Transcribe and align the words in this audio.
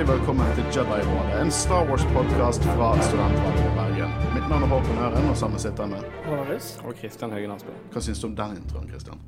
Hjertelig 0.00 0.16
velkommen 0.16 0.52
til 0.56 0.68
Jedi-rådet, 0.72 1.32
en 1.42 1.50
Star 1.52 1.82
Wars-podkast 1.84 2.64
fra 2.72 2.86
Studentradioen 3.04 3.66
i 3.66 3.72
Bergen. 3.76 4.14
Mitt 4.32 4.46
navn 4.48 4.62
er 4.64 4.70
Håkon 4.72 5.00
Øren, 5.04 5.26
og 5.28 5.36
sammen 5.36 5.60
sitter 5.60 5.84
jeg 5.84 5.90
med 5.92 6.14
Håris. 6.24 6.68
Og 6.88 6.94
Kristian 6.96 7.34
Høgen 7.36 7.52
Hansbø. 7.52 7.74
Hva 7.92 8.00
syns 8.06 8.22
du 8.22 8.30
om 8.30 8.36
den 8.38 8.54
introen, 8.62 8.86
Kristian? 8.88 9.20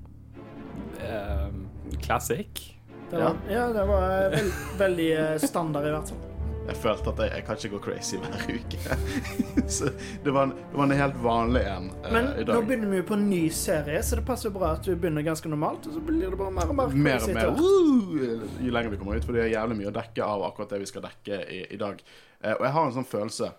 Uh, 0.97 1.99
classic. 2.01 2.63
Det 3.11 3.21
var, 3.21 3.37
ja, 3.53 3.67
det 3.77 3.85
var 3.91 4.09
veld, 4.33 4.57
veldig 4.81 5.11
eh, 5.19 5.37
standard, 5.45 5.91
i 5.91 5.93
hvert 5.93 6.15
fall. 6.15 6.32
Jeg 6.63 6.77
følte 6.79 7.11
at 7.11 7.21
jeg, 7.23 7.31
jeg 7.35 7.45
kan 7.47 7.59
ikke 7.59 7.71
gå 7.73 7.79
crazy 7.83 8.19
hver 8.23 8.43
uke. 8.55 8.97
så 9.77 9.89
det 10.25 10.35
var, 10.35 10.47
en, 10.47 10.53
det 10.55 10.79
var 10.79 10.87
en 10.87 10.95
helt 11.01 11.19
vanlig 11.25 11.63
en 11.67 11.89
uh, 11.91 12.07
Men 12.15 12.29
i 12.39 12.45
nå 12.47 12.61
begynner 12.69 12.93
vi 12.93 13.01
jo 13.01 13.07
på 13.09 13.17
en 13.19 13.25
ny 13.31 13.41
serie, 13.57 14.03
så 14.07 14.19
det 14.19 14.25
passer 14.29 14.49
jo 14.49 14.55
bra 14.57 14.71
at 14.77 14.87
du 14.87 14.93
begynner 14.95 15.27
ganske 15.27 15.51
normalt, 15.51 15.89
og 15.91 15.97
så 15.97 16.05
blir 16.07 16.31
det 16.31 16.39
bare 16.39 16.55
mer 16.55 16.71
og 16.71 16.79
mer 16.79 16.95
Mer 17.09 17.27
og 17.27 17.35
mer 17.35 17.51
Uh, 17.53 18.47
jo 18.63 18.73
lenger 18.75 18.93
vi 18.93 19.01
kommer 19.01 19.19
ut, 19.19 19.27
for 19.27 19.37
det 19.37 19.45
er 19.47 19.53
jævlig 19.57 19.81
mye 19.81 19.91
å 19.91 19.97
dekke 19.97 20.25
av 20.27 20.47
akkurat 20.47 20.73
det 20.75 20.81
vi 20.85 20.89
skal 20.93 21.07
dekke 21.09 21.43
i, 21.43 21.61
i 21.75 21.81
dag. 21.81 22.01
Uh, 22.39 22.55
og 22.55 22.65
jeg 22.67 22.75
har 22.77 22.89
en 22.89 22.97
sånn 23.01 23.11
følelse 23.11 23.53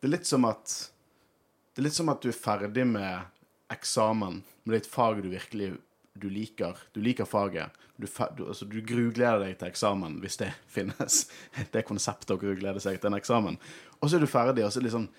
Det 0.00 0.08
er 0.08 0.14
litt 0.16 0.28
som 0.28 0.46
at 0.48 0.76
Det 1.72 1.82
er 1.82 1.88
litt 1.88 1.98
som 1.98 2.10
at 2.12 2.22
du 2.24 2.30
er 2.32 2.38
ferdig 2.38 2.86
med 2.90 3.32
eksamen 3.72 4.42
med 4.64 4.78
ditt 4.78 4.90
fag 4.90 5.22
du 5.22 5.30
virkelig 5.30 5.74
du 6.16 6.30
liker. 6.32 6.78
Du 6.94 7.02
liker 7.04 7.28
faget. 7.28 7.74
Du, 7.96 8.06
du, 8.06 8.42
altså, 8.48 8.66
du 8.68 8.80
grugleder 8.84 9.40
deg 9.46 9.56
til 9.60 9.70
eksamen, 9.70 10.18
hvis 10.20 10.38
det 10.42 10.50
finnes. 10.76 11.22
Det 11.72 11.86
konseptet 11.88 12.34
å 12.34 12.40
gruglede 12.40 12.82
seg 12.84 13.00
til 13.00 13.12
en 13.12 13.18
eksamen. 13.18 13.58
Og 14.00 14.10
så 14.10 14.18
er 14.18 14.26
du 14.26 14.30
ferdig, 14.30 14.66
og 14.66 14.72
så 14.72 14.80
er 14.80 14.84
det 14.84 14.90
litt 14.90 14.98
sånn 14.98 15.10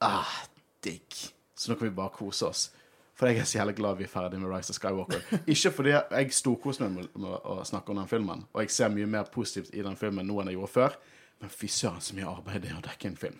Ah, 0.00 0.36
digg. 0.80 1.16
Så 1.52 1.68
nå 1.68 1.76
kan 1.76 1.90
vi 1.90 1.92
bare 1.92 2.14
kose 2.14 2.46
oss. 2.48 2.62
For 3.12 3.28
jeg 3.28 3.42
er 3.42 3.44
så 3.44 3.58
jævlig 3.58 3.74
glad 3.76 3.98
vi 3.98 4.06
er 4.06 4.08
ferdig 4.08 4.38
med 4.40 4.48
Rise 4.48 4.72
of 4.72 4.78
Skywalker. 4.78 5.20
Ikke 5.52 5.72
fordi 5.76 5.92
jeg 5.92 6.32
storkoser 6.32 6.86
meg 6.86 6.94
med, 6.94 7.08
med 7.20 7.34
å 7.44 7.58
snakke 7.68 7.92
om 7.92 8.00
den 8.00 8.08
filmen, 8.08 8.46
og 8.48 8.64
jeg 8.64 8.72
ser 8.72 8.94
mye 8.94 9.08
mer 9.12 9.28
positivt 9.28 9.74
i 9.76 9.84
den 9.84 9.98
filmen 10.00 10.24
nå 10.24 10.38
enn 10.40 10.48
jeg 10.48 10.56
gjorde 10.56 10.72
før, 10.72 10.96
men 11.44 11.52
fy 11.52 11.68
søren 11.68 12.00
så 12.00 12.16
mye 12.16 12.30
arbeid 12.30 12.64
det 12.64 12.70
er 12.72 12.78
å 12.78 12.86
dekke 12.86 13.10
en 13.10 13.20
film. 13.20 13.36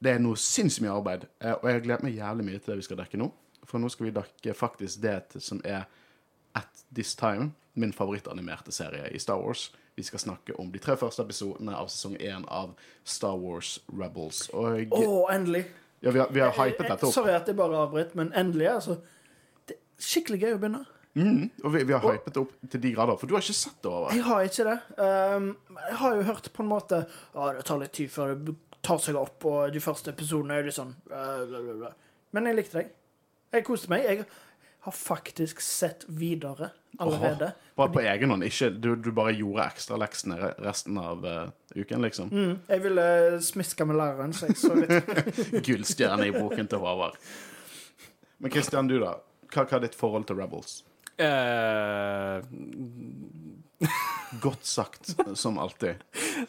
Det 0.00 0.14
er 0.14 0.24
noe 0.24 0.40
sinnssykt 0.40 0.86
mye 0.86 0.94
arbeid, 0.96 1.28
eh, 1.40 1.52
og 1.52 1.68
jeg 1.68 1.76
har 1.76 1.84
gledet 1.84 2.06
meg 2.08 2.16
jævlig 2.16 2.48
mye 2.48 2.62
til 2.62 2.72
det 2.72 2.78
vi 2.80 2.88
skal 2.88 3.00
dekke 3.02 3.20
nå. 3.20 3.28
For 3.68 3.82
nå 3.82 3.92
skal 3.92 4.08
vi 4.08 4.16
dekke 4.16 4.56
faktisk 4.56 5.04
det 5.04 5.18
som 5.44 5.60
er 5.68 5.84
at 6.56 6.84
this 6.94 7.14
time 7.18 7.52
min 7.76 7.92
favorittanimerte 7.92 8.72
serie 8.72 9.08
i 9.12 9.18
Star 9.18 9.36
Wars. 9.36 9.68
Vi 9.96 10.02
skal 10.02 10.18
snakke 10.18 10.56
om 10.60 10.72
de 10.72 10.80
tre 10.80 10.96
første 10.96 11.24
episodene 11.24 11.76
av 11.76 11.88
sesong 11.92 12.16
én 12.20 12.44
av 12.52 12.72
Star 13.04 13.36
Wars 13.40 13.76
Rebels. 13.92 14.46
Og 14.52 14.92
oh, 14.96 15.34
endelig. 15.34 15.66
ja, 16.00 16.10
vi 16.10 16.20
har, 16.20 16.32
vi 16.32 16.40
har 16.40 16.52
hypet 16.56 16.88
dette 16.88 17.06
opp. 17.06 17.12
Sorry 17.14 17.32
at 17.36 17.48
jeg 17.48 17.56
bare 17.56 17.78
avbryter, 17.84 18.16
men 18.16 18.32
endelig, 18.36 18.68
altså. 18.74 18.98
Det 19.68 19.76
er 19.76 20.08
skikkelig 20.08 20.40
gøy 20.42 20.56
å 20.56 20.60
begynne. 20.62 20.82
Mm, 21.16 21.46
og 21.64 21.72
vi, 21.72 21.84
vi 21.88 21.96
har 21.96 22.04
hypet 22.04 22.34
det 22.34 22.42
opp 22.42 22.56
til 22.72 22.82
de 22.84 22.92
grader, 22.92 23.16
for 23.20 23.28
du 23.28 23.36
har 23.36 23.44
ikke 23.44 23.56
sett 23.56 23.78
det 23.84 23.92
over. 23.92 24.12
Jeg 24.12 24.24
har 24.26 24.48
ikke 24.50 24.68
det. 24.68 24.76
Um, 25.00 25.48
jeg 25.80 26.00
har 26.02 26.16
jo 26.16 26.26
hørt 26.28 26.50
på 26.52 26.64
en 26.64 26.68
måte 26.68 26.98
Ja, 27.08 27.52
det 27.56 27.64
tar 27.68 27.80
litt 27.80 27.96
tid 27.96 28.12
før 28.12 28.34
det 28.36 28.56
tar 28.84 29.00
seg 29.02 29.16
opp, 29.20 29.48
og 29.48 29.72
de 29.72 29.80
første 29.82 30.12
episodene 30.12 30.60
er 30.60 30.68
litt 30.68 30.76
sånn 30.76 30.92
uh. 31.10 31.88
Men 32.36 32.50
jeg 32.50 32.58
likte 32.60 32.82
deg. 32.82 32.92
Jeg 33.56 33.64
koste 33.64 33.88
meg. 33.90 34.04
Jeg 34.04 34.26
har 34.86 34.94
faktisk 34.94 35.60
sett 35.64 36.04
videre 36.08 36.70
allerede. 37.02 37.50
Bare 37.76 37.92
på 37.92 38.00
egen 38.06 38.30
hånd. 38.32 38.44
Ikke, 38.46 38.70
du, 38.70 38.92
du 38.96 39.10
bare 39.12 39.34
gjorde 39.36 39.66
ekstraleksene 39.66 40.38
re- 40.40 40.54
resten 40.64 40.96
av 41.02 41.26
uh, 41.26 41.42
uken, 41.74 42.06
liksom. 42.06 42.30
Mm, 42.32 42.54
jeg 42.70 42.84
ville 42.86 43.06
smiske 43.44 43.84
med 43.90 43.98
læreren, 44.00 44.32
så 44.32 44.48
jeg 44.48 44.56
så 44.62 44.72
litt 44.78 45.10
Gullstjerne 45.66 46.30
i 46.30 46.32
boken 46.36 46.70
til 46.70 46.80
Håvard. 46.84 47.18
Men 48.38 48.54
Christian, 48.54 48.88
du, 48.88 48.96
da? 49.02 49.16
Hva, 49.52 49.66
hva 49.66 49.76
er 49.80 49.84
ditt 49.88 49.98
forhold 49.98 50.24
til 50.30 50.38
Rebels? 50.40 50.78
Uh, 51.20 52.40
Godt 54.40 54.64
sagt, 54.66 55.12
som 55.38 55.58
alltid. 55.60 56.00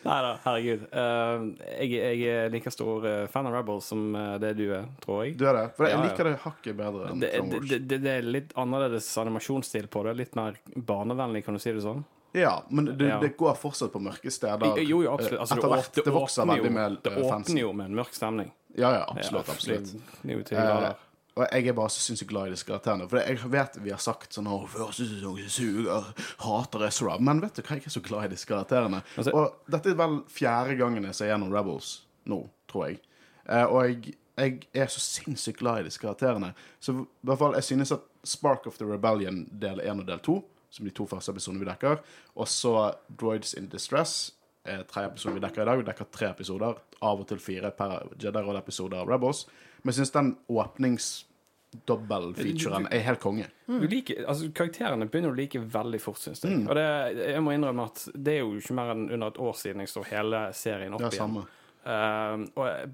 Nei 0.03 0.17
da, 0.25 0.31
herregud. 0.43 0.83
Eh, 0.91 1.45
jeg, 1.81 1.91
jeg 1.95 2.33
er 2.45 2.49
like 2.53 2.71
stor 2.73 3.05
eh, 3.07 3.27
fan 3.31 3.47
av 3.49 3.53
Rebels 3.57 3.85
som 3.93 4.03
eh, 4.15 4.35
det 4.43 4.53
du 4.59 4.65
er, 4.73 4.85
tror 5.03 5.23
jeg. 5.25 5.37
Du 5.39 5.45
er 5.47 5.53
det? 5.61 5.65
For 5.77 5.87
jeg 5.87 5.95
Ja, 5.97 6.03
liker 6.03 6.29
det 6.31 6.35
hakket 6.43 6.77
bedre 6.79 7.09
enn 7.11 7.19
Det, 7.23 7.31
Clone 7.35 7.49
det, 7.51 7.57
Wars. 7.61 7.69
det, 7.71 7.79
det, 7.87 7.99
det 8.03 8.13
er 8.17 8.29
litt 8.37 8.53
annerledes 8.59 9.09
animasjonsstil 9.23 9.87
på 9.93 10.03
det. 10.07 10.15
Litt 10.19 10.35
mer 10.39 10.59
barnevennlig, 10.75 11.45
kan 11.45 11.57
du 11.57 11.63
si 11.63 11.71
det 11.73 11.81
sånn? 11.85 12.03
Ja, 12.37 12.57
men 12.69 12.85
det, 12.97 13.07
Ja. 13.07 13.19
det 13.23 13.31
går 13.39 13.55
fortsatt 13.57 13.93
på 13.93 14.01
mørke 14.03 14.29
steder. 14.31 14.75
Jo, 14.83 14.99
jo, 15.01 15.13
absolutt. 15.15 15.39
Altså, 15.41 15.55
Etter 15.57 15.71
hvert. 15.71 15.91
åp- 15.95 16.05
Det 16.05 16.13
vokser 16.13 16.43
åpner 16.43 16.55
veldig 16.59 16.71
med 16.75 16.97
Det 17.03 17.13
eh, 17.15 17.23
åpner 17.31 17.61
jo 17.63 17.73
med 17.73 17.85
en 17.91 17.95
mørk 18.01 18.13
stemning. 18.13 18.51
Ja, 18.77 18.91
ja, 18.93 19.05
absolutt. 19.09 19.47
Ja, 19.47 19.53
absolutt. 19.55 20.97
Eh, 21.37 21.43
og 21.43 21.53
jeg 21.53 21.67
er 21.69 21.77
bare 21.77 21.93
så 21.93 22.01
sinnssykt 22.01 22.31
glad 22.31 22.49
i 22.49 22.55
disse 22.55 22.67
karakterene. 22.67 23.07
For 23.09 23.21
jeg 23.21 23.51
vet 23.53 23.79
vi 23.83 23.93
har 23.93 24.01
sagt 24.01 24.33
sånn 24.37 24.49
Å, 24.49 24.59
første 24.71 25.07
sesong 25.07 25.39
suger, 25.53 26.11
hater 26.43 26.85
Ezra. 26.87 27.17
Men 27.19 27.41
vet 27.43 27.59
du 27.59 27.63
hva, 27.63 27.77
jeg 27.77 27.85
er 27.85 27.95
så 27.97 28.03
glad 28.05 28.27
i 28.27 28.35
disse 28.35 28.49
karakterene. 28.49 29.03
Altså- 29.15 29.33
og 29.35 29.71
dette 29.71 29.91
er 29.93 29.99
vel 29.99 30.21
fjerde 30.27 30.77
gangen 30.79 31.03
jeg 31.03 31.15
ser 31.15 31.31
gjennom 31.31 31.53
Rebels 31.53 32.01
nå, 32.27 32.49
tror 32.67 32.87
jeg. 32.89 33.01
Eh, 33.47 33.63
og 33.65 33.83
jeg, 33.85 34.15
jeg 34.37 34.67
er 34.73 34.87
så 34.87 34.99
sinnssykt 34.99 35.59
glad 35.59 35.81
i 35.81 35.87
disse 35.87 36.01
karakterene. 36.01 36.53
Så 36.79 36.93
i 36.93 37.05
hvert 37.23 37.39
fall, 37.39 37.53
jeg 37.53 37.63
synes 37.63 37.91
at 37.91 38.01
Spark 38.27 38.67
of 38.67 38.77
the 38.77 38.85
Rebellion 38.85 39.45
del 39.51 39.79
1 39.79 40.01
og 40.03 40.07
del 40.07 40.19
2, 40.19 40.43
som 40.69 40.85
de 40.85 40.91
to 40.91 41.05
første 41.07 41.31
episodene 41.31 41.63
vi 41.63 41.69
dekker, 41.69 42.01
og 42.35 42.47
så 42.51 42.73
Droids 43.07 43.53
in 43.53 43.69
Distress, 43.71 44.33
er 44.67 44.83
tre 44.83 45.05
episoder 45.07 45.37
vi 45.37 45.43
dekker 45.45 45.63
i 45.63 45.65
dag. 45.69 45.79
Vi 45.79 45.87
dekker 45.87 46.09
tre 46.11 46.29
episoder, 46.33 46.75
av 47.01 47.21
og 47.21 47.27
til 47.29 47.39
fire 47.39 47.71
per 47.71 48.09
Jedi-rolle-episode 48.19 48.99
av 48.99 49.07
Rebels. 49.07 49.45
Men 49.87 49.95
jeg 49.95 50.01
syns 50.01 50.11
den 50.11 50.33
åpningsdobbel-featuren 50.51 52.89
er 52.91 52.99
helt 53.05 53.21
konge. 53.23 53.45
Du 53.71 53.87
liker, 53.87 54.25
altså 54.27 54.51
Karakterene 54.51 55.07
begynner 55.07 55.31
du 55.31 55.35
å 55.37 55.39
like 55.39 55.55
veldig 55.63 56.01
fort, 56.03 56.19
syns 56.19 56.43
jeg. 56.43 56.51
Mm. 56.59 56.67
Og 56.67 56.75
det, 56.75 56.83
jeg 57.21 57.39
må 57.45 57.53
innrømme 57.55 57.85
at 57.87 58.03
det 58.11 58.33
er 58.33 58.43
jo 58.43 58.59
ikke 58.59 58.75
mer 58.75 58.91
enn 58.91 59.07
under 59.07 59.31
et 59.31 59.39
år 59.47 59.55
siden 59.55 59.79
jeg 59.85 59.91
så 59.93 60.03
hele 60.09 60.51
serien 60.59 60.91
opp 60.97 61.05
Ja, 61.07 61.11
igjen. 61.15 61.39
Um, 61.87 62.43
og 62.59 62.65
jeg, 62.67 62.91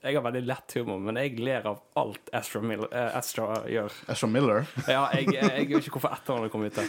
jeg 0.00 0.16
har 0.16 0.24
veldig 0.24 0.44
lett 0.48 0.72
humor, 0.78 0.96
men 1.10 1.20
jeg 1.20 1.36
ler 1.44 1.60
av 1.68 1.76
alt 2.00 2.24
Astra, 2.40 2.64
Mil 2.64 2.88
uh, 2.88 3.12
Astra 3.18 3.60
gjør. 3.68 3.92
Astra 4.08 4.28
Miller. 4.32 4.64
Ja, 4.88 5.12
jeg, 5.12 5.28
jeg 5.36 5.68
vet 5.74 5.84
ikke 5.84 5.98
hvorfor 5.98 6.16
etternavnet 6.16 6.48
kom 6.54 6.64
ut 6.64 6.72
der. 6.80 6.88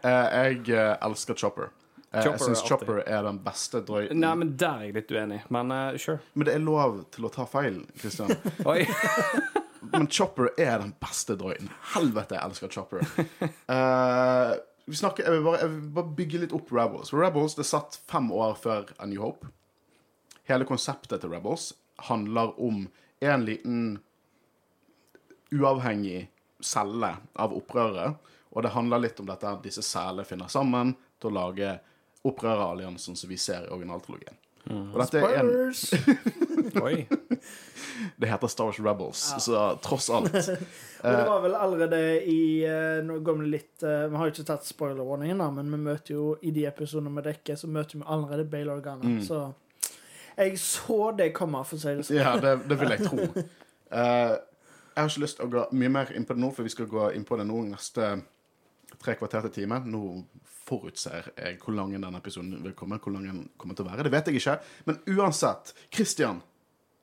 Uh, 0.00 0.24
jeg 0.40 0.72
uh, 0.72 0.96
elsker 1.04 1.36
Chopper. 1.36 1.68
Eh, 2.10 2.18
jeg 2.18 2.26
Chopper 2.26 2.44
syns 2.44 2.62
er 2.62 2.66
Chopper 2.66 3.00
er 3.06 3.22
den 3.22 3.38
beste 3.44 3.80
droiden. 3.86 4.18
Nei, 4.18 4.32
men 4.40 4.54
der 4.58 4.80
er 4.80 4.88
jeg 4.88 4.96
litt 4.96 5.12
uenig. 5.14 5.40
Men 5.54 5.70
uh, 5.70 5.98
sure. 6.00 6.18
Men 6.34 6.48
det 6.48 6.56
er 6.56 6.64
lov 6.64 7.02
til 7.14 7.28
å 7.28 7.30
ta 7.34 7.46
feil, 7.46 7.84
Christian. 8.00 8.32
Men 9.92 10.08
Chopper 10.12 10.50
er 10.60 10.82
den 10.82 10.90
beste 11.00 11.36
droiden. 11.38 11.70
Helvete, 11.94 12.36
jeg 12.36 12.44
elsker 12.50 12.72
Chopper. 12.74 13.06
Uh, 13.70 14.58
vi 14.90 14.98
snakker, 14.98 15.24
jeg, 15.24 15.38
vil 15.38 15.46
bare, 15.46 15.62
jeg 15.62 15.72
vil 15.72 15.92
bare 15.96 16.16
bygge 16.18 16.42
litt 16.42 16.54
opp 16.56 16.72
Rebels. 16.74 17.12
For 17.14 17.22
Rebels 17.22 17.56
det 17.58 17.66
satt 17.68 18.00
fem 18.10 18.28
år 18.34 18.58
før 18.60 18.90
A 18.98 19.08
New 19.08 19.22
Hope. 19.22 19.48
Hele 20.50 20.66
konseptet 20.68 21.22
til 21.22 21.32
Rebels 21.32 21.70
handler 22.10 22.52
om 22.60 22.84
en 23.20 23.46
liten 23.46 23.84
uavhengig 25.54 26.26
celle 26.60 27.14
av 27.38 27.54
opprøret. 27.56 28.18
Og 28.50 28.66
det 28.66 28.74
handler 28.74 29.06
litt 29.06 29.22
om 29.22 29.30
dette 29.30 29.54
disse 29.64 29.84
selene 29.86 30.26
finner 30.26 30.50
sammen 30.50 30.96
til 31.22 31.30
å 31.30 31.36
lage 31.38 31.76
opprøreralliansen 32.26 33.16
som 33.16 33.30
vi 33.30 33.38
ser 33.40 33.66
i 33.66 33.72
originaltrilogien. 33.74 34.36
Og 34.70 34.98
dette 35.00 35.20
er 35.24 35.38
en! 35.40 35.48
Oi. 36.84 37.06
det 38.20 38.28
heter 38.28 38.50
Star 38.52 38.68
Wars 38.68 38.78
Rebels, 38.78 39.22
så 39.42 39.62
tross 39.82 40.10
alt 40.12 40.28
Og 41.00 41.08
det 41.16 41.22
var 41.26 41.40
vel 41.42 41.56
allerede 41.56 42.00
i 42.28 42.60
eh, 42.68 43.00
Nå 43.02 43.16
går 43.24 43.38
vi 43.40 43.48
litt 43.54 43.82
eh, 43.82 44.04
Vi 44.12 44.20
har 44.20 44.28
jo 44.28 44.34
ikke 44.34 44.44
tatt 44.52 44.68
spoiler-warningen, 44.68 45.40
men 45.56 45.72
vi 45.72 45.80
møter 45.80 46.14
jo 46.14 46.26
i 46.44 46.52
de 46.54 46.66
episodene 46.68 47.14
vi 47.16 47.24
dekker, 47.30 47.56
så 47.56 47.70
møter 47.72 47.98
vi 47.98 48.06
allerede 48.06 48.44
Bale 48.52 48.76
Organa. 48.76 49.16
Så 49.24 49.40
jeg 50.36 50.60
så 50.60 51.10
det 51.16 51.32
komme, 51.36 51.64
for 51.64 51.76
å 51.76 51.82
si 51.82 51.96
det 51.96 52.06
sånn. 52.06 52.20
Ja, 52.20 52.36
det, 52.40 52.54
det 52.68 52.78
vil 52.80 52.94
jeg 52.94 53.04
tro. 53.08 53.26
Uh, 53.90 54.36
jeg 54.36 55.02
har 55.02 55.10
ikke 55.10 55.24
lyst 55.24 55.40
til 55.40 55.48
å 55.48 55.52
gå 55.52 55.64
mye 55.80 55.92
mer 55.96 56.12
inn 56.16 56.28
på 56.28 56.36
det 56.36 56.44
nå, 56.44 56.52
for 56.54 56.68
vi 56.68 56.72
skal 56.72 56.88
gå 56.90 57.10
inn 57.16 57.26
på 57.28 57.40
det 57.40 57.48
nå 57.48 57.64
neste 57.72 58.12
tre 59.02 59.16
kvarter 59.18 59.48
til 59.48 59.62
time. 59.62 59.80
Nå 59.90 60.02
forutser 60.66 61.32
jeg 61.34 61.58
hvor 61.62 61.74
lang 61.76 61.94
denne 61.96 62.20
episoden 62.20 62.60
vil 62.64 62.76
komme. 62.78 63.00
Hvor 63.02 63.14
lang 63.16 63.26
den 63.30 63.42
kommer 63.60 63.78
til 63.78 63.86
å 63.86 63.90
være. 63.90 64.06
Det 64.06 64.14
vet 64.14 64.30
jeg 64.30 64.40
ikke. 64.40 64.56
Men 64.88 65.02
uansett, 65.16 65.74
Christian. 65.90 66.42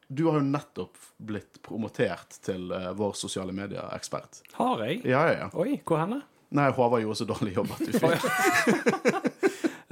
Du 0.07 0.29
har 0.29 0.37
jo 0.39 0.45
nettopp 0.47 0.95
blitt 1.19 1.57
promotert 1.65 2.37
til 2.45 2.69
eh, 2.71 2.93
vår 2.95 3.17
sosiale 3.19 3.51
medier-ekspert. 3.51 4.39
Har 4.55 4.85
jeg? 4.85 5.01
Ja, 5.03 5.25
ja, 5.27 5.33
ja. 5.41 5.47
Oi, 5.59 5.81
hvor 5.83 5.99
henne? 5.99 6.21
Nei, 6.55 6.69
Håvard 6.71 7.03
gjorde 7.03 7.19
så 7.19 7.25
dårlig 7.27 7.57
jobb 7.57 7.73
at 7.75 7.81
du 7.83 7.97
fikk 7.99 9.25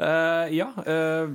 Eh, 0.05 0.51
ja. 0.53 0.67
Uh, 0.85 1.31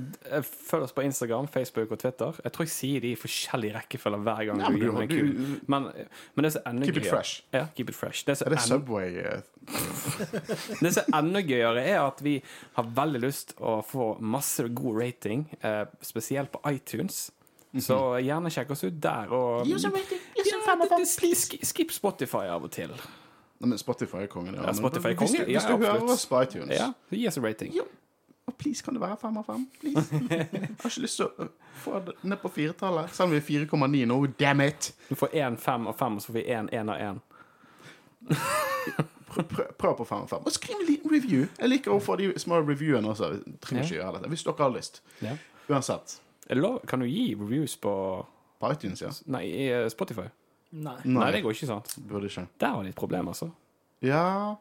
følg 0.47 0.83
oss 0.85 0.93
på 0.95 1.03
Instagram, 1.03 1.47
Facebook 1.51 1.91
og 1.91 1.99
Twitter. 1.99 2.37
Jeg 2.45 2.53
tror 2.55 2.63
jeg 2.63 2.71
sier 2.71 3.01
de 3.03 3.09
i 3.11 3.17
forskjellig 3.19 3.73
rekkefølge 3.75 4.19
hver 4.23 4.45
gang. 4.47 4.61
Ja, 4.61 4.69
men 4.69 4.79
du 4.79 4.85
du- 4.91 5.33
du- 5.33 5.59
Men, 5.67 5.89
men 6.35 6.43
det 6.45 6.53
som 6.53 6.61
er 6.65 6.69
enda 6.69 6.85
Keep 6.85 6.95
gøyere- 7.01 7.19
it 7.19 7.43
Ja, 7.53 7.65
keep 7.75 7.89
it 7.89 7.95
fresh. 7.95 8.23
Det 8.25 8.41
Er 8.41 8.49
det 8.49 8.59
Subway? 8.61 9.17
eh, 9.17 9.41
Det 10.81 10.93
som 10.93 11.03
er 11.13 11.17
enda 11.19 11.41
gøyere, 11.41 11.83
er 11.83 11.99
at 12.05 12.21
vi 12.23 12.41
har 12.77 12.83
veldig 12.83 13.21
lyst 13.21 13.53
å 13.59 13.81
få 13.85 14.13
masse 14.21 14.63
god 14.69 15.01
rating, 15.01 15.47
uh, 15.63 15.85
spesielt 16.01 16.51
på 16.51 16.59
iTunes. 16.71 17.31
Så 17.79 17.97
gjerne 18.19 18.49
sjekk 18.51 18.71
oss 18.71 18.83
ut 18.83 18.97
der. 19.01 19.29
Og 19.31 19.67
Ja, 19.67 19.75
det- 19.77 19.91
Skip 21.63 21.91
Spotify 21.91 22.47
av 22.51 22.63
og 22.63 22.71
til. 22.71 22.89
Nei, 23.61 23.69
men 23.69 23.77
Spotify 23.77 24.23
er 24.23 24.27
kongen. 24.27 24.55
Ja. 24.55 24.63
Ja, 24.63 24.73
Spotify 24.73 25.09
er 25.11 25.15
kongen. 25.15 25.45
hvis 25.45 25.61
hvis 25.61 25.67
du 25.67 25.77
hører 25.77 26.03
oss 26.09 26.25
på 26.25 26.41
iTunes 26.41 26.69
Ja, 26.79 26.91
Gi 27.11 27.27
oss 27.27 27.37
en 27.37 27.43
rating. 27.45 27.73
Ja. 27.75 27.83
Å, 28.51 28.55
please, 28.57 28.83
kan 28.83 28.97
det 28.97 29.01
være 29.03 29.17
fem 29.21 29.37
av 29.39 29.47
fem? 29.47 29.63
Please. 29.79 30.19
Jeg 30.31 30.47
har 30.51 30.89
ikke 30.89 31.03
lyst 31.05 31.19
til 31.21 31.27
å 31.29 31.47
få 31.83 32.01
det 32.05 32.15
ned 32.27 32.41
på 32.41 32.51
firetallet, 32.51 33.13
selv 33.15 33.29
om 33.29 33.35
vi 33.35 33.39
er 33.39 33.65
4,9 33.65 34.01
nå. 34.11 34.17
Damn 34.39 34.63
it! 34.65 34.91
Du 35.07 35.15
får 35.19 35.37
én 35.39 35.57
fem 35.61 35.87
av 35.87 35.97
fem, 35.99 36.17
og 36.17 36.23
så 36.23 36.31
får 36.31 36.37
vi 36.39 36.43
én 36.57 36.71
én 36.75 36.91
av 36.91 36.99
én. 37.05 37.21
Prøv, 39.31 39.45
prøv, 39.47 39.67
prøv 39.79 39.93
på 40.01 40.05
fem 40.09 40.25
av 40.25 40.33
fem. 40.33 40.43
Og 40.43 40.51
skriv 40.51 40.81
en 40.81 40.89
liten 40.89 41.13
review. 41.13 41.45
Jeg 41.55 41.71
liker 41.71 41.95
å 41.95 42.01
få 42.03 42.17
de 42.19 42.33
små 42.41 42.59
reviewene 42.65 43.13
også. 43.13 43.29
Vi 43.37 43.53
trenger 43.63 43.87
ikke 43.87 43.95
gjøre 44.01 44.17
dette. 44.17 44.31
Hvis 44.33 44.43
dere 44.43 44.65
har 44.65 44.73
lyst. 44.75 44.99
Ja. 45.23 45.37
Uansett. 45.71 46.17
Lov? 46.59 46.81
Kan 46.89 46.99
du 46.99 47.07
gi 47.07 47.29
reviews 47.39 47.77
på 47.79 47.93
På 48.61 48.69
iTunes, 48.75 48.99
ja. 49.01 49.09
Nei, 49.31 49.45
eh, 49.71 49.87
Spotify? 49.89 50.27
Nei. 50.77 50.99
Nei, 51.09 51.29
det 51.33 51.39
går 51.41 51.55
ikke 51.55 51.69
sant. 51.71 51.95
Burde 52.05 52.27
ikke. 52.27 52.43
Der 52.61 52.75
har 52.75 52.83
de 52.83 52.91
et 52.91 52.99
problem, 52.99 53.31
altså. 53.31 53.47
Ja 54.05 54.57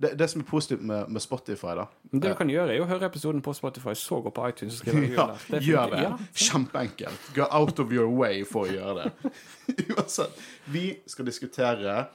Det, 0.00 0.14
det 0.18 0.30
som 0.32 0.40
er 0.40 0.46
positivt 0.48 0.80
med, 0.82 1.10
med 1.12 1.20
Spotify, 1.20 1.74
da 1.76 1.84
det 2.12 2.30
du 2.30 2.36
kan 2.38 2.48
gjøre, 2.48 2.72
er 2.72 2.80
å 2.80 2.86
høre 2.88 3.04
episoden 3.10 3.42
på 3.44 3.52
Spotify, 3.52 3.92
så 3.98 4.20
gå 4.24 4.32
på 4.32 4.46
iTunes 4.48 4.78
og 4.78 4.86
skrive 4.86 5.10
Ja, 5.18 5.26
det 5.50 5.60
gjør 5.66 5.92
det. 5.92 6.00
Ja, 6.06 6.14
Kjempeenkelt. 6.46 7.28
Go 7.36 7.44
out 7.50 7.82
of 7.82 7.92
your 7.92 8.08
way 8.08 8.40
for 8.48 8.64
å 8.64 8.72
gjøre 8.72 9.04
det. 9.04 9.34
Uansett. 9.92 10.40
Vi 10.72 10.86
skal 11.06 11.28
diskutere 11.28 12.06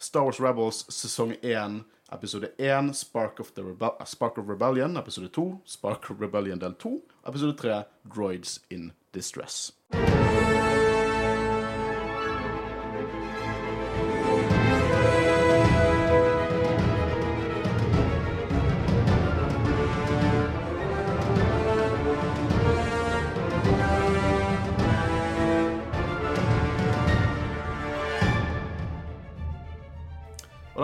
Star 0.00 0.26
Wars 0.26 0.40
Rebels 0.42 0.84
sesong 0.90 1.36
1, 1.40 1.82
episode 2.12 2.50
1, 2.58 2.94
Spark 2.98 3.40
of, 3.40 3.54
the 3.54 3.62
Rebe 3.62 3.92
Spark 4.06 4.38
of 4.38 4.48
Rebellion, 4.48 4.96
episode 4.96 5.30
2, 5.36 5.60
Spark 5.64 6.10
of 6.10 6.20
Rebellion 6.20 6.58
del 6.58 6.74
2, 6.74 6.96
episode 7.28 7.56
3, 7.62 7.84
Droids 8.10 8.58
in 8.70 8.90
Distress. 9.12 9.70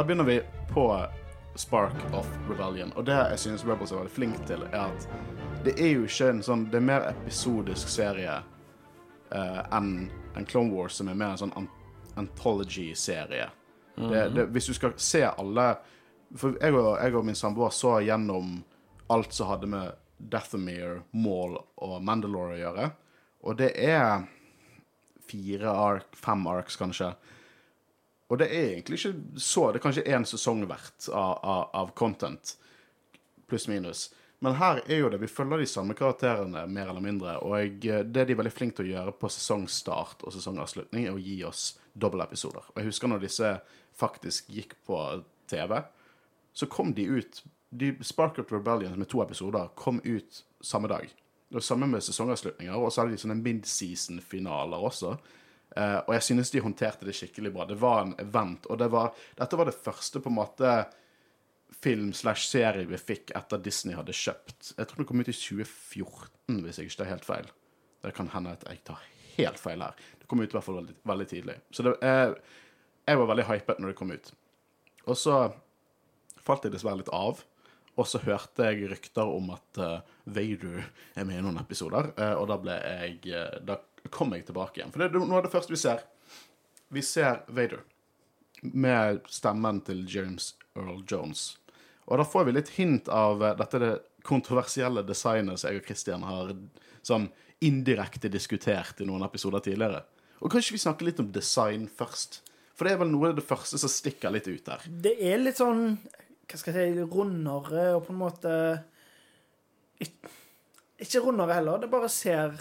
Begynner 0.07 0.25
vi 0.25 0.43
på 0.73 1.07
Spark 1.55 2.15
of 2.15 2.29
Rebellion. 2.51 2.93
Og 2.93 3.05
det 3.05 3.15
jeg 3.15 3.39
synes 3.39 3.65
Rebels 3.65 3.93
er 3.93 4.03
veldig 4.03 4.13
flink 4.13 4.39
til, 4.47 4.63
er 4.71 4.87
at 4.87 5.09
det 5.65 5.75
er 5.81 5.97
jo 5.97 6.05
ikke 6.07 6.29
en 6.31 6.43
sånn 6.47 6.67
Det 6.71 6.79
er 6.79 6.85
mer 6.85 7.09
episodisk 7.11 7.89
serie 7.91 8.37
eh, 9.35 9.63
enn 9.75 10.09
en 10.37 10.47
Clone 10.47 10.71
Wars, 10.71 10.99
som 11.01 11.09
er 11.09 11.19
mer 11.19 11.35
en 11.35 11.43
sånn 11.47 11.55
an 11.57 11.69
anthology-serie. 12.17 13.49
Mm 13.97 14.11
-hmm. 14.11 14.45
hvis 14.45 14.67
du 14.67 14.75
skal 14.75 14.93
se 14.97 15.25
alle 15.25 15.77
For 16.37 16.57
jeg 16.61 16.75
og, 16.75 16.99
jeg 17.05 17.15
og 17.15 17.25
min 17.25 17.35
samboer 17.35 17.71
så 17.71 18.01
gjennom 18.01 18.65
alt 19.07 19.33
som 19.33 19.47
hadde 19.47 19.67
med 19.67 19.93
Dathamir, 20.19 21.03
Maul 21.11 21.59
og 21.77 22.03
Mandalore 22.03 22.55
å 22.55 22.59
gjøre. 22.59 22.91
Og 23.41 23.57
det 23.57 23.73
er 23.77 24.27
fire 25.31 25.71
ark, 25.71 26.17
fem 26.17 26.47
arks, 26.47 26.77
kanskje. 26.77 27.15
Og 28.27 28.39
det 28.41 28.49
er 28.51 28.73
egentlig 28.73 28.99
ikke 28.99 29.41
så 29.41 29.69
Det 29.71 29.79
er 29.79 29.85
kanskje 29.85 30.07
én 30.11 30.25
sesong 30.27 30.65
verdt 30.67 31.09
av, 31.13 31.39
av, 31.43 31.69
av 31.79 31.93
content, 31.99 32.57
pluss 33.47 33.69
minus. 33.71 34.09
Men 34.45 34.59
her 34.59 34.83
er 34.85 35.01
jo 35.01 35.11
det 35.13 35.21
Vi 35.23 35.31
følger 35.31 35.63
de 35.63 35.69
samme 35.71 35.95
karakterene, 35.97 36.67
mer 36.67 36.91
eller 36.91 37.05
mindre. 37.05 37.39
Og 37.47 37.81
det 37.81 38.13
de 38.13 38.25
er 38.35 38.39
veldig 38.39 38.53
flinke 38.53 38.81
til 38.81 38.91
å 38.91 38.95
gjøre 38.97 39.17
på 39.21 39.31
sesongstart 39.33 40.27
og 40.27 40.35
sesongavslutning, 40.35 41.07
er 41.07 41.15
å 41.15 41.23
gi 41.23 41.39
oss 41.47 41.77
dobbeltepisoder. 41.95 42.73
Og 42.75 42.81
jeg 42.81 42.91
husker 42.91 43.13
når 43.13 43.25
disse 43.25 43.53
faktisk 43.97 44.51
gikk 44.53 44.75
på 44.87 44.99
TV, 45.49 45.79
så 46.57 46.69
kom 46.73 46.93
de 46.97 47.07
ut 47.09 47.43
de 47.77 47.95
Spark 48.05 48.39
of 48.39 48.53
Rebellion 48.53 48.99
med 48.99 49.09
to 49.09 49.23
episoder 49.23 49.69
kom 49.75 50.01
ut 50.05 50.43
samme 50.61 50.89
dag. 50.89 51.09
Og 51.55 51.63
samme 51.63 51.87
med 51.87 52.05
sesongavslutninger. 52.05 52.75
Og 52.75 52.93
så 52.93 53.03
hadde 53.03 53.15
de 53.15 53.23
sånne 53.23 53.39
mid-season-finaler 53.41 54.85
også. 54.89 55.15
Eh, 55.77 55.99
og 56.07 56.15
jeg 56.17 56.25
synes 56.31 56.53
de 56.53 56.63
håndterte 56.65 57.09
det 57.09 57.17
skikkelig 57.17 57.53
bra. 57.53 57.67
Det 57.69 57.77
var 57.81 58.05
en 58.05 58.15
event, 58.23 58.69
og 58.71 58.81
det 58.81 58.89
var, 58.93 59.13
dette 59.37 59.59
var 59.61 59.69
det 59.69 59.77
første 59.77 60.23
på 60.25 60.33
en 60.33 60.39
måte 60.39 60.77
film 61.77 62.13
slash 62.17 62.47
serie 62.49 62.87
vi 62.89 62.99
fikk 63.01 63.35
etter 63.37 63.61
Disney 63.61 63.97
hadde 63.97 64.15
kjøpt. 64.17 64.73
Jeg 64.79 64.89
tror 64.89 65.03
det 65.03 65.09
kom 65.11 65.21
ut 65.21 65.29
i 65.29 65.37
2014, 65.37 66.63
hvis 66.65 66.81
jeg 66.81 66.89
ikke 66.89 67.01
tar 67.03 67.13
helt 67.13 67.29
feil. 67.29 67.51
Det 68.07 68.15
kan 68.17 68.31
hende 68.33 68.55
at 68.57 68.65
jeg 68.71 68.81
tar 68.87 69.03
helt 69.37 69.61
feil 69.61 69.85
her. 69.85 69.99
Det 70.21 70.31
kom 70.31 70.41
ut 70.41 70.49
i 70.49 70.57
hvert 70.57 70.65
fall 70.65 70.81
veldig, 70.81 70.97
veldig 71.11 71.29
tidlig. 71.33 71.59
Så 71.75 71.85
det, 71.85 71.97
eh, 72.07 72.33
jeg 73.07 73.21
var 73.21 73.31
veldig 73.33 73.49
hypet 73.51 73.83
når 73.83 73.93
det 73.93 73.99
kom 73.99 74.15
ut. 74.15 74.33
Og 75.07 75.19
så 75.19 75.43
falt 76.47 76.65
jeg 76.65 76.75
dessverre 76.75 77.03
litt 77.03 77.13
av. 77.15 77.43
Og 77.97 78.09
så 78.09 78.21
hørte 78.25 78.67
jeg 78.69 78.91
rykter 78.91 79.29
om 79.29 79.53
at 79.55 79.79
uh, 79.81 80.01
Vader 80.29 80.83
er 81.17 81.25
med 81.25 81.39
i 81.39 81.45
noen 81.45 81.57
episoder, 81.63 82.11
uh, 82.19 82.35
og 82.37 82.51
da 82.51 82.59
ble 82.61 82.75
jeg 82.77 83.31
uh, 83.33 83.55
Da 83.65 83.79
kom 84.13 84.35
jeg 84.35 84.47
tilbake 84.49 84.81
igjen. 84.81 84.93
For 84.95 85.03
det 85.03 85.11
er 85.11 85.21
noe 85.21 85.41
av 85.41 85.47
det 85.47 85.53
første 85.53 85.75
vi 85.75 85.81
ser. 85.81 86.03
Vi 86.95 87.03
ser 87.03 87.43
Vader 87.49 87.83
med 88.63 89.25
stemmen 89.31 89.81
til 89.87 90.05
James 90.11 90.55
Earl 90.77 91.03
Jones. 91.09 91.57
Og 92.07 92.21
da 92.21 92.27
får 92.27 92.47
vi 92.47 92.55
litt 92.55 92.75
hint 92.77 93.09
av 93.13 93.43
eh, 93.43 93.57
dette 93.59 93.81
det 93.83 93.95
kontroversielle 94.27 95.05
designet 95.07 95.61
som 95.61 95.71
jeg 95.71 95.83
og 95.83 95.89
Christian 95.89 96.27
har 96.27 96.53
sånn 97.07 97.29
indirekte 97.65 98.31
diskutert 98.31 99.01
i 99.01 99.07
noen 99.09 99.25
episoder 99.27 99.63
tidligere. 99.65 100.03
Og 100.43 100.53
kanskje 100.53 100.77
vi 100.77 100.83
snakker 100.83 101.09
litt 101.09 101.23
om 101.23 101.31
design 101.33 101.87
først? 101.89 102.43
For 102.77 102.87
det 102.87 102.95
er 102.95 103.01
vel 103.01 103.13
noe 103.13 103.31
av 103.31 103.39
det 103.39 103.47
første 103.47 103.79
som 103.81 103.91
stikker 103.91 104.35
litt 104.35 104.49
ut 104.51 104.69
her. 104.69 104.85
Det 104.87 105.15
er 105.17 105.41
litt 105.41 105.61
sånn 105.61 105.97
Hva 106.47 106.59
skal 106.61 106.77
jeg 106.77 106.93
si 106.95 107.07
Rundere 107.11 107.87
og 107.97 108.05
på 108.07 108.13
en 108.13 108.21
måte 108.21 108.53
Ikke 109.99 111.23
rundere 111.25 111.57
heller. 111.57 111.81
Det 111.81 111.91
bare 111.93 112.11
ser 112.13 112.61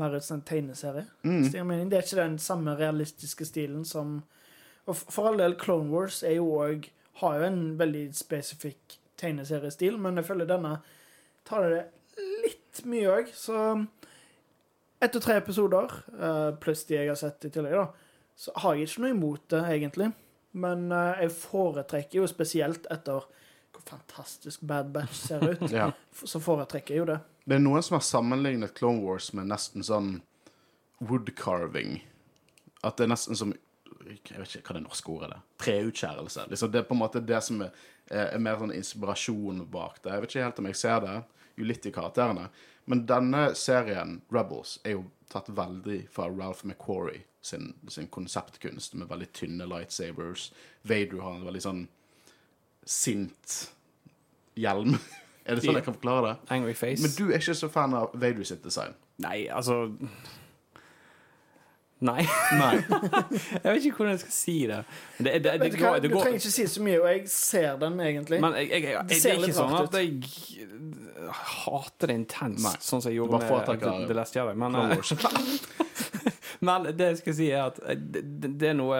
mer 0.00 0.16
ut 0.16 0.24
som 0.24 0.38
en 0.38 0.46
tegneserie. 0.48 1.04
Mm. 1.24 1.42
Det 1.52 1.98
er 1.98 2.04
ikke 2.04 2.20
den 2.22 2.38
samme 2.40 2.76
realistiske 2.78 3.44
stilen 3.48 3.84
som 3.84 4.22
Og 4.86 4.96
for 4.96 5.28
all 5.28 5.38
del, 5.38 5.54
Clone 5.54 5.92
Wars 5.92 6.22
jo 6.26 6.48
òg 6.58 6.88
Har 7.20 7.36
jo 7.38 7.44
en 7.46 7.78
veldig 7.78 8.08
spesifikk 8.16 8.96
tegneseriestil, 9.20 9.98
men 9.98 10.16
jeg 10.18 10.26
føler 10.26 10.48
denne 10.48 10.80
tar 11.46 11.68
det 11.70 11.82
litt 12.42 12.80
mye 12.88 13.10
òg. 13.12 13.28
Så 13.36 13.54
ett 15.02 15.18
og 15.18 15.22
tre 15.22 15.36
episoder, 15.38 15.92
eh, 16.18 16.48
pluss 16.58 16.84
de 16.88 16.96
jeg 16.96 17.10
har 17.10 17.18
sett 17.20 17.44
i 17.46 17.50
tillegg, 17.52 17.76
da, 17.76 17.86
så 18.34 18.54
har 18.64 18.74
jeg 18.74 18.88
ikke 18.88 19.04
noe 19.04 19.14
imot 19.14 19.44
det, 19.52 19.62
egentlig. 19.76 20.08
Men 20.52 20.90
eh, 20.90 21.22
jeg 21.24 21.34
foretrekker 21.36 22.20
jo 22.20 22.26
spesielt 22.30 22.88
etter 22.90 23.28
fantastisk 23.88 24.60
Bad 24.60 24.90
Batch 24.94 25.14
ser 25.28 25.44
ut, 25.52 25.70
Ja. 25.74 25.90
så 26.12 26.40
foretrekker 26.40 26.94
jeg 26.94 27.02
jo 27.02 27.08
det. 27.12 27.18
Det 27.44 27.56
er 27.56 27.62
noen 27.64 27.82
som 27.82 27.96
har 27.98 28.04
sammenlignet 28.06 28.74
Clone 28.78 29.02
Wars 29.02 29.32
med 29.34 29.48
nesten 29.50 29.82
sånn 29.86 30.20
woodcarving. 31.02 32.00
At 32.82 32.96
det 32.98 33.06
er 33.06 33.12
nesten 33.14 33.38
som 33.38 33.54
Jeg 34.02 34.38
vet 34.38 34.54
ikke 34.58 34.72
hva 34.72 34.76
det 34.80 34.82
norske 34.84 35.10
ordet 35.14 35.28
er. 35.36 35.42
Treutskjærelse. 35.62 36.44
Liksom 36.50 36.70
det 36.74 36.80
er 36.80 36.86
på 36.88 36.94
en 36.96 37.00
måte 37.04 37.20
det 37.22 37.38
som 37.46 37.60
er, 37.62 37.70
er 38.10 38.40
mer 38.42 38.58
sånn 38.58 38.72
inspirasjon 38.74 39.60
bak 39.70 40.00
det. 40.02 40.10
Jeg 40.16 40.24
vet 40.24 40.32
ikke 40.34 40.42
helt 40.48 40.58
om 40.62 40.68
jeg 40.72 40.78
ser 40.80 41.04
det, 41.04 41.14
jo 41.60 41.68
litt 41.68 41.86
i 41.86 41.92
karakterene. 41.94 42.48
Men 42.90 43.04
denne 43.06 43.44
serien, 43.54 44.16
Rebels, 44.34 44.80
er 44.84 44.96
jo 44.96 45.04
tatt 45.30 45.52
veldig 45.54 46.00
fra 46.12 46.26
Ralph 46.34 46.64
McQuarrie 46.66 47.22
sin, 47.46 47.70
sin 47.88 48.10
konseptkunst, 48.10 48.94
med 48.98 49.08
veldig 49.10 49.30
tynne 49.38 49.68
lightsabers. 49.70 50.48
Vader 50.82 51.22
har 51.22 51.38
en 51.38 51.46
veldig 51.46 51.62
sånn 51.62 51.84
sint 52.88 53.58
hjelm. 54.58 54.96
er 55.46 55.56
det 55.58 55.64
sånn 55.64 55.78
jeg 55.78 55.86
kan 55.86 55.96
forklare 55.96 56.26
det? 56.32 56.36
Angry 56.54 56.74
face. 56.78 57.02
Men 57.02 57.14
du 57.18 57.30
er 57.32 57.38
ikke 57.40 57.54
så 57.58 57.68
fan 57.72 57.94
av 57.98 58.12
Vader 58.14 58.44
sitt 58.48 58.62
design? 58.66 58.94
Nei, 59.22 59.44
altså 59.52 59.84
Nei. 62.02 62.24
Nei. 62.58 62.70
jeg 63.62 63.62
vet 63.62 63.84
ikke 63.86 63.96
hvordan 64.00 64.16
jeg 64.16 64.20
skal 64.24 64.34
si 64.34 64.54
det. 64.66 64.78
Det, 65.22 65.24
det, 65.26 65.42
det, 65.44 65.52
det 65.62 65.78
går, 65.78 66.00
du 66.02 66.08
trenger 66.16 66.40
ikke 66.40 66.50
si 66.50 66.64
så 66.66 66.82
mye, 66.82 66.96
og 66.98 67.06
jeg 67.12 67.20
ser 67.30 67.76
den 67.78 68.00
egentlig. 68.02 68.40
Men 68.42 68.56
jeg, 68.58 68.70
jeg, 68.72 68.82
jeg, 68.88 69.04
Det 69.06 69.12
det 69.12 69.18
ser 69.22 69.30
er 69.30 69.36
ikke 69.38 69.46
litt 69.46 69.58
sånn 69.60 69.74
rart 69.76 69.94
at 69.94 70.02
jeg 70.02 71.36
hater 71.62 72.10
det 72.10 72.16
intenst, 72.18 72.66
Nei. 72.66 72.74
sånn 72.82 73.04
som 73.04 73.12
jeg 73.12 73.20
gjorde 73.20 73.38
med 73.38 73.70
The, 73.84 73.92
The 74.10 74.16
Last 74.18 74.34
Jedi. 74.34 74.56
Men, 74.58 74.74
eh, 74.82 74.98
men 76.66 76.90
det 76.90 77.12
jeg 77.12 77.20
skal 77.22 77.38
si, 77.38 77.48
er 77.54 77.68
at 77.68 77.78
eh, 77.86 78.02
det, 78.02 78.24
det- 78.42 78.52
det 78.64 78.72
er 78.72 78.76
noe 78.80 78.98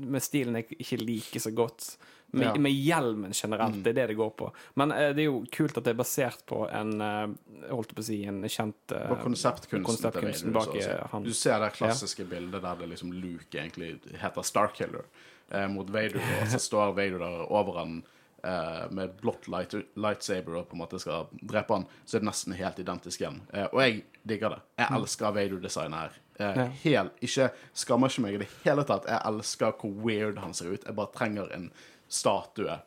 med 0.00 0.24
stilen 0.24 0.56
jeg 0.56 0.70
ikke 0.80 1.02
liker 1.04 1.44
så 1.44 1.52
godt. 1.52 1.90
Med, 2.32 2.46
Ja. 2.46 2.54
med 2.62 2.70
hjelmen 2.72 3.32
generelt. 3.34 3.80
Det 3.82 3.90
er 3.90 3.96
det 4.02 4.06
det 4.12 4.14
går 4.20 4.30
på. 4.38 4.52
Men 4.78 4.92
eh, 4.92 5.08
det 5.16 5.24
er 5.24 5.26
jo 5.30 5.40
kult 5.50 5.76
at 5.80 5.84
det 5.84 5.90
er 5.96 5.98
basert 5.98 6.44
på 6.46 6.60
en 6.70 6.92
eh, 7.00 7.26
holdt 7.72 7.94
på 7.96 8.04
å 8.04 8.06
si, 8.06 8.20
en 8.30 8.42
kjent 8.46 8.94
eh, 8.94 9.08
konseptkunsten 9.24 9.82
konseptkunsten 9.88 10.52
bak 10.54 10.76
eh, 10.78 11.02
han. 11.10 11.26
Du 11.26 11.32
ser 11.34 11.58
det 11.64 11.72
klassiske 11.74 12.24
bildet 12.30 12.62
der 12.62 12.78
det 12.78 12.88
liksom 12.92 13.12
Luke 13.16 13.58
egentlig 13.58 13.96
heter 14.22 14.46
Starkiller 14.46 15.04
eh, 15.50 15.66
mot 15.68 15.90
Vader, 15.90 16.22
og 16.40 16.48
så 16.54 16.62
står 16.62 16.94
Vader 16.94 17.18
der 17.18 17.42
over 17.50 17.80
han 17.82 17.98
eh, 18.44 18.86
med 18.94 19.18
blått 19.20 19.48
light, 19.50 19.74
lightsaber 19.98 20.60
og 20.62 20.68
på 20.70 20.78
en 20.78 20.84
måte 20.86 21.02
skal 21.02 21.26
drepe 21.42 21.80
han, 21.80 21.86
så 22.06 22.16
er 22.16 22.22
det 22.22 22.30
nesten 22.30 22.54
helt 22.62 22.78
identisk 22.78 23.20
igjen. 23.26 23.42
Og 23.72 23.80
jeg 23.82 24.04
digger 24.22 24.54
det. 24.54 24.62
Jeg 24.78 25.00
elsker 25.02 25.34
Vader-designet 25.34 26.04
her. 26.06 26.20
Mm. 26.40 26.56
Ja. 26.56 26.64
helt, 26.86 27.18
ikke 27.20 27.50
Skammer 27.76 28.08
ikke 28.08 28.22
meg 28.24 28.34
i 28.38 28.38
det 28.40 28.46
hele 28.62 28.80
tatt. 28.88 29.04
Jeg 29.10 29.20
elsker 29.28 29.74
hvor 29.76 29.90
weird 30.06 30.38
han 30.40 30.54
ser 30.56 30.70
ut. 30.72 30.86
Jeg 30.88 30.96
bare 30.96 31.12
trenger 31.12 31.50
en 31.52 31.66
statue 32.10 32.78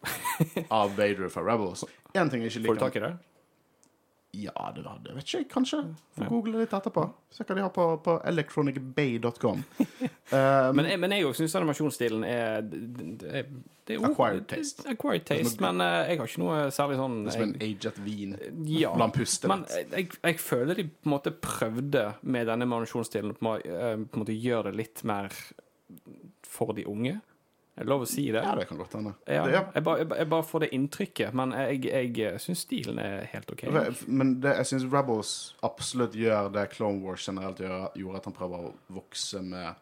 av 0.70 0.96
Vader 0.98 1.30
fra 1.32 1.44
Rebels. 1.48 1.86
Én 2.14 2.30
ting 2.30 2.44
jeg 2.44 2.52
ikke 2.54 2.68
Får 2.68 2.76
du 2.80 2.84
tak 2.88 2.98
i 3.00 3.06
det? 3.08 3.14
Ja, 4.34 4.72
det 4.76 4.82
var 4.82 4.98
det. 5.06 5.12
Vet 5.14 5.28
ikke 5.28 5.38
jeg, 5.44 5.48
kanskje. 5.52 5.80
Får 6.18 6.24
Ja. 6.26 6.30
google 6.32 6.58
litt 6.64 6.72
etterpå. 6.74 7.04
Se 7.30 7.44
hva 7.46 7.54
de 7.56 7.62
har 7.62 7.70
på, 7.70 7.84
på 8.02 8.16
electronicbay.com. 8.26 9.64
Um, 10.34 10.76
Men 10.80 10.88
men 11.00 11.12
jeg 11.14 11.26
òg 11.28 11.36
syns 11.38 11.54
animasjonsstilen 11.60 12.24
er 12.26 12.62
det, 12.66 12.80
det, 13.22 13.42
det 13.86 13.94
er 13.94 14.00
jo- 14.00 14.08
Acquired 14.08 14.48
taste. 14.50 14.82
Acquired 14.90 15.26
taste, 15.28 15.62
men 15.62 15.82
eh, 15.84 16.08
jeg 16.10 16.18
har 16.18 16.32
ikke 16.32 16.42
noe 16.42 16.56
særlig 16.74 16.98
sånn 16.98 17.18
som 17.36 17.44
en 17.46 17.54
aged 17.62 18.00
vin. 18.02 18.32
Ja. 18.66 18.96
La 18.98 19.06
han 19.06 19.14
puste 19.14 19.52
Men 19.52 19.66
jeg, 19.70 20.08
jeg 20.24 20.40
føler 20.42 20.80
de 20.80 20.88
på 20.88 21.06
en 21.06 21.14
måte 21.14 21.36
prøvde 21.44 22.06
med 22.24 22.48
denne 22.50 22.66
animasjonsstilen 22.66 23.36
må- 23.46 23.60
eh, 23.62 23.94
på 24.02 24.18
en 24.18 24.24
måte 24.24 24.34
gjøre 24.34 24.72
det 24.72 24.76
litt 24.80 25.04
mer 25.06 25.30
for 26.50 26.74
de 26.74 26.88
unge. 26.90 27.20
Er 27.76 27.88
det 27.88 27.90
lov 27.90 28.04
å 28.06 28.08
si 28.08 28.28
det? 28.30 28.44
Ja, 28.46 28.52
det 28.56 28.68
kan 28.70 28.78
godt 28.78 28.94
hende. 28.94 29.16
Ja, 29.26 29.48
jeg, 29.50 29.64
jeg, 29.74 29.84
bare- 29.88 30.04
jeg 30.20 30.30
bare 30.30 30.46
får 30.46 30.60
det 30.66 30.70
inntrykket, 30.78 31.34
men 31.34 31.56
jeg, 31.58 31.80
jeg 31.90 32.42
syns 32.44 32.62
stilen 32.68 33.00
er 33.02 33.24
helt 33.32 33.50
OK. 33.50 33.64
Men 34.08 34.36
det, 34.44 34.52
jeg 34.60 34.70
syns 34.70 34.86
Rebels 34.94 35.32
absolutt 35.66 36.14
gjør 36.20 36.52
det 36.54 36.68
Clone 36.76 37.02
Wars 37.02 37.26
generelt 37.26 37.64
gjør, 37.64 37.88
gjorde, 37.98 38.22
at 38.22 38.30
han 38.30 38.36
prøver 38.38 38.68
å 38.68 38.74
vokse 39.00 39.42
med 39.42 39.74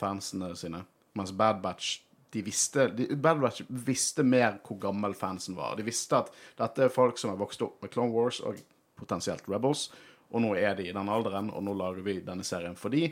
fansene 0.00 0.54
sine. 0.56 0.80
Mens 1.16 1.32
Bad 1.36 1.60
Batch 1.64 1.98
de 2.34 2.42
visste, 2.44 2.88
de, 2.96 3.06
Bad 3.16 3.38
Batch 3.40 3.62
visste 3.68 4.24
mer 4.26 4.56
hvor 4.66 4.80
gammel 4.82 5.14
fansen 5.16 5.54
var. 5.56 5.76
De 5.78 5.84
visste 5.86 6.18
at 6.18 6.32
dette 6.58 6.88
er 6.88 6.92
folk 6.92 7.20
som 7.20 7.30
har 7.34 7.38
vokst 7.40 7.62
opp 7.64 7.78
med 7.84 7.92
Clone 7.94 8.12
Wars 8.16 8.40
og 8.44 8.58
potensielt 8.98 9.44
Rebels, 9.48 9.90
og 10.32 10.42
nå 10.42 10.54
er 10.58 10.74
de 10.76 10.88
i 10.88 10.92
den 10.96 11.08
alderen, 11.12 11.52
og 11.54 11.62
nå 11.68 11.76
lager 11.78 12.02
vi 12.04 12.16
denne 12.24 12.44
serien 12.44 12.74
for 12.76 12.92
de, 12.92 13.06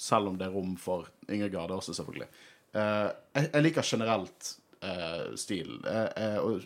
selv 0.00 0.30
om 0.32 0.38
det 0.38 0.46
er 0.48 0.54
rom 0.56 0.72
for 0.80 1.06
yngre 1.30 1.50
garder 1.52 1.76
også, 1.76 1.94
selvfølgelig. 1.94 2.26
Eh, 2.74 3.10
jeg, 3.34 3.50
jeg 3.52 3.66
liker 3.66 3.86
generelt 3.86 4.48
eh, 4.82 5.34
stil. 5.38 5.76
Eh, 5.86 6.38
og 6.42 6.64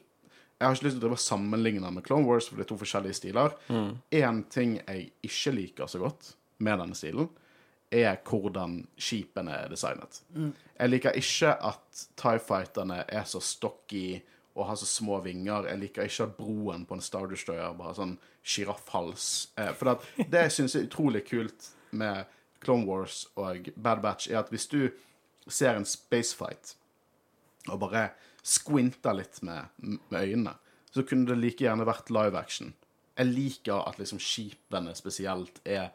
jeg 0.58 0.66
har 0.66 0.74
ikke 0.74 0.88
lyst 0.88 1.00
til 1.02 1.14
å 1.14 1.20
sammenligne 1.22 1.90
med 1.94 2.06
Clone 2.06 2.26
Wars, 2.26 2.48
for 2.48 2.58
det 2.58 2.66
er 2.66 2.70
to 2.72 2.78
forskjellige 2.80 3.18
stiler. 3.20 3.52
Én 3.70 4.40
ting 4.50 4.78
jeg 4.80 5.12
ikke 5.28 5.52
liker 5.54 5.90
så 5.90 6.00
godt 6.02 6.32
med 6.64 6.80
denne 6.82 6.98
stilen, 6.98 7.28
er 7.94 8.18
hvordan 8.26 8.80
skipene 9.00 9.54
er 9.62 9.70
designet. 9.70 10.18
Jeg 10.74 10.90
liker 10.90 11.14
ikke 11.16 11.52
at 11.70 12.02
Tie 12.18 12.42
Fighterne 12.42 13.04
er 13.06 13.22
så 13.24 13.40
stocky 13.40 14.18
og 14.58 14.66
har 14.66 14.80
så 14.80 14.88
små 14.90 15.20
vinger. 15.22 15.70
Jeg 15.70 15.80
liker 15.84 16.10
ikke 16.10 16.26
at 16.26 16.34
broen 16.36 16.84
på 16.88 16.98
en 16.98 17.06
Star 17.06 17.30
Destroyer 17.30 17.78
bare 17.78 17.92
har 17.92 18.00
sånn 18.00 18.18
sjiraffhals. 18.42 19.28
For 19.78 19.92
det, 19.92 20.26
det 20.26 20.42
jeg 20.48 20.56
syns 20.56 20.74
er 20.74 20.88
utrolig 20.90 21.22
kult 21.30 21.70
med 21.94 22.26
Clone 22.60 22.88
Wars 22.90 23.28
og 23.38 23.70
Bad 23.76 24.02
Batch, 24.02 24.26
er 24.32 24.42
at 24.42 24.50
hvis 24.50 24.66
du 24.66 24.88
ser 25.52 25.74
en 25.78 25.84
spacefight 25.88 26.74
og 27.68 27.80
bare 27.80 28.10
squinter 28.42 29.12
litt 29.18 29.42
med, 29.42 29.66
med 30.08 30.20
øynene, 30.22 30.54
så 30.94 31.02
kunne 31.04 31.26
det 31.28 31.36
like 31.38 31.64
gjerne 31.64 31.84
vært 31.86 32.08
live 32.14 32.38
action. 32.38 32.72
Jeg 33.18 33.26
liker 33.26 33.82
at 33.88 33.98
liksom 33.98 34.20
skipene 34.22 34.94
spesielt 34.96 35.60
er 35.68 35.90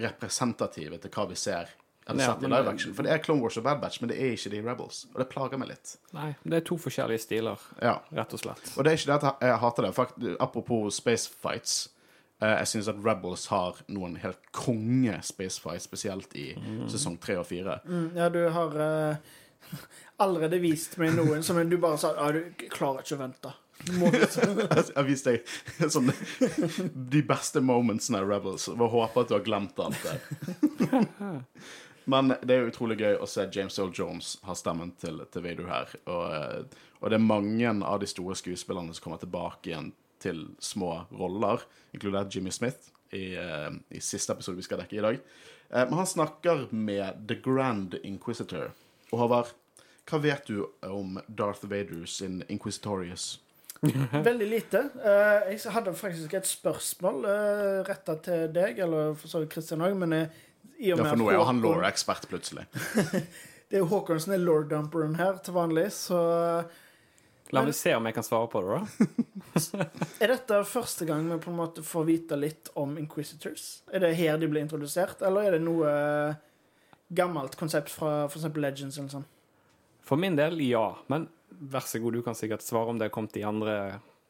representative 0.00 0.98
til 1.02 1.10
hva 1.14 1.26
vi 1.30 1.36
ser 1.38 1.68
eller 2.08 2.24
Ja, 2.24 2.32
sett 2.32 2.42
i 2.42 2.48
live 2.50 2.70
action. 2.72 2.94
For 2.96 3.06
det 3.06 3.12
er 3.12 3.20
Clone 3.22 3.42
Wars 3.44 3.58
og 3.60 3.64
Bad 3.66 3.80
Batch, 3.82 4.00
men 4.02 4.08
det 4.10 4.16
er 4.18 4.32
ikke 4.34 4.50
de 4.50 4.60
Rebels. 4.64 5.02
Og 5.12 5.18
det 5.20 5.28
plager 5.30 5.60
meg 5.60 5.68
litt. 5.70 5.92
Nei, 6.16 6.30
det 6.42 6.56
er 6.56 6.64
to 6.66 6.78
forskjellige 6.80 7.22
stiler, 7.22 7.60
Ja. 7.82 7.98
rett 8.16 8.32
og 8.34 8.40
slett. 8.40 8.72
Og 8.78 8.84
det 8.84 8.92
er 8.92 8.96
ikke 8.98 9.10
det 9.12 9.28
at 9.28 9.42
jeg 9.44 9.58
hater 9.60 9.82
det. 9.86 9.94
Fakt, 9.94 10.14
apropos 10.40 10.94
space 10.96 11.28
fights. 11.30 11.88
Eh, 12.40 12.56
jeg 12.60 12.70
syns 12.72 12.90
at 12.92 13.00
Rebels 13.04 13.46
har 13.52 13.80
noen 13.92 14.18
helt 14.22 14.50
konge 14.56 15.20
spacefights, 15.26 15.88
spesielt 15.88 16.36
i 16.38 16.50
sesong 16.90 17.18
tre 17.22 17.38
og 17.40 17.48
fire. 17.48 17.80
Mm, 17.86 18.10
ja, 18.16 18.28
du 18.32 18.42
har 18.54 18.76
uh, 18.76 19.16
allerede 20.24 20.60
vist 20.62 20.98
meg 21.00 21.14
noen 21.16 21.44
som 21.46 21.60
du 21.68 21.78
bare 21.80 22.00
sa 22.00 22.14
ja, 22.16 22.30
du 22.34 22.68
klarer 22.68 23.04
ikke 23.04 23.18
å 23.18 23.24
vente. 23.24 23.56
Jeg 23.90 24.92
har 24.92 25.06
vist 25.06 25.24
deg 25.24 25.46
sånn, 25.94 26.10
de 26.92 27.22
beste 27.24 27.62
momentsene 27.64 28.20
av 28.20 28.28
Rebels. 28.28 28.68
Jeg 28.68 28.76
håper 28.76 29.24
at 29.24 29.30
du 29.30 29.36
har 29.38 29.46
glemt 29.46 29.80
alt 29.80 30.02
det. 30.04 30.18
Men 32.10 32.34
det 32.42 32.54
er 32.54 32.64
jo 32.64 32.70
utrolig 32.72 32.98
gøy 33.00 33.18
å 33.22 33.28
se 33.28 33.46
James 33.52 33.78
Earl 33.78 33.92
Jones 33.94 34.34
ha 34.46 34.56
stemmen 34.58 34.92
til, 35.00 35.20
til 35.30 35.44
Vader 35.44 35.68
her. 35.70 35.92
Og, 36.10 36.24
eh, 36.34 36.86
og 37.00 37.12
det 37.12 37.18
er 37.18 37.24
mange 37.24 37.74
av 37.86 38.00
de 38.02 38.08
store 38.10 38.36
skuespillerne 38.38 38.94
som 38.96 39.04
kommer 39.04 39.20
tilbake 39.22 39.70
igjen 39.70 39.92
til 40.20 40.44
små 40.62 41.06
roller, 41.16 41.62
inkludert 41.96 42.34
Jimmy 42.34 42.52
Smith 42.54 42.90
i, 43.12 43.34
eh, 43.36 43.70
i 43.90 44.00
siste 44.04 44.32
episode 44.36 44.60
vi 44.60 44.66
skal 44.66 44.82
dekke 44.82 44.98
i 44.98 45.04
dag. 45.04 45.20
Eh, 45.70 45.84
Men 45.88 45.92
han 46.02 46.06
snakker 46.06 46.68
med 46.72 47.24
The 47.28 47.38
Grand 47.42 47.94
Inquisitor. 48.04 48.70
Og 49.12 49.18
Håvard, 49.24 49.52
hva 50.10 50.20
vet 50.22 50.46
du 50.46 50.66
om 50.86 51.18
Darth 51.28 51.64
Vader 51.70 52.06
sin 52.06 52.42
Inquisitorius? 52.48 53.38
Veldig 54.12 54.46
lite. 54.50 54.84
Eh, 55.00 55.52
jeg 55.54 55.72
hadde 55.72 55.94
faktisk 55.96 56.34
et 56.34 56.46
spørsmål 56.46 57.24
retta 57.88 58.18
til 58.22 58.48
deg, 58.52 58.78
eller 58.78 59.14
for 59.14 59.28
så 59.32 59.40
vidt 59.40 59.54
Kristian 59.54 59.80
òg, 59.86 59.96
men 59.96 60.12
i 60.80 60.92
og 60.92 60.98
med 60.98 61.06
Ja, 61.06 61.10
for 61.14 61.16
nå 61.20 61.30
er 61.32 61.44
han 61.44 61.62
law-ekspert 61.64 62.28
plutselig. 62.28 62.66
Det 63.70 63.78
er 63.78 63.84
jo 63.84 63.90
Håkon 63.92 64.18
som 64.18 64.32
er 64.34 64.40
lord-dumperen 64.42 65.12
her 65.14 65.36
til 65.46 65.54
vanlig, 65.54 65.92
så 65.94 66.18
La 67.52 67.62
meg 67.66 67.74
se 67.74 67.92
om 67.96 68.06
jeg 68.06 68.14
kan 68.14 68.26
svare 68.26 68.48
på 68.52 68.60
det, 68.62 68.76
da. 68.78 69.86
Er 70.22 70.30
dette 70.34 70.60
første 70.68 71.06
gang 71.08 71.26
vi 71.32 71.38
på 71.42 71.50
en 71.50 71.58
måte 71.58 71.82
får 71.86 72.06
vite 72.06 72.38
litt 72.38 72.70
om 72.78 72.94
Inquisitors? 73.00 73.82
Er 73.90 74.04
det 74.04 74.12
her 74.20 74.38
de 74.38 74.48
blir 74.50 74.62
introdusert, 74.62 75.22
eller 75.26 75.48
er 75.48 75.56
det 75.56 75.64
noe 75.64 75.90
eh, 75.90 76.38
gammelt 77.18 77.56
konsept 77.58 77.90
fra 77.90 78.28
f.eks. 78.28 78.46
Legends 78.54 79.00
eller 79.00 79.14
sånn? 79.16 79.26
For 80.06 80.20
min 80.20 80.38
del, 80.38 80.60
ja. 80.62 80.86
Men 81.10 81.26
vær 81.50 81.86
så 81.86 81.98
god, 82.02 82.20
du 82.20 82.22
kan 82.26 82.38
sikkert 82.38 82.64
svare 82.64 82.94
om 82.94 83.00
det 83.00 83.10
er 83.10 83.14
kommet 83.14 83.36
i 83.36 83.44
andre 83.46 83.76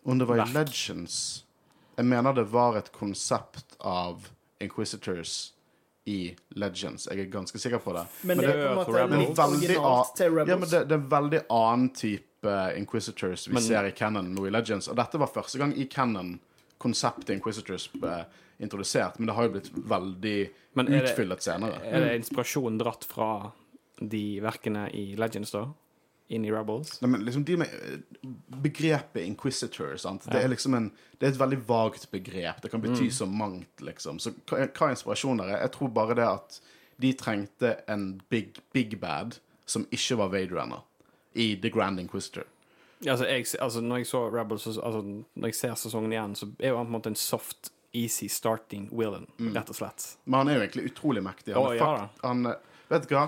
Om 0.08 0.18
det 0.18 0.26
var 0.28 0.40
i 0.40 0.48
Legends 0.54 1.44
Jeg 1.98 2.08
mener 2.08 2.32
det 2.36 2.46
var 2.48 2.78
et 2.80 2.88
konsept 2.96 3.76
av 3.78 4.30
Inquisitors 4.60 5.52
i 6.08 6.34
Legends. 6.56 7.06
Jeg 7.10 7.20
er 7.20 7.28
ganske 7.30 7.60
sikker 7.60 7.80
på 7.84 7.92
det. 7.94 8.02
Men, 8.24 8.40
Men 8.40 8.46
det 8.46 8.54
er 8.54 8.62
på 8.64 8.70
en 8.72 8.78
måte 8.80 9.20
litt 9.20 9.42
originalt 9.44 10.14
til 10.16 10.32
Rebels. 10.32 10.50
Ja, 10.50 10.56
men 10.56 10.70
det, 10.72 10.80
det 10.88 10.96
er 10.96 11.00
en 11.00 11.10
veldig 11.12 11.40
annen 11.54 11.90
type 11.96 12.29
Inquisitors 12.76 13.49
vi 13.49 13.52
Men- 13.54 13.62
ser 13.62 13.85
i 13.85 13.90
Canon 13.92 14.35
nå 14.35 14.47
i 14.47 14.50
Legends. 14.50 14.88
Og 14.88 14.97
dette 14.97 15.18
var 15.18 15.26
første 15.28 15.59
gang 15.59 15.73
i 15.76 15.85
Canon 15.87 16.38
konseptet 16.80 17.30
Inquisitors 17.37 17.88
ble 17.92 18.25
introdusert, 18.61 19.18
men 19.18 19.26
det 19.26 19.35
har 19.35 19.44
jo 19.49 19.52
blitt 19.52 19.70
veldig 19.73 20.50
Men 20.75 20.87
det- 20.87 21.02
utfyllet 21.04 21.42
senere. 21.42 21.80
Er 21.85 22.00
det 22.00 22.20
inspirasjon 22.23 22.78
dratt 22.78 23.04
fra 23.04 23.52
de 24.00 24.40
verkene 24.40 24.88
i 24.94 25.14
Legends, 25.16 25.50
da? 25.50 25.66
Inn 26.30 26.44
i 26.44 26.50
Rebels? 26.50 27.00
Nei, 27.02 27.09
men 27.11 27.25
liksom 27.25 27.44
de 27.44 27.56
med 27.56 27.68
eh, 27.68 27.99
begrepet 28.62 29.26
inquisitor, 29.26 29.97
sant? 29.99 30.25
Det 30.30 30.44
er 30.44 30.49
liksom 30.49 30.75
en 30.76 30.92
Det 31.18 31.26
er 31.26 31.32
et 31.32 31.38
veldig 31.38 31.66
vagt 31.66 32.11
begrep. 32.11 32.61
Det 32.62 32.70
kan 32.70 32.80
bety 32.80 33.09
Mm. 33.09 33.11
så 33.12 33.26
mangt, 33.28 33.76
liksom. 33.80 34.18
Så 34.18 34.30
hva, 34.47 34.66
hva 34.73 34.87
er 34.88 34.94
inspirasjonen 34.94 35.38
der? 35.38 35.49
er? 35.56 35.61
Jeg 35.66 35.73
tror 35.73 35.88
bare 35.92 36.14
det 36.14 36.25
at 36.26 36.61
de 36.99 37.12
trengte 37.12 37.82
en 37.88 38.20
big, 38.30 38.56
big 38.73 38.99
bad 39.00 39.37
som 39.66 39.85
ikke 39.92 40.16
var 40.16 40.28
Vader 40.30 40.56
ennå, 40.62 40.82
i 41.32 41.52
The 41.56 41.70
Grand 41.70 42.00
Inquisitor. 42.00 42.44
Altså, 43.06 43.26
jeg, 43.26 43.46
altså, 43.60 43.80
når 43.80 44.02
jeg 44.02 44.06
så 44.06 44.22
Rebels, 44.28 44.66
altså, 44.66 45.00
når 45.34 45.52
jeg 45.52 45.56
ser 45.56 45.76
sesongen 45.80 46.12
igjen, 46.12 46.34
så 46.37 46.50
er 46.58 46.75
jo 46.75 46.80
han 46.80 46.88
på 46.88 46.92
en 46.92 46.96
måte 46.99 47.12
en 47.12 47.16
soft, 47.16 47.72
easy 47.96 48.28
starting 48.30 48.88
villain, 48.94 49.26
rett 49.54 49.70
og 49.72 49.78
slett. 49.80 50.04
Men 50.25 50.42
han 50.42 50.50
er 50.50 50.58
jo 50.58 50.64
egentlig 50.66 50.90
utrolig 50.92 51.22
mektig. 51.26 51.54
Han 51.56 51.70
er 51.72 51.78
ja 51.78 51.87
fakt, 51.88 52.20
han, 52.22 52.50
vet 52.92 53.08
du 53.08 53.14
hva? 53.16 53.25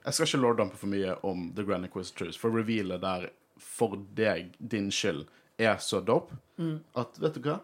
Jeg 0.00 0.16
skal 0.16 0.26
ikke 0.26 0.40
lorddampe 0.40 0.80
for 0.80 0.90
mye 0.90 1.14
om 1.28 1.50
The 1.54 1.66
Grand 1.68 1.86
Inquisitors, 1.86 2.38
for 2.40 2.56
revealet 2.56 3.04
der 3.04 3.28
for 3.60 4.00
deg, 4.16 4.54
din 4.58 4.88
skyld, 4.94 5.26
er 5.60 5.76
så 5.84 6.00
dope 6.00 6.38
at 6.96 7.20
vet 7.20 7.36
du 7.36 7.44
hva? 7.44 7.58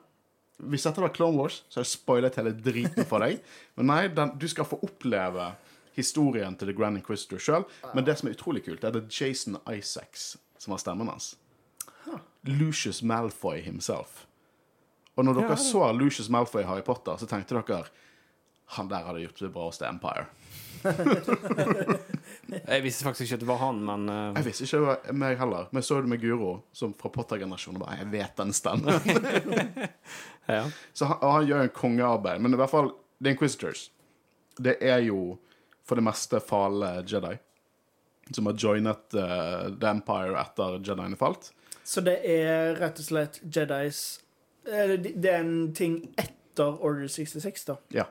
Hvis 0.56 0.86
dette 0.86 1.02
var 1.02 1.12
Clone 1.16 1.36
Wars, 1.40 1.62
så 1.68 1.80
har 1.80 1.84
jeg 1.84 1.92
spoilet 1.96 2.36
hele 2.40 2.52
driten 2.52 3.04
for 3.08 3.24
deg. 3.24 3.42
Men 3.76 3.90
nei, 3.90 4.02
den, 4.12 4.32
du 4.40 4.46
skal 4.48 4.68
få 4.68 4.78
oppleve 4.84 5.50
historien 5.96 6.56
til 6.56 6.70
The 6.70 6.76
Grand 6.76 7.00
Inquisitor 7.00 7.40
sjøl. 7.42 7.66
Men 7.94 8.06
det 8.06 8.18
som 8.20 8.28
er 8.28 8.36
utrolig 8.36 8.64
kult, 8.66 8.84
er 8.84 8.94
det 8.94 9.08
Jason 9.12 9.58
Isaacs 9.72 10.34
som 10.58 10.74
har 10.74 10.82
stemmen 10.82 11.08
hans. 11.08 11.34
Lucius 12.46 13.02
Malfoy 13.02 13.60
himself. 13.60 14.26
Og 15.16 15.24
når 15.24 15.40
dere 15.40 15.56
så 15.58 15.88
Lucius 15.96 16.28
Malfoy 16.30 16.62
i 16.62 16.68
Harry 16.68 16.84
Potter, 16.84 17.16
så 17.18 17.26
tenkte 17.28 17.56
dere 17.56 17.86
han 18.76 18.88
der 18.90 19.06
hadde 19.06 19.22
gjort 19.22 19.40
det 19.40 19.52
bra 19.54 19.64
hos 19.68 19.78
The 19.78 19.86
Empire. 19.88 20.26
Jeg 22.66 22.82
visste 22.82 23.04
faktisk 23.06 23.26
ikke 23.26 23.38
at 23.38 23.42
det 23.42 23.48
var 23.48 23.60
han, 23.62 23.78
men 23.86 24.08
uh... 24.10 24.34
Jeg 24.36 24.46
visste 24.48 24.66
ikke 24.66 24.80
det 24.80 24.88
var 24.88 25.16
meg 25.18 25.38
heller, 25.40 25.68
men 25.70 25.80
jeg 25.80 25.86
så 25.88 26.00
det 26.02 26.10
med 26.10 26.20
Guro, 26.22 26.50
som 26.74 26.92
fra 26.98 27.10
Potter-generasjonen. 27.14 27.80
og 27.80 27.86
bare, 27.86 27.98
Jeg 28.02 28.10
vet 28.12 28.36
den 28.38 28.52
stemmen. 28.52 28.94
ja. 30.58 30.64
Så 30.92 31.08
han, 31.10 31.22
han 31.22 31.46
gjør 31.46 31.62
en 31.62 31.74
kongearbeid. 31.74 32.42
Men 32.42 32.54
i 32.54 32.60
hvert 32.60 32.70
fall 32.70 32.92
The 33.22 33.34
Inquisitors. 33.34 33.90
Det 34.58 34.76
er 34.80 34.98
jo 35.06 35.38
for 35.86 35.96
det 36.00 36.04
meste 36.06 36.40
fale 36.42 37.02
Jedi. 37.06 37.36
Som 38.34 38.46
har 38.50 38.56
joinet 38.58 39.14
uh, 39.14 39.68
The 39.78 39.86
Empire 39.92 40.34
etter 40.40 40.80
Jediene 40.82 41.16
falt. 41.16 41.52
Så 41.86 42.02
det 42.02 42.16
er 42.26 42.74
rett 42.80 42.98
og 42.98 43.06
slett 43.06 43.36
Jedis 43.54 44.00
eh, 44.66 44.96
Det 44.98 45.30
er 45.30 45.44
en 45.44 45.68
ting 45.78 46.00
etter 46.18 46.80
Order 46.82 47.06
66, 47.06 47.64
da. 47.68 47.76
Ja. 47.94 48.08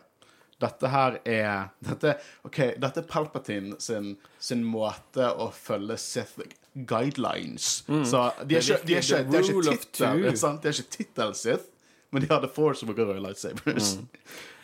Dette 0.63 0.87
her 0.87 1.17
er 1.27 1.65
Dette, 1.83 2.13
okay, 2.47 2.77
dette 2.79 3.01
er 3.03 3.09
Palpatine 3.11 3.75
sin, 3.83 4.13
sin 4.39 4.63
måte 4.63 5.27
å 5.35 5.49
følge 5.51 5.97
Sith 5.99 6.39
guidelines. 6.95 7.81
Så 8.07 8.21
de 8.47 8.55
er 8.55 8.63
ikke, 8.63 8.79
de 8.87 8.95
er 8.95 9.03
ikke, 9.03 9.19
de 9.27 9.37
er 9.41 9.43
the 9.43 9.43
rule 9.51 9.65
ikke 9.65 9.75
of 9.75 9.83
tittel, 9.83 10.21
two. 10.21 10.23
det 10.29 10.39
sant? 10.39 10.61
De 10.63 10.71
er 10.71 10.79
ikke 10.79 10.95
tittel 10.95 11.35
Sith, 11.35 11.67
men 12.15 12.23
de 12.23 12.31
har 12.31 12.39
The 12.45 12.51
Force 12.55 12.87
og 12.87 12.95
Røde 12.97 13.19
lightsabers. 13.23 13.97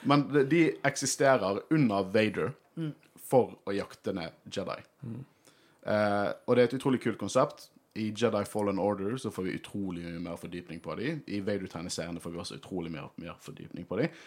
Men 0.08 0.24
de- 0.32 0.46
de 0.50 0.62
eksisterer 0.88 1.60
under 1.72 2.08
Vader 2.16 2.54
for 3.32 3.58
å 3.66 3.76
jakte 3.76 4.14
ned 4.16 4.34
Jedi. 4.52 4.80
Eh, 5.82 6.32
og 6.46 6.56
det 6.56 6.64
er 6.64 6.70
et 6.70 6.78
utrolig 6.78 7.02
kult 7.04 7.20
konsept. 7.22 7.70
I 8.00 8.14
Jedi 8.16 8.44
Fallen 8.48 8.80
Order 8.80 9.18
så 9.20 9.32
får 9.36 9.44
vi 9.50 9.58
utrolig 9.58 10.06
mye 10.06 10.24
mer 10.24 10.38
fordypning 10.40 10.80
på 10.80 10.96
dem. 10.96 11.22
I 11.28 11.42
Vader-tegneseriene 11.44 12.22
får 12.24 12.32
vi 12.32 12.40
også 12.40 12.60
utrolig 12.62 12.92
mer, 12.94 13.10
mer 13.20 13.36
fordypning 13.44 13.88
på 13.88 14.00
dem. 14.00 14.20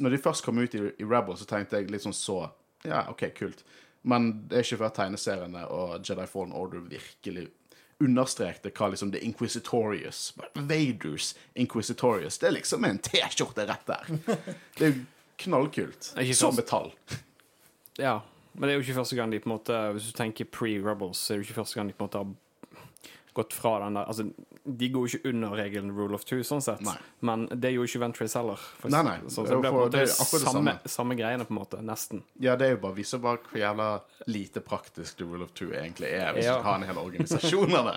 Når 0.00 0.14
de 0.14 0.20
først 0.24 0.44
kom 0.44 0.60
ut 0.62 0.74
i, 0.78 0.80
i 0.96 1.08
Rebel, 1.08 1.36
så 1.36 1.48
tenkte 1.48 1.80
jeg 1.80 1.92
litt 1.92 2.06
sånn 2.06 2.16
så 2.16 2.44
Ja, 2.82 3.04
OK, 3.12 3.28
kult. 3.36 3.60
Men 4.02 4.32
det 4.50 4.56
er 4.56 4.64
ikke 4.64 4.80
før 4.80 4.94
tegneseriene 4.96 5.66
og 5.70 6.08
Jedi 6.08 6.24
Fallen 6.26 6.54
Order 6.56 6.82
virkelig 6.88 7.50
understrekte 8.02 8.72
hva 8.74 8.88
liksom 8.90 9.12
The 9.14 9.20
Inquisitorious 9.22 10.32
Vaders 10.56 11.34
Inquisitorious 11.54 12.40
Det 12.42 12.48
er 12.48 12.56
liksom 12.56 12.88
en 12.88 12.98
T-skjorte 12.98 13.66
rett 13.68 13.86
der. 13.86 14.08
Det 14.78 14.88
er 14.88 14.90
jo 14.90 15.04
knallkult. 15.42 16.12
Som 16.38 16.56
metall. 16.58 16.90
Ja, 17.98 18.20
men 18.54 18.68
det 18.68 18.70
er 18.74 18.78
jo 18.80 18.84
ikke 18.86 18.98
første 19.00 19.16
gang 19.16 19.30
de 19.32 19.38
på 19.40 19.48
en 19.50 19.56
måte 19.58 19.76
Hvis 19.96 20.06
du 20.12 20.16
tenker 20.16 20.44
pre-Rebels, 20.44 21.16
så 21.20 21.32
er 21.32 21.38
det 21.38 21.44
jo 21.44 21.50
ikke 21.50 21.60
første 21.62 21.74
gang 21.80 21.88
de 21.88 21.94
på 21.96 22.04
en 22.04 22.08
måte 22.08 22.18
har 22.22 22.32
gått 23.34 23.52
fra 23.56 23.78
den 23.84 23.94
der 23.96 24.08
Altså, 24.08 24.26
de 24.64 24.88
går 24.92 25.06
jo 25.08 25.18
ikke 25.18 25.28
under 25.32 25.54
regelen 25.56 25.92
rule 25.96 26.14
of 26.14 26.24
two, 26.28 26.42
sånn 26.46 26.60
sett, 26.62 26.80
Nei. 26.84 26.94
men 27.24 27.46
det 27.50 27.72
gjorde 27.74 27.88
ikke 27.90 28.00
Ventress 28.04 28.34
heller. 28.38 28.60
For- 28.78 28.92
Nei, 28.92 29.00
nei. 29.02 29.14
Så, 29.26 29.42
så 29.42 29.46
Det 29.48 29.56
blir 29.62 29.72
på 29.72 29.80
en 29.80 29.86
måte 29.88 30.02
samme, 30.12 30.40
samme. 30.52 30.74
samme 30.86 31.16
greiene, 31.18 31.44
på 31.48 31.50
en 31.54 31.58
måte. 31.58 31.80
Nesten. 31.82 32.20
Ja, 32.44 32.54
det 32.60 32.66
er 32.68 32.76
jo 32.76 32.82
bare 32.84 32.94
viser 33.00 33.18
bare 33.24 33.40
hvor 33.48 33.58
jævla 33.58 33.88
lite 34.30 34.60
praktisk 34.62 35.16
The 35.18 35.24
Rule 35.26 35.48
of 35.48 35.52
Two 35.58 35.72
egentlig 35.72 36.12
er, 36.12 36.32
hvis 36.36 36.44
Ja. 36.46 36.58
du 36.58 36.62
har 36.68 36.76
en 36.78 36.86
hel 36.86 37.00
organisasjon 37.02 37.74
av 37.74 37.88
det. 37.90 37.96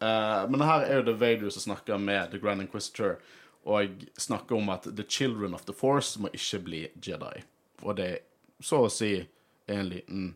Uh, 0.00 0.46
men 0.54 0.60
her 0.64 0.86
er 0.86 0.96
jo 1.02 1.06
The 1.10 1.18
Vader 1.20 1.50
som 1.50 1.66
snakker 1.74 1.98
med 2.00 2.30
The 2.30 2.38
Grand 2.38 2.62
Inquisitor, 2.62 3.18
og 3.66 4.06
snakker 4.18 4.56
om 4.56 4.70
at 4.70 4.88
The 4.96 5.04
Children 5.04 5.54
of 5.54 5.66
the 5.66 5.74
Force 5.76 6.18
må 6.18 6.30
ikke 6.32 6.62
bli 6.64 6.86
Jedi. 7.02 7.42
Og 7.82 7.96
det 8.00 8.08
så 8.62 8.84
å 8.86 8.90
si 8.92 9.16
en 9.66 9.88
liten 9.88 10.32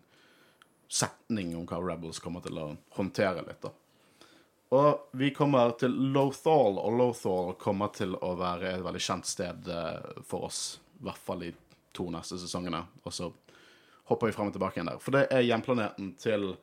setning 0.89 1.57
om 1.57 1.67
hva 1.67 1.81
Rebels 1.83 2.21
kommer 2.23 2.45
til 2.45 2.59
å 2.59 2.71
håndtere 2.99 3.43
litt, 3.47 3.63
da. 3.63 3.73
Og 4.75 5.11
vi 5.15 5.31
kommer 5.31 5.77
til 5.79 5.95
Lothal, 6.13 6.81
og 6.83 6.99
Lothal 6.99 7.53
kommer 7.61 7.93
til 7.95 8.17
å 8.19 8.33
være 8.39 8.73
et 8.75 8.83
veldig 8.83 9.03
kjent 9.03 9.29
sted 9.29 9.69
eh, 9.71 10.23
for 10.27 10.49
oss. 10.49 10.81
I 10.99 11.07
hvert 11.07 11.23
fall 11.23 11.45
i 11.47 11.53
to 11.95 12.09
neste 12.11 12.39
sesongene. 12.41 12.83
Og 13.07 13.15
så 13.15 13.31
hopper 14.11 14.29
vi 14.29 14.35
frem 14.35 14.51
og 14.51 14.57
tilbake 14.57 14.81
igjen 14.81 14.91
der. 14.91 15.03
For 15.03 15.15
det 15.15 15.27
er 15.31 15.47
hjemplaneten 15.47 16.15
til 16.19 16.57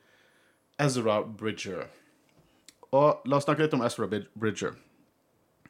Ezra 0.83 1.21
Bridger. 1.23 1.87
Og 2.93 3.23
la 3.29 3.39
oss 3.39 3.47
snakke 3.47 3.65
litt 3.65 3.77
om 3.77 3.85
Ezra 3.85 4.09
Bridger. 4.11 4.75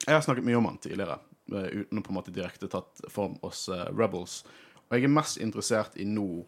Jeg 0.04 0.18
har 0.18 0.26
snakket 0.26 0.48
mye 0.48 0.58
om 0.60 0.68
han 0.72 0.82
tidligere, 0.82 1.20
eh, 1.54 1.70
uten 1.84 2.02
å 2.02 2.04
på 2.04 2.12
en 2.12 2.18
måte 2.18 2.34
direkte 2.34 2.68
tatt 2.72 3.06
form 3.14 3.38
hos 3.46 3.68
eh, 3.70 3.86
Rebels. 3.94 4.42
Og 4.94 5.00
jeg 5.00 5.08
er 5.08 5.14
mest 5.16 5.40
interessert 5.42 5.96
i 5.98 6.04
nå, 6.06 6.44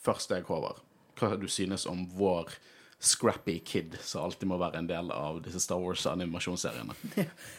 først 0.00 0.30
deg, 0.32 0.46
Håvard, 0.48 0.78
hva 1.20 1.34
du 1.36 1.44
synes 1.52 1.82
om 1.84 2.06
vår 2.16 2.48
scrappy 2.96 3.58
kid, 3.60 3.98
som 4.00 4.24
alltid 4.24 4.48
må 4.48 4.56
være 4.60 4.80
en 4.80 4.88
del 4.88 5.10
av 5.12 5.42
disse 5.44 5.60
Star 5.60 5.82
Wars-animasjonsseriene. 5.84 6.96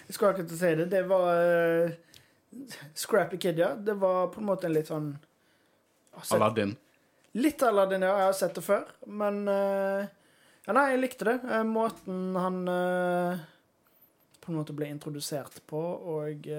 Jeg 0.07 0.15
skulle 0.15 0.31
akkurat 0.33 0.55
si 0.57 0.71
det. 0.79 0.87
Det 0.89 1.03
var 1.11 1.29
uh, 1.29 1.93
Scrappy 2.97 3.37
Kid, 3.37 3.61
ja. 3.61 3.75
Det 3.77 3.93
var 4.01 4.31
på 4.33 4.41
en 4.41 4.49
måte 4.49 4.65
en 4.65 4.73
litt 4.73 4.89
sånn 4.89 5.11
sett- 6.23 6.33
Aladdin. 6.39 6.73
Litt 7.37 7.61
Aladdin, 7.63 8.01
ja. 8.09 8.15
Jeg 8.23 8.29
har 8.31 8.37
sett 8.41 8.57
det 8.57 8.65
før. 8.65 8.89
Men 9.05 9.43
uh, 9.45 10.09
Ja, 10.65 10.73
nei, 10.77 10.87
jeg 10.95 11.03
likte 11.05 11.25
det. 11.29 11.37
Eh, 11.53 11.63
måten 11.65 12.33
han 12.37 12.57
på 14.41 14.49
en 14.51 14.57
måte 14.57 14.73
ble 14.77 14.89
introdusert 14.89 15.61
på, 15.69 15.79
og 16.17 16.49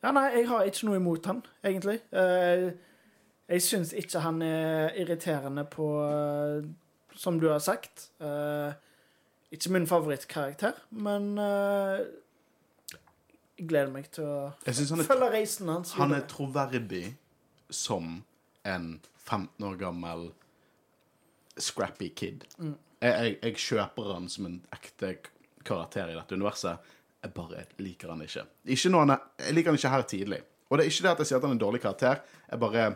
Ja, 0.00 0.12
nei, 0.16 0.30
jeg 0.38 0.46
har 0.48 0.64
ikke 0.64 0.86
noe 0.88 0.96
imot 1.00 1.26
han, 1.28 1.42
egentlig. 1.66 1.98
Eh, 2.16 2.70
jeg 3.50 3.64
syns 3.66 3.92
ikke 3.96 4.22
han 4.24 4.40
er 4.46 4.94
irriterende 5.00 5.64
på 5.68 5.88
eh, 6.06 6.68
Som 7.20 7.40
du 7.40 7.48
har 7.50 7.58
sagt. 7.60 8.10
Eh, 8.22 8.72
ikke 9.52 9.72
min 9.74 9.86
favorittkarakter, 9.90 10.72
men 10.90 11.34
jeg 13.58 13.66
gleder 13.66 13.90
meg 13.90 14.06
til 14.14 14.24
å 14.24 14.52
følge 14.62 15.30
reisen 15.34 15.68
hans. 15.68 15.92
Han 15.98 16.14
er 16.14 16.22
troverdig 16.30 17.16
som 17.66 18.22
en 18.62 19.00
15 19.26 19.66
år 19.66 19.74
gammel 19.80 20.30
scrappy 21.58 22.12
kid. 22.14 22.46
Mm. 22.58 22.76
Jeg, 23.02 23.10
jeg, 23.10 23.36
jeg 23.42 23.56
kjøper 23.66 24.14
han 24.14 24.30
som 24.30 24.46
en 24.46 24.60
ekte 24.78 25.16
karakter 25.66 26.12
i 26.12 26.16
dette 26.16 26.38
universet. 26.38 26.78
Jeg 27.20 27.34
bare 27.36 27.64
liker 27.78 28.08
han 28.14 28.22
ikke. 28.24 28.46
ikke 28.64 28.92
han 28.94 29.12
er, 29.12 29.24
jeg 29.44 29.54
liker 29.54 29.70
han 29.70 29.78
ikke 29.78 29.92
her 29.92 30.02
tidlig. 30.08 30.40
Og 30.70 30.78
det 30.78 30.84
er 30.84 30.92
ikke 30.92 31.04
det 31.04 31.10
at 31.10 31.22
jeg 31.22 31.28
sier 31.28 31.38
at 31.40 31.44
han 31.44 31.52
er 31.52 31.58
en 31.58 31.62
dårlig 31.64 31.80
karakter. 31.82 32.22
Jeg 32.50 32.60
bare 32.62 32.84
jeg, 32.84 32.94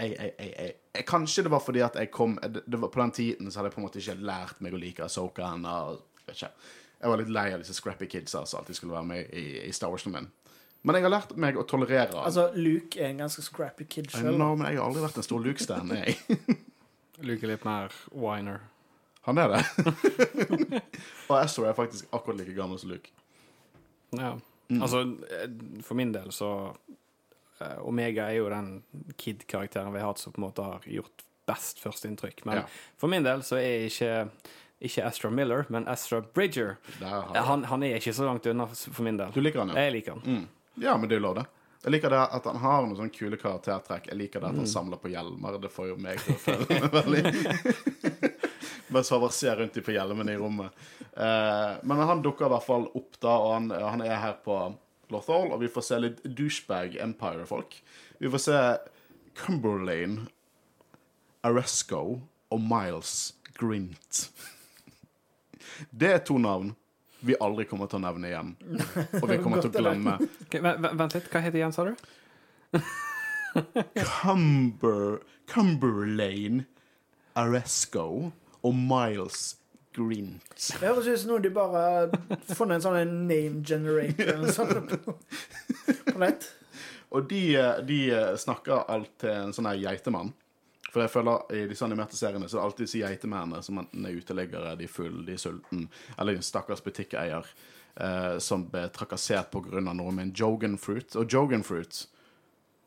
jeg, 0.00 0.32
jeg, 0.38 0.52
jeg, 0.58 0.74
jeg, 0.94 1.04
Kanskje 1.06 1.44
det 1.44 1.52
var 1.52 1.60
fordi 1.62 1.82
at 1.84 1.98
jeg 1.98 2.10
kom 2.10 2.38
det, 2.42 2.62
det 2.66 2.80
var, 2.80 2.88
På 2.88 3.00
den 3.02 3.10
tiden 3.10 3.50
så 3.50 3.60
hadde 3.60 3.70
jeg 3.70 3.74
på 3.74 3.82
en 3.82 3.86
måte 3.86 4.00
ikke 4.00 4.16
lært 4.24 4.62
meg 4.64 4.74
å 4.74 4.80
like 4.80 5.04
Asoka 5.04 5.52
ennå. 5.52 5.74
Jeg 6.32 7.10
var 7.10 7.20
litt 7.20 7.32
lei 7.34 7.48
av 7.52 7.60
disse 7.62 7.76
scrappy 7.76 8.08
kidsa 8.08 8.44
som 8.46 8.60
alltid 8.62 8.78
skulle 8.78 8.96
være 8.96 9.08
med 9.10 9.34
i, 9.36 9.46
i 9.66 9.72
Star 9.74 9.92
Wars-en 9.92 10.14
min. 10.14 10.30
Men 10.82 10.98
jeg 10.98 11.06
har 11.06 11.12
lært 11.14 11.36
meg 11.38 11.58
å 11.58 11.62
tolerere 11.68 12.10
han. 12.10 12.24
Altså, 12.26 12.48
Luke 12.58 12.98
er 12.98 13.12
en 13.12 13.22
ganske 13.22 13.44
scrappy 13.46 13.86
kid 13.86 14.10
sjøl. 14.10 14.34
men 14.34 14.66
jeg 14.66 14.80
har 14.80 14.88
aldri 14.88 15.04
vært 15.04 15.20
en 15.20 15.26
stor 15.26 15.42
Luke-stan, 15.42 15.92
jeg. 15.94 16.16
Luke 17.28 17.46
er 17.46 17.52
litt 17.52 17.66
mer 17.66 17.94
whiner. 18.10 18.64
Han 19.28 19.38
er 19.38 19.48
det. 19.52 19.62
og 21.28 21.36
Astor 21.38 21.68
er 21.68 21.76
faktisk 21.78 22.08
akkurat 22.14 22.40
like 22.40 22.54
gammel 22.56 22.78
som 22.80 22.90
Luke. 22.90 23.10
Ja. 24.18 24.32
Mm. 24.68 24.82
Altså, 24.82 25.02
eh, 25.30 25.48
for 25.84 25.94
min 25.98 26.12
del 26.14 26.30
så 26.34 26.48
eh, 27.60 27.76
Omega 27.86 28.26
er 28.30 28.38
jo 28.40 28.48
den 28.50 28.82
kid-karakteren 29.20 29.92
vi 29.94 30.00
har 30.02 30.10
hatt 30.12 30.18
som 30.22 30.32
på 30.34 30.40
en 30.42 30.46
måte 30.48 30.64
har 30.66 30.82
gjort 30.88 31.24
best 31.46 31.78
førsteinntrykk. 31.82 32.44
Men 32.48 32.62
Ja. 32.62 32.66
for 32.98 33.08
min 33.12 33.22
del 33.26 33.42
så 33.46 33.56
er 33.60 33.86
ikke 33.88 34.12
ikke 34.82 35.04
Astra 35.06 35.30
Miller, 35.30 35.64
men 35.70 35.84
Astra 35.86 36.18
Bridger. 36.34 36.76
Eh, 37.00 37.34
Han, 37.46 37.62
han 37.70 37.82
er 37.86 38.00
ikke 38.00 38.12
så 38.14 38.24
langt 38.26 38.46
unna 38.50 38.66
for 38.66 39.02
min 39.06 39.16
del. 39.20 39.30
Du 39.30 39.38
liker 39.40 39.60
han, 39.62 39.68
ja? 39.70 39.84
Jeg 39.86 39.92
liker 40.00 40.16
han. 40.18 40.22
Mm. 40.26 40.48
Ja, 40.82 40.96
men 40.98 41.06
det 41.08 41.14
er 41.14 41.20
jo 41.20 41.26
lov, 41.28 41.36
det. 41.38 41.44
Jeg 41.84 41.92
liker 41.96 42.10
det 42.14 42.18
at 42.34 42.44
han 42.46 42.58
har 42.62 42.82
noen 42.82 42.96
sånne 42.98 43.14
kule 43.14 43.38
karaktertrekk. 43.38 44.08
Jeg 44.10 44.18
liker 44.18 44.40
det 44.42 44.48
at 44.50 44.54
han 44.56 44.64
Mm. 44.66 44.70
samler 44.72 44.98
på 45.02 45.10
hjelmer. 45.10 45.60
Det 45.62 45.70
får 45.70 45.88
jo 45.92 45.96
meg 46.02 46.18
til 46.22 46.34
å 46.34 46.38
føle 46.46 46.66
meg 46.66 46.90
veldig 46.98 48.31
Mens 48.92 49.10
han 49.10 49.26
ser 49.32 49.56
rundt 49.60 49.76
i 49.76 49.84
på 49.84 49.94
hjelmene 49.94 50.34
i 50.34 50.40
rommet. 50.40 50.84
Eh, 51.12 51.72
men 51.82 52.02
han 52.08 52.22
dukker 52.24 52.48
i 52.48 52.52
hvert 52.54 52.66
fall 52.66 52.88
opp, 52.92 53.18
da, 53.20 53.36
og 53.36 53.54
han, 53.56 53.70
han 53.72 54.04
er 54.04 54.18
her 54.20 54.36
på 54.44 54.58
Lothal, 55.12 55.52
og 55.52 55.60
vi 55.60 55.70
får 55.72 55.86
se 55.86 56.00
litt 56.00 56.22
douchebag 56.24 56.96
Empire-folk. 57.04 57.76
Vi 58.20 58.30
får 58.32 58.44
se 58.46 58.60
Cumberlane, 59.38 60.26
Aresco 61.44 62.20
og 62.52 62.60
Miles 62.60 63.32
Grint. 63.58 64.26
Det 65.90 66.12
er 66.14 66.22
to 66.24 66.38
navn 66.40 66.74
vi 67.22 67.36
aldri 67.38 67.64
kommer 67.70 67.86
til 67.86 68.00
å 68.00 68.02
nevne 68.02 68.30
igjen. 68.32 68.52
Og 69.20 69.28
vi 69.30 69.38
kommer 69.42 69.62
til 69.62 69.70
å 69.70 69.76
glemme 69.76 70.16
Okay, 70.48 70.58
vent, 70.62 71.14
litt, 71.14 71.28
hva 71.30 71.42
heter 71.44 71.60
Jens, 71.60 71.78
igjen, 71.78 71.78
sa 71.78 71.86
du? 71.86 71.94
Cumber, 74.02 75.20
Cumberlane, 75.50 76.64
Aresco 77.38 78.32
og 78.62 78.74
Miles 78.76 79.56
Grint. 79.92 80.56
Det 80.56 80.86
høres 80.86 81.08
ut 81.08 81.20
som 81.20 81.34
noe 81.34 81.42
de 81.44 81.50
bare 81.52 81.80
har 81.84 82.12
funnet 82.56 82.78
en 82.78 82.84
sånn 82.84 83.16
name 83.28 83.60
generator 83.66 84.30
eller 84.38 84.84
på, 84.88 85.16
nett. 86.22 86.46
Og 87.12 87.26
de, 87.28 87.42
de 87.84 87.98
snakker 88.40 88.86
alt 88.88 89.12
til 89.20 89.34
en 89.34 89.52
sånn 89.52 89.68
geitemann. 89.76 90.32
For 90.92 91.00
jeg 91.00 91.12
føler 91.12 91.52
i 91.56 91.66
disse 91.70 91.84
animerte 91.86 92.16
seriene 92.18 92.48
så 92.48 92.58
er 92.58 92.60
det 92.60 92.64
alltid 92.66 92.86
disse 92.86 93.00
geitemennene 93.00 93.62
som 93.64 93.78
enten 93.80 94.08
er 94.08 94.16
uteliggere, 94.16 94.74
de 94.76 94.84
er 94.84 94.92
full, 94.92 95.22
de 95.24 95.36
er 95.36 95.40
sulten, 95.40 95.86
eller 96.20 96.36
en 96.36 96.44
stakkars 96.44 96.84
butikkeier 96.84 97.48
eh, 97.96 98.36
som 98.44 98.66
ble 98.68 98.84
trakassert 98.92 99.56
av 99.56 99.70
noe 99.72 100.12
med 100.12 100.26
en 100.26 100.34
jogan 100.36 100.76
fruit. 100.80 101.16
Og 101.16 101.32
jogan 101.32 101.64
fruit 101.64 102.06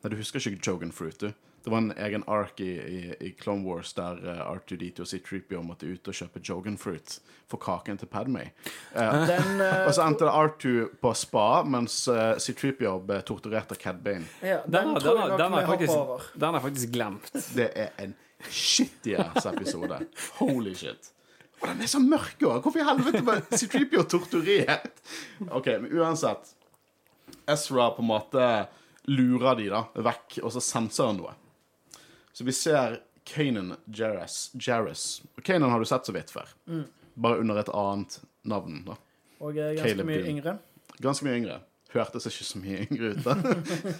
Nei, 0.05 0.11
du 0.13 0.19
husker 0.19 0.37
ikke 0.37 0.69
jogan 0.69 0.91
fruit, 0.93 1.17
du? 1.17 1.31
Det 1.65 1.71
var 1.73 1.81
en 1.81 1.93
egen 1.97 2.21
ark 2.29 2.59
i, 2.61 2.67
i, 2.77 2.99
i 3.25 3.31
Clone 3.39 3.65
Wars 3.65 3.95
der 3.97 4.19
uh, 4.21 4.41
R2D2 4.53 5.01
og 5.01 5.07
C3PO 5.09 5.61
måtte 5.65 5.87
ut 5.89 6.07
og 6.11 6.13
kjøpe 6.13 6.41
jogan 6.45 6.75
fruit 6.77 7.15
for 7.49 7.57
kaken 7.61 7.97
til 7.97 8.09
Padmay. 8.11 8.51
Den, 8.93 9.61
eh, 9.65 9.79
Og 9.87 9.95
så 9.97 10.03
endte 10.05 10.29
R2 10.29 10.75
på 11.01 11.13
spa, 11.17 11.47
mens 11.65 11.95
uh, 12.05 12.35
C3PO 12.37 12.99
ble 13.07 13.17
torturert 13.25 13.73
av 13.73 13.79
Cad 13.81 14.03
Bane. 14.05 14.27
ja, 14.45 14.59
Den, 14.65 14.93
den, 14.93 14.93
har- 14.93 15.01
den, 15.01 15.17
jeg 15.25 15.39
den, 15.41 16.53
har 16.53 16.61
faktisk, 16.61 16.85
jeg 16.85 16.93
glemt. 16.93 17.31
Det 17.57 17.67
er 17.73 17.89
en 18.05 18.13
shitty 18.45 19.15
ass 19.25 19.47
episode. 19.49 19.97
Holy 20.37 20.75
shit. 20.77 21.09
Og 21.63 21.69
den 21.71 21.81
er 21.81 21.89
så 21.89 22.01
mørk 22.03 22.45
òg! 22.45 22.59
Hvorfor 22.61 22.81
i 22.83 22.85
helvete 22.85 23.23
ble 23.25 23.39
C3PO 23.57 24.03
torturert? 24.11 25.01
OK, 25.49 25.71
men 25.81 25.89
uansett. 25.97 26.53
Ezra 27.49 27.89
på 27.95 28.05
en 28.05 28.09
måte 28.11 28.45
lurer 29.09 29.57
de 29.57 29.67
da 29.73 29.81
vekk, 30.05 30.39
og 30.45 30.53
så 30.53 30.61
senser 30.61 31.09
han 31.09 31.19
noe. 31.23 31.33
Så 32.35 32.43
vi 32.43 32.51
ser 32.51 32.97
Kanan 33.25 33.75
Jarrus. 33.87 34.51
Jarrus. 34.59 35.21
Og 35.37 35.43
Kanan 35.47 35.71
har 35.71 35.79
du 35.79 35.87
sett 35.87 36.05
så 36.05 36.13
vidt 36.15 36.33
før. 36.35 36.49
Bare 37.15 37.39
under 37.39 37.57
et 37.61 37.69
annet 37.71 38.17
navn. 38.43 38.81
da. 38.85 38.97
Og 39.39 39.55
er 39.57 39.73
ganske 39.77 39.87
Caleb 39.93 40.09
mye 40.09 40.17
Dean. 40.19 40.31
yngre. 40.33 40.57
Ganske 41.01 41.25
mye 41.25 41.37
yngre. 41.39 41.59
Hørtes 41.95 42.27
ikke 42.27 42.47
så 42.47 42.59
mye 42.59 42.81
yngre 42.89 43.13
ut. 43.13 43.21
da. 43.23 43.35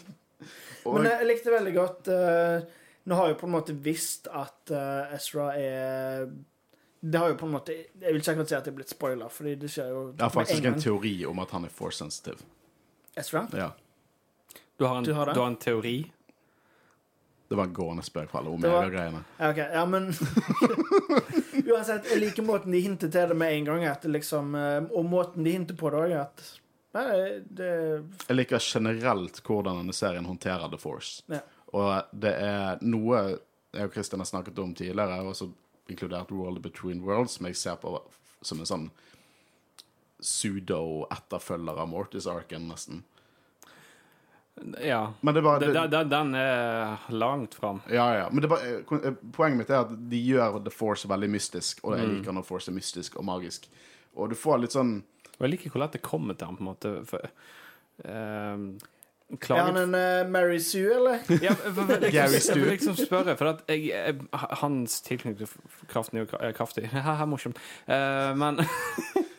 og, 0.85 0.97
Men 0.97 1.07
jeg 1.09 1.29
likte 1.29 1.53
veldig 1.53 1.73
godt 1.77 2.09
uh, 2.11 2.65
Nå 3.07 3.15
har 3.15 3.29
jeg 3.31 3.37
på 3.39 3.47
en 3.47 3.53
måte 3.53 3.75
visst 3.85 4.27
at 4.27 4.73
uh, 4.75 5.13
Ezra 5.15 5.47
er 5.55 6.25
Det 6.99 7.21
har 7.21 7.31
jo 7.31 7.37
på 7.39 7.47
en 7.47 7.53
måte 7.55 7.71
Jeg 7.77 8.11
vil 8.11 8.19
ikke 8.19 8.33
akkurat 8.35 8.51
si 8.51 8.57
at 8.57 8.67
det 8.67 8.73
er 8.73 8.77
blitt 8.81 8.91
spoiler, 8.91 9.31
fordi 9.31 9.55
det 9.61 9.71
skjer 9.71 9.93
jo 9.93 10.01
jeg 10.11 10.25
har 10.25 10.33
faktisk 10.33 10.67
en 10.73 10.79
teori 10.81 11.15
om 11.29 11.39
at 11.39 11.55
han 11.55 11.65
er 11.69 11.71
force 11.73 12.01
sensitive. 12.03 12.43
Ezra? 13.15 13.45
Ja. 13.55 13.71
Du 14.75 14.85
har 14.85 14.97
en, 14.99 15.03
Du 15.07 15.13
du 15.13 15.15
har 15.15 15.31
har 15.31 15.47
en 15.47 15.55
teori? 15.55 15.95
Det 17.47 17.55
var 17.55 17.67
en 17.67 17.73
gående 17.77 18.03
spøk 18.05 18.31
for 18.31 18.41
alle 18.41 18.53
Omega-greiene. 18.55 19.21
Ja, 19.37 19.49
ok. 19.51 19.59
Ja, 19.61 19.85
men 19.85 20.07
Uansett, 21.75 22.07
jeg 22.09 22.21
liker 22.23 22.45
måten 22.45 22.73
de 22.73 22.81
hinter 22.81 23.11
til 23.13 23.29
det 23.29 23.37
med 23.37 23.53
en 23.53 23.67
gang. 23.69 23.85
At 23.89 24.05
liksom, 24.09 24.55
eh, 24.57 24.79
og 24.89 25.05
måten 25.09 25.45
de 25.45 25.53
hinter 25.53 25.77
på 25.77 25.91
det 25.93 26.05
òg, 26.07 26.15
at 26.25 26.45
Nei, 26.95 27.41
det 27.51 27.71
Jeg 28.29 28.35
liker 28.37 28.63
generelt 28.63 29.41
hvordan 29.43 29.81
denne 29.81 29.93
serien 29.93 30.25
håndterer 30.25 30.71
The 30.71 30.79
Force. 30.79 31.25
Ja. 31.27 31.41
Og 31.75 32.13
det 32.15 32.31
er 32.39 32.79
noe 32.87 33.19
jeg 33.75 33.89
og 33.89 33.91
Christian 33.93 34.23
har 34.23 34.29
snakket 34.29 34.59
om 34.63 34.71
tidligere, 34.75 35.19
også 35.27 35.49
inkludert 35.91 36.31
World 36.31 36.61
Between 36.63 37.01
Worlds, 37.03 37.35
som 37.35 37.49
jeg 37.49 37.57
ser 37.59 37.75
på 37.81 37.97
som 38.45 38.61
en 38.61 38.69
sånn 38.69 38.85
pseudo-etterfølger 40.21 41.81
av 41.81 41.89
Mortis 41.91 42.27
Arken, 42.31 42.69
nesten. 42.71 43.03
Ja. 44.81 45.13
Men 45.21 45.33
det 45.35 45.41
bare, 45.43 45.59
Den, 45.59 45.73
det, 45.73 45.91
den, 45.91 46.09
den 46.09 46.35
er 46.39 46.97
langt 47.11 47.55
fram. 47.59 47.81
Ja, 47.91 48.05
ja. 48.17 48.29
Men 48.31 48.41
det 48.41 48.49
var, 48.49 48.59
eh, 48.63 49.11
poenget 49.35 49.57
mitt 49.57 49.69
er 49.69 49.81
at 49.83 49.91
de 50.09 50.21
gjør 50.29 50.61
The 50.63 50.71
Force 50.71 51.07
veldig 51.11 51.29
mystisk, 51.29 51.81
og 51.83 51.91
Mm. 51.93 51.99
jeg 51.99 52.07
liker 52.13 52.31
når 52.37 52.45
Force 52.47 52.71
er 52.71 52.75
mystisk 52.75 53.15
og 53.19 53.25
magisk. 53.25 53.67
Og 54.15 54.29
du 54.31 54.35
får 54.35 54.61
litt 54.61 54.71
sånn 54.71 55.03
Og 55.35 55.41
jeg 55.41 55.49
liker 55.51 55.69
hvor 55.73 55.81
lett 55.83 55.91
det 55.91 56.01
kommer 56.01 56.33
til 56.39 56.47
ham, 56.47 56.55
på 56.55 56.63
en 56.63 56.69
måte. 56.71 57.05
For, 57.05 57.19
uh, 58.05 58.57
Er 59.49 59.63
han 59.65 59.77
en 59.77 59.95
uh, 59.95 60.29
Mary 60.31 60.59
Sue, 60.59 60.87
eller? 60.95 61.19
Ja, 61.43 61.51
for- 61.53 61.73
for- 61.73 61.85
for- 61.91 61.99
Gary 62.11 62.11
jeg 62.39 62.55
vil 62.55 62.69
liksom 62.77 62.95
spørre, 62.95 63.35
for 63.37 63.45
at 63.47 63.63
jeg, 63.67 63.87
jeg, 63.89 64.15
hans 64.61 65.01
tilknytning 65.01 65.37
til 65.37 65.47
kraften 65.89 66.17
er 66.17 66.23
jo 66.23 66.29
kra- 66.31 66.43
er 66.47 66.51
kraftig. 66.53 66.87
Haha, 66.93 67.25
morsomt. 67.25 67.57
Uh, 67.89 68.31
men 68.37 68.61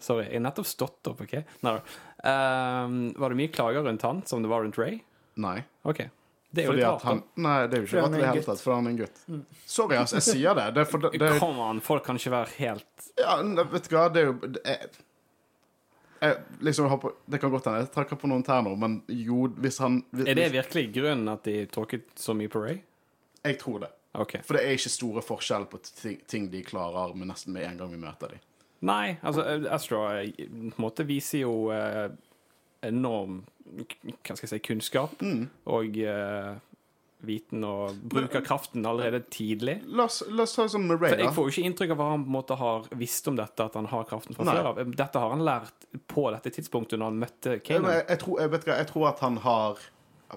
Sorry, 0.00 0.26
jeg 0.28 0.38
har 0.38 0.46
nettopp 0.48 0.68
stått 0.68 1.10
opp, 1.10 1.20
OK? 1.24 1.36
Nei. 1.66 1.76
Eh, 2.24 2.96
var 3.20 3.34
det 3.34 3.38
mye 3.40 3.52
klager 3.52 3.84
rundt 3.86 4.06
han 4.06 4.24
som 4.28 4.42
det 4.44 4.50
var 4.52 4.64
rundt 4.64 4.78
Ray? 4.80 5.00
Nei. 5.40 5.60
OK. 5.88 6.02
Det 6.50 6.64
er 6.64 6.66
jo 6.66 6.72
Fordi 6.72 6.80
litt 6.80 6.88
rart, 6.88 7.04
han, 7.06 7.20
nei, 7.38 7.58
det 7.70 7.76
er 7.76 7.82
jo 7.82 7.86
ikke 7.86 8.00
rart 8.00 8.14
i 8.14 8.18
det 8.18 8.30
hele 8.32 8.42
tatt, 8.48 8.62
for 8.64 8.74
han 8.74 8.88
er 8.88 8.90
en 8.90 8.96
gutt. 8.98 9.20
Sorry, 9.70 9.98
altså. 10.00 10.18
Jeg 10.18 10.26
sier 10.26 10.56
det. 10.58 10.64
Det 10.74 10.84
for 10.90 11.04
det, 11.04 11.12
det, 11.22 11.28
Kom 11.38 11.60
an, 11.62 11.82
folk 11.84 12.02
kan 12.08 12.18
ikke 12.18 12.32
være 12.34 12.56
helt 12.56 13.06
Ja, 13.20 13.36
vet 13.70 13.86
du 13.86 13.94
hva, 13.94 14.08
det 14.10 14.24
er 14.24 14.26
jo 14.32 14.50
det 14.56 14.64
er, 14.66 14.88
jeg, 16.20 16.40
liksom, 16.58 16.88
jeg 16.88 16.92
håper, 16.96 17.14
Det 17.30 17.40
kan 17.40 17.54
godt 17.54 17.70
hende 17.70 17.84
jeg 17.84 17.92
trakk 17.94 18.16
på 18.20 18.28
noen 18.32 18.42
tær 18.44 18.64
nå, 18.66 18.74
men 18.82 18.98
jo, 19.14 19.46
hvis 19.62 19.78
han 19.80 20.02
hvis, 20.10 20.26
Er 20.26 20.40
det 20.40 20.50
virkelig 20.56 20.84
grunnen 20.98 21.30
at 21.32 21.46
de 21.46 21.56
tråkket 21.70 22.10
så 22.18 22.34
mye 22.36 22.50
på 22.50 22.64
Ray? 22.66 22.82
Jeg 23.46 23.56
tror 23.62 23.78
det. 23.86 23.94
Okay. 24.20 24.42
For 24.44 24.58
det 24.58 24.66
er 24.66 24.74
ikke 24.74 24.90
store 24.92 25.22
forskjell 25.22 25.64
på 25.70 25.78
ting, 25.86 26.18
ting 26.28 26.50
de 26.52 26.64
klarer 26.66 27.14
med 27.14 27.30
nesten 27.30 27.54
med 27.54 27.68
en 27.68 27.78
gang 27.78 27.94
vi 27.94 28.00
møter 28.02 28.34
dem. 28.34 28.42
Nei, 28.88 29.18
altså 29.22 29.44
eh, 29.44 29.66
Astra 29.74 30.02
eh, 30.22 30.30
på 30.48 30.56
en 30.56 30.80
måte 30.80 31.04
viser 31.08 31.42
jo 31.44 31.54
eh, 31.74 32.08
enorm 32.88 33.42
hva 33.70 34.34
skal 34.34 34.46
jeg 34.46 34.50
si, 34.56 34.58
kunnskap 34.66 35.20
Mm. 35.22 35.44
og 35.70 35.98
eh, 36.02 36.54
viten 37.20 37.60
og 37.68 37.98
bruk 38.08 38.32
av 38.38 38.42
kraften 38.46 38.86
allerede 38.88 39.20
tidlig. 39.30 39.74
La 39.92 40.06
oss, 40.08 40.22
la 40.32 40.46
oss 40.46 40.54
ta 40.56 40.64
det 40.64 40.72
som 40.72 40.86
med 40.88 40.96
Ray, 41.02 41.12
For 41.12 41.20
jeg 41.20 41.34
får 41.36 41.44
jo 41.46 41.52
ikke 41.52 41.64
inntrykk 41.68 41.92
av 41.92 42.00
at 42.00 42.10
han 42.14 42.24
på 42.24 42.30
en 42.32 42.36
måte 42.38 42.56
har 42.56 42.88
visst 42.96 43.28
om 43.28 43.36
dette, 43.36 43.66
at 43.68 43.76
han 43.76 43.88
har 43.92 44.06
kraften 44.08 44.34
fra 44.38 44.46
før 44.48 44.70
av. 44.72 44.80
Dette 44.96 45.20
har 45.22 45.34
han 45.36 45.44
lært 45.44 45.86
på 46.08 46.24
dette 46.32 46.50
tidspunktet 46.56 46.96
når 46.98 47.12
han 47.12 47.20
møtte 47.20 47.58
Kanan. 47.60 47.92
jeg, 47.92 48.06
jeg, 48.08 48.24
jeg, 48.40 48.62
jeg 48.72 48.88
tror 48.88 49.08
at 49.12 49.20
han 49.26 49.36
har 49.44 49.84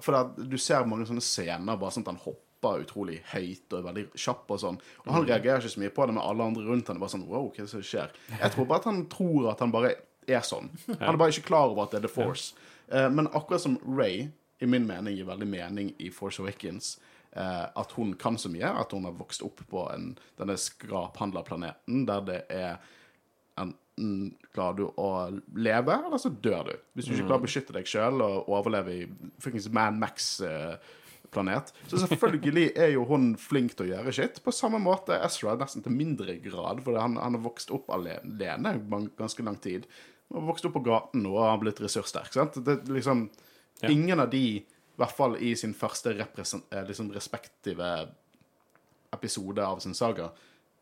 For 0.03 0.17
at 0.19 0.35
du 0.49 0.57
ser 0.59 0.83
mange 0.89 1.07
sånne 1.07 1.23
scener 1.23 1.79
bare 1.79 1.95
sånn 1.95 2.03
at 2.03 2.11
han 2.11 2.21
hopper 2.25 2.41
utrolig 2.83 3.21
høyt 3.33 3.73
og 3.73 3.79
er 3.79 3.87
veldig 3.93 4.05
kjapp 4.15 4.51
og 4.51 4.59
sånn. 4.59 4.77
Og 5.03 5.07
Mm. 5.07 5.13
han 5.13 5.25
reagerer 5.27 5.59
ikke 5.61 5.73
så 5.75 5.79
mye 5.83 5.89
på 5.93 6.05
det, 6.07 6.13
men 6.15 6.23
alle 6.23 6.43
andre 6.43 6.63
rundt 6.65 6.87
han 6.87 6.95
er 6.97 6.99
bare 6.99 7.09
sånn 7.13 7.27
Wow, 7.27 7.49
hva 7.49 7.59
er 7.59 7.63
det 7.63 7.69
som 7.69 7.81
skjer? 7.81 8.09
Jeg 8.39 8.51
tror 8.51 8.65
bare 8.67 8.77
at 8.79 8.85
han 8.85 9.05
tror 9.07 9.51
at 9.51 9.59
han 9.59 9.71
bare 9.71 9.95
er 10.27 10.39
sånn. 10.41 10.69
Han 10.99 11.13
er 11.13 11.17
bare 11.17 11.29
ikke 11.31 11.45
klar 11.51 11.69
over 11.69 11.83
at 11.83 11.91
det 11.91 11.97
er 12.03 12.07
The 12.07 12.13
Force. 12.13 12.53
Eh, 12.89 13.09
men 13.09 13.27
akkurat 13.27 13.61
som 13.61 13.77
Ray, 13.85 14.29
i 14.61 14.65
min 14.65 14.87
mening, 14.87 15.15
gir 15.17 15.25
veldig 15.25 15.47
mening 15.47 15.93
i 15.99 16.09
Force 16.09 16.39
Awakens. 16.39 16.97
eh, 17.35 17.65
at 17.75 17.91
hun 17.93 18.13
kan 18.13 18.35
så 18.37 18.47
mye, 18.47 18.63
at 18.79 18.91
hun 18.91 19.03
har 19.05 19.11
vokst 19.17 19.41
opp 19.41 19.59
på 19.67 19.91
en, 19.91 20.15
denne 20.37 20.53
skraphandlerplaneten 20.55 22.05
der 22.05 22.21
det 22.21 22.45
er 22.49 22.77
enten 23.57 24.35
klarer 24.53 24.75
du 24.77 24.85
å 24.97 25.07
leve, 25.55 25.93
eller 26.05 26.17
så 26.21 26.29
dør 26.29 26.63
du. 26.71 26.75
Hvis 26.95 27.05
du 27.07 27.13
ikke 27.13 27.27
klarer 27.27 27.41
å 27.41 27.45
beskytte 27.47 27.73
deg 27.73 27.85
sjøl 27.89 28.21
og 28.21 28.47
overleve 28.49 28.93
i 28.93 29.07
fuckings 29.41 29.67
Man 29.73 29.99
Max-planet. 31.33 31.73
Så 31.87 31.97
selvfølgelig 31.97 32.71
er 32.75 32.93
jo 32.93 33.05
hun 33.05 33.35
flink 33.37 33.75
til 33.75 33.87
å 33.87 33.89
gjøre 33.93 34.13
shit. 34.13 34.39
På 34.43 34.51
samme 34.51 34.79
måte 34.79 35.17
Ezra, 35.23 35.55
nesten 35.57 35.83
til 35.83 35.91
mindre 35.91 36.35
grad, 36.41 36.83
fordi 36.83 36.99
han, 37.01 37.17
han 37.17 37.37
har 37.37 37.43
vokst 37.43 37.71
opp 37.71 37.89
alene 37.89 38.75
ganske 39.17 39.43
lang 39.43 39.57
tid. 39.57 39.87
Han 40.29 40.41
har 40.41 40.47
vokst 40.51 40.65
opp 40.65 40.73
på 40.77 40.83
gaten 40.85 41.25
og 41.25 41.41
har 41.41 41.59
blitt 41.61 41.81
ressurssterk. 41.81 42.33
Sant? 42.33 42.59
Det, 42.65 42.83
liksom, 42.89 43.29
Ja. 43.81 43.89
Ingen 43.89 44.19
av 44.19 44.29
de, 44.29 44.61
i 44.61 44.99
hvert 45.01 45.11
fall 45.11 45.33
i 45.41 45.55
sin 45.57 45.73
første 45.73 46.13
eh, 46.13 46.83
liksom 46.87 47.09
respektive 47.11 47.87
episode 49.11 49.65
av 49.65 49.79
sin 49.79 49.93
saga, 49.97 50.29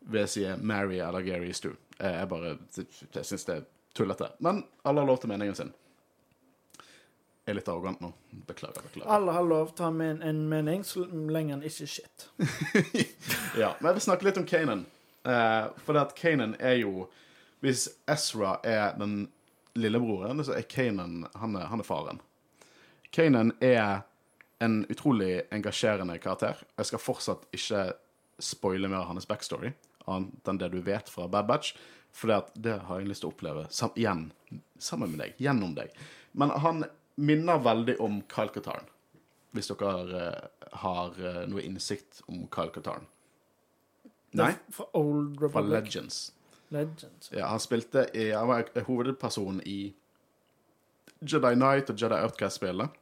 vil 0.01 0.19
jeg 0.21 0.29
si 0.29 0.43
Mary 0.61 0.99
eller 0.99 1.23
Gary 1.25 1.53
Stu. 1.53 1.71
Jeg 1.97 2.27
bare 2.29 2.57
jeg 2.75 3.25
syns 3.25 3.47
det 3.47 3.55
er 3.55 3.63
tullete. 3.97 4.27
Men 4.39 4.61
alle 4.83 5.01
har 5.01 5.07
lov 5.07 5.17
til 5.23 5.31
meningen 5.31 5.55
sin. 5.55 5.71
Jeg 7.51 7.57
er 7.57 7.59
litt 7.59 7.69
arrogant 7.73 7.99
nå. 7.99 8.09
Beklager. 8.47 8.81
beklager. 8.85 9.09
Alle 9.11 9.33
har 9.35 9.43
lov 9.43 9.73
til 9.75 9.83
å 9.83 9.89
ha 9.89 9.91
men- 9.91 10.21
en 10.23 10.37
mening 10.49 10.85
så 10.87 11.03
lenge 11.11 11.51
han 11.51 11.63
ikke 11.67 11.83
er 11.83 11.91
shit. 11.91 12.27
Ja, 13.59 13.73
men 13.79 13.89
jeg 13.89 13.97
vil 13.97 14.05
snakke 14.05 14.23
litt 14.29 14.37
om 14.39 14.45
Kanan. 14.47 14.85
Uh, 15.27 15.67
for 15.83 15.93
det 15.93 16.01
at 16.05 16.15
Kanan 16.15 16.55
er 16.59 16.79
jo 16.79 17.09
Hvis 17.61 17.89
Ezra 18.09 18.55
er 18.63 18.95
den 18.97 19.27
lillebroren, 19.75 20.39
så 20.47 20.55
er 20.57 20.63
Kanan 20.71 21.27
han 21.35 21.55
er, 21.59 21.67
han 21.69 21.83
er 21.83 21.85
faren. 21.85 22.21
Kanan 23.11 23.51
er 23.61 24.01
en 24.63 24.85
utrolig 24.89 25.41
engasjerende 25.51 26.15
karakter. 26.23 26.55
Jeg 26.79 26.85
skal 26.89 27.03
fortsatt 27.03 27.43
ikke 27.53 27.83
spoile 28.41 28.87
mer 28.89 29.03
av 29.03 29.11
hans 29.11 29.27
backstory, 29.29 29.73
annet 30.07 30.47
enn 30.49 30.57
det 30.63 30.71
du 30.73 30.79
vet 30.81 31.09
fra 31.11 31.27
Bad 31.27 31.45
Batch. 31.51 31.75
For 32.15 32.31
det, 32.31 32.39
det 32.55 32.79
har 32.87 32.99
jeg 33.03 33.11
lyst 33.11 33.21
til 33.21 33.29
å 33.29 33.35
oppleve 33.35 33.67
sam 33.69 33.93
igjen, 33.95 34.25
sammen 34.81 35.11
med 35.13 35.21
deg, 35.21 35.37
gjennom 35.37 35.75
deg. 35.77 35.93
Men 36.33 36.49
han 36.63 36.85
minner 37.21 37.61
veldig 37.61 37.99
om 38.03 38.21
Kyle 38.31 38.81
hvis 39.51 39.67
dere 39.67 40.19
eh, 40.19 40.67
har 40.83 41.17
eh, 41.19 41.41
noe 41.51 41.63
innsikt 41.65 42.21
om 42.31 42.45
Kyle. 42.53 42.99
Nei, 44.39 44.53
Fra 44.71 44.87
Old 44.95 45.41
fra 45.51 45.63
Legends. 45.65 46.31
Legends. 46.71 47.31
Ja, 47.35 47.49
han 47.51 47.59
spilte 47.59 48.05
i 48.15 48.29
Han 48.31 48.47
var 48.47 48.69
hovedperson 48.87 49.59
i 49.67 49.93
Jedi 51.21 51.55
Knight 51.55 51.91
og 51.91 51.99
Jedi 51.99 52.19
Outcast-spillet. 52.23 53.01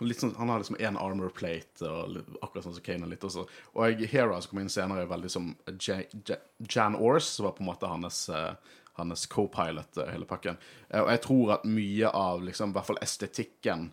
Litt 0.00 0.22
sånn, 0.22 0.32
han 0.38 0.48
har 0.48 0.62
liksom 0.62 0.78
én 0.80 0.96
armor 0.96 1.30
plate, 1.36 1.84
og 1.84 2.14
litt, 2.14 2.28
akkurat 2.40 2.64
sånn 2.64 2.76
som 2.78 2.84
Kanan 2.84 3.10
litt 3.12 3.24
også. 3.26 3.44
Og 3.76 4.04
Hera, 4.08 4.38
som 4.40 4.54
kom 4.54 4.62
inn 4.62 4.72
senere, 4.72 5.04
er 5.04 5.10
veldig 5.10 5.30
som 5.32 5.50
J 5.76 6.02
J 6.24 6.38
Jan 6.72 6.96
Ors, 6.96 7.28
som 7.36 7.46
var 7.46 7.54
på 7.56 7.64
en 7.64 7.68
måte 7.68 7.90
hans, 7.90 8.22
eh, 8.32 8.54
hans 9.00 9.26
co-pilot, 9.30 9.98
eh, 10.02 10.12
hele 10.14 10.28
pakken. 10.28 10.60
Eh, 10.88 11.00
og 11.02 11.10
jeg 11.14 11.24
tror 11.26 11.54
at 11.56 11.66
mye 11.68 12.12
av 12.12 12.44
liksom, 12.46 12.72
i 12.72 12.78
hvert 12.78 12.90
fall 12.90 13.02
estetikken 13.04 13.88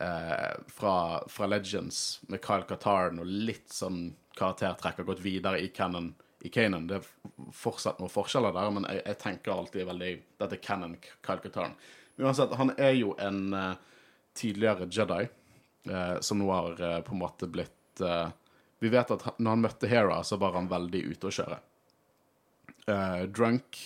eh, 0.00 0.50
fra, 0.68 0.96
fra 1.28 1.48
Legends 1.50 2.20
med 2.28 2.42
Kyle 2.44 2.66
Katarn 2.68 3.22
og 3.22 3.30
litt 3.30 3.72
sånn 3.72 4.10
karaktertrekk 4.38 5.02
har 5.02 5.08
gått 5.08 5.24
videre 5.24 5.60
i 5.60 5.68
Cannon. 5.68 6.14
i 6.40 6.48
Kanan. 6.48 6.86
Det 6.86 6.98
er 6.98 7.08
fortsatt 7.54 8.00
noen 8.00 8.10
forskjeller 8.10 8.54
der, 8.54 8.70
men 8.74 8.86
jeg, 8.88 9.02
jeg 9.06 9.18
tenker 9.20 9.54
alltid 9.54 9.86
veldig 9.86 10.12
Dette 10.40 10.56
er 10.58 10.62
canon 10.64 10.96
Kyle 10.98 11.42
Katarn. 11.42 11.76
Men 12.16 12.26
uansett, 12.26 12.54
han 12.58 12.72
er 12.76 12.96
jo 12.98 13.14
en 13.20 13.54
uh, 13.54 13.74
tidligere 14.36 14.88
Jedi 14.90 15.28
uh, 15.90 16.18
som 16.20 16.40
nå 16.40 16.50
har 16.50 16.82
uh, 16.82 16.98
på 17.06 17.14
en 17.14 17.22
måte 17.22 17.48
blitt 17.48 18.02
Vi 18.82 18.90
vet 18.90 19.10
at 19.14 19.22
han, 19.22 19.34
når 19.38 19.54
han 19.54 19.62
møtte 19.62 19.88
Hera, 19.88 20.22
så 20.24 20.36
var 20.40 20.56
han 20.56 20.66
veldig 20.70 21.02
ute 21.12 21.28
å 21.28 21.34
kjøre. 21.36 21.58
Drunk, 23.30 23.78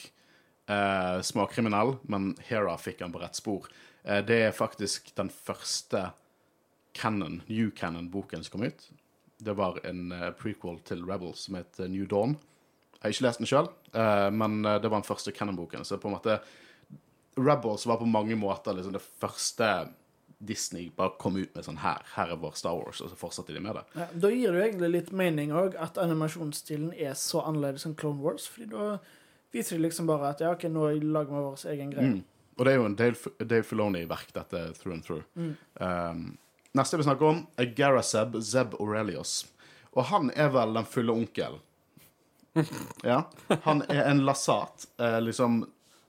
eh, 0.66 1.18
småkriminell, 1.22 1.96
men 2.02 2.34
Hera 2.48 2.76
fikk 2.80 3.02
han 3.04 3.14
på 3.14 3.22
rett 3.22 3.38
spor. 3.38 3.68
Eh, 4.04 4.22
det 4.26 4.40
er 4.48 4.56
faktisk 4.56 5.12
den 5.18 5.30
første 5.30 6.10
canon, 6.96 7.42
New 7.46 7.70
Canon-boken 7.70 8.44
som 8.44 8.56
kom 8.56 8.66
ut. 8.68 8.88
Det 9.38 9.56
var 9.56 9.80
en 9.84 10.12
eh, 10.12 10.30
prequel 10.38 10.80
til 10.88 11.04
Rebels 11.04 11.46
som 11.46 11.58
het 11.60 11.80
eh, 11.80 11.90
New 11.92 12.06
Dawn. 12.08 12.38
Jeg 12.96 13.02
har 13.02 13.14
ikke 13.14 13.26
lest 13.26 13.42
den 13.42 13.50
sjøl, 13.50 13.66
men 14.32 14.64
eh, 14.64 14.78
det 14.80 14.88
var 14.88 15.02
den 15.02 15.06
første 15.06 15.32
canon-boken. 15.36 15.84
Så 15.84 15.98
på 16.00 16.08
en 16.08 16.16
måte 16.16 16.40
Rebels 17.36 17.84
var 17.86 18.00
på 18.00 18.08
mange 18.08 18.36
måter 18.40 18.74
liksom 18.74 18.96
det 18.96 19.04
første 19.04 19.68
Disney 20.38 20.90
bare 20.96 21.16
kom 21.20 21.36
ut 21.36 21.54
med 21.56 21.64
sånn 21.64 21.80
her, 21.80 22.02
her 22.12 22.32
er 22.32 22.40
vår 22.40 22.56
Star 22.58 22.76
Wars, 22.76 23.00
og 23.00 23.08
så 23.08 23.16
fortsatte 23.16 23.54
de 23.56 23.60
med 23.64 23.78
det. 23.78 23.84
Ja, 23.96 24.08
da 24.12 24.30
gir 24.32 24.52
det 24.52 24.58
jo 24.58 24.64
egentlig 24.66 24.90
litt 24.92 25.12
mening 25.16 25.52
òg 25.56 25.76
at 25.80 26.00
animasjonsstilen 26.00 26.90
er 26.92 27.14
så 27.16 27.40
annerledes 27.48 27.86
enn 27.88 27.96
Clone 27.96 28.20
Wars. 28.24 28.48
fordi 28.48 28.68
da 28.74 28.98
de 29.62 29.78
liksom 29.78 30.08
bare 30.08 30.32
at 30.34 30.42
ja, 30.44 30.52
ok, 30.52 30.66
nå 30.72 30.88
lager 31.02 31.32
vi 31.32 31.44
vår 31.44 31.66
egen 31.74 31.92
greie. 31.92 32.14
Mm. 32.16 32.24
Og 32.56 32.64
det 32.64 32.72
er 32.72 32.78
jo 32.80 32.88
en 32.88 32.96
Dave, 32.96 33.32
Dave 33.38 33.66
Filoni-verk, 33.68 34.32
dette, 34.32 34.62
through 34.78 34.96
and 34.96 35.04
through. 35.04 35.24
Um, 35.80 36.22
neste 36.76 36.96
vi 36.96 37.04
snakker 37.04 37.28
om, 37.28 37.42
er 37.60 37.72
Garaseb 37.76 38.38
Zeb 38.40 38.76
Aurelius. 38.80 39.42
Og 39.92 40.08
han 40.10 40.30
er 40.36 40.48
vel 40.54 40.76
den 40.76 40.88
fulle 40.88 41.16
onkel. 41.16 41.60
Ja. 43.04 43.26
Han 43.66 43.82
er 43.92 44.06
en 44.08 44.22
lasat, 44.24 44.86
eh, 44.96 45.18
liksom 45.20 45.66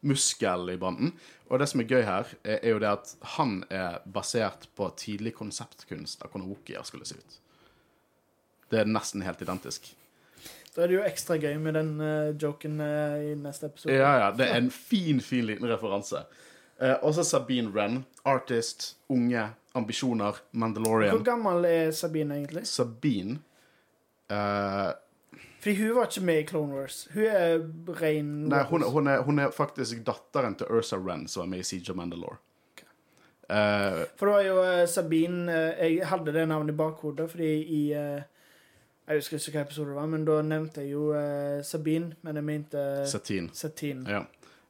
muskel 0.07 0.69
i 0.71 0.77
banden. 0.79 1.11
Og 1.51 1.59
det 1.59 1.67
som 1.71 1.81
er 1.83 1.89
gøy 1.89 2.05
her, 2.07 2.29
er, 2.43 2.61
er 2.61 2.71
jo 2.71 2.79
det 2.79 2.91
at 2.91 3.11
han 3.35 3.57
er 3.67 3.99
basert 4.05 4.69
på 4.75 4.87
tidlig 4.99 5.35
konseptkunst 5.35 6.23
av 6.23 6.35
Wookieer 6.35 6.87
skulle 6.87 7.07
se 7.07 7.19
ut. 7.19 7.37
Det 8.71 8.81
er 8.81 8.87
nesten 8.87 9.23
helt 9.23 9.43
identisk. 9.43 9.91
Da 10.77 10.83
er 10.85 10.91
det 10.91 10.97
jo 10.99 11.05
ekstra 11.07 11.39
gøy 11.41 11.55
med 11.57 11.73
den 11.73 11.87
uh, 11.97 12.35
joken 12.37 12.75
uh, 12.77 13.15
i 13.17 13.31
neste 13.33 13.65
episode. 13.65 13.95
Ja, 13.97 14.11
ja, 14.21 14.27
det 14.37 14.45
er 14.45 14.59
en 14.61 14.69
fin, 14.69 15.17
fin 15.25 15.47
liten 15.49 15.65
referanse. 15.65 16.21
Uh, 16.77 16.93
også 17.01 17.23
Sabine 17.25 17.71
Wren, 17.73 18.03
artist, 18.29 18.91
unge, 19.09 19.47
ambisjoner, 19.73 20.37
Mandalorian. 20.51 21.15
Hvor 21.15 21.25
gammel 21.25 21.65
er 21.65 21.89
Sabine 21.97 22.37
egentlig? 22.37 22.67
Sabine 22.69 23.39
uh, 24.29 24.93
Fordi 25.63 25.75
hun 25.81 25.95
var 25.95 26.11
ikke 26.11 26.25
med 26.29 26.43
i 26.43 26.45
Clone 26.53 26.77
Wars. 26.77 27.07
Hun 27.15 27.25
er 27.25 27.57
ren 27.97 28.31
Nei, 28.53 28.61
hun, 28.69 28.85
hun, 28.85 29.09
er, 29.09 29.25
hun 29.25 29.41
er 29.41 29.49
faktisk 29.49 30.05
datteren 30.05 30.59
til 30.61 30.69
Ursa 30.69 31.01
Wren, 31.01 31.25
som 31.27 31.47
er 31.47 31.55
med 31.55 31.65
i 31.65 31.69
Siege 31.71 31.89
of 31.89 31.97
Mandalore. 31.97 32.37
Eh, 33.49 34.01
For 34.19 34.27
det 34.27 34.33
var 34.35 34.41
jo 34.43 34.87
Sabine 34.91 35.53
Jeg 35.79 36.07
hadde 36.09 36.33
det 36.35 36.41
navnet 36.51 36.73
i 36.73 36.75
bakhodet 36.75 37.29
fordi 37.31 37.51
i 37.63 37.83
Jeg 39.07 39.21
husker 39.21 39.37
ikke 39.39 39.51
hva 39.57 39.61
episode 39.65 39.87
det 39.93 39.95
var, 39.95 40.07
men 40.11 40.25
da 40.27 40.41
nevnte 40.43 40.81
jeg 40.83 40.91
jo 40.91 41.11
eh, 41.15 41.61
Sabine, 41.63 42.09
men 42.27 42.35
jeg 42.35 42.43
mente 42.43 42.81
Satine. 43.07 43.49
Satine. 43.55 44.03
Ja. 44.09 44.23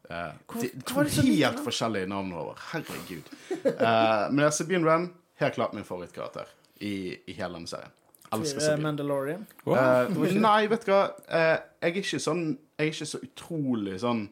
Eh, 0.10 0.34
Hvor- 0.48 0.62
de, 0.62 0.70
hva 0.78 0.84
to 0.86 0.96
var 0.96 1.04
det 1.08 1.12
så 1.16 1.24
like 1.26 1.34
helt 1.42 1.56
navn? 1.58 1.66
forskjellige 1.66 2.08
navn 2.12 2.34
over. 2.34 2.60
Herregud. 2.72 3.32
Eh, 3.66 4.32
men 4.32 4.52
Sabine 4.52 4.84
Wren, 4.86 5.10
helt 5.42 5.54
klart 5.58 5.74
min 5.74 5.84
favorittkarakter 5.88 6.46
i, 6.80 7.18
i 7.28 7.34
hele 7.34 7.58
denne 7.58 7.68
serien. 7.68 7.92
Elsker 8.32 8.62
Eh, 8.62 8.66
Sabine. 8.68 8.84
Mandalorian. 8.84 9.46
Eh, 9.66 10.34
nei, 10.40 10.68
vet 10.68 10.86
du 10.86 10.92
hva. 10.92 11.02
Eh, 11.28 11.58
jeg 11.82 11.92
er 11.96 12.02
ikke 12.04 12.20
sånn 12.20 12.46
Jeg 12.78 12.88
er 12.88 12.92
ikke 12.94 13.06
så 13.10 13.20
utrolig 13.26 13.96
sånn 14.04 14.28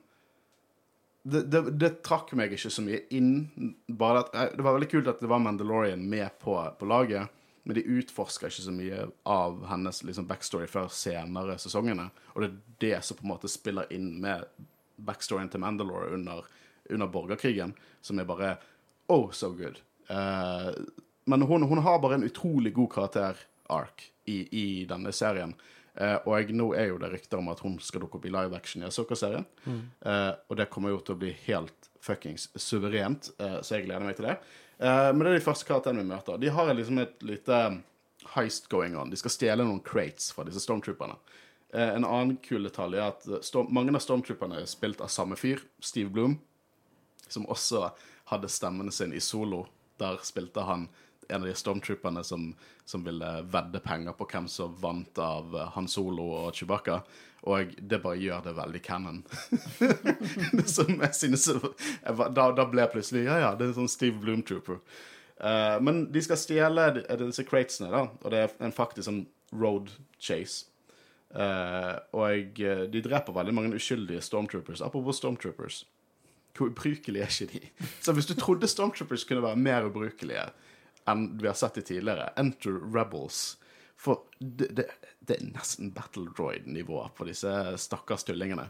det, 1.26 1.39
det, 1.50 1.62
det 1.82 1.89
trakk 2.06 2.34
meg 2.38 2.52
ikke 2.54 2.70
så 2.70 2.84
mye 2.86 3.00
inn. 3.18 3.32
Bare 3.89 4.20
at, 4.22 4.36
eh, 4.38 4.52
Det 4.54 4.62
var 4.68 4.76
veldig 4.78 4.89
kult 4.91 5.08
at 5.10 5.20
det 5.24 5.30
var 5.32 5.39
Mandalorian 5.41 6.04
med 6.10 6.30
på, 6.44 6.54
på 6.78 6.86
laget, 6.86 7.26
men 7.65 7.80
de 7.80 7.84
utforsker 7.97 8.51
ikke 8.51 8.63
så 8.67 8.73
mye 8.73 9.08
av 9.25 9.63
hennes 9.71 10.04
liksom, 10.06 10.28
backstory 10.30 10.67
før 10.69 10.86
senere 10.93 11.58
sesongene. 11.62 12.12
Og 12.36 12.43
det 12.43 12.49
er 12.49 12.58
det 12.84 12.97
som 13.08 13.17
på 13.17 13.25
en 13.25 13.32
måte 13.32 13.49
spiller 13.49 13.89
inn 13.93 14.12
med 14.21 14.45
backstoryen 15.01 15.49
til 15.49 15.63
Mandalore 15.63 16.12
under, 16.13 16.45
under 16.93 17.10
borgerkrigen, 17.10 17.73
som 18.06 18.21
er 18.21 18.28
bare 18.30 18.51
oh, 19.10 19.32
so 19.34 19.49
good. 19.58 19.82
Uh, 20.12 20.69
men 21.25 21.41
hun, 21.41 21.65
hun 21.65 21.82
har 21.82 21.97
bare 22.04 22.19
en 22.19 22.28
utrolig 22.28 22.73
god 22.75 22.91
karakter-ark 22.93 24.06
i, 24.30 24.43
i 24.45 24.67
denne 24.89 25.13
serien. 25.13 25.56
Uh, 25.97 26.19
og 26.28 26.36
jeg, 26.38 26.54
nå 26.54 26.69
er 26.78 26.91
jo 26.91 27.01
det 27.01 27.10
rykter 27.15 27.41
om 27.41 27.49
at 27.49 27.65
hun 27.65 27.80
skal 27.82 28.06
dukke 28.06 28.19
opp 28.19 28.30
i 28.30 28.34
live 28.36 28.54
action 28.54 28.86
i 28.86 28.89
Asoka-serien. 28.91 29.49
Eh, 30.06 30.32
og 30.51 30.62
det 30.62 30.69
kommer 30.69 30.93
jo 30.93 31.01
til 31.01 31.17
å 31.17 31.21
bli 31.25 31.34
helt 31.47 31.89
fuckings 32.06 32.51
suverent, 32.62 33.32
så 33.36 33.80
jeg 33.80 33.88
gleder 33.88 34.06
meg 34.06 34.19
til 34.19 34.28
det. 34.28 34.36
Eh, 34.78 35.10
men 35.14 35.24
det 35.24 35.30
er 35.32 35.38
de 35.40 35.46
første 35.46 35.68
karakterene 35.68 36.04
vi 36.04 36.12
møter. 36.12 36.40
De 36.42 36.52
har 36.52 36.74
liksom 36.74 37.00
et 37.04 37.24
lite 37.26 37.62
heist 38.36 38.70
going 38.72 38.98
on. 38.98 39.10
De 39.10 39.20
skal 39.20 39.34
stjele 39.34 39.66
noen 39.66 39.84
crates 39.86 40.32
fra 40.36 40.46
disse 40.48 40.64
stormtrooperne. 40.64 41.18
Uh, 41.76 41.92
en 41.98 42.06
annen 42.08 42.38
kul 42.44 42.64
detalj 42.64 42.96
er 42.96 43.10
at 43.10 43.26
storm, 43.44 43.68
mange 43.76 43.92
av 43.92 44.04
stormtrooperne 44.04 44.62
er 44.62 44.70
spilt 44.70 45.02
av 45.04 45.10
samme 45.12 45.36
fyr, 45.36 45.60
Steve 45.84 46.12
Bloom, 46.14 46.38
som 47.28 47.48
også 47.52 47.90
hadde 48.32 48.52
stemmen 48.52 48.92
sin 48.96 49.14
i 49.14 49.20
Solo. 49.24 49.66
Der 50.00 50.22
spilte 50.24 50.64
han 50.68 50.88
en 51.30 51.42
av 51.42 51.48
de 51.48 51.56
stormtrooperne 51.58 52.24
som, 52.24 52.50
som 52.86 53.06
ville 53.06 53.32
vedde 53.54 53.82
penger 53.84 54.16
på 54.18 54.28
hvem 54.32 54.50
som 54.52 54.76
vant 54.82 55.22
av 55.22 55.56
eh, 55.56 55.72
Han 55.76 55.90
Solo 55.92 56.28
og 56.42 56.54
Chewbacca. 56.56 57.02
Og 57.46 57.76
det 57.78 58.02
bare 58.02 58.18
gjør 58.18 58.46
det 58.48 58.56
veldig 58.58 58.82
canon. 58.86 59.20
det 60.58 60.68
som 60.72 60.90
jeg 60.90 61.14
synes 61.14 61.50
jeg 61.52 62.16
da, 62.34 62.48
da 62.58 62.66
ble 62.66 62.82
jeg 62.82 62.94
plutselig 62.96 63.28
Ja, 63.28 63.38
ja, 63.44 63.52
det 63.58 63.68
er 63.68 63.76
sånn 63.78 63.92
Steve 63.92 64.18
Bloom-trooper. 64.22 64.80
Eh, 65.38 65.76
men 65.86 66.06
de 66.12 66.24
skal 66.26 66.42
stjele 66.42 66.88
disse 66.96 67.46
cratesene, 67.48 67.92
da, 67.94 68.08
og 68.22 68.34
det 68.34 68.46
er 68.46 68.56
en 68.66 68.76
faktisk 68.76 69.10
sånn 69.10 69.26
road 69.56 69.92
chase. 70.18 70.70
Uh, 71.36 71.98
og 72.16 72.62
eh, 72.64 72.86
de 72.88 73.02
dreper 73.04 73.36
veldig 73.36 73.54
mange 73.56 73.76
uskyldige 73.76 74.22
stormtroopers. 74.24 74.80
Apropos 74.86 75.20
stormtroopers. 75.20 75.82
Hvor 76.56 76.70
ubrukelige 76.72 77.26
er 77.26 77.34
ikke 77.34 77.60
de? 77.60 77.88
Så 78.00 78.14
hvis 78.16 78.30
du 78.30 78.36
trodde 78.40 78.70
stormtroopers 78.72 79.26
kunne 79.28 79.44
være 79.44 79.60
mer 79.60 79.90
ubrukelige 79.90 80.46
enn 81.10 81.28
vi 81.38 81.48
har 81.48 81.58
sett 81.58 81.78
i 81.78 81.86
tidligere, 81.86 82.32
enter 82.39 82.80
Rebels. 82.96 83.58
For 83.98 84.26
det, 84.39 84.68
det, 84.76 84.89
det 85.20 85.38
er 85.38 85.52
nesten 85.54 85.91
Battle 85.96 86.28
Droid-nivået 86.36 87.15
på 87.15 87.28
disse 87.30 87.52
stakkars 87.82 88.28
tullingene. 88.28 88.68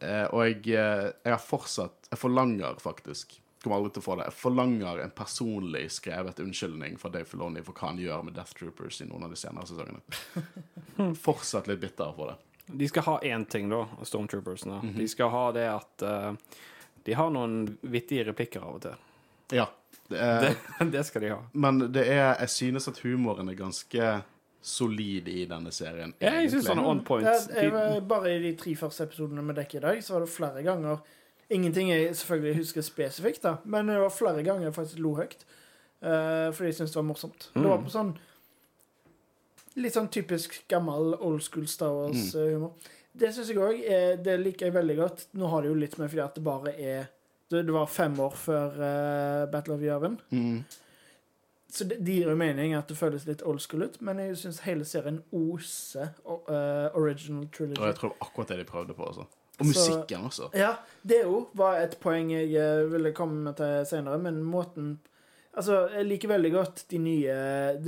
Eh, 0.00 0.24
og 0.24 0.46
jeg, 0.46 0.62
eh, 0.76 1.10
jeg 1.24 1.32
har 1.32 1.40
fortsatt 1.40 2.10
Jeg 2.10 2.20
forlanger 2.20 2.76
faktisk 2.82 3.38
Kommer 3.62 3.78
aldri 3.78 3.94
til 3.94 4.02
å 4.02 4.04
få 4.04 4.14
det. 4.20 4.26
Jeg 4.28 4.36
forlanger 4.36 4.98
en 5.00 5.12
personlig 5.16 5.86
skrevet 5.90 6.42
unnskyldning 6.44 6.98
fra 7.00 7.08
Dave 7.10 7.26
Filoni 7.26 7.62
for 7.64 7.74
hva 7.74 7.88
han 7.88 7.98
gjør 7.98 8.26
med 8.28 8.36
Death 8.36 8.52
Troopers 8.54 9.00
i 9.02 9.06
noen 9.08 9.24
av 9.26 9.32
de 9.32 9.38
senere 9.40 9.66
sesongene. 9.66 11.14
Fortsatt 11.24 11.66
litt 11.66 11.80
bitter 11.82 12.12
for 12.14 12.30
det. 12.30 12.36
De 12.78 12.86
skal 12.92 13.06
ha 13.08 13.16
én 13.26 13.46
ting, 13.50 13.66
da, 13.72 13.80
Stormtroopersene. 14.06 14.76
Mhm. 14.84 14.94
De 15.00 15.08
skal 15.10 15.32
ha 15.34 15.42
det 15.56 15.64
at 15.72 16.04
uh, 16.06 16.60
de 17.08 17.16
har 17.18 17.32
noen 17.34 17.78
vittige 17.80 18.28
replikker 18.28 18.62
av 18.62 18.78
og 18.78 18.84
til. 18.86 19.02
Ja. 19.56 19.66
Det 20.10 20.22
er, 20.22 20.54
Det, 20.78 20.88
det 20.92 21.04
skal 21.08 21.24
de 21.24 21.34
ha. 21.34 21.42
Men 21.52 21.80
det 21.92 22.06
er, 22.06 22.36
jeg 22.40 22.50
synes 22.50 22.88
at 22.88 22.98
humoren 23.04 23.48
er 23.48 23.58
ganske 23.58 24.14
solid 24.66 25.28
i 25.28 25.44
denne 25.46 25.70
serien. 25.72 26.14
Ja, 26.20 26.32
jeg 26.40 26.50
synes 26.50 26.66
han 26.72 26.82
er 26.82 26.88
on 26.90 27.04
point. 27.06 27.26
Er, 27.26 27.62
jeg 27.62 28.02
bare 28.08 28.34
i 28.34 28.40
de 28.42 28.56
tre 28.58 28.74
første 28.76 29.06
episodene 29.06 29.44
vi 29.46 29.54
dekker 29.60 29.78
i 29.78 29.84
dag, 29.84 30.02
så 30.04 30.16
var 30.16 30.26
det 30.26 30.32
flere 30.32 30.64
ganger 30.66 31.04
Ingenting 31.46 31.92
jeg 31.92 32.16
selvfølgelig 32.18 32.56
husker 32.58 32.82
spesifikt, 32.82 33.44
da, 33.44 33.52
men 33.70 33.86
det 33.86 34.00
var 34.02 34.10
flere 34.10 34.42
ganger 34.42 34.64
jeg 34.66 34.74
faktisk 34.74 34.98
lo 34.98 35.12
høyt. 35.14 35.44
Uh, 36.02 36.50
fordi 36.50 36.72
jeg 36.72 36.74
syntes 36.80 36.94
det 36.96 36.98
var 36.98 37.06
morsomt. 37.06 37.46
Det 37.54 37.62
var 37.62 37.84
på 37.84 37.92
sånn 37.92 38.16
Litt 39.76 39.94
sånn 39.94 40.08
typisk 40.08 40.56
gammel 40.72 41.14
old 41.20 41.42
school 41.44 41.66
Star 41.68 41.92
Wars-humor. 41.92 42.72
Det 43.12 43.28
syns 43.36 43.50
jeg 43.52 43.60
òg. 43.60 43.82
Det 44.24 44.36
liker 44.40 44.70
jeg 44.70 44.74
veldig 44.74 44.96
godt. 44.96 45.24
Nå 45.36 45.50
har 45.52 45.62
det 45.62 45.68
jo 45.68 45.76
litt 45.76 45.98
med 46.00 46.08
fordi 46.08 46.22
at 46.24 46.38
det 46.38 46.44
bare 46.46 46.72
er 46.80 47.10
Det, 47.50 47.62
var 47.72 47.86
fem 47.86 48.16
år 48.20 48.34
før 48.34 48.74
uh, 48.80 49.50
Battle 49.52 49.74
of 49.74 49.82
Jørven. 49.82 50.20
Mm. 50.30 50.64
Så 51.70 51.84
det, 51.84 51.98
det 52.06 52.14
gir 52.20 52.28
jo 52.30 52.36
mening 52.38 52.74
at 52.74 52.88
det 52.88 52.96
føles 52.96 53.26
litt 53.26 53.42
old 53.46 53.60
school 53.60 53.82
ut, 53.86 53.98
men 54.00 54.18
jeg 54.22 54.36
syns 54.40 54.60
hele 54.64 54.84
serien 54.86 55.18
oser 55.34 56.12
eh, 56.24 56.94
original 56.96 57.48
trilogy. 57.52 57.80
Og 57.82 57.86
jeg 57.90 57.96
tror 57.98 58.14
akkurat 58.22 58.48
det 58.52 58.58
de 58.62 58.64
prøvde 58.68 58.94
på. 58.96 59.02
Også. 59.10 59.26
Og 59.58 59.66
Så- 59.66 59.66
musikken 59.72 60.24
også. 60.24 60.48
Ja, 60.54 60.70
det 61.02 61.24
òg 61.26 61.50
var 61.58 61.76
et 61.82 61.98
poeng 62.00 62.30
jeg 62.32 62.54
eh, 62.54 62.86
ville 62.92 63.12
komme 63.12 63.52
til 63.58 63.84
senere, 63.86 64.18
men 64.18 64.42
måten 64.42 64.98
Altså, 65.56 65.86
jeg 65.88 66.04
liker 66.04 66.28
veldig 66.28 66.50
godt 66.52 66.82
den 66.90 67.04
nye, 67.04 67.34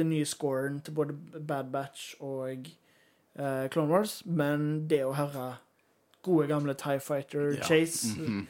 nye 0.05 0.25
scoren 0.25 0.79
til 0.81 0.95
både 0.97 1.13
Bad 1.47 1.67
Batch 1.73 2.15
og 2.25 2.65
uh, 3.39 3.67
Clone 3.69 3.93
Wars, 3.93 4.23
men 4.25 4.87
det 4.89 5.03
å 5.05 5.11
høre 5.13 5.51
gode, 6.25 6.47
gamle 6.49 6.73
Tie 6.81 6.97
Fighter 6.99 7.51
Ja. 7.59 7.63
Chase 7.69 8.15
Mhm. 8.17 8.47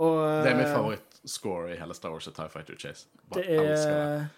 Og 0.00 0.18
eh, 0.24 0.42
Det 0.44 0.50
er 0.52 0.58
min 0.58 0.68
favorittscore 0.72 1.74
i 1.74 1.78
hele 1.80 1.96
Star 1.96 2.14
Wars 2.14 2.28
og 2.30 2.36
TIE 2.36 2.50
Fighter 2.52 2.80
Chase. 2.80 3.08
Bare 3.28 3.44
Det 3.44 3.56
elsker 3.60 3.94
det. 3.94 4.04
er 4.18 4.28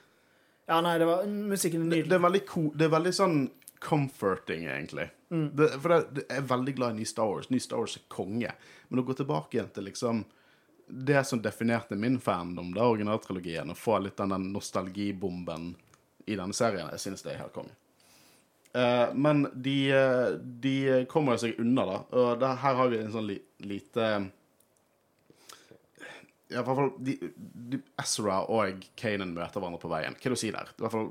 Ja, 0.73 0.81
nei, 0.85 0.95
det 0.99 1.09
var 1.09 1.27
Musikken 1.27 1.87
er 1.87 1.91
nydelig. 1.91 2.11
det 2.11 2.19
er 2.19 2.25
veldig 2.27 2.45
co 2.49 2.63
Det 2.75 2.87
er 2.87 2.95
veldig 2.99 3.15
sånn 3.19 3.41
comforting, 3.83 4.69
egentlig. 4.71 5.09
Mm. 5.35 5.49
Det, 5.59 5.69
for 5.83 5.91
det, 5.91 6.01
det, 6.15 6.25
jeg 6.29 6.39
er 6.39 6.47
veldig 6.53 6.75
glad 6.77 6.95
i 6.95 7.01
ny 7.01 7.07
Star 7.09 7.27
Wars. 7.27 7.49
Ny 7.51 7.59
Star 7.59 7.81
Wars 7.83 7.97
er 7.99 8.05
konge. 8.13 8.53
Men 8.89 9.03
å 9.03 9.07
gå 9.09 9.17
tilbake 9.19 9.59
igjen 9.59 9.73
til 9.75 9.89
liksom 9.91 10.25
det 10.87 11.25
som 11.25 11.41
definerte 11.43 11.97
min 11.97 12.21
fandom, 12.21 12.75
da, 12.75 12.87
originaltrilogien, 12.87 13.71
å 13.71 13.79
få 13.79 13.99
litt 14.05 14.21
den 14.21 14.53
nostalgibomben 14.53 15.73
i 16.27 16.37
denne 16.37 16.55
serien, 16.55 16.91
jeg 16.93 17.01
synes 17.01 17.25
det 17.25 17.33
er 17.33 17.41
helt 17.41 17.55
konge. 17.57 17.75
Uh, 18.73 19.13
men 19.15 19.47
de, 19.53 19.77
eh, 19.93 20.29
de 20.39 21.05
kommer 21.11 21.37
seg 21.41 21.59
unna, 21.61 21.85
da. 21.89 21.97
Og 22.17 22.39
der, 22.41 22.61
her 22.63 22.79
har 22.79 22.93
vi 22.93 23.01
en 23.03 23.13
sånn 23.13 23.27
li, 23.29 23.37
lite 23.69 24.13
ja, 26.53 26.63
hvert 26.65 26.79
fall 26.79 26.91
de, 27.05 27.17
de, 27.73 27.81
Ezra 28.03 28.43
og 28.53 28.85
Kanan 28.99 29.35
møter 29.37 29.61
hverandre 29.61 29.81
på 29.83 29.93
veien. 29.93 30.17
Hva 30.17 30.29
er 30.29 30.35
det 30.35 30.39
å 30.39 30.43
si 30.43 30.53
der? 30.55 30.73
I 30.75 30.85
hvert 30.85 30.97
fall 30.97 31.09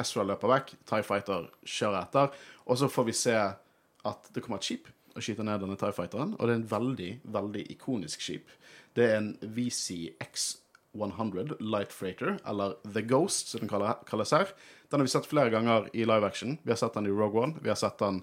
Ezra 0.00 0.24
løper 0.24 0.54
vekk, 0.54 0.72
TIE 0.88 1.04
Fighter 1.04 1.50
kjører 1.68 2.00
etter, 2.00 2.40
og 2.64 2.80
så 2.80 2.88
får 2.88 3.08
vi 3.10 3.16
se 3.16 3.36
at 3.36 4.32
det 4.32 4.42
kommer 4.44 4.60
et 4.60 4.68
skip 4.70 4.88
og 5.10 5.24
skyter 5.26 5.44
ned 5.44 5.60
denne 5.60 5.76
TIE 5.76 5.92
Fighteren, 5.92 6.36
og 6.38 6.46
det 6.46 6.54
er 6.54 6.60
en 6.60 6.70
veldig, 6.70 7.10
veldig 7.36 7.66
ikonisk 7.74 8.22
skip. 8.24 8.52
Det 8.96 9.08
er 9.10 9.18
en 9.18 9.32
VCX 9.42 10.46
100 10.94 11.56
Light 11.60 11.92
Freighter, 11.92 12.38
eller 12.46 12.74
The 12.94 13.02
Ghost, 13.02 13.48
som 13.48 13.60
den 13.60 13.68
kalles 13.68 14.32
her. 14.34 14.54
Den 14.90 15.00
har 15.00 15.06
vi 15.06 15.12
sett 15.12 15.26
flere 15.26 15.50
ganger 15.50 15.88
i 15.92 16.04
live 16.04 16.26
action. 16.26 16.58
Vi 16.62 16.72
har 16.72 16.76
sett 16.76 16.94
den 16.94 17.06
i 17.06 17.10
Rogue 17.14 17.42
One. 17.42 17.54
Vi 17.62 17.68
har 17.68 17.78
sett 17.78 17.98
den 17.98 18.22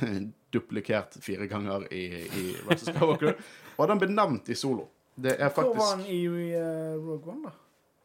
duplikert 0.50 1.16
fire 1.22 1.46
ganger 1.46 1.92
i, 1.92 2.04
i 2.22 2.44
Rise 2.68 2.86
of 2.86 2.94
Skywalker. 2.94 3.34
Og 3.76 3.90
den 3.90 4.02
ble 4.02 4.10
nevnt 4.12 4.50
i 4.50 4.58
solo. 4.58 4.86
Det 5.20 5.34
er 5.36 5.50
Hvor 5.54 5.74
var 5.76 5.96
han 5.96 6.06
i 6.06 6.20
uh, 6.28 6.96
Rogue 7.00 7.32
One, 7.32 7.42
da? 7.48 7.52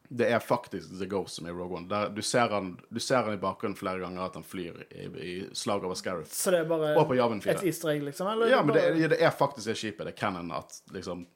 det 0.08 0.28
er 0.30 0.38
faktisk 0.38 0.92
The 1.00 1.06
Ghost 1.10 1.34
som 1.40 1.46
er 1.48 1.50
i 1.50 1.54
Rogue 1.56 1.76
One. 1.80 1.88
Der, 1.90 2.08
du, 2.14 2.20
ser 2.22 2.48
han, 2.54 2.76
du 2.88 3.00
ser 3.02 3.22
han 3.26 3.34
i 3.34 3.40
bakgrunnen 3.42 3.74
flere 3.78 3.98
ganger 4.04 4.22
at 4.28 4.34
han 4.38 4.44
flyr 4.46 4.84
i, 4.90 5.06
i 5.06 5.32
slag 5.52 5.82
over 5.84 5.94
Scarif. 5.98 6.28
Så 6.30 6.50
det 6.54 6.60
er 6.62 6.68
bare 6.70 6.92
Og 6.94 7.08
på 7.08 7.14
et 7.16 7.64
easter 7.66 7.88
egg, 7.90 8.02
liksom? 8.06 8.28
Eller 8.30 8.46
Ja, 8.52 8.60
men 8.62 8.74
det, 8.76 8.82
bare- 8.86 9.08
det 9.14 9.18
er 9.18 9.30
faktisk 9.34 9.66
det 9.66 9.74
skipet. 9.80 10.06
Det 10.06 10.12
er 10.14 10.20
canon 10.20 10.52
at 10.54 10.78
liksom 10.94 11.26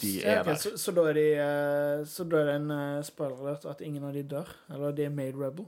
De 0.00 0.14
er 0.24 0.40
okay, 0.40 0.52
der. 0.52 0.56
Så, 0.62 0.76
så, 0.80 0.92
da 0.96 1.02
er 1.10 1.14
de, 1.20 1.26
uh, 1.36 2.06
så 2.08 2.24
da 2.24 2.36
er 2.40 2.44
det 2.48 2.54
en 2.62 2.70
uh, 2.72 3.02
spoiler 3.04 3.60
at 3.70 3.80
ingen 3.84 4.04
av 4.04 4.12
de 4.16 4.22
dør? 4.22 4.48
Eller 4.72 4.92
de 4.96 5.04
er 5.04 5.10
made 5.12 5.36
rebel? 5.36 5.66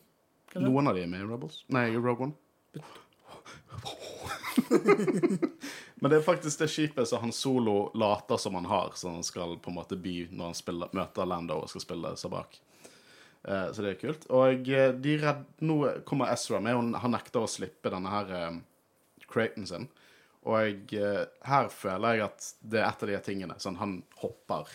kanskje? 0.57 0.73
Noen 0.73 0.89
av 0.89 0.95
de 0.97 1.03
er 1.05 1.11
made 1.11 1.29
Rebels. 1.29 1.65
Nei, 1.69 1.91
Rogue 1.97 2.31
One. 2.31 2.35
Men 6.01 6.13
det 6.13 6.19
er 6.19 6.27
faktisk 6.27 6.61
det 6.61 6.69
skipet 6.69 7.09
som 7.09 7.23
han 7.23 7.33
Solo 7.33 7.91
later 7.97 8.37
som 8.37 8.55
han 8.59 8.69
har, 8.69 8.93
som 8.95 9.17
han 9.17 9.25
skal 9.25 9.57
på 9.59 9.73
en 9.73 9.79
måte 9.79 9.97
by 9.97 10.27
når 10.29 10.51
han 10.51 10.59
spiller, 10.59 10.91
møter 10.93 11.29
Lando 11.29 11.57
og 11.63 11.71
skal 11.73 11.85
spille 11.87 12.11
Sabak. 12.21 12.59
Eh, 13.49 13.69
så 13.73 13.85
det 13.85 13.95
er 13.95 14.01
kult. 14.03 14.27
Og 14.29 14.69
eh, 14.69 14.91
de 14.93 15.15
redd, 15.23 15.47
nå 15.65 15.79
kommer 16.09 16.35
Ezra 16.35 16.61
med, 16.61 16.77
og 16.77 17.01
han 17.01 17.17
nekter 17.17 17.47
å 17.47 17.49
slippe 17.49 17.93
denne 17.93 18.13
her 18.13 18.35
eh, 18.41 19.63
sin. 19.65 19.89
Og 20.47 20.93
eh, 20.95 21.23
her 21.49 21.71
føler 21.73 22.19
jeg 22.19 22.27
at 22.29 22.51
det 22.61 22.83
er 22.83 22.91
et 22.91 23.07
av 23.07 23.11
de 23.11 23.23
tingene. 23.31 23.57
Sånn, 23.63 23.81
han 23.81 24.03
hopper, 24.21 24.69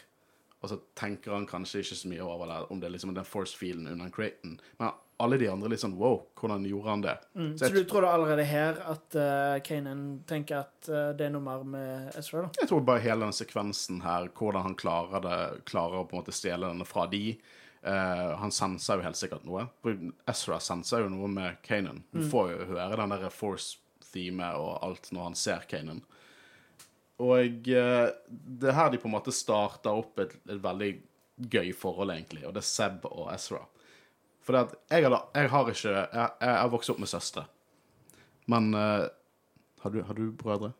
og 0.61 0.73
så 0.73 0.79
tenker 0.97 1.37
han 1.37 1.47
kanskje 1.49 1.85
ikke 1.85 1.99
så 2.01 2.09
mye 2.11 2.25
over 2.25 2.49
det, 2.49 2.59
om 2.73 2.81
det 2.81 2.89
er 2.89 2.95
liksom 2.97 3.13
den 3.15 3.27
force 3.27 3.57
feelen 3.57 3.87
under 3.93 4.09
craten. 4.13 4.57
Men 4.81 4.91
alle 5.21 5.37
de 5.37 5.47
andre 5.51 5.69
litt 5.71 5.81
sånn 5.83 5.95
wow, 5.99 6.17
hvordan 6.39 6.65
gjorde 6.67 6.89
han 6.89 7.03
det? 7.05 7.15
Mm. 7.37 7.53
Så 7.57 7.65
Så 7.65 7.71
du 7.75 7.83
tror 7.89 8.05
da 8.05 8.11
allerede 8.15 8.45
her 8.47 8.79
at 8.91 9.17
uh, 9.17 9.55
Kanan 9.65 10.03
tenker 10.29 10.63
at 10.63 10.89
uh, 10.89 11.11
det 11.17 11.27
er 11.27 11.33
noe 11.35 11.45
mer 11.45 11.65
med 11.67 12.15
Ezra, 12.19 12.45
da? 12.45 12.51
jeg 12.61 12.71
tror 12.71 12.85
bare 12.87 13.03
hele 13.03 13.27
den 13.27 13.35
sekvensen 13.37 14.01
her, 14.05 14.29
hvordan 14.37 14.67
han 14.69 14.77
klarer 14.79 15.25
det, 15.25 15.41
klarer 15.69 16.01
å 16.01 16.07
på 16.07 16.17
en 16.17 16.23
måte 16.23 16.35
stjele 16.35 16.71
denne 16.71 16.87
fra 16.89 17.07
de. 17.11 17.35
Uh, 17.81 18.37
han 18.41 18.53
senser 18.53 18.99
jo 18.99 19.05
helt 19.07 19.17
sikkert 19.17 19.45
noe. 19.47 19.67
Ezra 20.29 20.59
senser 20.61 21.05
jo 21.05 21.13
noe 21.13 21.29
med 21.31 21.61
Kanan. 21.65 22.03
Du 22.13 22.21
får 22.29 22.51
jo 22.53 22.71
høre 22.75 22.97
den 22.99 23.15
der 23.15 23.31
force-themet 23.33 24.59
og 24.59 24.75
alt 24.85 25.09
når 25.13 25.31
han 25.31 25.39
ser 25.39 25.69
Kanan. 25.69 26.03
Og 27.21 27.69
uh, 27.69 28.09
det 28.29 28.69
er 28.69 28.77
her 28.77 28.91
de 28.93 29.01
på 29.01 29.09
en 29.09 29.15
måte 29.15 29.33
starter 29.33 29.93
opp 30.03 30.21
et, 30.21 30.37
et 30.49 30.61
veldig 30.61 30.93
gøy 31.49 31.71
forhold, 31.73 32.13
egentlig, 32.13 32.45
og 32.45 32.53
det 32.55 32.61
er 32.61 32.69
Seb 32.69 33.05
og 33.09 33.29
Ezra. 33.33 33.63
For 34.51 34.57
det 34.57 34.61
at 34.67 34.75
jeg, 34.91 35.05
har, 35.07 35.13
jeg 35.37 35.49
har 35.53 35.69
ikke 35.71 35.91
Jeg, 35.95 36.29
jeg 36.43 36.55
har 36.59 36.69
vokst 36.73 36.91
opp 36.91 36.99
med 36.99 37.07
søstre. 37.07 37.45
Men 38.51 38.73
uh, 38.75 39.07
har, 39.85 39.93
du, 39.93 40.01
har 40.03 40.17
du 40.17 40.25
brødre? 40.35 40.73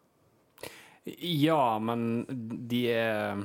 Ja, 1.07 1.79
men 1.81 2.25
de 2.69 2.81
er 2.91 3.39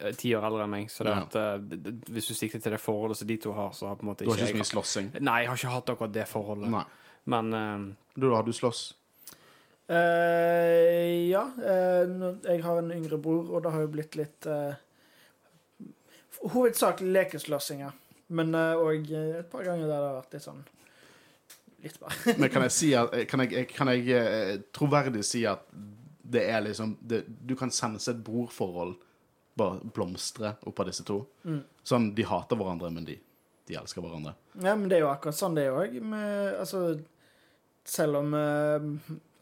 eh, 0.00 0.14
ti 0.18 0.32
år 0.34 0.46
eldre 0.48 0.64
enn 0.64 0.72
meg, 0.72 0.88
så 0.90 1.04
det 1.06 1.12
Ja. 1.14 1.20
at, 1.28 1.68
d- 1.70 1.92
hvis 2.16 2.30
du 2.30 2.34
sikter 2.34 2.58
til 2.64 2.74
det 2.74 2.80
forholdet 2.82 3.20
som 3.20 3.28
de 3.28 3.36
to 3.44 3.52
har, 3.54 3.70
så 3.76 3.86
har 3.92 4.00
på 4.00 4.06
en 4.06 4.10
måte 4.10 4.24
Du 4.26 4.32
har 4.32 4.40
ikke 4.40 4.48
ikke 4.48 4.56
så 4.56 4.62
mye 4.64 4.70
slåssing? 4.72 5.12
Nei, 5.20 5.36
jeg 5.44 5.50
har 5.52 5.60
ikke 5.60 5.74
hatt 5.76 5.92
akkurat 5.94 6.16
det 6.16 6.24
forholdet. 6.32 6.72
Nei. 6.74 6.82
Men 7.30 7.52
uh, 7.54 7.86
Du, 8.18 8.30
har 8.34 8.42
du 8.48 8.50
slåss? 8.56 8.82
Uh, 9.88 11.28
ja. 11.30 11.44
Uh, 11.60 12.34
jeg 12.48 12.64
har 12.66 12.80
en 12.82 12.90
yngre 12.98 13.18
bror, 13.22 13.52
og 13.54 13.62
det 13.64 13.72
har 13.76 13.84
jo 13.86 13.92
blitt 13.94 14.18
litt 14.18 14.48
uh, 14.50 14.74
Hovedsakelig 16.56 17.12
lekeslåssinger. 17.14 17.94
Men 18.28 18.52
òg 18.54 19.08
et 19.14 19.48
par 19.52 19.64
ganger 19.64 19.86
der 19.88 19.94
det 19.94 20.08
har 20.08 20.18
vært 20.18 20.36
litt 20.36 20.44
sånn 20.44 20.64
Litt 21.84 21.98
bare 22.02 22.34
Men 22.40 22.50
kan 22.52 22.64
jeg 22.66 22.74
si 22.74 22.90
at 22.98 23.14
Kan 23.30 23.44
jeg, 23.44 23.68
kan 23.72 23.90
jeg 23.92 24.08
eh, 24.16 24.56
troverdig 24.74 25.24
si 25.26 25.44
at 25.48 25.64
det 26.28 26.42
er 26.50 26.60
liksom 26.66 26.96
det, 27.00 27.22
Du 27.26 27.54
kan 27.56 27.72
sense 27.72 28.10
et 28.10 28.18
brorforhold 28.24 28.98
bare 29.58 29.80
blomstre 29.94 30.52
opp 30.68 30.82
av 30.82 30.90
disse 30.90 31.02
to? 31.08 31.22
Mm. 31.42 31.62
Sånn, 31.82 32.12
de 32.14 32.26
hater 32.28 32.58
hverandre, 32.60 32.92
men 32.94 33.06
de, 33.08 33.16
de 33.66 33.78
elsker 33.80 34.04
hverandre. 34.04 34.36
Ja, 34.54 34.76
men 34.78 34.84
det 34.86 34.98
er 34.98 35.02
jo 35.02 35.08
akkurat 35.10 35.34
sånn 35.34 35.56
det 35.56 35.64
òg. 35.74 35.96
Altså, 36.60 36.82
selv 37.88 38.20
om 38.20 38.36
eh, 38.38 38.86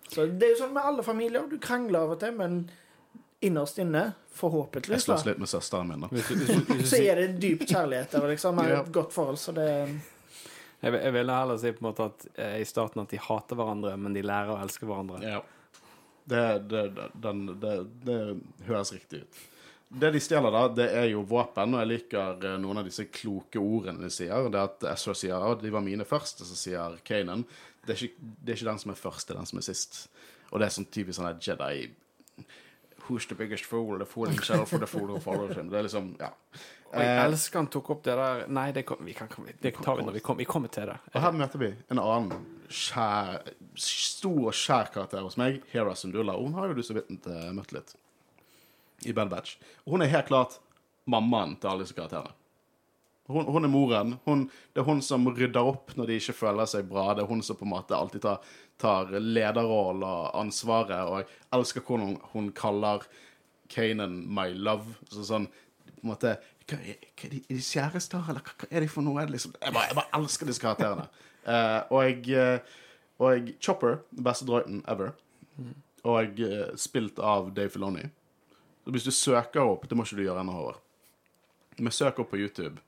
så 0.09 0.25
Det 0.31 0.47
er 0.47 0.55
jo 0.55 0.61
sånn 0.63 0.73
med 0.73 0.89
alle 0.89 1.05
familier. 1.05 1.45
Du 1.51 1.59
krangler 1.61 2.07
av 2.07 2.15
og 2.15 2.21
til, 2.23 2.33
men 2.39 2.63
innerst 3.41 3.79
inne, 3.79 4.03
Jeg 4.13 4.39
forhåpentligvis, 4.41 5.05
slåss 5.05 5.25
da, 5.25 5.31
litt 5.31 5.41
med 5.41 5.49
søsteren 5.49 5.89
min, 5.89 6.05
da. 6.05 6.09
så 6.91 7.01
er 7.01 7.21
det 7.23 7.27
dyp 7.41 7.65
kjærlighet 7.69 8.13
der, 8.13 8.29
liksom. 8.33 8.57
Med 8.61 8.73
et 8.79 8.93
godt 8.93 9.13
forhold, 9.17 9.41
så 9.41 9.55
det 9.57 9.67
jeg, 10.81 10.93
jeg 10.93 11.13
ville 11.15 11.35
heller 11.35 11.59
si 11.61 11.73
på 11.73 11.83
en 11.83 11.89
måte 11.89 12.07
at 12.11 12.25
eh, 12.35 12.57
i 12.61 12.69
starten 12.69 13.03
at 13.03 13.13
de 13.13 13.21
hater 13.21 13.59
hverandre, 13.59 13.95
men 14.01 14.17
de 14.17 14.25
lærer 14.27 14.53
å 14.55 14.61
elske 14.61 14.89
hverandre. 14.89 15.21
Ja. 15.25 15.43
Det, 16.27 16.43
det, 16.69 16.83
det, 16.97 17.07
den, 17.23 17.45
det, 17.63 17.75
det 18.05 18.19
høres 18.67 18.93
riktig 18.95 19.23
ut. 19.25 19.45
Det 19.89 20.11
de 20.11 20.21
stjeler, 20.21 20.51
da, 20.51 20.65
det 20.75 20.87
er 20.99 21.07
jo 21.13 21.23
våpen, 21.31 21.77
og 21.77 21.83
jeg 21.85 21.93
liker 21.93 22.45
eh, 22.45 22.57
noen 22.61 22.83
av 22.83 22.89
disse 22.89 23.07
kloke 23.09 23.63
ordene 23.63 24.05
de 24.05 24.13
sier. 24.13 24.51
Det 24.53 24.63
at 24.63 24.89
SO 25.01 25.15
sier 25.17 25.49
at 25.49 25.63
de 25.63 25.73
var 25.73 25.85
mine 25.87 26.07
først, 26.09 26.43
og 26.43 26.51
så 26.51 26.59
sier 26.59 27.01
Kanan 27.07 27.47
det 27.87 27.95
er, 27.95 28.01
ikke, 28.09 28.31
det 28.43 28.51
er 28.51 28.59
ikke 28.59 28.67
den 28.73 28.81
som 28.83 28.91
er 28.91 28.99
først, 28.99 29.29
det 29.29 29.35
er 29.37 29.39
den 29.39 29.49
som 29.49 29.61
er 29.61 29.65
sist. 29.69 30.01
Og 30.51 30.59
det 30.59 30.67
er 30.67 30.75
sånn 30.75 30.89
typisk 30.91 31.21
sånn 31.21 31.39
Jedi 31.43 31.87
Who's 33.07 33.27
the 33.29 33.35
biggest 33.39 33.65
fool? 33.65 33.99
The 33.99 34.07
fool 34.07 34.27
himself 34.31 34.73
or 34.73 34.79
the 34.83 34.87
fool 34.91 35.07
who 35.07 35.21
follows 35.21 35.57
him? 35.57 35.69
Det 35.71 35.79
er 35.79 35.87
liksom, 35.87 36.17
ja. 36.21 36.33
Og 36.87 36.97
jeg 37.03 37.11
Eh, 37.19 37.25
elsker 37.27 37.59
han 37.61 37.67
tok 37.71 37.91
opp 37.91 38.03
det 38.07 38.15
der 38.17 38.47
Nei, 38.49 38.71
det, 38.73 38.85
kom, 38.87 38.99
vi 39.05 39.13
kan, 39.15 39.29
det 39.63 39.73
tar 39.83 39.97
vi 39.99 40.05
når 40.07 40.17
vi 40.17 40.21
kommer, 40.21 40.39
vi 40.39 40.45
kommer 40.49 40.69
til 40.73 40.87
det. 40.91 40.97
Og 41.15 41.21
her 41.23 41.35
møter 41.35 41.59
vi 41.63 41.71
en 41.91 41.99
annen 42.03 42.47
skjær, 42.71 43.43
stor 43.77 44.49
og 44.51 44.55
skjær 44.57 44.91
karakter 44.95 45.23
hos 45.27 45.37
meg, 45.41 45.63
Hera 45.73 45.95
Sundula. 45.99 46.37
Hun 46.39 46.55
har 46.55 46.71
jo 46.71 46.79
du 46.79 46.83
så 46.87 46.97
vidt 46.97 47.27
eh, 47.27 47.51
møtt 47.55 47.75
litt 47.77 47.95
i 49.07 49.13
Bad 49.13 49.31
Batch. 49.31 49.59
Og 49.85 49.97
hun 49.97 50.03
er 50.07 50.13
helt 50.15 50.31
klart 50.31 50.59
mammaen 51.07 51.57
til 51.61 51.71
alle 51.71 51.85
disse 51.87 51.95
karakterene. 51.95 52.33
Hun, 53.27 53.45
hun 53.51 53.65
er 53.65 53.71
moren. 53.71 54.15
Hun, 54.25 54.47
det 54.73 54.83
er 54.83 54.87
hun 54.87 55.03
som 55.03 55.27
rydder 55.27 55.67
opp 55.67 55.95
når 55.99 56.11
de 56.11 56.19
ikke 56.21 56.37
føler 56.37 56.69
seg 56.71 56.87
bra. 56.91 57.09
Det 57.15 57.25
er 57.25 57.31
hun 57.31 57.43
som 57.43 57.59
på 57.59 57.67
en 57.67 57.73
måte 57.75 57.99
alltid 57.99 58.23
tar, 58.23 58.51
tar 58.79 59.11
lederrollen 59.19 60.07
og 60.07 60.37
ansvaret. 60.39 60.99
Og 61.11 61.23
jeg 61.23 61.31
elsker 61.59 61.83
hvordan 61.87 62.13
hun, 62.13 62.19
hun 62.35 62.53
kaller 62.57 63.07
Kanan 63.73 64.21
my 64.31 64.53
love. 64.55 64.95
Så 65.11 65.27
sånn 65.27 65.49
på 65.51 66.05
en 66.05 66.13
måte 66.13 66.37
hva 66.67 66.81
er, 66.83 66.99
hva 67.15 67.29
er, 67.29 67.31
de, 67.31 67.41
er 67.47 67.59
de 67.59 67.63
kjærester, 67.63 68.27
eller 68.31 68.43
hva, 68.43 68.55
hva 68.59 68.69
er 68.71 68.83
de 68.83 68.91
for 68.91 69.07
noe? 69.07 69.23
Liksom, 69.31 69.55
jeg, 69.61 69.75
bare, 69.75 69.91
jeg 69.91 69.99
bare 70.01 70.19
elsker 70.19 70.51
disse 70.51 70.63
karakterene. 70.63 71.07
Uh, 71.47 71.79
og 71.95 72.01
jeg, 72.03 72.23
eh, 72.35 72.81
og 73.23 73.29
jeg 73.31 73.55
Chopper, 73.63 74.01
den 74.11 74.27
beste 74.27 74.47
droiden 74.49 74.81
ever, 74.91 75.13
og 76.07 76.41
jeg, 76.41 76.65
spilt 76.79 77.23
av 77.23 77.53
Dave 77.55 77.71
Filoni. 77.75 78.09
Så 78.83 78.95
hvis 78.95 79.07
du 79.07 79.11
søker 79.11 79.67
opp 79.67 79.89
Det 79.91 79.97
må 79.99 80.05
ikke 80.07 80.19
du 80.21 80.27
gjøre 80.27 80.43
ennå, 80.45 80.53
Håvard. 80.55 80.83
Men 81.79 81.95
søk 81.95 82.21
opp 82.23 82.31
på 82.31 82.39
YouTube 82.39 82.79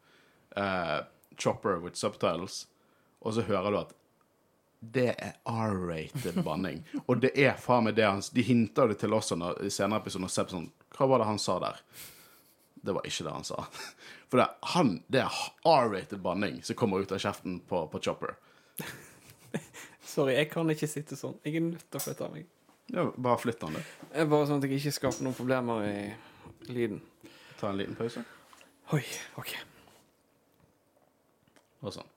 eh, 0.58 0.98
Chopper 1.38 1.78
with 1.82 1.96
subtitles, 1.98 2.66
og 3.22 3.34
så 3.34 3.46
hører 3.46 3.70
du 3.70 3.78
at 3.80 3.94
det 4.80 5.08
er 5.18 5.32
R-rated 5.44 6.42
banning. 6.46 6.84
og 7.08 7.22
det 7.22 7.32
er 7.34 7.56
faen 7.58 7.88
meg 7.88 7.96
det 7.98 8.06
han 8.06 8.22
De 8.34 8.44
hinta 8.46 8.86
det 8.86 9.00
til 9.00 9.14
oss 9.16 9.32
når, 9.34 9.62
i 9.66 9.72
senere 9.74 10.02
episoder. 10.04 10.28
og 10.30 10.52
Sånn, 10.52 10.68
Hva 10.94 11.08
var 11.10 11.22
det 11.22 11.30
han 11.32 11.40
sa 11.42 11.58
der? 11.62 11.80
Det 12.78 12.94
var 12.94 13.06
ikke 13.06 13.26
det 13.26 13.32
han 13.34 13.46
sa. 13.46 13.64
For 14.30 14.38
det, 14.38 14.44
er 14.46 14.74
han, 14.74 14.92
det 15.10 15.24
er 15.24 15.40
R-rated 15.66 16.22
banning 16.22 16.60
som 16.62 16.78
kommer 16.78 17.02
ut 17.02 17.14
av 17.14 17.22
kjeften 17.22 17.58
på, 17.66 17.86
på 17.90 18.02
Chopper. 18.06 18.36
Sorry, 20.08 20.36
jeg 20.38 20.50
kan 20.52 20.70
ikke 20.70 20.88
sitte 20.90 21.18
sånn. 21.18 21.36
Jeg 21.44 21.58
er 21.58 21.66
nødt 21.72 21.84
til 21.88 21.98
å 22.00 22.04
flytte 22.04 22.30
meg. 22.32 22.46
Ja, 22.88 23.04
bare 23.16 23.40
flytt 23.42 23.64
han, 23.66 23.74
du. 23.76 23.96
Er 24.14 24.30
bare 24.30 24.46
sånn 24.48 24.62
at 24.62 24.68
jeg 24.68 24.78
ikke 24.78 24.94
skaper 24.96 25.26
noen 25.26 25.36
problemer 25.36 25.82
i 25.84 26.70
lyden. 26.72 27.02
Ta 27.58 27.72
en 27.72 27.82
liten 27.82 27.98
pause. 27.98 28.22
Oi, 28.96 29.02
OK. 29.40 29.52
Og 31.82 31.94
sånn. 31.94 32.08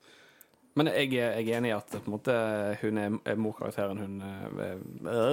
Men 0.78 0.88
jeg, 0.88 1.10
jeg 1.12 1.44
er 1.44 1.58
enig 1.58 1.68
i 1.68 1.74
at 1.76 1.90
på 1.92 2.00
en 2.00 2.14
måte, 2.14 2.34
hun 2.80 3.00
er, 3.00 3.16
er 3.28 3.40
morkarakteren. 3.40 3.98
Hun 4.00 4.22
er, 4.24 4.54
er, 4.64 5.26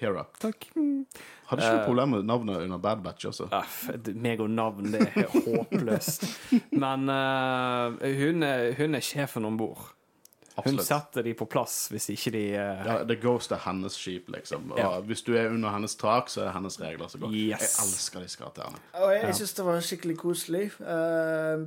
Hera. 0.00 0.24
Takk. 0.42 0.66
Hadde 0.74 1.62
ikke 1.62 1.76
du 1.76 1.78
uh, 1.78 1.86
problemer 1.86 2.18
med 2.18 2.26
navnet 2.26 2.64
under 2.64 2.82
Bad 2.82 3.04
Batch 3.04 3.28
også. 3.30 3.46
Uh, 3.52 4.10
meg 4.18 4.42
og 4.42 4.50
navn, 4.50 4.90
det 4.90 5.04
er 5.06 5.30
håpløst. 5.30 6.26
Men 6.82 7.06
uh, 7.06 7.94
hun, 8.02 8.42
er, 8.42 8.72
hun 8.80 8.98
er 8.98 9.06
sjefen 9.06 9.46
om 9.46 9.60
bord. 9.60 9.92
Hun 10.54 10.78
setter 10.84 11.24
de 11.24 11.32
på 11.34 11.46
plass 11.48 11.86
hvis 11.92 12.10
ikke 12.12 12.32
de 12.34 12.42
eh, 12.60 12.80
Ja, 12.84 12.96
The 13.08 13.16
Ghost 13.20 13.54
er 13.54 13.62
hennes 13.64 13.94
skip, 13.96 14.28
liksom. 14.34 14.72
Og 14.74 14.78
Ja. 14.78 14.90
hvis 15.00 15.22
du 15.24 15.32
er 15.32 15.48
under 15.48 15.72
hennes 15.72 15.94
tak, 15.96 16.28
så 16.28 16.42
er 16.42 16.50
det 16.50 16.54
hennes 16.58 16.80
regler 16.80 17.08
som 17.08 17.22
går. 17.22 17.32
Yes. 17.32 17.62
Jeg 17.62 17.86
elsker 17.86 18.26
disse 18.26 18.40
karakterene. 18.40 18.82
Og 19.00 19.14
jeg, 19.14 19.22
jeg 19.30 19.38
syns 19.40 19.54
det 19.56 19.64
var 19.64 19.86
skikkelig 19.86 20.16
koselig 20.20 20.66
eh, 20.80 21.64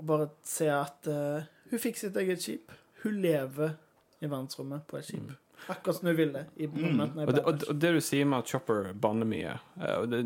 å 0.00 0.06
bare 0.08 0.30
se 0.46 0.66
at 0.72 1.08
uh, 1.10 1.44
hun 1.70 1.82
fikk 1.82 2.00
sitt 2.00 2.16
eget 2.18 2.42
skip. 2.42 2.72
Hun 3.04 3.20
lever 3.22 3.76
i 4.20 4.28
verdensrommet 4.28 4.86
på 4.88 4.98
et 4.98 5.06
skip. 5.06 5.30
Akkurat 5.66 5.96
som 5.96 6.06
hun 6.08 6.16
vil 6.16 6.32
det. 6.32 6.44
I 6.56 6.66
momentene 6.66 7.22
i 7.22 7.26
Og 7.26 7.34
det, 7.34 7.42
og, 7.44 7.64
og 7.68 7.80
det 7.80 7.90
du 7.92 8.00
sier 8.04 8.28
med 8.28 8.42
at 8.42 8.52
Chopper 8.52 8.92
banner 8.96 9.28
mye 9.28 9.52
eh, 9.80 9.96
og 9.98 10.06
det, 10.08 10.22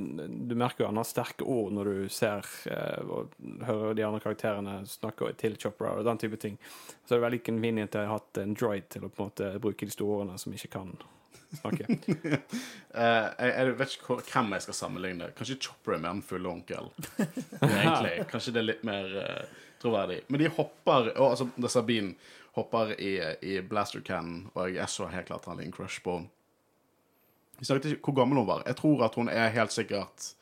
Du 0.47 0.55
merker 0.59 0.85
jo 0.85 0.91
han 0.93 1.01
har 1.01 1.09
sterke 1.09 1.47
ord 1.47 1.73
når 1.75 1.91
du 1.91 2.13
ser 2.13 2.47
eh, 2.71 3.01
og 3.03 3.35
hører 3.67 3.99
de 3.99 4.07
andre 4.07 4.23
karakterene 4.23 4.77
snakke 4.89 5.33
til 5.41 5.59
Chopper 5.61 5.91
og 5.91 6.07
den 6.07 6.23
type 6.23 6.39
ting. 6.41 6.59
Så 7.03 7.15
det 7.15 7.19
er 7.19 7.27
veldig 7.27 7.43
convenient 7.51 7.99
å 7.99 8.07
ha 8.07 8.15
hatt 8.19 8.43
en 8.43 8.55
droid 8.55 8.89
til 8.95 9.07
å 9.07 9.11
på 9.11 9.25
en 9.25 9.33
måte 9.33 9.51
bruke 9.59 9.89
de 9.89 9.95
store 9.97 10.21
ordene 10.21 10.39
som 10.41 10.55
ikke 10.55 10.73
kan 10.77 10.95
snakke. 11.59 11.89
uh, 12.99 13.27
jeg, 13.39 13.51
jeg 13.51 13.75
vet 13.81 13.97
ikke 13.97 14.09
hvor, 14.09 14.23
hvem 14.29 14.55
jeg 14.57 14.67
skal 14.67 14.79
sammenligne. 14.79 15.31
Kanskje 15.39 15.59
Chopper 15.69 15.97
er 15.97 16.05
mer 16.05 16.17
en 16.17 16.23
full 16.25 16.47
onkel. 16.51 16.91
Egentlig. 17.19 18.15
Kanskje 18.33 18.55
det 18.55 18.63
er 18.63 18.69
litt 18.71 18.87
mer 18.87 19.19
uh, 19.19 19.67
troverdig. 19.83 20.23
Men 20.29 20.45
de 20.45 20.53
hopper 20.57 21.13
og, 21.15 21.27
altså, 21.31 21.49
da 21.57 21.71
Sabine 21.73 22.15
hopper 22.55 22.95
i, 23.01 23.17
i 23.43 23.59
Blaster 23.67 24.03
Cannon, 24.07 24.47
og 24.55 24.71
jeg 24.75 24.89
så 24.89 25.09
helt 25.11 25.27
klart 25.27 25.49
har 25.51 25.61
en 25.61 25.75
crush 25.75 26.03
på 26.05 26.19
henne. 26.19 26.31
Vi 27.59 27.67
snakket 27.69 27.95
ikke 27.95 28.11
hvor 28.11 28.17
gammel 28.19 28.41
hun 28.43 28.49
var. 28.49 28.65
Jeg 28.67 28.77
tror 28.81 29.05
at 29.07 29.15
hun 29.15 29.29
er 29.31 29.53
helt 29.55 29.73
sikkert 29.73 30.33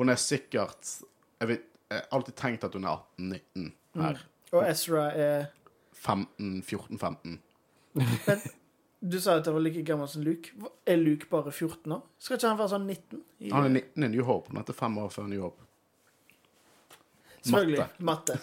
Hun 0.00 0.08
er 0.08 0.16
sikkert 0.16 0.94
Jeg, 1.40 1.48
vet, 1.48 1.66
jeg 1.90 1.98
har 1.98 2.16
alltid 2.16 2.34
tenkt 2.40 2.64
at 2.64 2.72
hun 2.72 2.86
er 2.88 3.02
18-19 3.20 3.66
her. 4.00 4.22
Og 4.52 4.64
Ezra 4.64 5.02
er 5.12 5.44
15-14-15. 6.00 7.36
Du 9.02 9.18
sa 9.18 9.34
at 9.40 9.48
jeg 9.48 9.54
var 9.54 9.64
like 9.64 9.82
gammel 9.82 10.06
som 10.08 10.22
Luke. 10.22 10.54
Er 10.86 10.96
Luke 11.00 11.26
bare 11.30 11.50
14 11.50 11.90
år? 11.90 12.04
Skal 12.22 12.38
ikke 12.38 12.52
han 12.52 12.58
være 12.60 12.70
sånn 12.70 12.86
19? 12.86 13.22
I, 13.42 13.50
Han 13.50 13.66
er 13.66 13.72
19 13.80 14.06
i 14.06 14.10
New 14.14 14.26
Hope. 14.28 14.52
Han 14.54 14.62
er 14.62 14.78
fem 14.78 14.98
år 15.02 15.10
før 15.10 15.26
New 15.30 15.42
Hope. 15.42 15.66
Selvfølgelig. 17.42 17.86
Matte. 17.98 18.36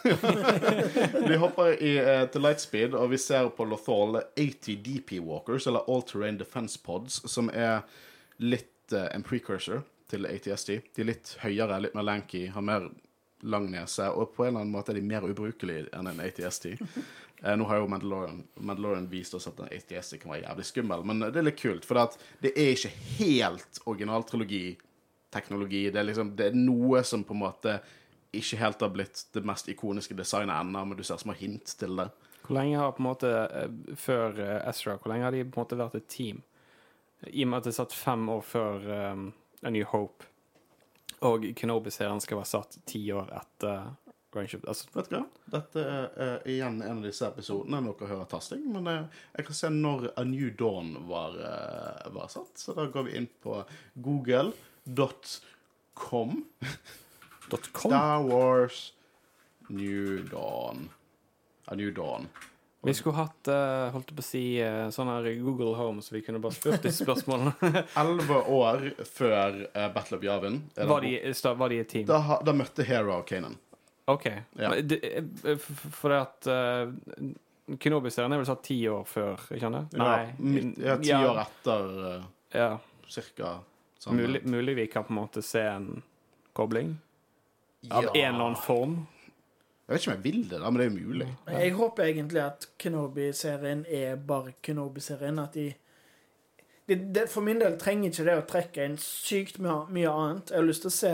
Vi 1.29 1.37
hopper 1.39 1.77
i, 1.79 1.93
uh, 2.03 2.25
til 2.31 2.43
Lightspeed, 2.43 2.97
og 2.99 3.13
vi 3.13 3.17
ser 3.17 3.47
på 3.55 3.63
Lothal 3.63 4.19
80 4.35 4.81
DP 4.83 5.21
Walkers, 5.23 5.67
eller 5.71 5.87
All 5.87 6.03
Terrain 6.03 6.39
Defense 6.39 6.79
Pods, 6.83 7.21
som 7.31 7.47
er 7.53 7.85
litt 8.43 8.91
uh, 8.91 9.07
en 9.15 9.23
precursor 9.23 9.85
til 10.11 10.27
ATSD. 10.27 10.73
De 10.91 11.05
er 11.05 11.11
litt 11.13 11.37
høyere, 11.45 11.79
litt 11.85 11.95
mer 11.95 12.09
lanky, 12.09 12.49
har 12.51 12.65
mer 12.65 12.89
lang 13.41 13.71
nese, 13.71 14.09
og 14.11 14.33
på 14.35 14.43
en 14.43 14.49
eller 14.49 14.59
annen 14.65 14.73
måte 14.75 14.91
er 14.93 14.99
de 14.99 15.05
mer 15.05 15.23
ubrukelige 15.27 15.87
enn 15.95 16.07
en 16.11 16.23
ATST. 16.25 16.65
Eh, 17.39 17.55
nå 17.55 17.63
har 17.69 17.77
jo 17.79 17.85
Mandalorian, 17.87 18.41
Mandalorian 18.67 19.05
vist 19.07 19.31
oss 19.37 19.47
at 19.47 19.59
en 19.63 19.69
ATST 19.71 20.17
kan 20.19 20.33
være 20.33 20.41
jævlig 20.41 20.65
skummel, 20.67 21.05
men 21.07 21.23
det 21.23 21.39
er 21.39 21.45
litt 21.47 21.61
kult, 21.61 21.85
for 21.87 21.95
det 22.43 22.51
er 22.51 22.73
ikke 22.73 22.91
helt 23.15 23.79
originaltrilogi-teknologi. 23.87 25.85
Det, 25.95 26.03
liksom, 26.03 26.35
det 26.35 26.45
er 26.49 26.57
noe 26.59 26.99
som 27.07 27.23
på 27.23 27.31
en 27.37 27.43
måte 27.45 27.77
ikke 28.35 28.59
helt 28.59 28.83
har 28.83 28.91
blitt 28.91 29.23
det 29.33 29.45
mest 29.47 29.71
ikoniske 29.71 30.17
designet 30.19 30.51
ennå, 30.51 30.83
men 30.85 30.99
du 30.99 31.03
ser 31.07 31.15
små 31.21 31.33
hint 31.39 31.71
til 31.79 31.95
det. 32.01 32.09
Hvor 32.43 32.57
lenge 32.57 32.77
har 32.81 32.91
på 32.97 33.03
en 33.05 33.07
måte, 33.07 33.31
eh, 33.31 33.95
før 33.95 34.35
eh, 34.43 34.69
Ezra, 34.69 34.97
hvor 34.99 35.13
lenge 35.13 35.23
har 35.29 35.31
de 35.35 35.43
på 35.45 35.55
en 35.59 35.63
måte 35.63 35.79
vært 35.79 35.95
et 35.99 36.11
team? 36.11 36.43
I 37.27 37.43
og 37.43 37.49
med 37.51 37.57
at 37.59 37.67
det 37.69 37.75
satt 37.75 37.95
fem 37.95 38.29
år 38.31 38.43
før 38.47 38.85
um, 39.11 39.33
A 39.63 39.71
New 39.71 39.85
Hope, 39.91 40.27
og 41.27 41.45
Kenobi-serien 41.55 42.21
skal 42.23 42.39
være 42.39 42.49
satt 42.49 42.79
ti 42.87 43.01
år 43.15 43.31
etter 43.39 43.91
Range 44.35 44.55
of 44.55 44.67
altså, 44.67 44.87
Vet 44.93 45.09
du 45.09 45.15
hva? 45.15 45.23
Dette 45.49 45.81
er 45.81 46.03
eh, 46.21 46.51
igjen 46.53 46.83
en 46.85 46.99
av 46.99 47.05
disse 47.05 47.25
episodene 47.25 47.79
dere 47.87 48.09
hører 48.11 48.27
tasting, 48.29 48.61
men 48.75 48.85
eh, 48.91 49.21
jeg 49.39 49.47
kan 49.47 49.57
se 49.57 49.71
når 49.73 50.11
A 50.13 50.23
New 50.29 50.51
Dawn 50.53 50.91
var, 51.09 51.33
eh, 51.41 52.11
var 52.13 52.29
satt. 52.29 52.53
Så 52.61 52.75
da 52.77 52.85
går 52.93 53.07
vi 53.07 53.15
inn 53.17 53.29
på 53.41 53.63
google.com. 53.97 54.53
.com. 57.49 57.89
Star 57.89 58.21
Wars 58.29 58.93
New 59.69 60.21
Dawn. 60.29 60.89
A 61.65 61.75
New 61.75 61.91
Dawn. 61.91 62.29
Vi 62.87 62.93
skulle 62.95 63.15
hatt, 63.17 63.47
uh, 63.51 63.89
holdt 63.91 64.13
på 64.15 64.21
å 64.23 64.23
si, 64.23 64.41
uh, 64.63 64.87
sånn 64.95 65.09
her 65.11 65.25
Google 65.43 65.73
Home, 65.75 65.99
så 66.01 66.13
vi 66.15 66.21
kunne 66.23 66.39
bare 66.39 66.55
spurt 66.55 66.81
disse 66.85 67.03
spørsmålene. 67.03 67.51
Elleve 67.99 68.37
år 68.55 68.85
før 69.03 69.57
uh, 69.75 69.87
Battle 69.91 70.15
of 70.17 70.23
Yavin. 70.23 70.61
er 70.79 70.87
var, 70.87 71.03
de, 71.03 71.33
var 71.59 71.73
de 71.73 71.79
et 71.83 71.89
team? 71.91 72.05
da, 72.07 72.37
da 72.47 72.53
møtte 72.55 72.85
Hera 72.87 73.17
og 73.19 73.25
Kanan. 73.27 73.57
OK. 74.09 74.29
Ja. 74.57 74.71
Det- 74.81 75.59
For 75.59 76.09
det 76.15 76.21
at 76.23 76.47
uh, 76.49 77.75
Kenobi-serien 77.77 78.31
er 78.33 78.39
vel 78.41 78.47
satt 78.49 78.63
ti 78.65 78.79
år 78.89 79.03
før, 79.05 79.35
ikke 79.51 79.59
sant? 79.67 79.91
Ja, 79.99 80.13
midt, 80.39 80.79
ja, 80.81 80.95
ti 81.03 81.11
Ja, 81.11 81.19
år 81.33 81.43
etter 81.43 81.91
Ja. 82.55 82.69
cirka. 83.11 83.57
Mulig, 84.09 84.45
mulig 84.47 84.75
vi 84.79 84.87
kan 84.87 85.03
på 85.03 85.11
en 85.11 85.19
måte 85.19 85.43
se 85.43 85.61
en 85.67 86.01
kobling? 86.55 86.95
Av 87.91 88.07
en 88.07 88.15
eller 88.15 88.39
annen 88.47 88.55
form? 88.63 88.95
Jeg 89.89 89.95
vet 89.95 90.03
ikke 90.03 90.11
om 90.11 90.17
jeg 90.19 90.23
vil 90.23 90.41
det, 90.45 90.57
da, 90.61 90.69
men 90.69 90.77
det 90.77 90.83
er 90.85 90.89
jo 90.91 91.07
mulig. 91.09 91.27
Jeg 91.49 91.69
håper 91.73 92.03
egentlig 92.03 92.41
at 92.43 92.65
Kenobi-serien 92.77 93.79
er 93.89 94.19
bare 94.21 94.51
Kenobi-serien. 94.61 95.39
At 95.41 95.55
de 95.57 95.71
det, 96.85 96.97
det, 97.15 97.23
For 97.29 97.41
min 97.41 97.57
del 97.61 97.77
trenger 97.81 98.11
ikke 98.11 98.25
det 98.27 98.35
å 98.37 98.45
trekke 98.49 98.85
inn 98.85 98.99
sykt 99.01 99.57
mye, 99.61 99.87
mye 99.89 100.11
annet. 100.13 100.53
Jeg 100.53 100.61
har 100.61 100.67
lyst 100.67 100.85
til 100.85 100.91
å 100.91 100.93
se 100.93 101.13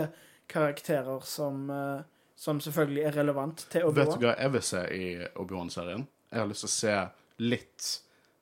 karakterer 0.52 1.24
som, 1.24 1.70
eh, 1.72 2.04
som 2.36 2.60
selvfølgelig 2.60 3.02
er 3.08 3.16
relevant 3.16 3.64
til 3.72 3.88
Obi-Wan. 3.88 4.12
Vet 4.12 4.20
du 4.20 4.28
hva 4.28 4.36
jeg 4.36 4.52
vil 4.52 4.66
se 4.68 4.82
i 4.92 5.06
Obi-Wan-serien? 5.32 6.06
Jeg 6.32 6.42
har 6.42 6.52
lyst 6.52 6.66
til 6.66 6.72
å 6.72 6.76
se 6.76 6.96
litt 7.48 7.88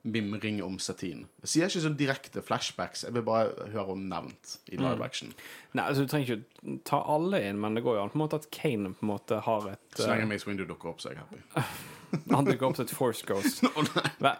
mimring 0.05 0.59
om 0.63 0.75
Satine. 0.79 1.25
Jeg 1.41 1.49
sier 1.49 1.71
ikke 1.71 1.81
sånn 1.81 1.95
direkte 1.97 2.41
flashbacks, 2.45 3.01
jeg 3.07 3.13
vil 3.15 3.23
bare 3.25 3.69
høre 3.73 3.95
om 3.95 4.03
nevnt 4.09 4.51
i 4.69 4.77
live 4.77 5.01
action. 5.01 5.31
Nei, 5.73 5.87
altså 5.89 6.03
Du 6.05 6.11
trenger 6.11 6.35
ikke 6.35 6.75
ta 6.85 6.99
alle 7.09 7.39
inn, 7.47 7.57
men 7.61 7.73
det 7.77 7.81
går 7.85 7.97
jo 7.97 8.03
an 8.03 8.11
på 8.13 8.19
en 8.19 8.21
måte 8.21 8.37
at 8.37 8.45
Kane 8.53 8.91
på 8.93 9.01
en 9.07 9.09
måte 9.15 9.39
har 9.47 9.65
et 9.71 9.97
Så 9.97 10.05
lenge 10.11 10.27
eh, 10.27 10.29
Mace 10.29 10.45
Windu 10.45 10.61
dukker 10.69 10.91
opp, 10.91 11.01
så 11.01 11.09
er 11.09 11.17
jeg 11.17 11.23
happy. 11.23 11.63
Han 12.35 12.45
dukker 12.45 12.67
opp 12.69 12.77
som 12.77 12.85
et 12.85 12.93
Force 12.93 13.25
Ghost. 13.25 13.63
Men 13.77 13.89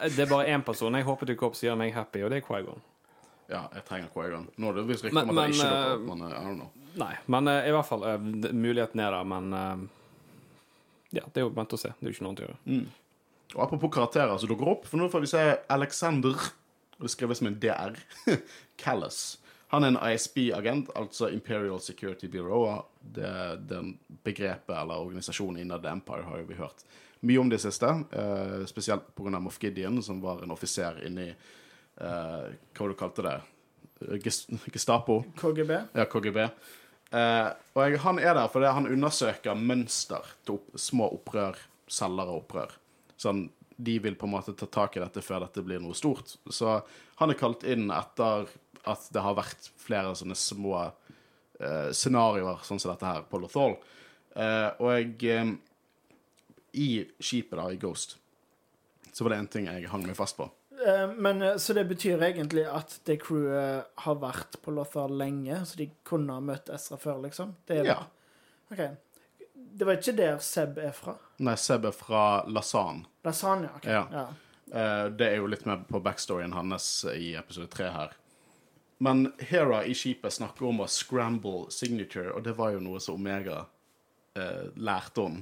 Det 0.05 0.21
er 0.27 0.29
bare 0.29 0.51
én 0.53 0.65
person 0.67 0.93
jeg 0.99 1.07
håper 1.09 1.31
dukker 1.31 1.49
opp 1.49 1.57
som 1.57 1.67
gjør 1.71 1.79
meg 1.81 1.95
happy, 1.97 2.21
og 2.27 2.29
det 2.33 2.43
er 2.43 2.45
Quaigon. 2.45 2.83
Ja, 3.49 3.63
jeg 3.73 3.85
trenger 3.89 4.13
Quaigon. 4.13 4.45
Nå 4.61 4.69
er 4.69 4.77
det 4.79 4.85
visst 4.91 5.07
riktig 5.07 5.17
Men- 5.17 5.33
om 5.33 5.41
at 5.41 5.49
det 5.49 5.57
ikke 5.57 5.71
dukker 5.71 5.89
eh, 5.89 5.95
opp, 5.95 6.05
men 6.11 6.27
eh, 6.29 6.35
I 6.35 6.43
don't 6.45 6.61
know. 6.61 6.69
Nei, 7.01 7.13
men 7.33 7.49
i 7.57 7.73
hvert 7.75 7.89
fall 7.89 8.05
muligheten 8.55 9.01
er 9.03 9.17
der, 9.17 9.25
men 9.33 9.89
Ja, 11.15 11.25
det 11.25 11.41
er 11.41 11.49
jo 11.49 11.49
vent 11.57 11.73
og 11.73 11.79
se. 11.81 11.89
Det 11.97 12.05
er 12.05 12.13
jo 12.13 12.15
ikke 12.15 12.23
noe 12.27 12.31
annet 12.35 12.45
å 12.45 12.47
gjøre. 12.51 12.85
Og 13.53 13.63
apropos 13.63 13.93
karakterer 13.93 14.37
som 14.41 14.49
dukker 14.49 14.73
opp, 14.73 14.87
for 14.89 14.99
nå 14.99 15.07
får 15.11 15.23
vi 15.23 15.31
se 15.31 15.43
Alexander, 15.71 16.35
det 16.97 17.11
skrives 17.13 17.43
med 17.45 17.53
en 17.53 17.59
DR, 17.61 17.99
Callas. 18.81 19.37
Han 19.73 19.83
er 19.83 19.93
en 19.93 20.13
ISB-agent, 20.13 20.91
altså 20.95 21.29
Imperial 21.33 21.79
Security 21.81 22.27
Bureau. 22.31 22.85
Det, 22.99 23.31
den 23.69 23.95
begrepet 24.23 24.75
eller 24.75 25.01
organisasjonen 25.03 25.61
innad 25.61 25.83
The 25.83 25.91
Empire 25.91 26.27
har 26.27 26.41
jo 26.41 26.47
vi 26.49 26.59
hørt 26.59 26.85
mye 27.25 27.41
om 27.41 27.49
det 27.49 27.59
siste. 27.63 27.89
Uh, 28.13 28.63
spesielt 28.69 29.09
pga. 29.17 29.39
Moff 29.39 29.59
Gideon, 29.61 30.01
som 30.03 30.21
var 30.21 30.43
en 30.43 30.53
offiser 30.53 31.01
inni 31.07 31.31
uh, 31.31 32.47
Hva 32.75 32.89
du 32.89 32.95
kalte 32.99 33.25
det? 33.25 33.35
Gestapo? 34.73 35.23
KGB. 35.39 35.71
Ja, 35.95 36.05
KGB. 36.11 36.41
Uh, 37.15 37.51
og 37.75 37.83
jeg, 37.85 38.01
han 38.03 38.19
er 38.19 38.33
der 38.37 38.49
fordi 38.51 38.71
han 38.77 38.89
undersøker 38.91 39.57
mønster 39.57 40.25
til 40.45 40.59
opp, 40.59 40.73
små 40.79 41.09
opprør, 41.15 41.59
selgere 41.87 42.33
og 42.33 42.43
opprør. 42.43 42.75
Sånn, 43.17 43.45
de 43.77 43.97
vil 43.99 44.15
på 44.15 44.27
en 44.27 44.33
måte 44.35 44.53
ta 44.55 44.65
tak 44.71 44.95
i 44.97 45.03
dette 45.03 45.21
før 45.23 45.43
dette 45.45 45.63
blir 45.65 45.81
noe 45.83 45.95
stort. 45.97 46.37
Så 46.51 46.77
han 47.19 47.31
er 47.33 47.39
kalt 47.39 47.63
inn 47.67 47.89
etter 47.91 48.47
at 48.85 49.07
det 49.11 49.23
har 49.25 49.35
vært 49.35 49.69
flere 49.81 50.13
sånne 50.15 50.35
små 50.37 50.75
eh, 51.59 51.89
scenarioer 51.95 52.61
sånn 52.63 52.79
som 52.79 52.91
dette 52.93 53.07
her 53.09 53.23
på 53.29 53.39
Lothal. 53.41 53.77
Eh, 54.35 54.69
og 54.83 55.23
eh, 55.25 55.53
I 56.75 56.89
skipet, 57.19 57.55
da, 57.57 57.69
i 57.71 57.79
Ghost, 57.81 58.17
så 59.15 59.23
var 59.23 59.31
det 59.35 59.39
en 59.43 59.51
ting 59.51 59.67
jeg 59.71 59.87
hang 59.91 60.03
meg 60.05 60.17
fast 60.19 60.37
på. 60.39 60.49
Eh, 60.85 61.07
Men 61.15 61.41
eh, 61.41 61.57
Så 61.57 61.73
det 61.73 61.85
betyr 61.87 62.21
egentlig 62.21 62.65
at 62.67 62.97
det 63.07 63.19
crewet 63.23 63.87
har 64.05 64.19
vært 64.21 64.59
på 64.61 64.73
Lothal 64.75 65.15
lenge, 65.17 65.61
så 65.65 65.79
de 65.79 65.89
kunne 66.07 66.35
ha 66.35 66.43
møtt 66.43 66.69
Ezra 66.75 66.99
før, 66.99 67.21
liksom? 67.27 67.55
Det 67.67 67.79
er 67.81 67.91
Ja. 67.93 67.99
OK. 68.71 68.81
Det 69.75 69.85
var 69.85 69.97
ikke 69.99 70.15
der 70.15 70.37
Seb 70.39 70.77
er 70.79 70.93
fra? 70.95 71.17
Nei, 71.43 71.57
Seb 71.59 71.89
er 71.89 71.95
fra 71.95 72.25
Lasagne. 72.47 73.09
Lasagne, 73.27 73.67
OK. 73.75 73.87
Ja. 73.91 74.05
Ja. 74.11 74.27
Uh, 74.71 75.07
det 75.11 75.27
er 75.27 75.41
jo 75.41 75.49
litt 75.51 75.65
mer 75.67 75.83
på 75.89 75.99
backstoryen 76.03 76.55
hans 76.55 76.87
i 77.11 77.33
episode 77.35 77.67
tre 77.73 77.89
her. 77.91 78.13
Men 79.03 79.27
Hera 79.43 79.81
i 79.83 79.95
skipet 79.97 80.33
snakker 80.33 80.69
om 80.69 80.79
å 80.85 80.87
scramble 80.87 81.67
signature, 81.75 82.31
og 82.31 82.45
det 82.47 82.55
var 82.55 82.71
jo 82.77 82.85
noe 82.85 83.01
som 83.03 83.19
Omega 83.19 83.65
uh, 84.39 84.63
lærte 84.79 85.25
om. 85.25 85.37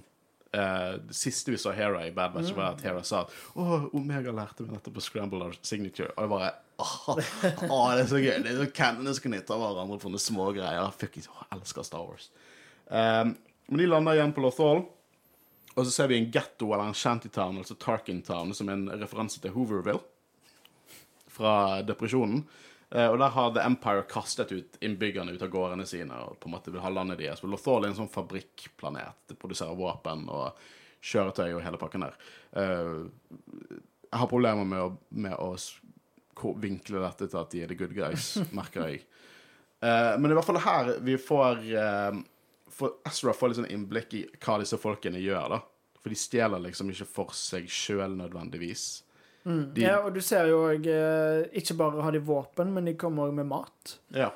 Uh, 0.54 0.98
det 1.06 1.18
siste 1.18 1.54
vi 1.54 1.62
så 1.62 1.74
Hera 1.78 2.02
i 2.08 2.12
Bad 2.14 2.34
Batch, 2.34 2.56
var 2.58 2.74
at 2.74 2.84
Hera 2.86 3.06
sa 3.06 3.24
at 3.28 3.38
oh, 3.54 3.88
Omega 3.94 4.34
lærte 4.34 4.66
meg 4.66 4.80
dette 4.80 4.94
på 4.94 5.06
scramble 5.06 5.54
signature. 5.62 6.10
Og 6.18 6.26
det 6.26 6.34
bare 6.34 6.52
åh, 6.82 7.08
oh, 7.70 7.94
det 7.94 8.08
er 8.08 8.10
så 8.10 8.22
gøy. 8.22 8.36
Det 8.42 8.54
er 8.56 8.62
så 8.64 8.70
Cannons 8.74 9.22
kan 9.22 9.38
hitte 9.38 9.62
hverandre 9.62 10.02
på 10.02 10.10
noen 10.10 10.26
små 10.26 10.50
greier. 10.58 10.90
Fuck 10.98 11.22
it, 11.22 11.30
oh, 11.30 11.46
jeg 11.46 11.62
elsker 11.62 11.86
Star 11.86 12.06
Wars. 12.10 12.32
Um, 12.90 13.38
men 13.74 13.82
de 13.82 13.88
lander 13.90 14.20
igjen 14.20 14.34
på 14.36 14.42
Lothal. 14.44 14.84
Og 15.74 15.86
så 15.88 15.90
ser 15.90 16.12
vi 16.12 16.20
en 16.20 16.28
getto 16.30 16.68
eller 16.70 16.92
en 16.92 16.94
shantytown, 16.94 17.58
altså 17.58 17.74
Tarkin 17.82 18.20
Town, 18.22 18.52
som 18.54 18.70
er 18.70 18.76
en 18.78 18.92
referanse 19.02 19.42
til 19.42 19.56
Hooverville 19.56 19.98
fra 21.34 21.82
depresjonen. 21.82 22.44
Eh, 22.94 23.08
og 23.08 23.18
der 23.18 23.34
har 23.34 23.56
The 23.56 23.64
Empire 23.66 24.04
kastet 24.06 24.54
ut 24.54 24.78
innbyggerne 24.86 25.34
ut 25.34 25.42
av 25.42 25.50
gårdene 25.50 25.88
sine 25.90 26.20
og 26.28 26.38
på 26.38 26.52
en 26.52 26.54
måte 26.54 26.70
vil 26.70 26.84
ha 26.84 26.92
landet 26.94 27.24
deres. 27.24 27.42
Lothal 27.42 27.88
er 27.88 27.90
en 27.90 27.98
sånn 28.04 28.12
fabrikkplanet. 28.14 29.24
Det 29.32 29.40
produserer 29.42 29.80
våpen 29.80 30.28
og 30.30 30.62
kjøretøy 31.02 31.48
og 31.56 31.64
hele 31.66 31.80
pakken 31.82 32.06
der. 32.06 32.20
Eh, 32.62 33.02
jeg 34.14 34.22
har 34.22 34.30
problemer 34.30 34.70
med 34.70 34.84
å, 34.86 34.92
med 35.26 35.34
å 35.42 36.54
vinkle 36.62 37.02
dette 37.02 37.26
til 37.26 37.42
at 37.42 37.50
de 37.58 37.66
er 37.66 37.74
the 37.74 37.80
good 37.82 37.98
guys, 37.98 38.36
merker 38.62 38.86
jeg. 38.86 39.02
Eh, 39.82 40.14
men 40.22 40.30
i 40.30 40.38
hvert 40.38 40.52
fall 40.52 40.62
her 40.62 40.94
vi 41.02 41.18
får 41.18 41.66
For 42.74 42.98
Ezra 43.08 43.36
får 43.38 43.52
litt 43.52 43.62
sånn 43.62 43.72
innblikk 43.72 44.14
i 44.18 44.26
hva 44.42 44.58
disse 44.62 44.80
folkene 44.82 45.22
gjør, 45.22 45.58
da. 45.58 45.62
For 46.02 46.12
de 46.12 46.20
stjeler 46.20 46.64
liksom 46.66 46.90
ikke 46.92 47.08
for 47.08 47.36
seg 47.38 47.70
sjøl 47.72 48.18
nødvendigvis. 48.20 49.04
De, 49.44 49.84
Ja, 49.84 49.98
og 50.02 50.14
du 50.16 50.22
ser 50.24 50.48
jo 50.48 50.62
òg 50.70 50.86
Ikke 51.52 51.76
bare 51.76 52.04
har 52.06 52.16
de 52.16 52.22
våpen, 52.24 52.70
men 52.72 52.88
de 52.88 52.94
kommer 52.96 53.28
òg 53.28 53.36
med 53.36 53.50
mat. 53.52 53.98
Ja. 54.16 54.32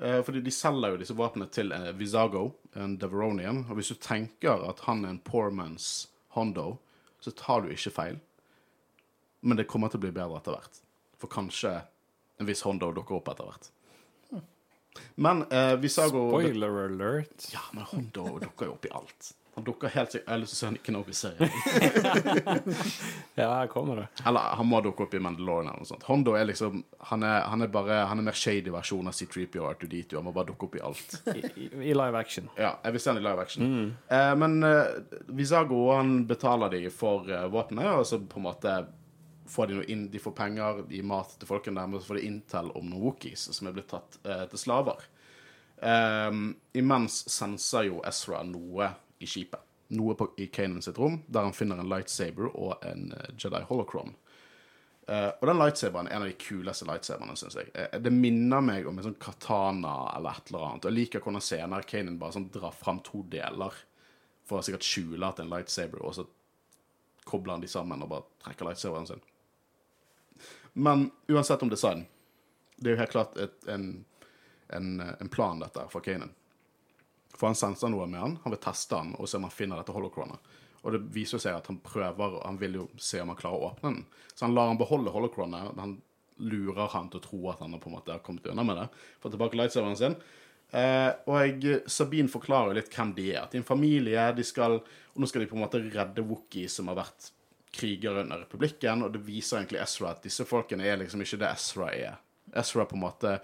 Eh, 0.00 0.22
fordi 0.24 0.40
de 0.40 0.52
selger 0.54 0.94
jo 0.94 1.00
disse 1.00 1.16
våpnene 1.16 1.50
til 1.52 1.72
eh, 1.76 1.90
Visago, 1.98 2.46
en 2.78 2.96
Deveronian. 2.98 3.64
Og 3.68 3.76
hvis 3.76 3.92
du 3.92 3.98
tenker 4.00 4.62
at 4.70 4.84
han 4.86 5.04
er 5.04 5.14
en 5.14 5.22
poor 5.24 5.50
man's 5.52 6.08
Hondo, 6.36 6.78
så 7.20 7.34
tar 7.36 7.66
du 7.66 7.72
ikke 7.74 7.92
feil. 7.92 8.20
Men 9.44 9.58
det 9.58 9.68
kommer 9.68 9.90
til 9.90 10.00
å 10.00 10.04
bli 10.06 10.14
bedre 10.14 10.38
etter 10.38 10.56
hvert. 10.56 10.80
For 11.20 11.32
kanskje 11.32 11.74
en 12.40 12.48
viss 12.48 12.64
Hondo 12.64 12.92
dukker 12.96 13.18
opp 13.18 13.28
etter 13.32 13.50
hvert. 13.50 13.68
Men 15.14 15.44
eh, 15.50 15.74
Visago 15.80 16.28
Spoiler 16.30 16.84
alert. 16.84 17.50
Ja, 17.52 17.60
men 17.72 17.84
Hondo 17.90 18.38
dukker 18.42 18.70
jo 18.70 18.78
opp 18.78 18.88
i 18.88 18.94
alt. 19.00 19.34
Han 19.54 19.64
dukker 19.64 19.88
helt 19.88 20.12
sikkert 20.12 20.28
Jeg 20.28 20.32
har 20.32 20.40
lyst 20.40 20.54
til 20.54 20.56
å 20.56 20.60
se 20.60 20.68
Nick 20.72 20.84
Kenobi-serien. 20.86 21.50
Ja, 23.40 23.48
her 23.54 23.70
kommer 23.72 24.02
det. 24.02 24.06
Eller 24.26 24.54
han 24.56 24.68
må 24.68 24.80
dukke 24.84 25.04
opp 25.06 25.14
i 25.16 25.20
Mandalorian 25.22 25.70
eller 25.72 25.82
noe 25.82 25.88
sånt. 25.88 26.04
Hondo 26.08 26.34
er 26.38 26.46
liksom 26.48 26.82
Han 27.10 27.24
er, 27.26 27.42
han 27.50 27.64
er 27.64 27.72
bare 27.72 28.02
Han 28.10 28.22
er 28.22 28.28
mer 28.30 28.36
shady 28.36 28.72
versjon 28.72 29.10
av 29.10 29.16
C3PO 29.16 29.64
og 29.64 29.74
R2D2. 29.74 30.16
Han 30.18 30.28
må 30.28 30.34
bare 30.36 30.50
dukke 30.52 30.68
opp 30.68 30.78
i 30.78 30.84
alt. 30.86 31.18
I, 31.34 31.42
i, 31.50 31.68
i 31.90 31.96
live 31.96 32.20
action. 32.20 32.48
Ja, 32.56 32.76
jeg 32.84 32.96
vil 32.96 33.04
se 33.04 33.12
han 33.12 33.20
i 33.20 33.24
live 33.26 33.44
action. 33.44 33.74
Eh, 34.08 34.32
men 34.40 34.62
eh, 34.66 34.96
Visago 35.36 35.82
han 35.96 36.22
betaler 36.30 36.72
de 36.76 36.84
for 36.94 37.28
uh, 37.28 37.48
våpenet, 37.52 37.90
og 37.98 38.06
så 38.08 38.20
på 38.20 38.40
en 38.40 38.46
måte 38.46 38.76
får 39.50 39.70
de 39.70 39.84
inn, 39.92 40.06
de 40.10 40.20
får 40.22 40.34
penger, 40.38 40.84
de 40.88 41.00
gir 41.00 41.06
mat 41.06 41.32
til 41.38 41.48
folkene 41.48 41.80
der, 41.80 41.90
men 41.90 42.02
så 42.02 42.10
får 42.12 42.20
de 42.20 42.28
intel 42.28 42.70
om 42.78 42.86
noen 42.86 43.02
Wookies 43.08 43.48
som 43.56 43.68
er 43.68 43.74
blitt 43.76 43.90
tatt 43.92 44.20
eh, 44.24 44.46
til 44.52 44.62
slaver. 44.62 45.08
Um, 45.80 46.56
imens 46.76 47.22
senser 47.32 47.86
jo 47.88 48.02
Ezra 48.04 48.42
noe 48.44 48.90
i 49.20 49.28
skipet. 49.28 49.62
Noe 49.96 50.14
på, 50.14 50.28
i 50.38 50.46
Kanan 50.52 50.84
sitt 50.84 50.98
rom, 51.00 51.22
der 51.26 51.48
han 51.48 51.56
finner 51.56 51.80
en 51.80 51.88
lightsaber 51.90 52.50
og 52.52 52.84
en 52.86 53.08
eh, 53.16 53.30
Jedi 53.40 53.62
holocron. 53.66 54.12
Uh, 55.10 55.32
og 55.40 55.48
den 55.48 55.58
lightsaberen 55.58 56.06
er 56.06 56.14
en 56.14 56.24
av 56.26 56.28
de 56.30 56.36
kuleste 56.38 56.86
lightsaberne, 56.86 57.34
syns 57.40 57.56
jeg. 57.58 57.72
Uh, 57.74 57.96
det 57.98 58.12
minner 58.14 58.62
meg 58.62 58.86
om 58.86 59.00
en 59.00 59.08
sånn 59.08 59.18
katana 59.18 59.94
eller 60.14 60.38
et 60.38 60.52
eller 60.52 60.66
annet. 60.68 60.84
Og 60.84 60.92
jeg 60.92 60.98
liker 61.00 61.24
hvordan 61.24 61.42
senere 61.42 61.88
Kanan 61.88 62.20
bare 62.20 62.36
sånn 62.36 62.50
drar 62.54 62.76
fram 62.76 63.00
to 63.06 63.24
deler 63.32 63.74
for 64.46 64.60
å 64.60 64.66
sikkert 64.66 64.86
skjule 64.86 65.26
at 65.26 65.40
det 65.40 65.46
er 65.46 65.48
en 65.48 65.56
lightsaber, 65.56 66.04
og 66.04 66.14
så 66.18 66.28
kobler 67.26 67.56
han 67.56 67.64
de 67.64 67.70
sammen 67.70 68.04
og 68.04 68.12
bare 68.12 68.28
trekker 68.44 68.68
lightsaberen 68.68 69.08
sin. 69.08 69.24
Men 70.72 71.10
uansett 71.28 71.62
om 71.62 71.70
design, 71.72 72.04
det 72.76 72.90
er 72.90 72.96
jo 72.96 73.00
helt 73.02 73.14
klart 73.14 73.38
et, 73.40 73.56
en, 73.68 74.04
en, 74.68 74.90
en 75.00 75.32
plan, 75.32 75.58
dette, 75.60 75.86
for 75.92 76.04
Kanan. 76.04 76.32
For 77.34 77.48
han 77.48 77.58
senser 77.58 77.88
noe 77.92 78.06
med 78.10 78.20
han, 78.20 78.36
han 78.44 78.52
vil 78.52 78.60
teste 78.62 78.98
han 78.98 79.14
og 79.16 79.28
se 79.28 79.38
om 79.38 79.46
han 79.48 79.54
finner 79.54 79.80
dette 79.80 79.94
holocronet. 79.96 80.50
Og 80.80 80.94
det 80.94 81.00
viser 81.12 81.40
seg 81.40 81.56
at 81.56 81.68
han 81.68 81.80
prøver, 81.84 82.38
han 82.44 82.58
vil 82.60 82.78
jo 82.80 82.86
se 83.00 83.20
om 83.20 83.32
han 83.32 83.38
klarer 83.38 83.60
å 83.60 83.70
åpne 83.72 83.90
den. 83.92 84.04
Så 84.32 84.46
han 84.46 84.54
lar 84.56 84.70
han 84.70 84.80
beholde 84.80 85.12
holocronet. 85.12 85.74
Han 85.80 85.98
lurer 86.40 86.88
han 86.94 87.10
til 87.12 87.20
å 87.20 87.24
tro 87.24 87.40
at 87.52 87.60
han 87.60 87.76
på 87.80 87.90
en 87.90 87.96
måte 87.98 88.14
har 88.14 88.22
kommet 88.24 88.48
unna 88.48 88.64
med 88.64 88.80
det. 88.80 88.86
Får 89.20 89.34
tilbake 89.34 89.60
lightsaberen 89.60 89.98
sin. 90.00 90.16
Eh, 90.70 91.10
og 91.28 91.66
Sabine 91.90 92.32
forklarer 92.32 92.78
litt 92.78 92.92
hvem 92.94 93.12
de 93.16 93.26
er. 93.34 93.42
At 93.42 93.52
de 93.52 93.60
er 93.60 93.64
en 93.64 93.68
familie, 93.68 94.24
de 94.36 94.46
skal, 94.46 94.78
og 94.80 95.20
nå 95.20 95.28
skal 95.28 95.44
de 95.44 95.50
på 95.50 95.58
en 95.58 95.64
måte 95.66 95.82
redde 95.84 96.24
Wookie 96.24 96.70
som 96.72 96.88
har 96.92 97.02
vært 97.02 97.28
krigere 97.70 98.20
under 98.20 98.38
republikken, 98.38 99.02
og 99.02 99.12
det 99.14 99.22
viser 99.24 99.60
egentlig 99.60 99.80
Ezra 99.82 100.14
at 100.14 100.22
disse 100.24 100.44
folkene 100.48 100.86
er 100.86 101.00
liksom 101.00 101.22
ikke 101.22 101.38
det 101.40 101.50
Ezra 101.54 101.90
er. 101.94 102.20
Ezra 102.58 102.86
på 102.88 102.98
en 102.98 103.04
måte 103.04 103.36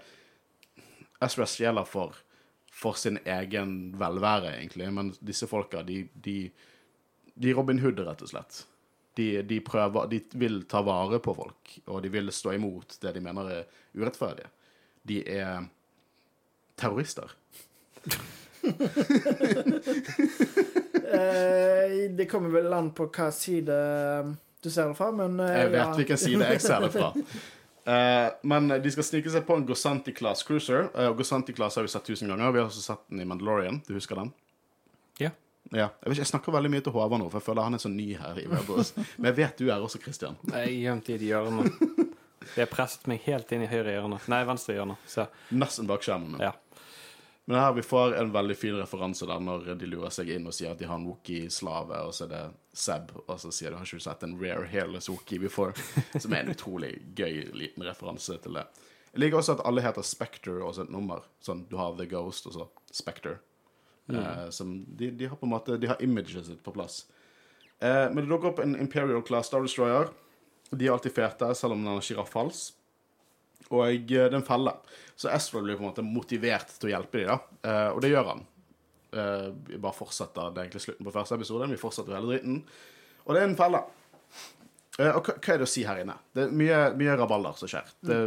Ezra 1.23 1.47
stjeler 1.49 1.85
for, 1.87 2.15
for 2.73 2.93
sin 2.99 3.19
egen 3.25 3.77
velvære, 3.97 4.57
egentlig, 4.57 4.89
men 4.93 5.13
disse 5.19 5.47
folka, 5.49 5.83
de, 5.87 6.03
de, 6.13 6.51
de 7.33 7.53
Robin 7.55 7.79
Hood, 7.81 7.99
rett 8.03 8.21
og 8.21 8.33
slett. 8.33 8.65
De, 9.17 9.41
de 9.41 9.57
prøver 9.65 10.05
De 10.11 10.19
vil 10.37 10.61
ta 10.69 10.83
vare 10.85 11.17
på 11.23 11.33
folk, 11.33 11.79
og 11.87 12.03
de 12.03 12.09
vil 12.13 12.31
stå 12.33 12.53
imot 12.53 12.99
det 13.01 13.15
de 13.15 13.21
mener 13.25 13.49
er 13.49 13.63
urettferdige. 13.97 14.49
De 15.07 15.23
er 15.39 15.65
terrorister. 16.77 17.33
Eh, 20.95 22.11
det 22.11 22.25
kommer 22.29 22.51
vel 22.51 22.73
an 22.73 22.89
på 22.95 23.05
hva 23.13 23.29
side 23.31 23.75
du 24.63 24.69
ser 24.69 24.89
det 24.89 24.97
fra, 24.97 25.11
men 25.15 25.39
eh, 25.39 25.53
Jeg 25.61 25.69
vet 25.71 25.79
ja. 25.79 25.93
hvilken 25.95 26.19
side 26.19 26.49
jeg 26.51 26.63
ser 26.65 26.83
det 26.83 26.91
fra. 26.95 27.13
Eh, 27.87 28.33
men 28.51 28.67
de 28.83 28.91
skal 28.91 29.05
snike 29.07 29.31
seg 29.31 29.45
på 29.47 29.55
en 29.55 29.61
Gosanti 29.63 30.11
Class 30.11 30.41
Cruiser. 30.43 30.89
Uh, 30.91 31.13
Gosanti 31.15 31.53
Class 31.55 31.77
har 31.79 31.85
vi 31.85 31.91
sett 31.93 32.03
tusen 32.03 32.27
ganger. 32.27 32.51
Vi 32.51 32.59
har 32.59 32.67
også 32.67 32.83
sett 32.83 33.05
den 33.07 33.21
i 33.23 33.27
Mandalorian. 33.29 33.79
Du 33.87 33.93
husker 33.95 34.19
den? 34.19 34.33
Ja. 35.21 35.29
Ja. 35.71 35.85
Jeg, 36.01 36.11
ikke, 36.11 36.19
jeg 36.19 36.31
snakker 36.33 36.57
veldig 36.57 36.73
mye 36.73 36.83
til 36.83 36.95
Håvard 36.97 37.21
nå, 37.21 37.29
for 37.31 37.39
jeg 37.39 37.47
føler 37.47 37.69
han 37.69 37.79
er 37.79 37.83
så 37.85 37.93
ny 37.93 38.09
her. 38.19 38.41
i 38.41 38.43
Rebels. 38.51 38.91
Men 39.15 39.29
jeg 39.31 39.37
vet 39.39 39.63
du 39.63 39.69
er 39.69 39.79
også, 39.79 40.01
Christian. 40.03 40.35
Jeg 40.51 40.65
er 40.65 40.75
gjemt 40.75 41.11
i 41.13 41.15
et 41.15 41.25
hjørne. 41.29 41.69
De 42.47 42.59
har 42.59 42.69
presset 42.71 43.07
meg 43.07 43.23
helt 43.23 43.55
inn 43.55 43.63
i 43.63 43.71
høyre 43.71 43.95
hjørne. 43.95 44.19
Nei, 44.31 44.43
venstre 44.51 44.75
hjørne. 44.77 44.99
Se. 45.07 45.27
Nesten 45.55 45.87
bak 45.87 46.03
skjermen. 46.03 46.39
Ja. 46.43 46.53
Men 47.47 47.61
her 47.61 47.73
vi 47.77 47.81
får 47.81 48.17
en 48.19 48.31
veldig 48.35 48.55
fin 48.59 48.75
referanse 48.75 49.25
der 49.25 49.39
når 49.39 49.69
de 49.79 49.87
lurer 49.87 50.11
seg 50.11 50.33
inn 50.35 50.49
og 50.49 50.55
sier 50.55 50.73
at 50.73 50.81
de 50.81 50.87
har 50.89 50.99
en 50.99 51.05
Wookie-slave, 51.07 52.01
og 52.03 52.11
så 52.15 52.25
er 52.25 52.31
det 52.33 52.41
Seb, 52.75 53.13
og 53.23 53.37
så 53.39 53.51
sier 53.55 53.71
de 53.71 53.79
har 53.79 53.87
ikke 53.87 54.03
sett 54.03 54.25
en 54.27 54.35
rare 54.41 54.67
hairless 54.67 55.07
Wookie 55.07 55.39
before? 55.39 55.71
Som 56.23 56.35
er 56.35 56.43
en 56.43 56.51
utrolig 56.51 56.91
gøy 57.15 57.45
liten 57.55 57.87
referanse 57.87 58.35
til 58.43 58.59
det. 58.59 58.65
Jeg 59.13 59.23
liker 59.23 59.39
også 59.39 59.55
at 59.55 59.63
alle 59.69 59.81
heter 59.85 60.03
Spectre 60.03 60.57
og 60.59 60.75
så 60.75 60.83
et 60.83 60.91
nummer. 60.91 61.23
Sånn, 61.39 61.63
du 61.71 61.77
har 61.79 61.95
The 61.95 62.09
Ghost 62.11 62.51
og 62.51 62.57
så 62.57 62.67
Spectre. 62.91 63.37
Eh, 64.11 64.49
som 64.55 64.85
de, 64.87 65.09
de 65.11 65.27
har 65.27 65.35
på 65.35 65.43
en 65.43 65.51
måte 65.51 65.75
De 65.75 65.87
har 65.89 65.99
imaget 66.03 66.45
sitt 66.45 66.63
på 66.63 66.71
plass. 66.75 67.05
Eh, 67.79 68.05
men 68.11 68.21
det 68.21 68.29
dukker 68.29 68.51
opp 68.51 68.61
en 68.63 68.75
Imperial 68.79 69.23
Class 69.23 69.47
Star 69.47 69.63
Destroyer. 69.65 70.11
De 70.69 70.87
er 70.87 70.93
alltid 70.93 71.15
fete, 71.15 71.49
selv 71.55 71.75
om 71.75 71.83
den 71.83 71.95
har 71.95 72.03
sjiraffhals. 72.03 72.73
Og 73.67 73.83
den 73.83 74.05
det 74.07 74.19
er 74.23 74.37
en 74.37 74.45
felle. 74.45 74.73
Så 75.17 75.31
Ezra 75.33 75.61
blir 75.63 75.77
på 75.77 75.83
en 75.83 75.89
måte 75.89 76.05
motivert 76.05 76.71
til 76.77 76.89
å 76.89 76.93
hjelpe 76.93 77.23
dem, 77.23 77.33
da. 77.33 77.59
Eh, 77.67 77.89
og 77.95 78.01
det 78.03 78.11
gjør 78.13 78.31
han. 78.31 78.43
Eh, 79.11 79.47
vi 79.71 79.79
bare 79.81 79.97
fortsetter. 79.97 80.51
Det 80.53 80.61
er 80.61 80.67
egentlig 80.67 80.83
slutten 80.85 81.07
på 81.07 81.15
første 81.15 81.39
episode. 81.39 81.69
Vi 81.71 81.79
fortsetter 81.81 82.15
hele 82.15 82.31
dritten. 82.31 82.61
Og 83.25 83.33
det 83.33 83.41
er 83.41 83.49
en 83.49 83.57
felle. 83.59 83.81
Eh, 84.99 85.11
og 85.11 85.25
hva, 85.25 85.37
er 85.41 85.61
det 85.61 85.67
å 85.67 85.71
si 85.71 85.83
her 85.87 86.03
inne? 86.03 86.15
Det 86.33 86.45
er 86.45 86.53
mye, 86.61 86.83
mye 86.99 87.17
rabalder 87.19 87.57
som 87.59 87.71
skjer. 87.71 87.91
Det 88.07 88.21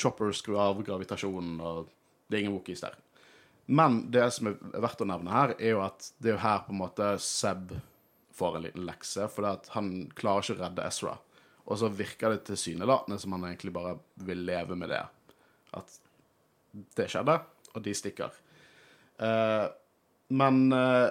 Chopper 0.00 0.32
skrur 0.32 0.56
av 0.62 0.78
gravitasjonen, 0.84 1.58
og 1.60 1.88
det 2.26 2.38
er 2.38 2.44
ingen 2.44 2.54
Wookies 2.56 2.80
der. 2.80 2.94
Men 3.70 4.06
det 4.10 4.24
som 4.34 4.48
er 4.50 4.56
verdt 4.82 5.02
å 5.04 5.08
nevne 5.08 5.34
her, 5.34 5.52
er 5.58 5.74
jo 5.74 5.82
at 5.84 6.08
det 6.18 6.32
er 6.32 6.38
jo 6.38 6.42
her 6.42 6.62
på 6.66 6.72
en 6.74 6.80
måte 6.80 7.10
Seb 7.22 7.74
får 8.34 8.56
en 8.56 8.64
liten 8.64 8.86
lekse, 8.88 9.26
for 9.30 9.46
han 9.74 9.90
klarer 10.16 10.46
ikke 10.46 10.56
å 10.56 10.62
redde 10.62 10.86
Ezra. 10.88 11.18
Og 11.70 11.78
så 11.78 11.90
virker 11.94 12.34
det 12.34 12.44
tilsynelatende 12.48 13.18
som 13.22 13.36
han 13.36 13.46
egentlig 13.46 13.72
bare 13.74 13.94
vil 14.26 14.42
leve 14.46 14.76
med 14.78 14.90
det. 14.90 15.02
At 15.78 15.98
det 16.98 17.06
skjedde, 17.10 17.36
og 17.74 17.84
de 17.84 17.94
stikker. 17.94 18.34
Eh, 19.22 19.66
men 20.34 20.72
eh, 20.74 21.10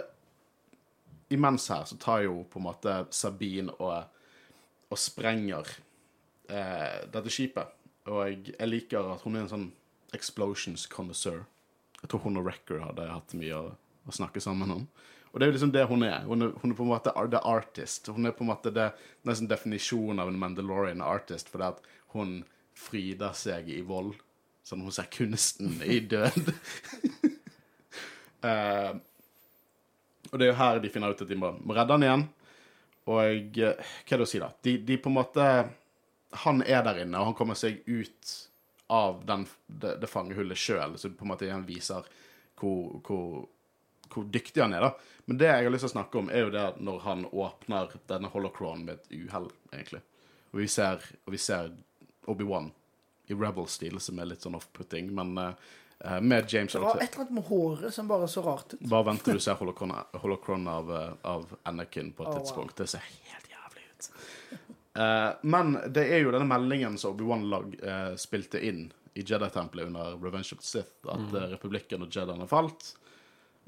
imens 1.35 1.69
her 1.71 1.85
så 1.87 1.97
tar 1.99 2.25
jo 2.25 2.43
på 2.51 2.59
en 2.59 2.67
måte 2.67 2.95
Sabine 3.15 3.75
og, 3.79 4.03
og 4.91 4.99
sprenger 4.99 5.67
eh, 6.51 7.05
dette 7.07 7.31
skipet. 7.31 7.75
Og 8.09 8.23
jeg, 8.25 8.55
jeg 8.55 8.71
liker 8.71 9.13
at 9.13 9.23
hun 9.23 9.37
er 9.37 9.45
en 9.45 9.53
sånn 9.53 9.69
explosions 10.15 10.87
connoisseur. 10.91 11.45
Jeg 12.01 12.11
tror 12.11 12.25
hun 12.25 12.39
og 12.39 12.47
Wrecker 12.47 12.83
hadde 12.83 13.07
hatt 13.11 13.35
mye 13.37 13.55
å, 13.55 13.71
å 14.07 14.15
snakke 14.15 14.43
sammen 14.43 14.75
om. 14.75 14.85
Og 15.29 15.39
det 15.39 15.45
er 15.45 15.51
jo 15.51 15.55
liksom 15.57 15.73
det 15.73 15.85
hun 15.89 16.05
er. 16.07 16.23
Hun 16.25 16.47
er, 16.47 16.53
hun 16.61 16.71
er 16.71 16.77
på 16.77 16.85
en 16.85 16.91
måte 16.91 17.13
the 17.29 17.41
artist. 17.45 18.07
Hun 18.07 18.25
er 18.25 18.33
på 18.33 18.43
en 18.45 18.49
måte 18.49 18.73
det, 18.73 18.89
nesten 19.27 19.49
definisjonen 19.49 20.23
av 20.23 20.31
en 20.31 20.39
Mandalorian 20.41 21.03
artist, 21.05 21.51
fordi 21.51 21.69
at 21.69 21.83
hun 22.15 22.39
fryder 22.77 23.35
seg 23.37 23.69
i 23.69 23.81
vold. 23.85 24.15
Sånn 24.65 24.81
hun 24.85 24.93
ser 24.93 25.09
kunsten 25.13 25.77
i 25.85 25.99
død. 26.09 26.49
uh, 28.45 28.91
og 30.31 30.35
det 30.37 30.45
er 30.45 30.51
jo 30.51 30.59
her 30.59 30.81
de 30.81 30.91
finner 30.93 31.13
ut 31.13 31.23
at 31.25 31.29
de 31.29 31.37
må, 31.37 31.53
må 31.61 31.77
redde 31.77 31.95
han 31.95 32.05
igjen. 32.05 32.27
Og 33.09 33.57
eh, 33.57 33.93
hva 34.05 34.15
er 34.15 34.21
det 34.21 34.25
å 34.25 34.29
si, 34.29 34.41
da? 34.41 34.51
De, 34.65 34.75
de 34.85 34.97
på 35.01 35.09
en 35.09 35.15
måte 35.17 35.45
Han 36.43 36.61
er 36.61 36.83
der 36.85 36.99
inne, 37.01 37.17
og 37.17 37.31
han 37.31 37.37
kommer 37.37 37.57
seg 37.57 37.79
ut 37.87 38.33
av 38.93 39.23
den, 39.25 39.47
det, 39.65 39.95
det 40.01 40.09
fangehullet 40.09 40.57
sjøl, 40.57 40.93
så 40.97 41.09
på 41.13 41.25
en 41.25 41.31
måte 41.31 41.45
igjen 41.47 41.65
viser 41.65 42.05
hvor, 42.59 42.99
hvor, 43.05 43.47
hvor 44.13 44.27
dyktig 44.29 44.63
han 44.63 44.73
er, 44.73 44.87
da. 44.89 45.15
Men 45.29 45.37
det 45.37 45.49
jeg 45.49 45.65
har 45.67 45.73
lyst 45.73 45.85
til 45.85 45.91
å 45.91 45.95
snakke 45.97 46.21
om, 46.21 46.29
er 46.33 46.47
jo 46.47 46.53
det 46.53 46.65
når 46.81 47.03
han 47.05 47.25
åpner 47.29 47.91
denne 48.09 48.31
holocron 48.33 48.85
med 48.87 48.97
et 48.97 49.11
uhell, 49.13 49.49
egentlig. 49.71 50.01
Og 50.49 50.63
vi 50.63 50.67
ser, 50.71 51.03
og 51.25 51.35
vi 51.35 51.41
ser 51.41 51.69
Obi-Wan 52.29 52.71
i 53.29 53.37
Rebel-stil, 53.37 53.99
som 54.01 54.19
er 54.19 54.31
litt 54.31 54.45
sånn 54.45 54.57
off-putting, 54.57 55.11
men 55.13 55.37
uh, 55.37 56.19
med 56.21 56.49
James 56.49 56.73
Det 56.73 56.81
var 56.81 56.97
et 56.97 57.11
eller 57.11 57.27
annet 57.27 57.35
med 57.37 57.45
håret 57.49 57.93
som 57.93 58.07
bare 58.09 58.27
så 58.27 58.41
rart 58.41 58.73
ut. 58.73 58.81
bare 58.89 59.05
vent 59.11 59.23
til 59.25 59.37
du 59.37 59.43
ser 59.43 59.59
holocron, 59.59 59.93
holocron 60.23 60.67
av, 60.67 60.89
eh, 60.95 61.11
av 61.27 61.53
Anakin 61.69 62.13
på 62.15 62.23
et 62.23 62.29
wow. 62.29 62.39
tidspunkt. 62.39 62.77
Det 62.79 62.87
ser 62.87 63.03
helt 63.05 63.49
jævlig 63.51 63.85
ut. 63.91 64.09
Uh, 64.97 65.35
men 65.41 65.75
det 65.93 66.07
er 66.09 66.23
jo 66.23 66.33
denne 66.33 66.49
meldingen 66.49 66.97
som 66.97 67.13
Obi-Wan 67.13 67.45
lag 67.51 67.75
eh, 67.83 68.15
spilte 68.17 68.61
inn 68.65 68.87
i 69.13 69.21
Jedi-tempelet 69.21 69.91
under 69.91 70.17
Revenge 70.17 70.55
of 70.55 70.63
the 70.63 70.65
Sith, 70.65 71.03
at 71.05 71.29
mm. 71.29 71.37
republikken 71.53 72.05
og 72.05 72.15
Jediene 72.15 72.47
falt. 72.49 72.93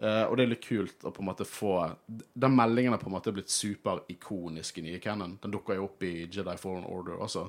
Eh, 0.01 0.23
og 0.25 0.33
det 0.37 0.45
er 0.45 0.49
litt 0.55 0.65
kult 0.65 1.03
å 1.05 1.11
på 1.13 1.21
en 1.21 1.27
måte 1.27 1.45
få 1.45 1.75
Den 2.09 2.55
meldingen 2.57 2.95
har 2.95 3.01
på 3.01 3.05
en 3.11 3.13
måte 3.13 3.33
blitt 3.35 3.53
superikonisk 3.53 4.79
i 4.81 4.85
nye 4.87 5.01
canon. 5.03 5.35
Den 5.43 5.53
dukker 5.53 5.77
jo 5.77 5.85
opp 5.91 6.01
i 6.07 6.25
Jedi 6.25 6.55
Foreign 6.57 6.87
Order 6.89 7.21
også. 7.21 7.45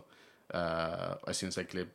Uh, 0.53 1.15
og 1.23 1.31
jeg 1.31 1.39
syns 1.39 1.57
egentlig 1.57 1.87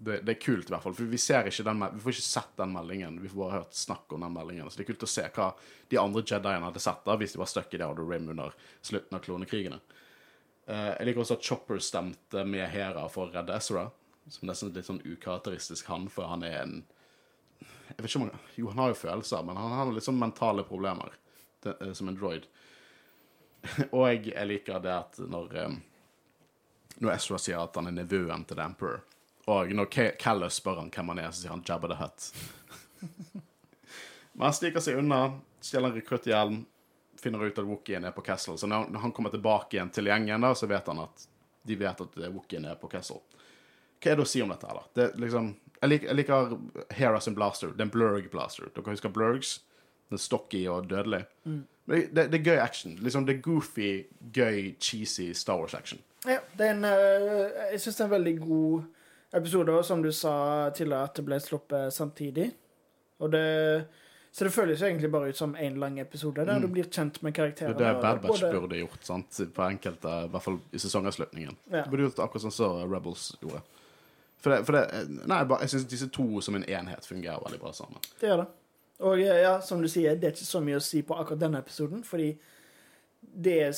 det, 0.00 0.22
det 0.24 0.32
er 0.32 0.38
kult, 0.40 0.70
i 0.70 0.72
hvert 0.72 0.84
fall. 0.86 0.94
For 0.96 1.10
vi 1.10 1.18
ser 1.20 1.50
ikke 1.50 1.66
den, 1.66 1.82
vi 1.98 2.00
får 2.00 2.14
ikke 2.14 2.24
sett 2.24 2.54
den 2.56 2.72
meldingen. 2.72 3.18
Vi 3.20 3.28
får 3.28 3.42
bare 3.42 3.58
hørt 3.58 3.76
snakk 3.76 4.14
om 4.16 4.24
den 4.24 4.32
meldingen. 4.32 4.70
Så 4.72 4.80
det 4.80 4.86
er 4.86 4.88
kult 4.94 5.04
å 5.04 5.10
se 5.12 5.26
hva 5.36 5.50
de 5.92 5.98
andre 6.00 6.22
Jediene 6.24 6.70
hadde 6.70 6.80
sett 6.80 7.02
da, 7.04 7.18
hvis 7.20 7.36
de 7.36 7.42
var 7.42 7.50
stuck 7.52 7.74
i 7.76 7.80
det 7.82 7.88
Order 7.90 8.08
Rim 8.08 8.30
under 8.32 8.56
slutten 8.80 9.18
av 9.18 9.24
klonekrigene. 9.26 9.82
Uh, 10.64 10.94
jeg 10.94 11.10
liker 11.10 11.26
også 11.26 11.36
at 11.36 11.50
Chopper 11.50 11.84
stemte 11.84 12.46
med 12.48 12.64
Hera 12.72 13.04
for 13.12 13.28
å 13.28 13.34
redde 13.34 13.58
Ezra. 13.58 13.90
Som 14.32 14.48
nesten 14.48 14.72
litt 14.72 14.88
sånn 14.88 15.04
ukarakteristisk 15.04 15.92
han, 15.92 16.08
for 16.08 16.32
han 16.32 16.46
er 16.46 16.56
en 16.62 16.74
Jeg 17.90 17.98
vet 17.98 18.10
ikke 18.10 18.20
om 18.22 18.26
han 18.28 18.42
Jo, 18.56 18.70
han 18.72 18.82
har 18.84 18.92
jo 18.92 18.98
følelser, 19.02 19.44
men 19.46 19.60
han 19.60 19.76
har 19.76 20.00
sånn 20.04 20.18
mentale 20.20 20.64
problemer 20.66 21.14
det, 21.64 21.76
eh, 21.80 21.92
som 21.92 22.08
en 22.08 22.16
droid. 22.18 22.46
Og 23.92 24.06
jeg, 24.08 24.30
jeg 24.32 24.48
liker 24.48 24.82
det 24.82 24.94
at 24.94 25.20
når 25.20 25.56
eh, 25.60 25.78
Når 27.00 27.14
Ezra 27.14 27.38
sier 27.40 27.60
at 27.60 27.76
han 27.76 27.88
er 27.88 27.96
nevøen 28.02 28.44
til 28.44 28.58
The 28.58 28.64
Emperor, 28.66 29.00
og 29.50 29.70
når 29.72 29.86
Callus 30.20 30.58
spør 30.60 30.82
han 30.82 30.90
hvem 30.92 31.08
han 31.14 31.20
er, 31.22 31.30
så 31.32 31.42
sier 31.42 31.50
han 31.54 31.62
Jabba 31.66 31.88
the 31.88 31.96
Hutt. 31.96 32.26
Men 34.32 34.44
han 34.44 34.54
stikker 34.54 34.84
seg 34.84 34.98
unna, 35.00 35.20
stjeler 35.64 35.90
en 35.90 35.96
rekrutthjelm, 35.96 36.58
finner 37.20 37.46
ut 37.46 37.58
at 37.58 37.66
Wookien 37.66 38.04
er 38.04 38.12
på 38.16 38.24
Castle. 38.26 38.58
Så 38.60 38.68
når 38.70 39.00
han 39.00 39.14
kommer 39.16 39.32
tilbake 39.32 39.76
igjen 39.76 39.90
til 39.92 40.10
gjengen, 40.10 40.44
da, 40.44 40.52
så 40.54 40.68
vet 40.70 40.86
han 40.92 41.02
at 41.02 41.24
de 41.66 41.76
vet 41.80 42.04
at 42.04 42.20
Wookien 42.28 42.68
er 42.68 42.78
på 42.80 42.88
Castle. 42.92 43.20
Hva 44.00 44.12
er 44.12 44.20
det 44.20 44.24
å 44.24 44.30
si 44.30 44.40
om 44.44 44.52
dette? 44.52 44.68
her 44.68 44.78
da? 44.78 44.84
Det, 44.96 45.08
liksom, 45.24 45.50
jeg, 45.80 45.88
liker, 45.88 46.06
jeg 46.06 46.16
liker 46.16 46.56
Hera 46.92 47.20
sin 47.20 47.34
blaster. 47.34 47.72
Det 47.72 47.80
er 47.80 47.88
en 47.88 47.94
blurg 47.94 48.30
blaster. 48.32 48.68
Dere 48.74 48.94
husker 48.94 49.12
blurgs? 49.12 49.60
Den 50.10 50.18
stocky 50.18 50.66
og 50.68 50.90
dødelig. 50.90 51.24
Mm. 51.44 51.64
det, 51.86 52.00
det, 52.16 52.24
det 52.32 52.40
er 52.40 52.44
gøy 52.52 52.58
action. 52.60 52.96
Liksom, 53.00 53.26
det 53.26 53.36
er 53.36 53.42
goofy, 53.44 53.90
gøy, 54.34 54.74
cheesy 54.80 55.32
Star 55.32 55.60
Wars-action. 55.60 56.02
Ja, 56.28 56.40
det 56.58 56.66
er 56.66 56.74
en 56.74 56.84
eh, 56.84 57.70
Jeg 57.72 57.80
syns 57.80 57.96
det 57.96 58.04
er 58.04 58.08
en 58.10 58.16
veldig 58.18 58.34
god 58.42 58.82
episode, 59.38 59.72
og 59.72 59.84
som 59.86 60.02
du 60.02 60.10
sa 60.12 60.34
tidligere, 60.74 61.08
at 61.08 61.16
det 61.16 61.24
ble 61.24 61.40
sluppet 61.40 61.94
samtidig. 61.94 62.50
Og 63.20 63.32
det 63.32 63.86
Så 64.32 64.44
det 64.46 64.52
føles 64.54 64.80
jo 64.80 64.86
egentlig 64.86 65.10
bare 65.10 65.28
ut 65.28 65.36
som 65.36 65.56
én 65.56 65.78
lang 65.78 65.98
episode, 65.98 66.44
der 66.46 66.60
du 66.60 66.68
blir 66.68 66.84
kjent 66.84 67.22
med 67.22 67.32
Det 67.34 67.62
er 67.62 67.74
det 67.74 68.02
Bad 68.02 68.20
Batch 68.22 68.42
burde 68.52 68.76
gjort, 68.78 68.98
sant? 69.02 69.40
på 69.54 69.62
enkelte, 69.62 70.08
i 70.08 70.28
hvert 70.28 70.42
fall 70.42 70.58
i 70.72 70.78
sesongavslutningen. 70.78 71.56
Ja. 71.72 71.82
De 71.82 71.90
burde 71.90 72.02
gjort 72.02 72.18
akkurat 72.18 72.42
sånn 72.42 72.54
som 72.54 72.92
Rebels 72.92 73.32
gjorde. 73.42 73.62
For 74.40 74.54
det, 74.54 74.62
for 74.64 74.76
det 74.76 75.26
Nei, 75.28 75.42
jeg 75.60 75.72
syns 75.74 75.88
disse 75.90 76.08
to 76.12 76.40
som 76.44 76.56
en 76.56 76.64
enhet 76.64 77.06
fungerer 77.06 77.42
veldig 77.44 77.60
bra 77.60 77.74
sammen. 77.76 78.00
Det 78.20 78.30
gjør 78.30 78.42
det. 78.44 78.48
Og 79.00 79.20
eh, 79.20 79.42
ja, 79.42 79.58
som 79.64 79.82
du 79.82 79.88
sier, 79.88 80.16
det 80.16 80.28
er 80.28 80.34
ikke 80.36 80.48
så 80.48 80.62
mye 80.64 80.80
å 80.80 80.84
si 80.84 81.02
på 81.06 81.16
akkurat 81.16 81.40
denne 81.40 81.60
episoden, 81.60 82.02
fordi 82.04 82.32
det 83.20 83.56
er 83.66 83.76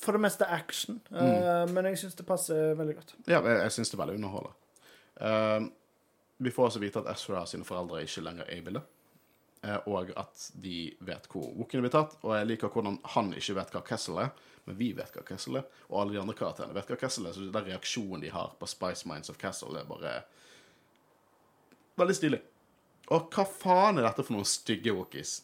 for 0.00 0.16
det 0.16 0.22
meste 0.24 0.46
action. 0.50 1.00
eh, 1.12 1.64
men 1.72 1.90
jeg 1.90 2.02
syns 2.04 2.18
det 2.18 2.26
passer 2.26 2.76
veldig 2.78 2.98
godt. 2.98 3.16
Ja, 3.26 3.40
jeg, 3.40 3.58
jeg 3.64 3.74
syns 3.76 3.92
det 3.92 3.98
er 3.98 4.04
veldig 4.04 4.20
underholdende. 4.20 4.62
Uh, 5.16 5.70
vi 6.44 6.52
får 6.52 6.66
også 6.66 6.80
vite 6.82 7.00
at 7.00 7.08
Ezra 7.14 7.46
sine 7.48 7.64
foreldre 7.64 8.02
ikke 8.04 8.24
lenger 8.24 8.48
er 8.48 8.58
i 8.58 8.64
bildet. 8.64 8.95
Eh, 9.66 9.78
Og 9.90 10.12
at 10.16 10.48
de 10.62 10.78
vet 11.06 11.28
hvor 11.32 11.50
Wookien 11.58 11.84
blir 11.84 11.94
tatt. 11.94 12.16
Og 12.22 12.36
jeg 12.38 12.50
liker 12.52 12.72
hvordan 12.72 13.00
han 13.16 13.32
ikke 13.36 13.58
vet 13.58 13.74
hva 13.74 13.84
Kessel 13.86 14.22
er, 14.22 14.32
men 14.66 14.78
vi 14.78 14.92
vet 14.96 15.14
hva 15.14 15.24
Kessel 15.26 15.60
er. 15.60 15.68
Og 15.90 16.00
alle 16.00 16.16
de 16.16 16.22
andre 16.22 16.38
karakterene 16.38 16.76
vet 16.76 16.90
hva 16.90 16.98
Kessel 17.00 17.28
er, 17.28 17.36
så 17.36 17.44
den 17.44 17.70
reaksjonen 17.70 18.24
de 18.24 18.32
har 18.34 18.56
på 18.60 18.68
Spice 18.70 19.08
Minds 19.10 19.32
of 19.32 19.40
Kessel, 19.42 19.76
er 19.78 19.88
bare 19.88 20.20
veldig 22.00 22.16
stilig. 22.18 22.42
Og 23.14 23.30
hva 23.30 23.44
faen 23.46 24.00
er 24.00 24.08
dette 24.08 24.24
for 24.26 24.34
noen 24.34 24.48
stygge 24.48 24.94
Wookies? 24.94 25.38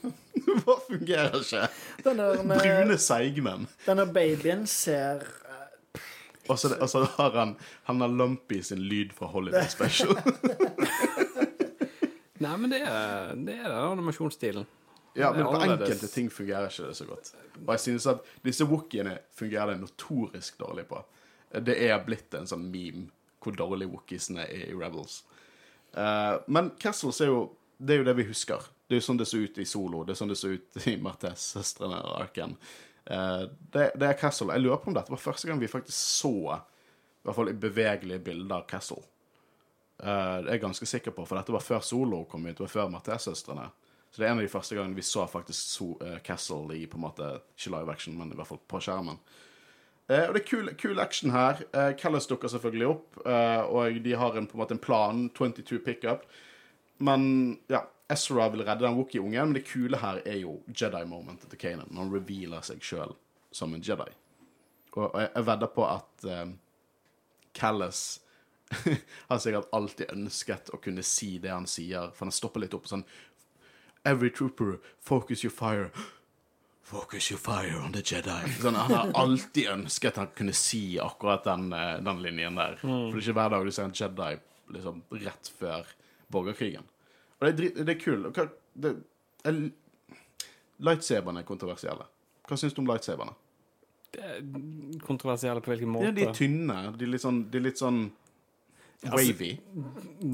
Hva 0.64 0.74
fungerer 0.86 1.40
ikke? 1.40 1.66
Med, 2.04 2.58
Brune 2.58 2.96
seigmenn. 3.00 3.68
denne 3.86 4.04
babyen 4.14 4.66
ser 4.70 5.22
eh, 5.22 6.50
og 6.50 6.58
så 6.60 7.04
har 7.16 7.38
han 7.38 7.54
Han 7.88 8.00
har 8.04 8.08
Lumpy 8.12 8.60
sin 8.62 8.82
lyd 8.84 9.14
fra 9.16 9.26
Holiday 9.32 9.68
Special. 9.68 10.14
Nei, 12.44 12.54
men 12.60 12.72
det 12.72 12.80
er, 12.84 13.34
det 13.46 13.58
er 13.58 13.74
animasjonsstilen. 13.78 14.66
Ja, 15.14 15.30
men 15.32 15.46
på 15.46 15.60
enkelte 15.62 16.08
ting 16.10 16.30
fungerer 16.30 16.70
ikke 16.70 16.88
det 16.88 16.96
så 16.98 17.06
godt. 17.06 17.34
Og 17.60 17.68
jeg 17.76 17.82
synes 17.84 18.06
at 18.10 18.24
disse 18.42 18.66
wookiene 18.66 19.18
fungerer 19.38 19.72
det 19.72 19.82
notorisk 19.84 20.58
dårlig 20.58 20.88
på. 20.90 20.98
Det 21.62 21.76
er 21.86 22.00
blitt 22.02 22.34
en 22.34 22.48
sånn 22.50 22.66
meme 22.72 23.06
hvor 23.44 23.54
dårlig 23.54 23.86
wookiesene 23.92 24.46
er 24.48 24.72
i 24.72 24.74
Rebels. 24.74 25.20
Uh, 25.94 26.40
men 26.50 26.72
Castles 26.80 27.20
er 27.22 27.30
jo 27.30 27.44
det 27.78 27.94
er 27.94 28.02
jo 28.02 28.08
det 28.08 28.16
vi 28.18 28.26
husker. 28.26 28.66
Det 28.88 28.96
er 28.96 29.02
jo 29.02 29.06
sånn 29.06 29.20
det 29.20 29.28
så 29.28 29.38
ut 29.38 29.58
i 29.60 29.66
Solo. 29.68 30.02
Det 30.06 30.14
er 30.14 30.18
sånn 30.18 30.32
det 30.32 30.40
så 30.40 30.50
ut 30.54 30.86
i 30.90 30.96
Martes, 31.02 31.46
søstrene 31.54 32.00
og 32.02 32.18
Arken. 32.24 32.56
Uh, 33.06 33.46
det, 33.74 33.92
det 34.00 34.08
er 34.08 34.18
Castle. 34.18 34.50
Jeg 34.54 34.64
lurer 34.64 34.82
på 34.82 34.90
om 34.90 34.96
dette 34.96 35.14
var 35.14 35.22
første 35.22 35.50
gang 35.50 35.60
vi 35.62 35.70
faktisk 35.70 35.98
så 35.98 36.34
i 36.56 37.28
hvert 37.28 37.38
fall 37.38 37.52
i 37.52 37.56
bevegelige 37.56 38.24
bilder 38.24 38.58
av 38.58 38.66
Castle. 38.68 39.02
Eh, 40.02 40.36
det 40.42 40.48
er 40.48 40.56
jeg 40.56 40.64
ganske 40.66 40.88
sikker 40.88 41.14
på, 41.14 41.26
for 41.28 41.38
dette 41.38 41.54
var 41.54 41.64
før 41.64 41.82
Solo 41.84 42.24
kom 42.30 42.46
ut, 42.46 42.56
det 42.56 42.66
var 42.66 42.74
før 42.74 42.92
Mathias-søstrene. 42.92 43.70
Så 44.10 44.20
det 44.20 44.28
er 44.28 44.30
en 44.30 44.38
av 44.38 44.46
de 44.46 44.52
første 44.52 44.76
gangene 44.78 44.94
vi 44.94 45.02
så 45.02 45.24
faktisk 45.26 45.72
so 45.74 45.88
eh, 46.04 46.20
Castle 46.22 46.76
i 46.76 46.84
på 46.86 47.00
en 47.00 47.02
måte, 47.02 47.32
ikke 47.56 47.72
live 47.74 47.90
action, 47.90 48.14
men 48.18 48.30
i 48.30 48.38
hvert 48.38 48.46
fall 48.46 48.62
på 48.70 48.82
skjermen. 48.82 49.18
Eh, 50.06 50.26
og 50.28 50.36
det 50.36 50.42
er 50.42 50.46
kul, 50.46 50.68
kul 50.78 51.00
action 51.00 51.32
her. 51.32 51.62
Uh, 51.72 51.90
Callis 51.98 52.28
dukker 52.28 52.52
selvfølgelig 52.52 52.88
opp, 52.90 53.18
eh, 53.24 53.62
og 53.64 53.98
de 54.04 54.16
har 54.20 54.36
en, 54.36 54.46
på 54.46 54.58
en 54.58 54.62
måte 54.62 54.76
en 54.76 54.82
plan, 54.82 55.24
22 55.34 55.80
pickup. 55.82 56.26
Men 57.02 57.24
ja, 57.72 57.86
Ezra 58.12 58.50
vil 58.52 58.66
redde 58.66 58.84
den 58.84 58.98
Wookie-ungen, 58.98 59.48
men 59.48 59.56
det 59.56 59.64
kule 59.66 59.98
her 59.98 60.20
er 60.22 60.42
jo 60.42 60.58
Jedi-momentet 60.68 61.48
til 61.50 61.58
Kanan. 61.58 61.88
når 61.90 62.04
Han 62.04 62.12
revealer 62.14 62.66
seg 62.66 62.84
sjøl 62.84 63.16
som 63.50 63.74
en 63.74 63.82
Jedi. 63.82 64.10
Og, 64.92 65.08
og 65.08 65.20
jeg, 65.22 65.30
jeg 65.34 65.46
vedder 65.48 65.72
på 65.72 65.88
at 65.88 66.28
uh, 66.28 66.44
Callis 67.56 68.04
har 69.28 69.38
sikkert 69.38 69.72
alltid 69.72 70.12
ønsket 70.12 70.72
å 70.74 70.80
kunne 70.82 71.04
si 71.06 71.38
det 71.38 71.52
han 71.52 71.66
sier, 71.70 72.10
for 72.16 72.26
han 72.26 72.34
stopper 72.34 72.64
litt 72.64 72.74
opp 72.76 72.88
sånn 72.90 73.06
Every 74.04 74.28
trooper, 74.28 74.80
focus 75.00 75.44
your 75.44 75.50
fire. 75.50 75.90
Focus 76.84 77.30
your 77.30 77.38
fire 77.40 77.78
on 77.80 77.94
the 77.94 78.02
Jedi. 78.04 78.50
Sånn, 78.60 78.76
han 78.76 78.92
har 78.92 79.12
alltid 79.16 79.70
ønsket 79.72 80.18
han 80.20 80.34
kunne 80.36 80.52
si 80.52 80.98
akkurat 81.00 81.46
den, 81.46 81.70
eh, 81.72 81.94
den 82.04 82.20
linjen 82.20 82.60
der. 82.60 82.76
For 82.82 83.14
det 83.14 83.22
er 83.22 83.22
ikke 83.22 83.36
hver 83.38 83.54
dag 83.54 83.64
du 83.64 83.72
ser 83.72 83.88
en 83.88 83.96
Jedi 83.96 84.34
liksom, 84.76 84.98
rett 85.22 85.48
før 85.58 85.88
borgerkrigen. 86.28 86.84
Og 87.38 87.46
det 87.46 87.70
er, 87.70 87.84
det 87.84 87.94
er 87.94 88.00
kult. 88.02 88.42
Det, 88.74 88.92
er, 89.48 89.62
lightsaberne 90.84 91.40
er 91.40 91.48
kontroversielle. 91.48 92.04
Hva 92.44 92.60
syns 92.60 92.76
du 92.76 92.82
om 92.82 92.92
lightsaberne? 92.92 93.32
Er 94.20 94.44
kontroversielle 95.08 95.64
på 95.64 95.72
hvilken 95.72 95.90
måte? 95.96 96.10
Ja, 96.10 96.16
de 96.18 96.28
er 96.28 96.36
tynne. 96.36 96.76
De 96.98 97.08
er 97.08 97.14
litt 97.16 97.24
sånn, 97.24 97.46
de 97.48 97.62
er 97.62 97.66
litt 97.70 97.80
sånn 97.80 98.04
Altså- 99.02 99.32
wavy. 99.32 99.50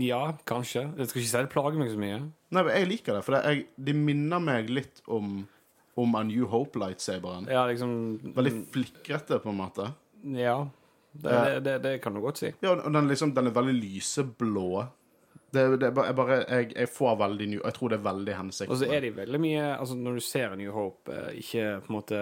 Ja, 0.07 0.33
kanskje. 0.47 0.83
Jeg 0.97 1.09
skal 1.09 1.21
ikke 1.23 1.31
si 1.31 1.37
det 1.39 1.51
plager 1.51 1.79
meg 1.81 1.91
så 1.91 1.99
mye. 1.99 2.19
Nei, 2.51 2.63
men 2.63 2.75
jeg 2.77 2.89
liker 2.89 3.15
det, 3.15 3.25
for 3.25 3.35
det, 3.37 3.41
jeg, 3.45 3.67
de 3.85 3.93
minner 3.95 4.39
meg 4.43 4.69
litt 4.71 5.03
om, 5.09 5.47
om 5.97 6.15
A 6.15 6.23
New 6.23 6.47
Hope-lightsaberen. 6.47 7.49
Ja, 7.51 7.65
liksom 7.67 8.19
Veldig 8.37 8.55
flikrete, 8.75 9.41
på 9.43 9.51
en 9.51 9.57
måte. 9.59 9.93
Ja. 10.23 10.69
Det, 11.13 11.31
Ja. 11.31 11.45
det, 11.59 11.61
det, 11.65 11.83
det 11.83 12.03
kan 12.03 12.15
du 12.15 12.21
godt 12.21 12.39
si. 12.39 12.53
Ja, 12.63 12.77
og 12.77 12.93
den, 12.93 13.09
liksom, 13.09 13.35
den 13.35 13.47
er 13.47 13.51
veldig 13.57 13.75
lyseblå. 13.83 14.87
Det, 15.51 15.65
det 15.81 15.89
jeg, 15.91 16.15
bare 16.15 16.37
jeg, 16.49 16.73
jeg 16.77 16.89
får 16.89 17.17
veldig 17.19 17.47
ny 17.51 17.57
Jeg 17.65 17.75
tror 17.75 17.89
det 17.91 17.97
er 17.99 18.05
veldig 18.05 18.35
hensikt. 18.39 18.71
Og 18.71 18.77
så 18.79 18.87
er 18.87 19.01
de 19.03 19.09
veldig 19.17 19.41
mye 19.43 19.65
Altså, 19.81 19.97
når 19.99 20.15
du 20.15 20.21
ser 20.23 20.53
New 20.57 20.71
Hope, 20.71 21.11
eh, 21.11 21.33
ikke 21.43 21.65
på 21.83 21.91
en 21.91 21.97
måte 21.97 22.21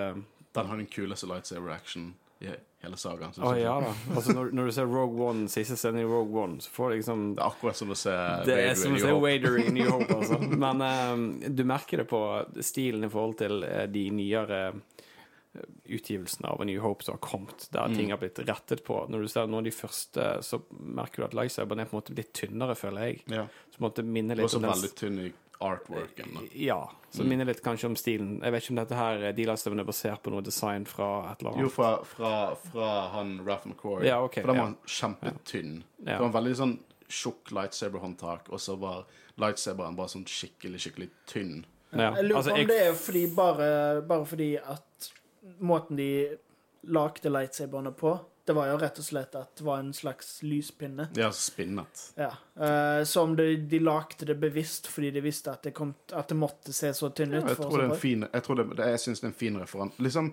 Den 0.57 0.67
har 0.71 0.77
den 0.81 0.87
kuleste 0.89 1.29
lightsaber-action 1.29 2.15
i 2.41 2.51
hele 2.85 2.97
sagaen. 2.97 3.33
Å 3.43 3.53
ja 3.59 3.73
da. 3.83 3.93
Altså, 4.15 4.33
når, 4.37 4.53
når 4.55 4.69
du 4.69 4.73
ser 4.77 4.87
Rogue 4.87 5.25
One, 5.31 5.49
siste 5.51 5.75
scenen 5.77 6.05
i 6.05 6.07
Rogue 6.07 6.43
One, 6.45 6.61
så 6.63 6.71
får 6.71 6.91
du 6.93 6.97
liksom 7.01 7.25
Det 7.35 7.43
er 7.43 7.49
akkurat 7.51 7.77
som 7.81 7.91
å 7.91 7.97
se 7.99 8.13
Det 8.47 8.55
er 8.55 8.69
Vader 8.69 8.71
i 8.71 8.77
som 8.79 8.95
å 8.95 9.01
se. 9.03 9.17
Wader 9.25 9.59
i 9.65 9.73
New 9.75 9.91
Hope, 9.91 10.15
altså. 10.21 10.39
Men 10.65 10.85
um, 10.87 11.25
du 11.59 11.65
merker 11.67 12.05
det 12.05 12.07
på 12.13 12.21
stilen 12.63 13.09
i 13.09 13.11
forhold 13.11 13.39
til 13.43 13.65
eh, 13.67 13.89
de 13.91 14.05
nyere 14.15 14.61
eh, 14.69 15.67
utgivelsene 15.99 16.47
av 16.53 16.61
A 16.63 16.69
New 16.69 16.79
Hope 16.85 17.03
som 17.05 17.17
har 17.17 17.23
kommet, 17.25 17.67
der 17.75 17.89
Mm. 17.89 17.97
ting 17.99 18.11
har 18.15 18.19
blitt 18.23 18.39
rettet 18.47 18.85
på. 18.87 19.01
Når 19.11 19.23
du 19.27 19.29
ser 19.35 19.47
noen 19.51 19.65
av 19.65 19.65
de 19.65 19.75
første, 19.75 20.29
så 20.47 20.61
merker 20.79 21.23
du 21.25 21.29
at 21.33 21.35
lightsaberen 21.35 21.81
er 21.83 21.91
på 21.91 21.97
en 21.97 22.03
måte 22.03 22.15
litt 22.15 22.33
tynnere, 22.37 22.77
føler 22.79 23.09
jeg. 23.09 23.23
Ja. 23.33 23.47
Så 23.73 23.79
på 23.81 23.83
en 23.85 23.89
måte 23.91 24.05
minner 24.07 24.37
litt 24.39 24.55
om 24.55 24.63
den 24.63 24.71
veldig 24.71 24.95
tynn 24.95 25.19
i 25.27 25.33
artworken. 25.61 26.35
da. 26.35 26.41
Ja. 26.55 26.91
Så 27.11 27.23
Mm. 27.23 27.29
minner 27.29 27.45
litt 27.47 27.63
kanskje 27.63 27.87
om 27.87 27.97
stilen. 27.97 28.41
Jeg 28.43 28.53
vet 28.53 28.63
ikke 28.63 28.71
om 28.71 28.77
dette 28.77 28.95
her 28.95 29.33
de 29.33 29.45
lightsaberne 29.47 29.81
er 29.81 29.85
basert 29.85 30.23
på 30.23 30.31
noe 30.31 30.41
design 30.43 30.85
fra 30.85 31.33
et 31.33 31.41
eller 31.43 31.53
Jo, 31.53 31.59
annet. 31.59 31.73
fra, 31.73 32.05
fra, 32.05 32.55
fra 32.55 33.09
han 33.09 33.41
Ralph 33.47 33.67
McCord. 33.67 34.05
Ja, 34.05 34.21
okay, 34.23 34.43
for 34.43 34.53
den 34.53 34.61
var 34.61 34.69
ja. 34.69 34.75
kjempetynn. 34.87 35.83
Ja. 36.05 36.05
Det 36.13 36.19
var 36.21 36.27
en 36.27 36.33
veldig 36.33 36.57
sånn 36.57 36.79
tjukk 37.09 37.51
lightsaber-håndtak, 37.51 38.51
og 38.53 38.59
så 38.61 38.79
var 38.79 39.05
lightsaberen 39.39 39.97
bare 39.97 40.09
sånn 40.09 40.25
skikkelig, 40.27 40.79
skikkelig 40.79 41.11
tynn. 41.27 41.65
Ja. 41.93 42.15
Jeg 42.15 42.25
lurer 42.25 42.37
Altså, 42.37 42.51
om 42.53 42.57
jeg- 42.59 42.69
det 42.69 42.81
er 42.87 42.93
fordi 42.93 43.27
bare, 43.35 44.03
bare 44.03 44.25
fordi 44.27 44.57
at 44.59 45.13
måten 45.63 45.97
de 45.97 46.37
lagde 46.85 47.23
lightsaberne 47.31 47.93
på, 47.97 48.21
det 48.49 48.55
var 48.57 48.71
jo 48.71 48.79
rett 48.81 48.99
og 48.99 49.05
slett 49.07 49.35
at 49.39 49.55
det 49.61 49.65
var 49.67 49.79
en 49.85 49.93
slags 49.95 50.31
lyspinne. 50.43 51.09
Ja, 51.21 51.29
spinnet. 51.37 52.03
Ja. 52.19 52.31
Uh, 52.59 53.05
som 53.09 53.37
de, 53.39 53.51
de 53.71 53.79
lagde 53.85 54.27
det 54.29 54.39
bevisst 54.41 54.89
fordi 54.91 55.11
de 55.15 55.23
visste 55.25 55.53
at 55.53 55.63
det, 55.69 55.75
kom, 55.77 55.93
at 56.17 56.29
det 56.33 56.39
måtte 56.41 56.73
se 56.77 56.91
så 56.97 57.11
tynn 57.13 57.37
ut. 57.37 57.45
Jeg 57.45 57.59
for 57.61 57.69
å 57.69 57.71
tror 57.71 57.83
det 57.83 57.89
er 57.91 57.95
en 57.95 58.01
fin 58.03 58.25
Jeg, 58.27 58.45
tror 58.49 58.59
det, 58.63 58.67
det, 58.81 58.89
jeg 58.97 59.03
syns 59.05 59.21
det 59.23 59.29
er 59.29 59.33
en 59.35 59.41
fin 59.45 59.61
referanse. 59.61 60.01
Liksom 60.09 60.33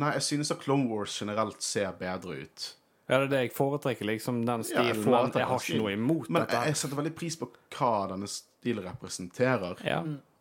Nei, 0.00 0.14
jeg 0.16 0.22
synes 0.24 0.50
at 0.54 0.62
Clone 0.62 0.86
Wars 0.88 1.12
generelt 1.20 1.60
ser 1.62 1.90
bedre 2.00 2.38
ut. 2.46 2.68
Ja, 3.10 3.18
det 3.18 3.26
er 3.26 3.30
det 3.34 3.40
jeg 3.42 3.50
foretrekker, 3.56 4.06
liksom 4.08 4.38
den 4.46 4.62
Ja, 4.70 4.84
jeg 4.86 4.96
stilen. 4.96 5.10
men 5.10 5.34
jeg 5.36 5.48
har 5.50 5.60
ikke 5.66 5.80
noe 5.82 5.92
imot 5.96 6.30
Men 6.30 6.44
dette. 6.46 6.56
jeg, 6.56 6.72
jeg 6.72 6.78
setter 6.80 6.96
veldig 7.02 7.12
pris 7.18 7.36
på 7.36 7.48
hva 7.76 7.90
denne 8.12 8.28
stilen 8.30 8.86
representerer. 8.86 9.82
Ja. 9.84 10.00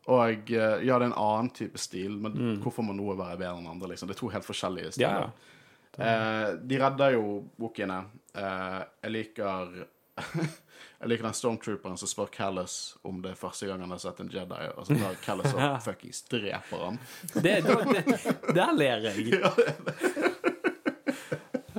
Og 0.10 0.52
eh, 0.54 0.86
ja, 0.88 0.96
det 1.02 1.04
er 1.04 1.10
en 1.10 1.18
annen 1.20 1.50
type 1.54 1.78
stil, 1.82 2.16
men 2.22 2.62
hvorfor 2.64 2.86
må 2.88 2.96
noe 2.98 3.18
være 3.20 3.42
bedre 3.42 3.58
enn 3.60 3.68
andre? 3.74 3.92
liksom? 3.92 4.08
Det 4.10 4.16
er 4.16 4.22
to 4.24 4.30
helt 4.34 4.48
forskjellige 4.48 4.94
Mm. 4.94 5.02
Ja, 5.04 5.10
stiler. 5.12 5.28
ja. 5.28 5.58
Eh, 6.00 6.50
de 6.64 6.80
redder 6.80 7.16
jo 7.18 7.24
wookiene. 7.60 8.04
Eh, 8.34 8.82
jeg 9.04 9.16
liker 9.16 9.80
Jeg 11.00 11.08
liker 11.08 11.30
den 11.30 11.36
stormtrooperen 11.36 11.96
som 12.00 12.10
spør 12.12 12.28
Callis 12.34 12.74
om 13.08 13.22
det 13.24 13.32
er 13.32 13.40
første 13.40 13.70
gang 13.70 13.80
han 13.86 13.94
har 13.94 14.02
sett 14.04 14.20
en 14.20 14.32
Jedi, 14.32 14.66
og 14.76 14.88
så 14.88 14.98
tar 15.00 15.20
Callis 15.24 15.54
og 15.56 15.78
fuckings 15.86 16.26
dreper 16.28 16.84
han. 16.84 17.00
Det, 17.36 17.54
det, 17.64 17.78
det, 17.88 18.34
der 18.56 18.74
ler 18.76 19.08
jeg. 19.10 19.40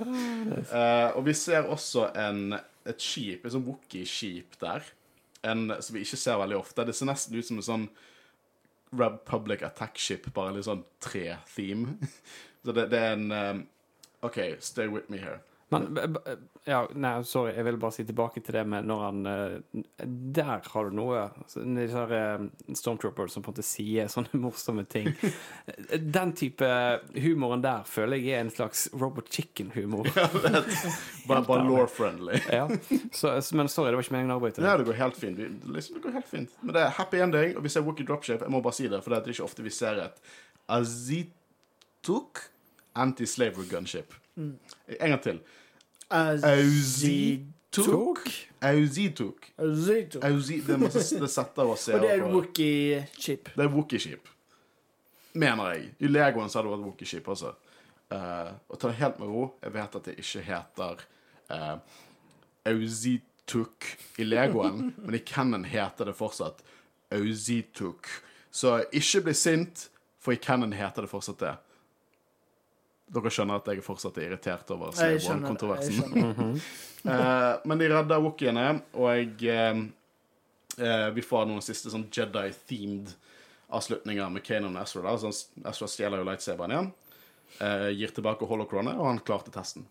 Eh, 0.00 1.10
og 1.14 1.22
vi 1.26 1.32
ser 1.36 1.68
også 1.70 2.06
en, 2.18 2.54
et 2.88 3.02
skip, 3.02 3.44
et 3.44 3.52
sånt 3.52 3.66
Wookie-skip 3.68 4.56
der, 4.62 4.86
en, 5.46 5.74
som 5.78 5.94
vi 5.94 6.02
ikke 6.02 6.18
ser 6.18 6.38
veldig 6.40 6.56
ofte. 6.56 6.86
Det 6.88 6.94
ser 6.96 7.08
nesten 7.10 7.36
ut 7.36 7.46
som 7.46 7.60
en 7.60 7.66
sånn 7.66 7.84
Republic 8.96 9.62
Attack 9.66 10.00
Ship, 10.00 10.24
bare 10.34 10.56
litt 10.56 10.66
sånn 10.66 10.82
tre-theme. 11.04 11.98
Så 12.64 12.74
det, 12.76 12.88
det 12.92 13.02
er 13.02 13.14
en 13.14 13.36
eh, 13.36 13.60
OK, 14.26 14.38
stay 14.60 14.86
with 14.86 15.10
me 15.10 15.18
here. 15.18 15.40
Men 15.70 16.16
ja, 16.64 16.80
nei, 16.98 17.12
sorry, 17.24 17.52
jeg 17.54 17.64
vil 17.68 17.76
bare 17.80 17.94
si 17.94 18.04
tilbake 18.06 18.40
til 18.42 18.56
det 18.58 18.64
med 18.68 18.88
når 18.90 19.02
han 19.04 19.28
eh, 19.30 19.84
Der 20.34 20.66
har 20.66 20.88
du 20.88 20.96
noe. 20.98 21.20
Altså, 21.44 21.62
Disse 21.62 22.02
eh, 22.16 22.74
Stormtroopers 22.76 23.36
som 23.36 23.44
på 23.46 23.52
en 23.52 23.54
måte 23.54 23.66
sier 23.66 24.10
sånne 24.10 24.40
morsomme 24.44 24.84
ting. 24.90 25.12
Den 26.16 26.34
type 26.38 26.66
humoren 27.22 27.62
der 27.62 27.86
føler 27.86 28.18
jeg 28.18 28.34
er 28.40 28.44
en 28.48 28.52
slags 28.54 28.88
Robot 28.98 29.30
Chicken-humor. 29.30 30.10
Bare, 31.30 31.44
bare 31.46 31.62
law-friendly. 31.62 32.40
Ja. 32.50 32.64
Så, 33.14 33.36
men 33.54 33.68
sorry, 33.70 33.92
det 33.92 34.00
var 34.00 34.02
ikke 34.02 34.14
meningen 34.16 34.34
å 34.34 34.40
avbryte. 34.40 34.64
Ja, 34.66 34.74
det 34.80 34.88
går 34.88 34.98
helt 34.98 35.18
fint. 35.20 35.38
Liksom, 35.38 36.00
det 36.00 36.02
går 36.02 36.16
helt 36.16 36.26
fint. 36.26 36.56
Men 36.64 36.74
det 36.74 36.82
er 36.82 36.96
happy 36.96 37.20
ending, 37.22 37.52
og 37.54 37.62
vi 37.62 37.70
ser 37.70 37.84
Wookie 37.86 38.08
Dropship. 38.08 38.42
Jeg 38.42 38.50
må 38.50 38.58
bare 38.64 38.74
si 38.74 38.88
det, 38.90 38.98
for 39.04 39.14
det 39.14 39.20
er 39.20 39.36
ikke 39.36 39.46
ofte 39.46 39.62
vi 39.62 39.70
ser 39.74 40.00
et 40.08 40.32
Azituk 40.74 42.42
anti-slavery 42.94 43.68
gunship. 43.70 44.14
Mm. 44.36 44.58
En 45.00 45.10
gang 45.10 45.22
til. 45.22 45.40
Auzitok. 46.10 48.28
Auzitok. 48.60 49.46
Azituk. 49.58 50.24
Auzi, 50.24 50.60
det 50.66 50.74
er 50.74 50.82
masse 50.82 51.20
det 51.20 51.30
setter 51.30 51.70
og 51.70 51.78
ser 51.78 51.94
Og 51.96 52.04
det 52.04 52.12
er. 52.16 52.24
Wookie-ship 52.26 53.52
Det 53.54 53.64
er 53.64 53.72
Wookie-skip. 53.72 54.30
Mener 55.32 55.74
jeg. 55.74 55.90
I 56.00 56.10
Legoen 56.10 56.50
så 56.50 56.58
hadde 56.58 56.70
det 56.70 56.76
vært 56.76 56.86
Wookie-skip 56.88 57.30
også. 57.30 57.54
Uh, 58.10 58.50
og 58.68 58.80
ta 58.80 58.90
det 58.90 58.98
helt 58.98 59.20
med 59.22 59.30
ro. 59.30 59.44
Jeg 59.62 59.74
vet 59.76 59.96
at 60.00 60.08
det 60.08 60.16
ikke 60.18 60.42
heter 60.48 61.04
uh, 61.54 61.76
Auzituk 62.66 63.86
i 64.18 64.26
Legoen, 64.26 64.90
men 65.04 65.14
i 65.14 65.22
Cannon 65.22 65.64
heter 65.64 66.10
det 66.10 66.16
fortsatt 66.18 66.64
Auzituk. 67.14 68.10
Så 68.50 68.80
ikke 68.90 69.28
bli 69.28 69.36
sint, 69.38 69.86
for 70.20 70.34
i 70.34 70.42
Cannon 70.42 70.74
heter 70.74 71.06
det 71.06 71.12
fortsatt 71.12 71.38
det. 71.40 71.54
Dere 73.10 73.32
skjønner 73.32 73.58
at 73.58 73.70
jeg 73.72 73.82
fortsatt 73.82 74.18
er 74.20 74.28
irritert 74.28 74.70
over 74.70 74.94
Jeg. 74.94 75.16
Jeg 75.16 75.24
Slave-kontroversen. 75.26 76.00
skjønner. 76.00 76.62
Eh, 77.00 77.54
men 77.64 77.80
de 77.80 77.86
redder 77.88 78.18
Wookiene, 78.20 78.64
og 79.00 79.44
eh, 79.48 79.78
uh, 80.76 81.06
vi 81.16 81.22
får 81.24 81.46
noen 81.48 81.62
siste 81.64 81.88
sånn 81.88 82.02
Jedi-themed 82.12 83.14
avslutninger 83.72 84.28
med 84.34 84.44
Kanan 84.44 84.76
og 84.76 84.82
Ezra. 84.82 85.06
Da. 85.06 85.14
Så 85.16 85.30
Ezra 85.64 85.88
stjeler 85.88 86.20
jo 86.20 86.26
lightsaberen 86.28 86.74
igjen, 86.74 86.90
uh, 87.62 87.88
gir 87.96 88.12
tilbake 88.12 88.44
holocronet, 88.50 89.00
og 89.00 89.08
han 89.08 89.22
klarte 89.24 89.54
testen. 89.54 89.88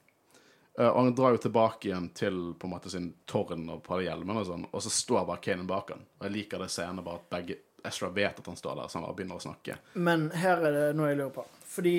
Eh, 0.80 0.88
og 0.88 0.99
han 1.03 1.15
drar 1.15 1.36
jo 1.36 1.41
tilbake 1.43 1.89
igjen 1.89 2.09
til 2.15 2.38
på 2.59 2.67
en 2.67 2.74
måte 2.74 2.91
sin 2.91 3.09
tårn 3.28 3.65
og 3.74 3.82
på 3.84 3.99
hjelmen, 4.03 4.38
og 4.39 4.47
sånn, 4.47 4.67
og 4.72 4.84
så 4.86 4.91
står 4.93 5.26
bare 5.28 5.43
Kanan 5.43 5.67
bak 5.67 5.91
han. 5.95 6.05
Og 6.20 6.28
jeg 6.28 6.36
liker 6.38 6.63
det 6.63 6.70
scenen 6.72 7.03
bare 7.03 7.20
at 7.20 7.30
begge 7.34 7.59
Ezra 7.89 8.09
vet 8.11 8.39
at 8.39 8.47
han 8.47 8.59
står 8.59 8.76
der, 8.76 8.88
så 8.88 8.99
han 8.99 9.07
bare 9.07 9.17
begynner 9.17 9.39
å 9.39 9.43
snakke. 9.43 9.78
Men 9.99 10.30
her 10.36 10.65
er 10.67 10.76
det 10.76 10.88
noe 10.99 11.11
jeg 11.11 11.20
lurer 11.20 11.36
på. 11.36 11.45
Fordi 11.70 11.97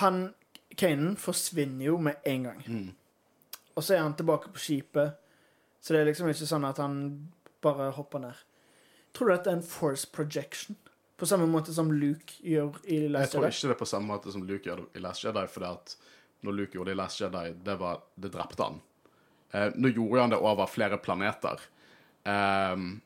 han 0.00 0.22
Kanan 0.76 1.16
forsvinner 1.20 1.84
jo 1.84 1.98
med 2.00 2.22
en 2.24 2.46
gang. 2.48 2.62
Og 3.74 3.84
så 3.84 3.96
er 3.96 4.06
han 4.06 4.14
tilbake 4.16 4.52
på 4.52 4.60
skipet. 4.60 5.18
Så 5.80 5.92
det 5.92 6.00
er 6.00 6.08
liksom 6.08 6.30
ikke 6.30 6.48
sånn 6.48 6.64
at 6.64 6.78
han 6.80 6.96
bare 7.64 7.90
hopper 7.96 8.22
ned. 8.22 8.40
Tror 9.12 9.28
du 9.28 9.34
dette 9.34 9.50
er 9.52 9.58
en 9.58 9.66
force 9.66 10.08
projection? 10.08 10.78
På 11.20 11.28
samme 11.28 11.46
måte 11.46 11.74
som 11.74 11.92
Luke 11.92 12.40
gjør 12.40 12.78
i 12.88 13.04
Jeg 13.04 13.30
tror 13.30 13.46
ikke 13.46 13.68
det 13.68 13.76
er 13.76 13.82
på 13.82 13.86
samme 13.86 14.10
måte 14.14 14.32
som 14.32 14.46
Luke 14.48 14.66
gjør 14.66 14.86
i 14.96 15.02
Last 15.02 15.24
Jedi, 15.24 15.44
fordi 15.46 15.68
at 15.68 15.96
når 16.42 16.56
Luke 16.56 16.74
gjorde 16.78 16.90
det 16.90 16.96
i 16.96 17.00
Last 17.02 17.20
Jedi, 17.20 17.44
det, 17.62 17.76
var, 17.78 18.00
det 18.16 18.32
drepte 18.34 18.66
han. 18.66 18.80
Eh, 19.52 19.68
nå 19.76 19.92
gjorde 19.92 20.24
han 20.24 20.32
det 20.32 20.40
over 20.40 20.66
flere 20.66 20.98
planeter. 20.98 21.60
Ehm, 22.24 23.00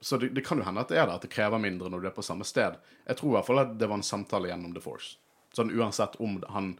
så 0.00 0.16
det, 0.16 0.32
det 0.34 0.42
kan 0.46 0.58
jo 0.58 0.64
hende 0.64 0.82
at 0.82 0.90
det 0.90 0.98
er 0.98 1.06
det, 1.06 1.18
at 1.20 1.26
det 1.26 1.32
krever 1.34 1.62
mindre 1.62 1.90
når 1.92 2.02
du 2.02 2.08
er 2.10 2.16
på 2.16 2.24
samme 2.26 2.46
sted. 2.48 2.80
Jeg 3.06 3.20
tror 3.20 3.30
i 3.30 3.36
hvert 3.36 3.50
fall 3.50 3.62
at 3.62 3.76
det 3.78 3.90
var 3.90 4.00
en 4.00 4.06
samtale 4.06 4.50
gjennom 4.50 4.74
The 4.74 4.82
Force. 4.82 5.18
Sånn 5.56 5.72
uansett 5.74 6.16
om 6.22 6.38
han 6.54 6.74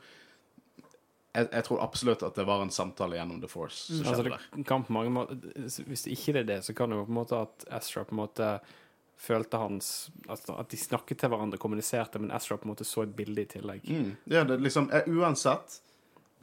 jeg, 1.30 1.46
jeg 1.46 1.62
tror 1.66 1.82
absolutt 1.84 2.22
at 2.26 2.34
det 2.34 2.44
var 2.46 2.62
en 2.64 2.72
samtale 2.74 3.14
gjennom 3.14 3.38
The 3.42 3.48
Force 3.50 3.84
som 3.86 4.06
Altså, 4.06 4.24
der. 4.26 4.46
det 4.56 4.64
kan 4.66 4.82
på 4.82 4.94
mange 4.94 5.12
måter 5.14 5.36
Hvis 5.86 6.08
ikke 6.10 6.34
det 6.34 6.40
er 6.40 6.48
det, 6.48 6.60
så 6.66 6.74
kan 6.74 6.90
det 6.90 6.98
jo 6.98 7.04
på 7.06 7.12
en 7.14 7.20
måte 7.20 7.38
at 7.38 7.66
Ezra 7.78 8.02
på 8.06 8.16
en 8.16 8.22
måte 8.24 8.48
følte 9.20 9.60
hans 9.60 10.10
altså, 10.26 10.56
At 10.58 10.72
de 10.72 10.80
snakket 10.80 11.20
til 11.20 11.30
hverandre, 11.30 11.60
kommuniserte, 11.60 12.18
men 12.18 12.32
Ezra 12.34 12.58
på 12.58 12.66
en 12.66 12.72
måte 12.72 12.86
så 12.88 13.04
et 13.04 13.14
bilde 13.14 13.44
i 13.44 13.48
tillegg. 13.50 13.86
Mm. 13.86 14.10
Ja, 14.32 14.42
det 14.48 14.58
liksom, 14.64 14.88
jeg, 14.90 15.06
uansett 15.12 15.80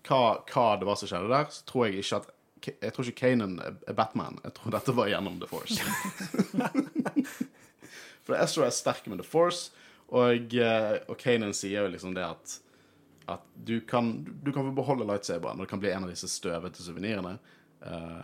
hva, 0.07 0.37
hva 0.47 0.65
det 0.79 0.87
var 0.87 0.99
som 0.99 1.09
skjedde 1.09 1.31
der, 1.33 1.49
så 1.51 1.65
tror 1.67 1.87
jeg 1.87 2.03
ikke 2.03 2.21
at 2.21 2.33
Jeg 2.67 2.93
tror 2.93 3.05
ikke 3.05 3.19
Kanan 3.21 3.59
er 3.61 3.75
er 3.87 3.93
Batman. 3.93 4.39
Jeg 4.43 4.53
tror 4.57 4.73
dette 4.73 4.95
var 4.95 5.09
gjennom 5.11 5.35
The 5.41 5.49
Force. 5.51 5.81
For 8.27 8.35
Ezra 8.35 8.65
er 8.67 8.75
sterk 8.75 9.05
med 9.07 9.21
The 9.21 9.27
Force, 9.27 9.71
og, 10.07 10.55
eh, 10.55 10.93
og 11.07 11.17
Kanan 11.19 11.55
sier 11.57 11.83
jo 11.85 11.91
liksom 11.93 12.15
det 12.15 12.25
at 12.27 12.61
at 13.27 13.43
du 13.59 13.81
kan, 13.83 14.23
du 14.43 14.53
kan 14.55 14.63
få 14.63 14.71
beholde 14.71 15.03
lightsaberen, 15.03 15.59
og 15.59 15.65
det 15.65 15.69
kan 15.69 15.81
bli 15.83 15.89
en 15.91 16.05
av 16.05 16.11
disse 16.13 16.29
støvete 16.31 16.79
suvenirene. 16.79 17.33
Uh, 17.83 18.23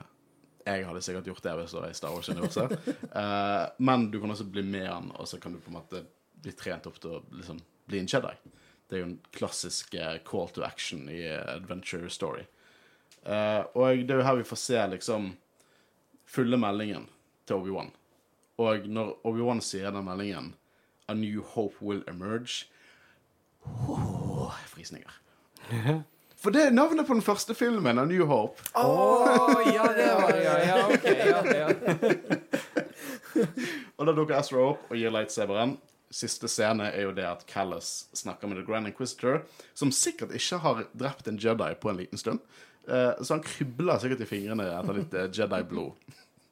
jeg 0.64 0.86
hadde 0.88 1.02
sikkert 1.04 1.28
gjort 1.28 1.44
det 1.44 1.56
hvis 1.58 1.74
det 1.76 1.82
var 1.82 1.92
i 1.92 1.98
Star 1.98 2.14
Wars-universet. 2.16 2.76
uh, 3.12 3.66
men 3.90 4.06
du 4.14 4.22
kan 4.24 4.32
også 4.32 4.48
bli 4.48 4.64
med 4.64 4.88
han, 4.88 5.12
og 5.20 5.28
så 5.28 5.42
kan 5.44 5.52
du 5.52 5.60
på 5.60 5.74
en 5.74 5.76
måte 5.82 6.06
bli 6.44 6.56
trent 6.56 6.88
opp 6.88 7.02
til 7.04 7.18
å 7.18 7.22
liksom, 7.36 7.60
bli 7.92 8.00
en 8.00 8.08
Jedi. 8.08 8.32
Det 8.88 8.96
er 8.96 9.04
jo 9.04 9.10
en 9.10 9.20
klassisk 9.36 9.96
eh, 9.96 10.18
call 10.28 10.50
to 10.54 10.64
action 10.64 11.08
i 11.10 11.22
eh, 11.26 11.44
adventure 11.56 12.10
story. 12.12 12.44
Uh, 13.24 13.64
og 13.80 14.04
det 14.04 14.12
er 14.12 14.20
jo 14.20 14.28
her 14.28 14.40
vi 14.40 14.48
får 14.48 14.60
se 14.60 14.82
liksom 14.92 15.30
fulle 16.28 16.60
meldingen 16.60 17.08
til 17.48 17.60
Obi-Wan. 17.60 17.94
Og 18.64 18.88
når 18.88 19.16
Obi-Wan 19.28 19.64
sier 19.64 19.92
den 19.92 20.06
meldingen 20.08 20.52
A 21.08 21.14
new 21.14 21.44
hope 21.56 21.76
will 21.82 22.04
emerge 22.08 22.66
Åh, 23.64 24.52
frysninger. 24.68 25.12
For 26.44 26.52
det 26.52 26.66
er 26.68 26.74
navnet 26.76 27.08
på 27.08 27.16
den 27.16 27.24
første 27.24 27.56
filmen, 27.56 28.00
A 28.00 28.04
New 28.04 28.26
Hope. 28.28 28.60
Å, 28.76 28.88
ja, 29.72 29.86
det 29.96 30.08
var 30.20 30.34
det, 30.36 30.42
ja. 30.50 30.56
ja, 30.68 30.82
ok, 30.92 31.06
ja, 31.08 31.40
ja. 31.56 31.68
Og 33.98 34.10
da 34.10 34.16
dukker 34.16 34.36
Ezra 34.36 34.66
opp 34.74 34.92
og 34.92 35.00
gir 35.00 35.14
lightsaberen. 35.16 35.78
Siste 36.14 36.50
scene 36.52 36.90
er 36.92 37.08
jo 37.08 37.14
det 37.16 37.26
at 37.26 37.46
Callas 37.50 38.10
snakker 38.14 38.52
med 38.52 38.60
The 38.60 38.66
Grand 38.68 38.90
Inquisitor, 38.92 39.46
som 39.74 39.94
sikkert 39.96 40.36
ikke 40.36 40.60
har 40.66 40.84
drept 40.92 41.32
en 41.32 41.40
Jedi 41.42 41.72
på 41.80 41.90
en 41.90 42.02
liten 42.04 42.20
stund. 42.20 42.44
Eh, 42.92 43.24
så 43.24 43.38
han 43.38 43.46
krybler 43.46 44.04
sikkert 44.04 44.26
i 44.26 44.30
fingrene 44.30 44.68
etter 44.68 45.00
litt 45.00 45.16
eh, 45.16 45.32
Jedi-blod. 45.32 45.96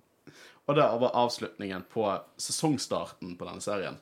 Og 0.72 0.78
det 0.78 0.88
var 1.04 1.20
avslutningen 1.20 1.84
på 1.92 2.08
sesongstarten 2.40 3.36
på 3.36 3.50
denne 3.50 3.64
serien. 3.64 4.00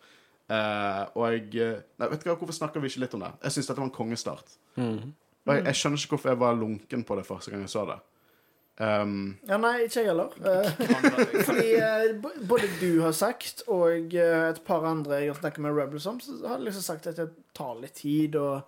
Eh, 0.49 1.01
og 1.13 1.25
jeg 1.29 1.49
eh, 1.61 1.81
Nei, 2.01 2.07
vet 2.09 2.23
du 2.23 2.29
hva, 2.31 2.37
hvorfor 2.39 2.55
snakker 2.57 2.81
vi 2.81 2.89
ikke 2.89 3.03
litt 3.05 3.17
om 3.17 3.25
det? 3.25 3.33
Jeg 3.45 3.55
syns 3.55 3.69
dette 3.69 3.81
var 3.81 3.89
en 3.89 3.97
kongestart. 3.99 4.55
Og 4.79 5.51
jeg, 5.53 5.65
jeg 5.65 5.79
skjønner 5.79 6.01
ikke 6.01 6.15
hvorfor 6.15 6.33
jeg 6.33 6.41
var 6.41 6.57
lunken 6.57 7.05
på 7.05 7.17
det 7.19 7.25
første 7.27 7.53
gang 7.53 7.65
jeg 7.65 7.73
så 7.73 7.85
det. 7.89 7.99
Um, 8.79 9.37
Ja, 9.43 9.57
nei, 9.59 9.73
ikke 9.83 9.99
jeg 9.99 10.07
heller. 10.07 10.35
Eh, 10.39 10.69
fordi 11.49 11.71
uh, 11.83 12.29
både 12.47 12.69
du 12.79 13.01
har 13.03 13.11
sagt, 13.11 13.65
og 13.67 14.15
uh, 14.15 14.45
et 14.49 14.61
par 14.65 14.87
andre 14.87 15.19
jeg 15.19 15.33
har 15.33 15.41
snakket 15.41 15.65
med 15.65 15.75
Rebels 15.75 16.07
om, 16.07 16.21
så 16.23 16.37
har 16.47 16.63
liksom 16.63 16.85
sagt 16.85 17.09
at 17.11 17.19
det 17.19 17.27
tar 17.57 17.75
litt 17.81 17.99
tid. 17.99 18.39
Og... 18.39 18.61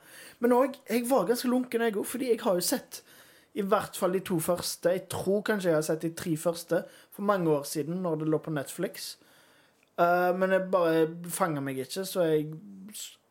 Men 0.43 0.57
òg, 0.57 0.75
jeg 0.89 1.07
var 1.09 1.29
ganske 1.29 1.47
lunken, 1.47 1.85
jeg 1.87 1.95
òg, 1.95 2.05
fordi 2.05 2.33
jeg 2.33 2.41
har 2.43 2.59
jo 2.59 2.67
sett 2.73 3.01
i 3.55 3.63
hvert 3.67 3.97
fall 3.99 4.13
de 4.15 4.23
to 4.27 4.39
første. 4.39 4.91
Jeg 4.91 5.07
tror 5.11 5.41
kanskje 5.47 5.71
jeg 5.71 5.79
har 5.79 5.87
sett 5.87 6.03
de 6.03 6.11
tre 6.15 6.35
første 6.39 6.83
for 7.11 7.27
mange 7.27 7.51
år 7.51 7.63
siden, 7.67 8.03
når 8.03 8.21
det 8.21 8.31
lå 8.31 8.39
på 8.43 8.51
Netflix. 8.51 9.13
Eh, 9.99 10.31
men 10.37 10.55
jeg 10.55 10.69
bare 10.71 11.07
fanga 11.33 11.63
meg 11.63 11.81
ikke, 11.83 12.05
så 12.07 12.27
jeg 12.29 12.47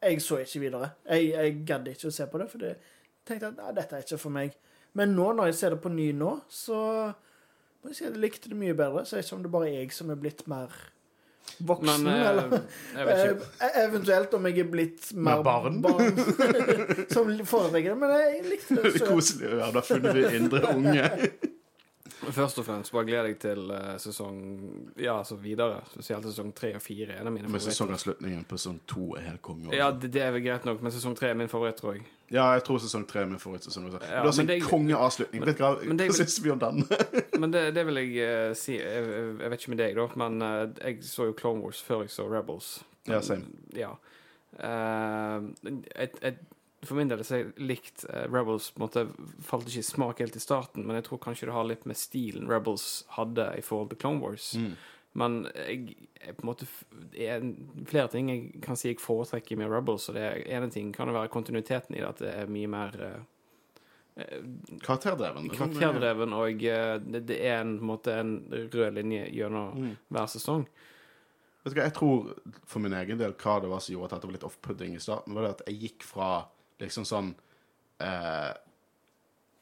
jeg 0.01 0.23
så 0.25 0.39
ikke 0.41 0.61
videre. 0.63 0.91
Jeg, 1.11 1.27
jeg 1.35 1.57
gadd 1.69 1.89
ikke 1.93 2.09
å 2.09 2.15
se 2.15 2.25
på 2.31 2.39
det, 2.41 2.47
for 2.49 2.63
jeg 2.65 2.77
tenkte 3.29 3.51
at 3.51 3.59
nei, 3.59 3.73
dette 3.77 3.99
er 3.99 4.07
ikke 4.07 4.21
for 4.23 4.33
meg. 4.33 4.55
Men 4.97 5.13
nå, 5.15 5.27
når 5.37 5.51
jeg 5.51 5.59
ser 5.59 5.75
det 5.75 5.83
på 5.85 5.93
ny 5.93 6.07
nå, 6.17 6.31
så 6.49 6.79
må 7.83 7.91
jeg 7.91 7.99
si 7.99 8.07
at 8.07 8.15
jeg 8.15 8.23
likte 8.23 8.49
det 8.53 8.57
mye 8.59 8.77
bedre. 8.79 9.05
Så 9.05 9.17
er 9.19 9.21
det 9.21 9.29
ikke 9.29 9.37
om 9.37 9.45
det 9.45 9.53
bare 9.53 9.69
er 9.69 9.77
jeg 9.83 9.93
som 9.95 10.11
er 10.15 10.19
blitt 10.23 10.43
mer 10.51 10.73
voksen, 11.69 12.07
Men 12.07 12.09
eh, 12.15 12.27
eller 12.31 12.57
jeg 12.97 13.07
vet. 13.11 13.45
Eh, 13.61 13.79
Eventuelt 13.85 14.35
om 14.39 14.49
jeg 14.49 14.59
er 14.65 14.73
blitt 14.73 15.13
mer 15.13 15.45
Mer 15.45 15.45
barn. 15.45 15.79
som 17.15 17.31
foretrekker 17.53 17.93
det. 17.93 17.99
Men 18.01 18.17
jeg 18.17 18.43
likte 18.49 18.81
det. 18.81 18.95
Så. 18.97 19.07
koselig 19.13 19.53
å 19.53 19.61
være. 19.61 19.73
Da 19.77 19.85
funnet 19.93 20.17
vi 20.17 20.27
indre 20.41 20.65
unge. 20.73 21.09
Først 22.21 22.59
og 22.61 22.65
fremst 22.67 22.93
bare 22.93 23.05
gleder 23.09 23.31
jeg 23.31 23.39
til 23.41 23.71
eh, 23.73 23.97
sesong 23.99 24.41
Ja, 25.01 25.19
altså 25.19 25.39
videre. 25.41 25.81
Spesielt 25.93 26.27
sesong 26.29 26.53
tre 26.57 26.75
og 26.77 26.83
fire. 26.85 27.17
En 27.21 27.27
av 27.27 27.33
mine 27.33 27.49
Men 27.49 27.55
favoritter. 27.55 27.73
sesongavslutningen 27.73 28.45
på 28.49 28.59
sesong 28.61 28.81
to 28.91 29.15
er 29.17 29.21
helt 29.31 29.43
konge. 29.43 29.73
Ja, 29.77 29.91
det, 29.91 30.13
det 30.13 30.23
er 30.23 30.35
vel 30.37 30.45
greit 30.45 30.65
nok, 30.69 30.83
men 30.83 30.93
sesong 30.93 31.17
tre 31.17 31.33
er 31.33 31.39
min 31.41 31.49
favoritt, 31.49 31.81
tror 31.81 31.97
jeg. 31.97 32.05
Ja, 32.31 32.45
jeg 32.55 32.63
tror 32.63 32.79
sesong 32.79 33.09
tre 33.11 33.25
er 33.25 33.27
min 33.27 33.41
favorittsesong. 33.43 33.89
Ja, 33.91 33.99
det 34.23 34.39
er 34.39 34.41
en 34.41 34.49
det- 34.49 34.63
kongeavslutning. 34.63 35.43
Vet 35.47 35.59
du 35.59 35.65
hva, 35.65 35.73
men 35.83 36.13
syns 36.15 36.37
vi 36.45 36.51
om 36.51 36.61
den? 36.63 36.85
Men 37.41 37.51
det, 37.53 37.75
det 37.75 37.87
vil 37.87 37.97
jeg 37.97 38.51
uh, 38.51 38.55
si 38.55 38.77
jeg, 38.77 38.85
jeg 39.09 39.35
jeg 39.41 39.51
vet 39.51 39.61
ikke 39.65 39.71
med 39.73 39.79
deg, 39.81 39.97
da, 39.97 40.07
men 40.21 40.43
uh, 40.45 40.69
jeg 40.85 40.99
så 41.09 41.25
jo 41.31 41.33
Clone 41.33 41.63
Wars 41.65 41.81
før 41.83 42.03
jeg 42.05 42.11
så 42.13 42.27
Rebels. 42.29 42.83
Ja, 43.09 43.21
same. 43.25 43.49
Ja. 43.75 43.95
Uh, 44.61 45.49
et, 45.97 46.19
et, 46.23 46.39
for 46.83 46.97
min 46.97 47.09
del 47.11 47.21
så 47.25 47.35
har 47.35 47.43
jeg 47.43 47.67
likt 47.71 48.05
uh, 48.09 48.25
Rebels 48.33 48.71
på 48.73 48.81
en 48.81 48.87
måte 48.87 49.03
Falt 49.45 49.67
ikke 49.69 49.83
i 49.83 49.89
smak 49.91 50.23
helt 50.23 50.37
i 50.37 50.41
starten, 50.41 50.87
men 50.87 50.97
jeg 50.97 51.05
tror 51.11 51.19
kanskje 51.27 51.47
det 51.51 51.57
har 51.57 51.67
litt 51.69 51.85
med 51.91 51.99
stilen 52.01 52.49
Rebels 52.49 53.05
hadde 53.19 53.51
i 53.59 53.65
forhold 53.67 53.91
til 53.93 53.99
Clone 54.01 54.21
Wars. 54.25 54.55
Mm. 54.57 54.73
Men 55.21 55.37
jeg, 55.57 55.97
jeg 56.23 56.37
på 56.39 56.45
en 56.45 56.49
måte 56.53 56.67
er 57.19 57.43
flere 57.91 58.09
ting 58.13 58.29
jeg 58.31 58.61
kan 58.63 58.77
si 58.79 58.93
jeg 58.93 59.01
foretrekker 59.03 59.59
med 59.59 59.73
Rebels, 59.73 60.09
og 60.09 60.15
det 60.17 60.29
ene 60.47 60.71
ting 60.71 60.93
kan 60.95 61.11
det 61.11 61.17
være 61.19 61.33
kontinuiteten 61.35 61.97
i 61.97 62.01
det, 62.01 62.09
at 62.09 62.23
det 62.23 62.31
er 62.45 62.53
mye 62.55 62.71
mer 62.71 62.95
uh, 63.03 63.19
Karakterdreven. 64.85 65.49
karakterdreven, 65.51 66.33
og 66.37 66.63
uh, 66.65 66.95
det, 67.01 67.25
det 67.29 67.39
er 67.47 67.61
en, 67.63 67.75
på 67.79 67.85
en 67.85 67.91
måte 67.91 68.15
en 68.21 68.33
rød 68.73 68.95
linje 68.99 69.27
gjennom 69.35 69.75
Mm. 69.81 69.93
hver 70.09 70.27
sesong. 70.29 70.65
Vet 71.65 71.75
du 71.75 71.79
hva, 71.79 71.85
Jeg 71.89 71.95
tror 71.95 72.31
for 72.67 72.81
min 72.81 72.95
egen 72.97 73.19
del 73.21 73.35
hva 73.37 73.59
det 73.61 73.69
var 73.71 73.81
som 73.85 73.93
gjorde 73.95 74.09
at 74.09 74.15
dette 74.17 74.29
var 74.31 74.37
litt 74.39 74.47
off-pudding 74.49 74.95
i 74.97 75.01
starten, 75.03 75.35
var 75.37 75.43
det 75.45 75.51
at 75.59 75.63
jeg 75.69 75.81
gikk 75.85 76.07
fra 76.09 76.31
liksom 76.81 77.05
sånn 77.09 77.35
eh, 78.01 78.51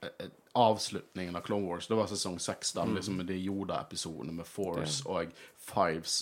eh, 0.07 0.27
Avslutningen 0.59 1.37
av 1.37 1.45
Clone 1.47 1.69
Wars, 1.69 1.87
det 1.87 1.95
var 1.95 2.09
sesong 2.11 2.39
seks, 2.43 2.73
da, 2.75 2.85
liksom 2.89 3.21
med 3.21 3.29
de 3.31 3.37
Yoda-episodene 3.39 4.33
med 4.35 4.47
Force 4.49 5.05
og 5.07 5.31
Fives 5.63 6.17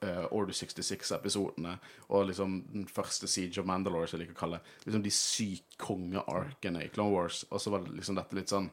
uh, 0.00 0.24
Order 0.32 0.54
66-episodene, 0.56 1.74
og 2.08 2.30
liksom 2.30 2.54
den 2.72 2.86
første 2.88 3.28
Siege 3.28 3.60
of 3.60 3.66
Mandalore, 3.68 4.08
som 4.08 4.16
jeg 4.16 4.24
liker 4.26 4.38
å 4.38 4.40
kalle. 4.40 4.60
Liksom 4.86 5.04
de 5.04 5.12
syke 5.12 5.76
konge-arkene 5.84 6.86
i 6.86 6.88
Clone 6.94 7.12
Wars, 7.12 7.42
og 7.50 7.60
så 7.60 7.74
var 7.74 7.84
det 7.84 7.98
liksom 7.98 8.16
dette 8.16 8.38
litt 8.38 8.54
sånn 8.54 8.70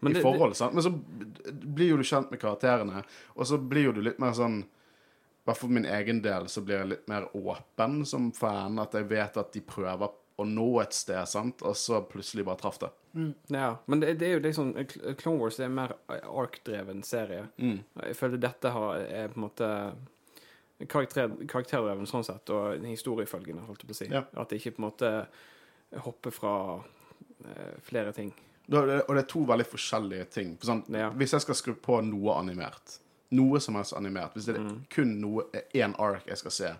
Men 0.00 0.12
i 0.12 0.14
det- 0.14 0.22
forhold, 0.22 0.56
sant? 0.56 0.72
Men 0.72 0.82
så 0.86 0.94
blir 0.94 1.90
jo 1.90 1.96
du 2.00 2.04
kjent 2.06 2.30
med 2.30 2.40
karakterene, 2.40 3.04
og 3.34 3.46
så 3.46 3.58
blir 3.58 3.90
jo 3.90 3.92
du 3.92 4.00
litt 4.00 4.22
mer 4.22 4.32
sånn 4.32 4.62
hvert 5.46 5.60
for 5.60 5.68
min 5.70 5.86
egen 5.86 6.22
del 6.22 6.48
så 6.50 6.60
blir 6.64 6.80
jeg 6.80 6.88
litt 6.88 7.08
mer 7.08 7.28
åpen 7.38 8.00
som 8.06 8.32
fan, 8.34 8.78
at 8.82 8.96
jeg 8.98 9.06
vet 9.08 9.36
at 9.36 9.52
de 9.54 9.60
prøver 9.60 10.08
å 10.36 10.44
nå 10.44 10.66
et 10.82 10.92
sted, 10.92 11.22
sant, 11.28 11.62
og 11.64 11.76
så 11.76 12.02
plutselig 12.04 12.44
bare 12.44 12.60
traff 12.60 12.78
det. 12.82 12.90
Ja, 13.48 13.70
men 13.88 14.00
det, 14.02 14.18
det 14.20 14.26
er 14.28 14.34
jo 14.36 14.42
liksom 14.44 14.74
Clone 15.16 15.38
Wars 15.40 15.56
er 15.60 15.64
en 15.70 15.74
mer 15.78 15.94
ark-dreven 16.10 17.00
serie. 17.02 17.46
Mm. 17.56 17.78
Jeg 18.04 18.16
føler 18.18 18.42
dette 18.42 18.68
har, 18.74 18.98
er 19.08 19.28
på 19.32 19.40
en 19.40 19.46
måte 19.46 19.68
karakter, 20.92 21.30
karakterdreven 21.48 22.06
sånn 22.08 22.24
sett, 22.26 22.50
og 22.52 22.84
historiefølgende, 22.84 23.64
holdt 23.68 23.84
jeg 23.84 23.88
på 23.90 23.96
å 23.96 24.00
si. 24.02 24.08
Ja. 24.12 24.24
At 24.36 24.50
det 24.52 24.60
ikke 24.60 24.74
på 24.76 24.82
en 24.82 24.88
måte 24.90 25.12
hopper 26.04 26.34
fra 26.34 26.52
eh, 26.76 27.78
flere 27.86 28.12
ting. 28.16 28.34
Da 28.66 28.82
Og 28.82 29.14
det 29.14 29.22
er 29.22 29.28
to 29.30 29.44
veldig 29.46 29.66
forskjellige 29.70 30.28
ting. 30.34 30.56
For 30.60 30.72
sånn, 30.72 30.84
Ja. 30.92 31.08
Hvis 31.16 31.32
jeg 31.36 31.44
skal 31.46 31.54
skru 31.54 31.74
på 31.80 32.00
noe 32.04 32.34
animert, 32.36 32.98
noe 33.32 33.60
som 33.62 33.78
helst 33.78 33.94
animert, 33.96 34.34
hvis 34.36 34.46
det 34.50 34.56
er 34.56 34.60
Mm. 34.66 34.84
kun 34.90 35.20
noe, 35.20 35.44
én 35.74 35.94
ark 35.98 36.26
jeg 36.26 36.36
skal 36.38 36.50
se 36.50 36.74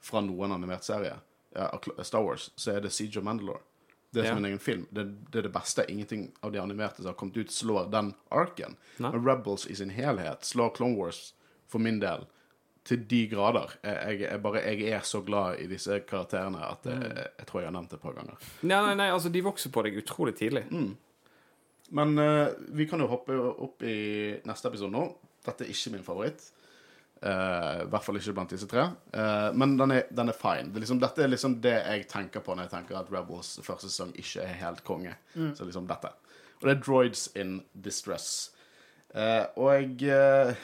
fra 0.00 0.20
noen 0.20 0.52
animert 0.52 0.84
serie, 0.84 1.14
Star 2.06 2.22
Wars, 2.24 2.50
så 2.56 2.76
er 2.76 2.80
det 2.84 2.92
Siege 2.94 3.18
of 3.20 3.24
Mandalore. 3.26 3.60
Det 4.10 4.22
er 4.22 4.30
som 4.30 4.38
Ja. 4.38 4.38
en 4.38 4.44
egen 4.48 4.58
film. 4.58 4.86
Det, 4.90 5.04
det 5.32 5.38
er 5.38 5.42
det 5.42 5.52
beste. 5.52 5.84
Ingenting 5.92 6.30
av 6.40 6.52
de 6.52 6.58
animerte 6.62 7.02
som 7.02 7.10
har 7.10 7.14
kommet 7.20 7.36
ut, 7.36 7.50
slår 7.52 7.90
den 7.92 8.14
arken. 8.32 8.76
Nei. 8.96 9.10
Men 9.12 9.24
Rebels 9.26 9.66
i 9.68 9.74
sin 9.76 9.90
helhet 9.92 10.44
slår 10.48 10.70
Clone 10.78 10.96
Wars, 10.96 11.34
for 11.68 11.78
min 11.84 11.98
del, 12.00 12.24
til 12.88 13.02
de 13.10 13.26
grader. 13.28 13.74
Jeg, 13.84 14.20
jeg, 14.22 14.40
bare, 14.42 14.62
jeg 14.64 14.88
er 14.96 15.04
så 15.04 15.20
glad 15.20 15.60
i 15.60 15.66
disse 15.68 15.98
karakterene 16.08 16.62
at 16.70 16.88
jeg, 16.88 17.10
jeg 17.38 17.46
tror 17.50 17.60
jeg 17.60 17.68
har 17.68 17.74
nevnt 17.76 17.90
det 17.92 17.98
et 17.98 18.06
par 18.06 18.16
ganger. 18.16 18.46
Nei, 18.62 18.80
nei, 18.86 18.94
nei, 19.02 19.10
altså, 19.12 19.28
de 19.34 19.42
vokser 19.44 19.74
på 19.74 19.84
deg 19.84 19.98
utrolig 20.00 20.34
tidlig. 20.40 20.64
Men 21.90 22.18
uh, 22.18 22.48
vi 22.76 22.86
kan 22.88 23.00
jo 23.04 23.10
hoppe 23.12 23.36
opp 23.36 23.84
i 23.84 24.38
neste 24.48 24.68
episode 24.72 24.92
nå. 24.92 25.04
Dette 25.44 25.64
er 25.64 25.70
ikke 25.72 25.92
min 25.94 26.04
favoritt. 26.06 26.48
Eh, 27.20 27.80
I 27.82 27.88
hvert 27.90 28.04
fall 28.04 28.18
ikke 28.20 28.34
blant 28.36 28.52
disse 28.54 28.68
tre. 28.70 28.84
Uh, 29.10 29.50
men 29.58 29.74
den 29.78 29.96
er, 29.96 30.06
den 30.14 30.30
er 30.30 30.38
fine. 30.38 30.70
Det 30.70 30.78
er 30.78 30.84
liksom, 30.84 31.00
dette 31.02 31.24
er 31.24 31.32
liksom 31.32 31.56
det 31.64 31.74
jeg 31.74 32.06
tenker 32.10 32.44
på 32.44 32.54
når 32.54 32.68
jeg 32.68 32.74
tenker 32.76 33.00
at 33.00 33.10
Rebels 33.10 33.56
første 33.66 33.90
sesong 33.90 34.14
ikke 34.14 34.44
er 34.44 34.60
helt 34.62 34.84
konge. 34.86 35.16
Så 35.34 35.66
liksom 35.66 35.88
dette. 35.90 36.12
Og 36.60 36.68
det 36.68 36.76
er 36.76 36.82
Droids 36.82 37.28
in 37.38 37.58
Distress. 37.74 38.52
Uh, 39.14 39.46
og 39.56 39.72
jeg 39.74 40.56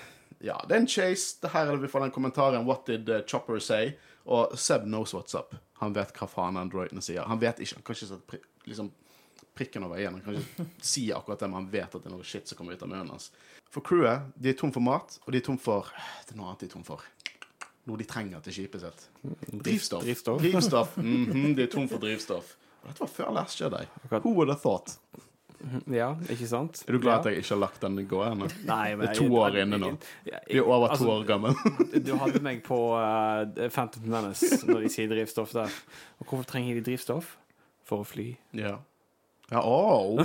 ja, 0.44 0.58
det 0.68 0.74
er 0.76 0.82
en 0.82 0.90
chase. 0.90 1.38
Det 1.40 1.54
her 1.54 1.66
er 1.66 1.76
det 1.76 1.86
vi 1.86 1.88
får 1.88 2.04
den 2.04 2.12
kommentaren 2.14 2.66
What 2.68 2.86
did 2.86 3.08
Chopper 3.30 3.58
say? 3.58 3.94
Og 4.24 4.58
Seb 4.58 4.84
knows 4.84 5.14
what's 5.14 5.36
up. 5.38 5.54
Han 5.80 5.94
vet 5.96 6.12
hva 6.16 6.28
faen 6.28 6.58
den 6.58 6.70
droiden 6.72 7.02
sier. 7.02 7.24
Han 7.28 7.40
vet 7.40 7.62
ikke, 7.64 7.78
han 7.78 7.86
kan 7.86 7.96
ikke 7.96 8.08
sette 8.10 8.28
pri 8.28 8.40
liksom, 8.68 8.90
prikken 9.56 9.86
over 9.86 10.00
i-en. 10.00 10.18
Han 10.18 10.24
kan 10.24 10.38
ikke 10.38 10.66
si 10.92 11.06
akkurat 11.12 11.40
det, 11.40 11.48
men 11.50 11.62
han 11.62 11.70
vet 11.72 11.88
at 11.88 12.02
det 12.02 12.10
er 12.10 12.14
noe 12.14 12.26
shit 12.26 12.50
som 12.50 12.58
kommer 12.58 12.76
ut 12.76 12.84
av 12.84 12.90
munnen 12.90 13.14
hans. 13.14 13.30
For 13.74 13.82
crewet, 13.82 14.28
de 14.38 14.52
er 14.52 14.58
tom 14.58 14.70
for 14.74 14.84
mat, 14.84 15.16
og 15.24 15.34
de 15.34 15.40
er 15.40 15.46
tom 15.48 15.58
for 15.58 15.88
Det 16.22 16.34
er 16.34 16.38
noe 16.38 16.52
annet 16.52 16.62
de 16.62 16.68
er 16.68 16.74
tom 16.76 16.84
for. 16.86 17.02
Noe 17.88 18.00
de 18.00 18.06
trenger 18.08 18.44
til 18.44 18.54
skipet 18.56 18.84
sitt. 18.84 19.08
Drivstoff. 19.50 20.04
Drivstoff. 20.06 20.40
Drivstoff. 20.40 20.94
Mhm, 21.02 21.56
de 21.58 21.66
er 21.66 21.72
tom 21.72 21.88
for 21.90 22.00
drivstoff. 22.00 22.54
Og 22.84 22.92
Dette 22.92 23.02
var 23.02 23.10
før 23.16 23.32
Last 23.34 23.60
Jedi. 23.60 23.82
Who 24.12 24.34
would 24.36 24.52
have 24.52 24.60
thought? 24.62 24.94
Ja, 25.88 26.10
ikke 26.28 26.46
sant? 26.46 26.82
Er 26.84 26.92
du 26.92 27.00
glad 27.00 27.24
at 27.24 27.30
jeg 27.32 27.40
ikke 27.40 27.54
har 27.54 27.60
lagt 27.62 27.82
den 27.82 27.96
gå 28.08 28.20
ennå? 28.26 28.48
Nei, 28.68 28.94
men 28.94 29.06
Det 29.06 29.12
er 29.14 29.20
to 29.22 29.38
år 29.40 29.56
inne 29.62 29.78
nå. 29.80 29.92
Vi 30.26 30.58
er 30.58 30.62
over 30.62 30.88
to 30.88 30.92
altså, 30.92 31.10
år 31.14 31.24
gammel. 31.28 31.56
Du 32.04 32.12
hadde 32.20 32.42
meg 32.44 32.60
på 32.66 32.78
uh, 32.92 33.68
Phantom 33.72 34.04
Menace 34.04 34.60
når 34.68 34.84
de 34.84 34.92
sier 34.92 35.08
drivstoff 35.08 35.54
der. 35.56 35.72
Og 36.20 36.28
hvorfor 36.28 36.44
trenger 36.52 36.76
de 36.78 36.84
drivstoff? 36.90 37.36
For 37.88 38.04
å 38.04 38.08
fly. 38.08 38.34
Ja. 38.56 38.76
Ja, 39.52 39.60
oh. 39.60 40.20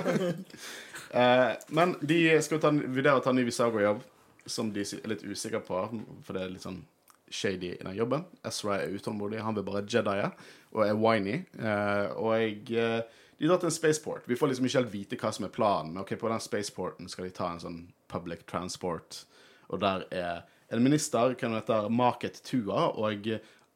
Eh, 1.10 1.52
men 1.68 1.96
de 2.00 2.22
skal 2.42 2.62
ta, 2.62 2.70
vurdere 2.70 3.18
å 3.18 3.24
ta 3.24 3.32
en 3.32 3.40
ny 3.40 3.44
Visago-jobb, 3.48 4.02
som 4.46 4.70
de 4.74 4.84
er 4.84 5.10
litt 5.10 5.26
usikre 5.26 5.60
på, 5.64 5.82
for 6.24 6.36
det 6.36 6.44
er 6.44 6.52
litt 6.54 6.66
sånn 6.66 6.82
shady 7.30 7.74
i 7.76 7.82
den 7.82 7.96
jobben. 7.98 8.24
Ezra 8.46 8.80
er 8.80 8.94
utålmodig, 8.94 9.42
han 9.42 9.56
vil 9.58 9.66
bare 9.66 9.86
jedie 9.86 10.30
og 10.74 10.84
er 10.86 10.98
whiny. 10.98 11.40
Eh, 11.58 12.06
og 12.14 12.34
jeg, 12.38 12.60
eh, 12.78 13.26
de 13.38 13.48
drar 13.48 13.60
til 13.62 13.70
en 13.70 13.74
spaceport. 13.74 14.26
Vi 14.28 14.36
får 14.38 14.52
liksom 14.52 14.68
ikke 14.68 14.82
helt 14.82 14.94
vite 14.94 15.18
hva 15.20 15.32
som 15.34 15.46
er 15.46 15.54
planen, 15.54 15.94
men 15.94 16.02
ok, 16.04 16.14
på 16.20 16.30
den 16.30 16.42
spaceporten 16.44 17.10
skal 17.10 17.26
de 17.26 17.34
ta 17.34 17.50
en 17.52 17.62
sånn 17.62 17.80
public 18.10 18.46
transport, 18.50 19.24
og 19.70 19.80
der 19.80 20.06
er 20.10 20.42
en 20.70 20.82
minister, 20.82 21.34
hva 21.34 21.54
heter 21.56 21.88
Market 21.90 22.42
Tua, 22.46 22.90
og 22.94 23.26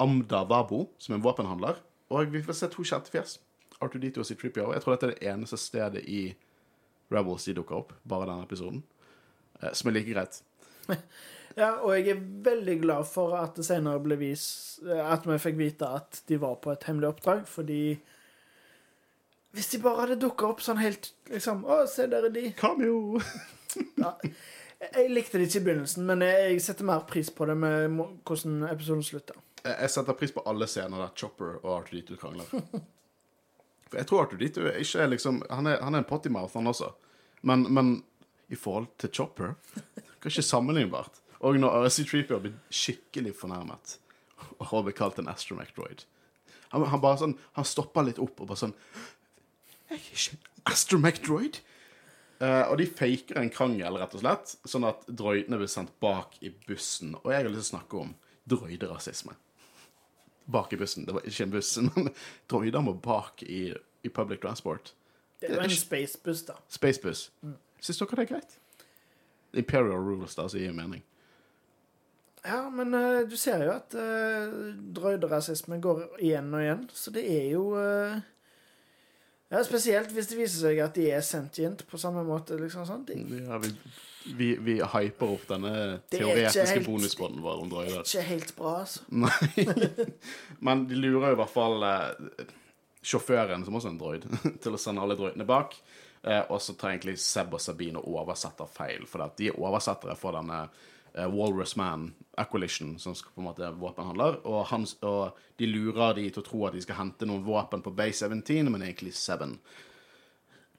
Amda 0.03 0.45
Wabo, 0.51 0.89
som 0.99 1.14
er 1.14 1.18
en 1.18 1.24
våpenhandler. 1.24 1.80
Og 2.11 2.30
vi 2.30 2.43
får 2.43 2.59
se 2.59 2.68
to 2.70 2.85
kjente 2.87 3.11
fjes. 3.11 3.39
R2D2 3.82 4.22
og 4.22 4.26
C3PO. 4.28 4.72
Jeg 4.74 4.82
tror 4.82 4.95
dette 4.95 5.09
er 5.09 5.14
det 5.14 5.30
eneste 5.32 5.59
stedet 5.59 6.05
i 6.07 6.35
Rebels 7.13 7.45
de 7.45 7.55
dukker 7.59 7.77
opp, 7.83 7.93
bare 8.09 8.27
denne 8.31 8.47
episoden. 8.47 8.83
Eh, 9.61 9.73
som 9.73 9.91
er 9.91 9.99
like 9.99 10.13
greit. 10.15 10.43
Ja, 11.55 11.69
og 11.87 11.93
jeg 11.95 12.09
er 12.11 12.23
veldig 12.43 12.81
glad 12.83 13.05
for 13.07 13.37
at 13.39 13.55
det 13.55 13.63
senere 13.63 14.01
ble 14.03 14.17
vist 14.19 14.81
At 14.91 15.23
vi 15.23 15.37
fikk 15.39 15.55
vite 15.61 15.87
at 15.87 16.19
de 16.27 16.35
var 16.43 16.57
på 16.59 16.73
et 16.73 16.83
hemmelig 16.89 17.13
oppdrag, 17.13 17.45
fordi 17.47 17.93
Hvis 19.55 19.69
de 19.71 19.79
bare 19.85 20.01
hadde 20.03 20.17
dukka 20.25 20.49
opp 20.51 20.65
sånn 20.67 20.81
helt 20.83 21.13
liksom 21.31 21.63
Å, 21.63 21.85
se, 21.87 22.09
der 22.11 22.27
er 22.27 22.35
de. 22.35 22.49
Cameo! 22.59 23.21
Ja. 24.03 24.17
Jeg 24.83 25.09
likte 25.15 25.39
det 25.39 25.47
ikke 25.49 25.61
i 25.63 25.65
begynnelsen, 25.69 26.05
men 26.11 26.21
jeg 26.27 26.59
setter 26.63 26.87
mer 26.91 27.07
pris 27.11 27.31
på 27.35 27.47
det 27.49 27.55
med 27.59 27.95
hvordan 28.27 28.67
episoden 28.69 29.07
slutter. 29.07 29.39
Eh, 29.65 29.73
Jeg 29.85 29.91
setter 29.95 30.19
pris 30.19 30.35
på 30.35 30.43
alle 30.51 30.67
scener 30.71 31.01
der 31.07 31.15
Chopper 31.19 31.57
og 31.63 31.71
R2D2 31.87 32.19
krangler. 32.21 32.51
Jeg 33.99 34.09
tror 34.11 34.27
R2D2 34.27 34.69
er 34.71 34.81
ikke 34.83 35.03
er 35.03 35.13
liksom 35.13 35.43
Han 35.51 35.69
er, 35.71 35.81
han 35.83 35.95
er 35.95 36.03
en 36.03 36.09
pottymouth, 36.09 36.55
han 36.55 36.71
også. 36.71 36.93
Men, 37.43 37.67
men 37.75 37.95
i 38.53 38.57
forhold 38.57 38.89
til 38.99 39.13
Chopper 39.13 39.55
Kanskje 40.25 40.43
sammenlignbart. 40.43 41.21
Og 41.45 41.59
når 41.61 41.89
C3PO 41.93 42.41
blir 42.41 42.57
skikkelig 42.73 43.35
fornærmet 43.37 43.99
og 44.59 44.85
blir 44.87 44.97
kalt 44.97 45.19
en 45.19 45.29
astromech-droid 45.29 46.05
han, 46.73 46.85
han 46.91 47.03
bare 47.03 47.21
sånn 47.21 47.37
Han 47.59 47.69
stopper 47.69 48.07
litt 48.09 48.21
opp 48.23 48.41
og 48.43 48.51
bare 48.51 48.63
sånn 48.65 48.75
Jeg 49.91 49.99
er 49.99 50.03
ikke 50.03 50.37
en 50.37 50.73
astromech-droid. 50.73 51.61
Uh, 52.41 52.65
og 52.73 52.79
de 52.81 52.87
faker 52.89 53.39
en 53.39 53.51
krangel, 53.53 53.99
rett 54.01 54.15
og 54.17 54.23
slett, 54.25 54.55
sånn 54.67 54.87
at 54.89 55.05
droidene 55.07 55.59
blir 55.61 55.71
sendt 55.71 55.93
bak 56.03 56.35
i 56.45 56.51
bussen. 56.67 57.13
Og 57.21 57.29
jeg 57.31 57.45
har 57.45 57.47
lyst 57.53 57.69
til 57.69 57.77
å 57.77 57.77
snakke 57.77 58.01
om 58.01 58.15
droiderasisme. 58.51 59.37
Bak 60.47 60.73
i 60.73 60.77
bussen. 60.77 61.07
Det 61.07 61.15
var 61.17 61.27
ikke 61.29 61.47
en 61.47 61.55
buss, 61.55 61.77
men 61.87 62.11
droider 62.51 62.85
må 62.85 62.95
bak 62.99 63.43
i, 63.43 63.73
i 64.03 64.13
public 64.13 64.43
transport. 64.43 64.93
Det 65.41 65.51
er 65.51 65.59
jo 65.59 65.65
en 65.67 65.77
spacebuss, 65.77 66.45
da. 66.49 66.59
Spacebuss. 66.73 67.27
Mm. 67.43 67.57
Syns 67.81 68.01
dere 68.01 68.21
det 68.21 68.25
er 68.25 68.31
greit? 68.35 68.55
Imperial 69.55 70.01
rules, 70.01 70.35
da, 70.35 70.49
som 70.49 70.61
gir 70.61 70.73
mening. 70.75 71.03
Ja, 72.45 72.69
men 72.71 72.93
uh, 72.95 73.23
du 73.29 73.37
ser 73.41 73.63
jo 73.65 73.73
at 73.73 73.95
uh, 73.97 74.55
droiderasisme 74.97 75.79
går 75.85 76.05
igjen 76.21 76.53
og 76.53 76.65
igjen, 76.65 76.87
så 76.93 77.13
det 77.15 77.25
er 77.25 77.47
jo 77.55 77.71
eh, 77.81 78.19
Ja, 79.55 79.61
spesielt 79.63 80.11
hvis 80.15 80.27
det 80.31 80.39
viser 80.39 80.67
seg 80.67 80.81
at 80.83 80.97
de 80.99 81.07
er 81.15 81.23
sentient 81.23 81.85
på 81.87 82.01
samme 82.01 82.25
måte, 82.27 82.59
liksom 82.59 82.87
sånn. 82.89 83.05
De, 83.07 83.19
Ja, 83.45 83.61
vi, 83.63 83.71
vi, 84.35 84.49
vi 84.67 84.79
hyper 84.81 85.35
opp 85.37 85.45
denne 85.51 85.75
Det 86.11 86.19
teoretiske 86.19 86.81
bonusbåten 86.87 87.43
vår 87.45 87.63
om 87.63 87.75
er 87.85 88.01
ikke 88.01 88.25
helt 88.27 88.55
bra, 88.59 88.75
altså. 88.83 89.05
Nei. 89.15 89.67
Men 90.65 90.87
de 90.91 90.99
lurer 90.99 91.31
jo 91.31 91.37
i 91.37 91.41
hvert 91.43 91.55
fall 91.55 91.87
eh, 91.87 92.49
sjåføren, 93.05 93.67
som 93.67 93.79
også 93.79 93.93
er 93.93 93.95
en 93.95 94.01
droid, 94.01 94.27
til 94.65 94.75
å 94.75 94.81
sende 94.81 95.05
alle 95.05 95.19
droidene 95.19 95.47
bak. 95.49 95.77
Eh, 96.25 96.43
og 96.49 96.59
så 96.65 96.75
tar 96.75 96.95
egentlig 96.95 97.19
Seb 97.23 97.55
og 97.55 97.63
Sabine 97.63 98.01
og 98.01 98.19
oversetter 98.25 98.71
feil, 98.71 99.07
for 99.07 99.23
de 99.39 99.53
er 99.53 99.61
oversettere 99.61 100.17
for 100.19 100.37
denne 100.39 100.65
Walrus 101.15 101.77
Man 101.79 102.09
Acquisition, 102.37 102.99
som 102.99 103.15
skal 103.15 103.35
på 103.35 103.43
en 103.43 103.47
måte 103.47 103.62
er 103.67 103.77
våpenhandler. 103.79 104.41
Og, 104.51 104.65
hans, 104.71 104.97
og 105.07 105.39
de 105.61 105.69
lurer 105.71 106.17
de 106.19 106.27
til 106.31 106.43
å 106.43 106.47
tro 106.47 106.62
at 106.67 106.75
de 106.75 106.83
skal 106.83 106.99
hente 106.99 107.29
noen 107.29 107.45
våpen 107.47 107.85
på 107.85 107.93
Base 107.95 108.27
17, 108.27 108.71
men 108.73 108.83
egentlig 108.83 109.15
7. 109.15 109.45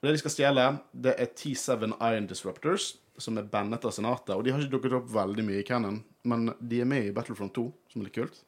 Det 0.02 0.12
de 0.12 0.20
skal 0.20 0.34
stjele, 0.34 0.66
det 0.92 1.16
er 1.16 1.32
T7 1.32 1.88
Iron 1.88 2.28
Disruptors, 2.28 2.92
som 3.16 3.40
er 3.40 3.48
bannet 3.48 3.84
av 3.88 3.94
senatet. 3.96 4.34
Og 4.36 4.44
de 4.44 4.52
har 4.52 4.60
ikke 4.60 4.76
dukket 4.76 4.98
opp 4.98 5.08
veldig 5.14 5.46
mye 5.46 5.62
i 5.62 5.66
Cannon, 5.66 6.02
men 6.28 6.50
de 6.60 6.82
er 6.84 6.90
med 6.90 7.08
i 7.08 7.14
Battlefront 7.16 7.54
2, 7.56 7.64
som 7.92 8.02
er 8.02 8.10
litt 8.10 8.18
kult. 8.18 8.42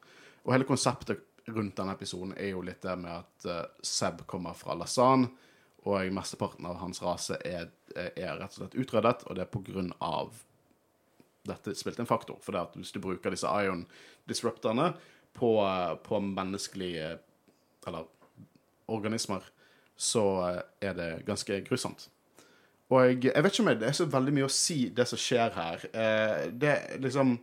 Og 0.45 0.53
hele 0.53 0.69
konseptet 0.69 1.25
rundt 1.49 1.77
denne 1.79 1.95
episoden 1.97 2.35
er 2.37 2.53
jo 2.53 2.61
litt 2.61 2.83
det 2.85 2.93
med 3.01 3.15
at 3.15 3.49
eh, 3.49 3.65
Seb 3.81 4.21
kommer 4.29 4.53
fra 4.57 4.77
Lasan, 4.77 5.25
og 5.89 6.13
mesteparten 6.13 6.67
av 6.69 6.77
hans 6.83 7.01
rase 7.01 7.39
er, 7.47 7.69
er 7.95 8.37
rett 8.37 8.53
og 8.53 8.59
slett 8.59 8.77
utryddet, 8.77 9.23
og 9.25 9.37
det 9.37 9.45
er 9.45 9.51
på 9.51 9.63
grunn 9.65 9.93
av 10.03 10.35
dette 11.49 11.75
spilte 11.77 12.03
en 12.03 12.09
faktor. 12.09 12.39
For 12.43 12.55
det 12.55 12.65
at 12.67 12.77
hvis 12.79 12.93
du 12.95 13.01
bruker 13.03 13.33
disse 13.33 13.49
ion 13.49 13.85
disruptorene 14.29 14.93
på, 15.37 15.55
eh, 15.65 15.95
på 16.05 16.19
menneskelige 16.19 17.17
Eller 17.87 18.05
organismer, 18.91 19.43
så 19.95 20.23
eh, 20.49 20.61
er 20.89 20.93
det 20.97 21.11
ganske 21.25 21.61
grusomt. 21.67 22.09
Og 22.89 23.05
jeg, 23.05 23.29
jeg 23.29 23.43
vet 23.45 23.53
ikke 23.53 23.63
om 23.63 23.71
det 23.79 23.87
er 23.87 23.95
så 23.95 24.09
veldig 24.09 24.33
mye 24.35 24.49
å 24.49 24.51
si 24.51 24.79
det 24.95 25.05
som 25.09 25.21
skjer 25.21 25.55
her. 25.55 25.87
Eh, 25.93 26.43
det 26.51 26.75
liksom 27.03 27.37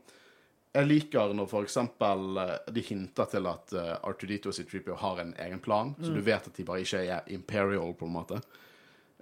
Jeg 0.76 0.88
liker 0.90 1.32
når 1.32 1.54
eksempel 1.62 2.36
eh, 2.42 2.56
de 2.68 2.82
hinter 2.84 3.30
til 3.32 3.46
at 3.48 3.72
eh, 3.72 3.94
R2D2 4.04 4.50
og 4.50 4.56
C3PO 4.58 4.96
har 5.00 5.22
en 5.22 5.34
egen 5.46 5.62
plan, 5.64 5.94
så 6.02 6.12
du 6.12 6.20
vet 6.20 6.50
at 6.50 6.56
de 6.56 6.66
bare 6.68 6.82
ikke 6.84 7.00
er 7.06 7.30
imperial, 7.32 7.94
på 7.96 8.06
en 8.06 8.12
måte. 8.12 8.40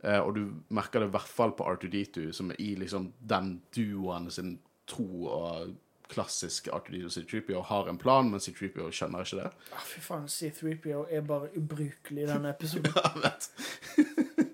Eh, 0.03 0.19
og 0.19 0.35
du 0.35 0.43
merker 0.75 1.01
det 1.01 1.09
i 1.09 1.15
hvert 1.15 1.31
fall 1.31 1.55
på 1.57 1.67
R2D2, 1.77 2.33
som 2.37 2.51
er 2.51 2.61
i 2.61 2.75
liksom 2.81 3.13
den 3.21 3.61
duoen 3.77 4.31
sin 4.31 4.57
tro 4.91 5.09
og 5.31 5.75
klassisk 6.13 6.69
R2D2 6.69 7.11
C3PO 7.15 7.63
har 7.71 7.89
en 7.89 7.99
plan, 7.99 8.29
men 8.31 8.43
C3PO 8.43 8.91
skjønner 8.93 9.25
ikke 9.25 9.41
det. 9.41 9.51
Ah, 9.75 9.85
fy 9.89 10.03
faen, 10.05 10.27
C3PO 10.31 11.07
er 11.11 11.25
bare 11.27 11.51
ubrukelig 11.59 12.27
i 12.27 12.29
denne 12.29 12.53
episoden. 12.55 12.93
Vet. 13.25 13.51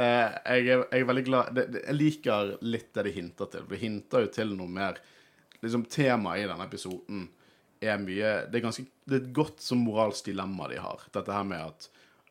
Eh, 0.00 0.30
jeg, 0.54 0.68
er, 0.70 0.84
jeg 0.94 1.02
er 1.02 1.06
veldig 1.08 1.22
glad 1.26 1.48
det, 1.52 1.64
det, 1.74 1.80
Jeg 1.82 1.96
liker 1.98 2.52
litt 2.62 2.86
det 2.94 3.02
de 3.04 3.10
hinter 3.12 3.48
til. 3.52 3.64
Det 3.66 3.74
de 3.74 3.80
hinter 3.82 4.22
jo 4.24 4.28
til 4.32 4.52
noe 4.56 4.70
mer 4.72 5.00
liksom 5.60 5.82
Temaet 5.92 6.40
i 6.40 6.46
denne 6.48 6.64
episoden 6.64 7.26
er 7.82 7.98
mye 8.00 8.30
Det 8.48 8.60
er 8.60 8.64
ganske 8.64 8.86
Det 9.04 9.18
er 9.18 9.20
et 9.26 9.34
godt 9.36 9.60
som 9.60 9.82
moralsk 9.84 10.30
dilemma 10.30 10.70
de 10.70 10.78
har. 10.80 11.04
Dette 11.12 11.34
her 11.34 11.44
med 11.44 11.66
at 11.66 11.90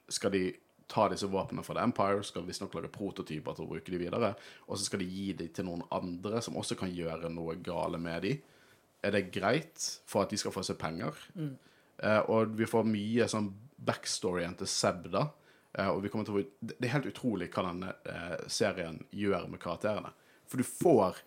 skal 0.10 0.34
de 0.34 0.44
ta 0.90 1.06
disse 1.12 1.28
våpnene 1.30 1.62
fra 1.66 1.76
The 1.78 1.84
Empire, 1.86 2.24
skal 2.26 2.46
visstnok 2.48 2.74
lage 2.80 2.90
prototyper 2.94 3.54
til 3.58 3.66
å 3.68 3.70
bruke 3.70 3.92
de 3.94 4.00
videre, 4.02 4.32
og 4.68 4.78
så 4.80 4.88
skal 4.88 5.04
de 5.04 5.10
gi 5.10 5.28
de 5.38 5.48
til 5.54 5.68
noen 5.68 5.84
andre 5.94 6.42
som 6.42 6.58
også 6.58 6.78
kan 6.80 6.90
gjøre 6.94 7.30
noe 7.34 7.56
gale 7.64 8.00
med 8.02 8.24
de. 8.26 8.32
Er 9.06 9.14
det 9.16 9.28
greit 9.32 9.86
for 10.10 10.26
at 10.26 10.34
de 10.34 10.40
skal 10.42 10.52
få 10.56 10.64
seg 10.66 10.80
penger? 10.82 11.16
Eh, 11.40 12.22
og 12.32 12.56
vi 12.58 12.66
får 12.68 12.88
mye 12.90 13.28
sånn 13.32 13.52
backstoryen 13.86 14.58
til 14.60 14.68
Seb, 14.72 15.06
da. 15.14 15.28
Eh, 15.78 15.88
og 15.94 16.02
vi 16.04 16.10
kommer 16.12 16.26
til 16.28 16.36
å, 16.36 16.42
få- 16.42 16.68
det 16.74 16.88
er 16.90 16.96
helt 16.98 17.08
utrolig 17.12 17.52
hva 17.54 17.68
denne 17.70 17.94
eh, 18.10 18.38
serien 18.52 18.98
gjør 19.16 19.46
med 19.54 19.62
karakterene. 19.64 20.12
For 20.50 20.58
du 20.60 20.66
får 20.68 21.22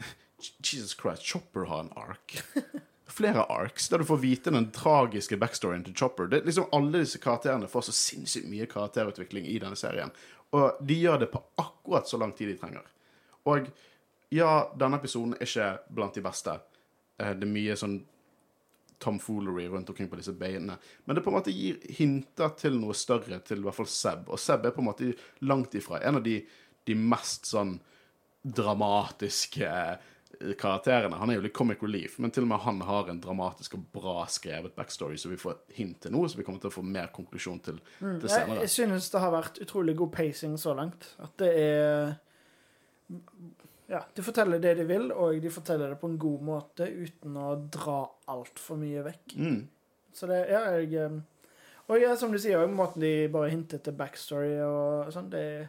Jesus 0.64 0.96
Christ, 0.98 1.22
Chopper 1.28 1.68
har 1.70 1.84
en 1.84 1.92
ark. 2.08 2.38
Flere 3.12 3.44
arcs 3.52 3.90
der 3.92 4.00
du 4.00 4.06
får 4.08 4.20
vite 4.22 4.52
den 4.54 4.70
tragiske 4.72 5.36
backstoryen 5.36 5.84
til 5.84 5.96
Chopper. 5.96 6.30
Det 6.30 6.40
er 6.40 6.48
liksom 6.48 6.70
Alle 6.72 7.02
disse 7.02 7.20
karakterene 7.20 7.68
får 7.68 7.88
så 7.88 7.96
sinnssykt 7.96 8.48
mye 8.48 8.68
karakterutvikling 8.70 9.48
i 9.50 9.58
denne 9.60 9.76
serien. 9.76 10.12
Og 10.56 10.80
de 10.80 10.96
gjør 11.00 11.22
det 11.22 11.32
på 11.32 11.42
akkurat 11.60 12.08
så 12.08 12.20
lang 12.20 12.32
tid 12.36 12.52
de 12.52 12.58
trenger. 12.60 12.86
Og 13.48 13.68
ja, 14.32 14.52
denne 14.78 15.00
episoden 15.00 15.36
er 15.36 15.44
ikke 15.44 15.68
blant 15.92 16.16
de 16.16 16.24
beste. 16.24 16.56
Eh, 17.18 17.34
Det 17.36 17.46
er 17.48 17.52
mye 17.52 17.76
sånn 17.76 18.00
tomfoolery 19.02 19.66
rundt 19.68 19.90
omkring 19.90 20.08
på 20.08 20.16
disse 20.16 20.32
beinene. 20.32 20.78
Men 21.04 21.16
det 21.16 21.24
på 21.24 21.32
en 21.32 21.36
måte 21.36 21.52
gir 21.52 21.80
hinter 21.90 22.54
til 22.56 22.78
noe 22.78 22.94
større 22.94 23.40
til 23.42 23.58
i 23.58 23.66
hvert 23.66 23.74
fall 23.80 23.90
Seb. 23.90 24.28
Og 24.30 24.38
Seb 24.38 24.66
er 24.66 24.74
på 24.76 24.80
en 24.80 24.88
måte 24.88 25.12
langt 25.42 25.74
ifra 25.74 26.00
en 26.00 26.20
av 26.20 26.22
de, 26.22 26.38
de 26.86 26.94
mest 26.94 27.50
sånn 27.50 27.80
dramatiske 28.42 29.72
karakterene. 30.58 31.16
Han 31.20 31.30
er 31.30 31.38
jo 31.38 31.44
litt 31.44 31.54
comic 31.56 31.82
relief, 31.82 32.18
men 32.18 32.32
til 32.34 32.44
og 32.46 32.50
med 32.52 32.62
han 32.64 32.80
har 32.88 33.10
en 33.12 33.20
dramatisk 33.22 33.76
og 33.78 33.84
bra 33.94 34.24
skrevet 34.30 34.74
backstory, 34.76 35.16
så 35.20 35.30
vi 35.30 35.38
får 35.40 35.58
hint 35.76 36.00
til 36.02 36.14
noe, 36.14 36.28
så 36.28 36.38
vi 36.38 36.44
kommer 36.46 36.62
til 36.62 36.70
å 36.72 36.74
få 36.74 36.84
mer 36.86 37.10
konklusjon 37.14 37.60
til, 37.64 37.80
til 37.98 38.16
Jeg, 38.26 38.32
senere. 38.32 38.60
jeg 38.64 38.72
synes 38.74 39.10
det 39.12 39.22
har 39.22 39.34
vært 39.34 39.60
utrolig 39.64 39.96
god 39.98 40.12
pacing 40.16 40.56
så 40.60 40.74
langt. 40.78 41.10
At 41.22 41.36
det 41.42 41.50
er 41.60 42.14
Ja, 43.92 44.00
de 44.14 44.22
forteller 44.24 44.58
det 44.62 44.76
de 44.78 44.84
vil, 44.88 45.10
og 45.12 45.36
de 45.42 45.50
forteller 45.52 45.92
det 45.92 45.98
på 46.00 46.08
en 46.08 46.18
god 46.18 46.44
måte 46.48 46.86
uten 46.88 47.36
å 47.36 47.50
dra 47.68 47.98
altfor 48.32 48.78
mye 48.80 49.02
vekk. 49.04 49.36
Mm. 49.36 49.60
Så 50.16 50.26
det 50.30 50.46
Ja, 50.48 50.64
jeg 50.78 50.94
eh, 50.94 51.20
Og 51.88 52.00
ja, 52.00 52.14
som 52.16 52.32
du 52.32 52.38
sier, 52.38 52.62
måten 52.70 53.02
de 53.02 53.28
bare 53.28 53.50
hinter 53.50 53.78
til 53.82 53.92
backstory 53.98 54.54
og 54.64 55.10
sånn, 55.12 55.28
det 55.32 55.42
er 55.42 55.68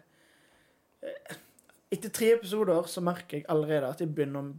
Etter 1.94 2.10
tre 2.10 2.32
episoder 2.34 2.88
så 2.90 3.04
merker 3.06 3.40
jeg 3.40 3.50
allerede 3.54 3.92
at 3.94 4.02
jeg 4.02 4.10
begynner 4.16 4.50
å 4.50 4.54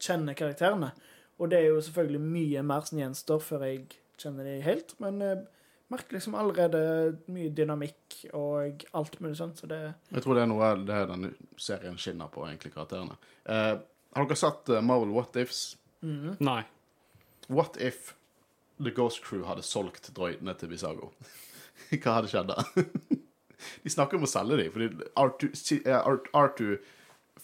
kjenne 0.00 0.34
karakterene. 0.34 0.90
Og 1.40 1.50
det 1.52 1.60
er 1.60 1.70
jo 1.70 1.80
selvfølgelig 1.84 2.20
mye 2.24 2.62
mer 2.66 2.86
som 2.88 3.00
gjenstår 3.00 3.42
før 3.44 3.64
jeg 3.68 3.84
kjenner 4.20 4.48
de 4.48 4.56
helt, 4.64 4.96
men 5.00 5.22
jeg 5.24 5.38
merker 5.90 6.16
liksom 6.16 6.36
allerede 6.38 6.80
mye 7.32 7.52
dynamikk 7.56 8.18
og 8.36 8.84
alt 8.98 9.16
mulig 9.22 9.38
sånt, 9.38 9.58
så 9.58 9.70
det 9.70 9.80
Jeg 10.10 10.24
tror 10.24 10.36
det 10.36 10.42
er 10.42 10.50
noe 10.50 10.66
av 10.66 10.84
det 10.86 10.98
denne 11.10 11.32
serien 11.58 11.96
skinner 11.98 12.28
på, 12.32 12.44
egentlig, 12.48 12.74
karakterene. 12.74 13.16
Eh, 13.44 13.78
har 14.16 14.26
dere 14.26 14.38
sett 14.38 14.68
eh, 14.68 14.84
Marvel 14.84 15.14
What 15.14 15.38
Ifs? 15.40 15.62
Nei. 16.02 16.62
What 17.48 17.80
if 17.80 18.14
The 18.82 18.92
Ghost 18.94 19.22
Crew 19.24 19.46
hadde 19.48 19.64
solgt 19.66 20.12
droidene 20.16 20.54
til 20.58 20.70
Visago? 20.72 21.12
Hva 21.90 22.18
hadde 22.18 22.30
skjedd 22.32 22.52
da? 22.52 22.64
De 23.84 23.92
snakker 23.92 24.18
om 24.20 24.26
å 24.26 24.30
selge 24.30 24.56
dem, 24.62 24.72
fordi 24.74 24.88
R2, 25.24 25.50
si- 25.58 25.82
eh, 25.84 26.00
R- 26.00 26.30
R2 26.36 26.78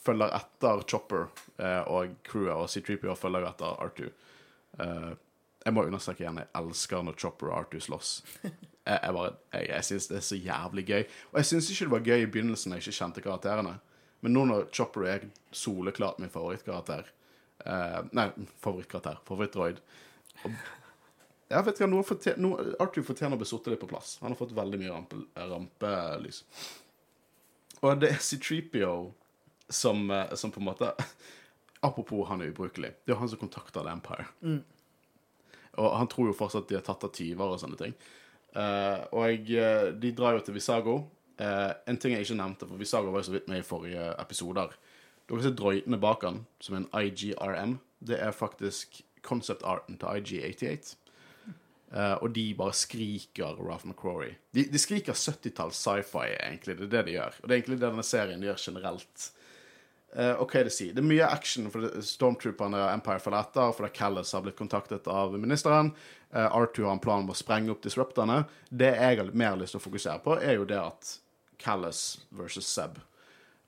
følger 0.07 0.35
etter 0.39 0.83
Chopper, 0.91 1.29
eh, 1.59 1.83
og 1.91 2.13
crewet 2.29 2.55
og 2.55 2.69
C3PO 2.71 3.15
følger 3.19 3.47
etter 3.49 3.81
R2. 3.89 4.11
Eh, 4.85 5.13
jeg 5.67 5.75
må 5.75 5.83
understreke 5.89 6.23
igjen, 6.23 6.37
jeg 6.39 6.53
elsker 6.61 7.03
når 7.03 7.17
Chopper 7.19 7.51
og 7.51 7.65
R2 7.67 7.81
slåss. 7.89 8.13
Jeg, 8.87 9.01
jeg, 9.03 9.15
bare, 9.17 9.31
jeg, 9.51 9.65
jeg 9.73 9.83
syns 9.89 10.05
det 10.07 10.15
er 10.21 10.23
så 10.23 10.37
jævlig 10.39 10.83
gøy. 10.87 11.01
Og 11.33 11.39
jeg 11.41 11.47
syns 11.49 11.69
ikke 11.73 11.87
det 11.89 11.91
var 11.97 12.03
gøy 12.07 12.21
i 12.23 12.27
begynnelsen 12.31 12.71
da 12.71 12.77
jeg 12.79 12.85
ikke 12.85 12.93
kjente 13.01 13.23
karakterene. 13.25 13.73
Men 14.23 14.33
nå 14.37 14.45
når 14.47 14.69
Chopper 14.79 15.09
er 15.11 15.25
soleklart 15.51 16.21
min 16.23 16.31
favorittkarakter 16.31 17.09
eh, 17.67 17.97
Nei, 18.15 18.29
favorittkarakter. 18.63 19.19
Favorittdroid. 19.27 19.81
Og 20.47 20.55
jeg 21.47 21.67
vet 21.67 21.79
ikke, 21.79 21.89
noe 21.91 22.07
fortjener, 22.07 22.43
noe, 22.43 22.65
Arthur 22.83 23.05
fortjener 23.07 23.39
å 23.39 23.47
satt 23.47 23.69
litt 23.71 23.83
på 23.83 23.89
plass. 23.91 24.17
Han 24.23 24.33
har 24.33 24.39
fått 24.39 24.55
veldig 24.57 24.81
mye 24.81 24.91
rampe, 24.91 25.21
rampelys. 25.37 26.43
Og 27.83 28.01
det 28.03 28.11
er 28.15 28.23
C3PO 28.25 28.95
som, 29.69 30.11
eh, 30.11 30.35
som 30.35 30.51
på 30.51 30.63
en 30.63 30.71
måte 30.71 30.93
Apropos 31.87 32.25
han 32.27 32.41
er 32.43 32.51
ubrukelig. 32.51 32.95
Det 33.05 33.13
er 33.13 33.15
jo 33.15 33.21
han 33.21 33.31
som 33.31 33.39
kontakter 33.39 33.85
The 33.85 33.93
Empire. 33.93 34.25
Og 35.77 35.91
han 36.01 36.09
tror 36.11 36.31
jo 36.31 36.35
fortsatt 36.35 36.65
at 36.65 36.73
de 36.73 36.79
har 36.79 36.87
tatt 36.87 37.05
av 37.05 37.13
tyver 37.15 37.53
og 37.53 37.61
sånne 37.61 37.79
ting. 37.79 37.93
Uh, 38.57 39.05
og 39.13 39.27
jeg, 39.29 39.93
de 40.01 40.11
drar 40.17 40.39
jo 40.39 40.43
til 40.47 40.57
Visago. 40.57 40.97
Uh, 41.37 41.77
en 41.87 42.01
ting 42.01 42.17
jeg 42.17 42.25
ikke 42.25 42.39
nevnte, 42.41 42.67
for 42.67 42.81
Visago 42.81 43.13
var 43.13 43.23
jo 43.23 43.29
så 43.29 43.37
vidt 43.37 43.51
med 43.53 43.61
i 43.61 43.67
forrige 43.69 44.09
episoder. 44.17 44.73
Dere 45.29 45.45
ser 45.45 45.55
droidene 45.61 46.01
bak 46.01 46.25
han, 46.27 46.41
som 46.65 46.81
en 46.81 46.89
IGRM. 46.97 47.77
Det 48.01 48.19
er 48.25 48.35
faktisk 48.35 49.03
concept-arten 49.27 50.01
til 50.01 50.25
IG88. 50.25 50.97
Eh, 51.95 52.15
og 52.19 52.33
de 52.35 52.49
bare 52.59 52.75
skriker 52.75 53.61
Ralph 53.63 53.87
McCrory. 53.87 54.33
De, 54.51 54.67
de 54.73 54.81
skriker 54.81 55.15
70-talls 55.15 55.79
sci-fi, 55.79 56.35
egentlig. 56.35 56.79
Det 56.81 56.89
er 56.89 56.95
det 56.97 57.05
de 57.07 57.17
gjør. 57.17 57.41
Og 57.41 57.47
det 57.47 57.55
er 57.55 57.61
egentlig 57.61 57.81
det 57.81 57.89
denne 57.89 58.07
serien 58.07 58.47
gjør 58.47 58.63
generelt. 58.69 59.31
Uh, 60.17 60.33
og 60.41 60.49
hva 60.49 60.61
er 60.63 60.69
det 60.69 60.73
å 60.73 60.77
si? 60.77 60.87
Det 60.95 61.03
er 61.03 61.09
mye 61.11 61.27
action, 61.29 61.67
for 61.69 61.85
stormtrooperne 62.09 62.79
og 62.81 62.93
Empire 62.95 63.21
følger 63.21 63.43
etter, 63.43 63.73
fordi 63.77 63.91
Callas 63.99 64.31
har 64.33 64.45
blitt 64.47 64.57
kontaktet 64.57 65.11
av 65.13 65.35
ministeren. 65.37 65.91
Uh, 66.33 66.47
R2 66.47 66.87
har 66.87 66.95
en 66.97 67.03
plan 67.05 67.25
om 67.25 67.35
å 67.35 67.37
sprenge 67.37 67.75
opp 67.75 67.83
disrupterne. 67.85 68.39
Det 68.71 68.95
jeg 68.95 69.21
har 69.21 69.35
mer 69.37 69.59
lyst 69.61 69.77
til 69.77 69.83
å 69.83 69.85
fokusere 69.85 70.23
på, 70.25 70.39
er 70.41 70.57
jo 70.57 70.65
det 70.69 70.79
at 70.81 71.13
Callas 71.61 72.23
versus 72.39 72.71
Seb. 72.71 72.97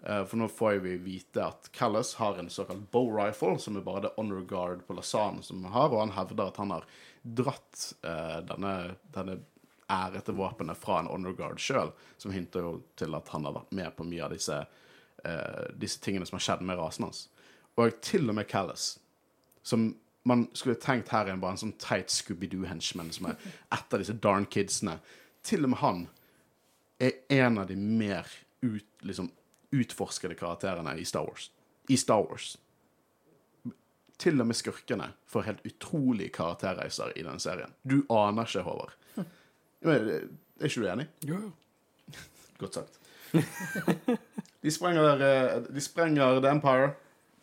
Eh, 0.02 0.24
for 0.24 0.36
nå 0.36 0.48
får 0.48 0.72
vi 0.84 0.96
vite 0.96 1.44
at 1.44 1.70
Callas 1.72 2.14
har 2.14 2.38
en 2.38 2.50
såkalt 2.50 2.90
bow 2.90 3.10
rifle, 3.16 3.58
som 3.58 3.76
er 3.76 3.86
bare 3.86 4.06
det 4.06 4.14
honor 4.16 4.40
guard 4.40 4.86
på 4.86 4.94
Lasan 4.94 5.42
som 5.42 5.64
han 5.64 5.72
har, 5.72 5.90
og 5.90 6.00
han 6.04 6.16
hevder 6.16 6.50
at 6.50 6.60
han 6.62 6.74
har 6.76 6.84
dratt 7.22 7.86
eh, 8.06 8.38
denne, 8.46 8.74
denne 9.14 9.40
ærete 9.90 10.32
våpenet 10.36 10.78
fra 10.78 11.00
en 11.00 11.10
honor 11.10 11.34
guard 11.34 11.60
sjøl, 11.60 11.90
som 12.16 12.32
hinter 12.32 12.66
jo 12.66 12.74
til 12.98 13.16
at 13.18 13.32
han 13.34 13.48
har 13.48 13.56
vært 13.56 13.74
med 13.74 13.96
på 13.96 14.06
mye 14.06 14.26
av 14.26 14.34
disse, 14.36 14.58
eh, 15.24 15.64
disse 15.74 16.02
tingene 16.04 16.28
som 16.28 16.38
har 16.38 16.46
skjedd 16.46 16.66
med 16.68 16.78
rasen 16.78 17.08
hans. 17.08 17.26
Og 17.78 17.98
til 18.04 18.28
og 18.28 18.38
med 18.38 18.48
Callas, 18.50 18.98
som 19.62 19.90
man 20.28 20.48
skulle 20.52 20.78
tenkt 20.80 21.10
her 21.14 21.26
er 21.26 21.38
bare 21.40 21.56
en 21.56 21.62
sånn 21.62 21.78
teit 21.80 22.12
Scooby-Doo-henchman 22.12 23.10
som 23.14 23.30
er 23.30 23.38
et 23.72 23.94
av 23.94 24.02
disse 24.02 24.16
darn 24.18 24.46
kidsene. 24.50 24.98
Til 25.46 25.64
og 25.64 25.72
med 25.72 25.80
han 25.80 26.02
er 27.00 27.16
en 27.32 27.60
av 27.62 27.68
de 27.70 27.76
mer 27.78 28.28
ut, 28.60 28.88
liksom, 29.06 29.30
utforskede 29.74 30.34
karakterene 30.38 30.96
i 30.98 31.04
Star 31.04 31.26
Wars. 31.28 31.50
I 31.88 31.96
Star 31.96 32.22
Wars. 32.24 32.56
Til 34.18 34.40
og 34.40 34.48
med 34.50 34.58
skurkene 34.58 35.12
får 35.30 35.46
helt 35.46 35.66
utrolige 35.68 36.32
karakterreiser 36.34 37.12
i 37.14 37.22
denne 37.22 37.38
serien. 37.40 37.74
Du 37.86 38.00
aner 38.10 38.48
ikke, 38.48 38.64
Håvard. 38.66 38.96
Er 40.58 40.66
ikke 40.66 40.80
du 40.82 40.88
enig? 40.90 41.04
Jo, 41.22 41.36
jo. 41.38 41.50
Godt 42.58 42.80
sagt. 42.80 42.98
De 44.62 44.70
sprenger, 44.74 45.20
eh, 45.22 45.60
de 45.70 45.80
sprenger 45.80 46.40
The 46.40 46.50
Empire, 46.50 46.88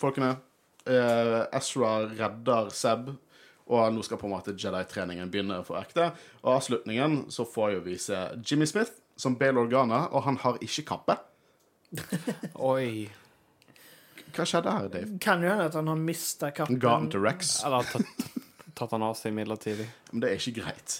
folkene. 0.01 0.35
Eh, 0.85 1.45
Ezra 1.55 1.93
redder 2.11 2.69
Seb, 2.75 3.07
og 3.65 3.93
nå 3.93 4.03
skal 4.05 4.19
på 4.19 4.27
en 4.27 4.33
måte 4.35 4.53
Jedi-treningen 4.53 5.31
begynne 5.31 5.61
for 5.65 5.79
ekte. 5.79 6.11
Og 6.43 6.57
avslutningen 6.57 7.23
så 7.33 7.47
får 7.47 7.77
jo 7.77 7.85
vi 7.87 7.95
se 8.01 8.19
Jimmy 8.43 8.67
Smith 8.69 8.91
som 9.17 9.37
Bail 9.39 9.57
Organa, 9.57 10.05
og 10.11 10.25
han 10.27 10.37
har 10.43 10.59
ikke 10.61 10.85
kappe. 10.91 11.15
Oi. 12.73 13.07
Hva 14.35 14.45
skjedde 14.47 14.73
her, 14.75 14.89
Dave? 14.91 15.19
Kan 15.23 15.43
jo 15.43 15.51
hende 15.51 15.69
at 15.69 15.77
han 15.77 15.87
har 15.87 15.99
mista 15.99 16.51
kappen. 16.51 16.79
Ga 16.81 16.97
den 16.99 17.11
til 17.13 17.23
Rex? 17.23 17.57
Eller 17.63 17.83
har 17.83 17.91
tatt, 17.91 18.43
tatt 18.75 18.95
han 18.95 19.05
av 19.05 19.15
seg 19.19 19.35
midlertidig. 19.37 19.87
Men 20.11 20.23
det 20.23 20.31
er 20.31 20.41
ikke 20.41 20.61
greit. 20.61 20.97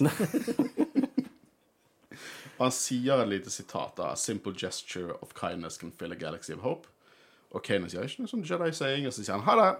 Og 2.56 2.62
han 2.64 2.74
sier 2.74 3.20
et 3.20 3.32
lite 3.34 3.52
sitat 3.52 3.98
da. 4.00 4.12
A 4.14 4.20
simple 4.20 4.54
gesture 4.56 5.18
of 5.20 5.34
kindness 5.36 5.76
can 5.78 5.92
fill 5.92 6.12
a 6.16 6.18
galaxy 6.18 6.56
of 6.56 6.64
hope. 6.64 6.88
Og 7.54 7.62
Kanan 7.64 7.90
sier 7.92 8.08
ikke 8.08 8.24
noe 8.24 8.32
sånn 8.32 8.44
Jedi-saying, 8.46 9.06
og 9.08 9.14
så 9.14 9.22
sier 9.22 9.36
han 9.38 9.46
ha 9.46 9.54
det. 9.60 9.70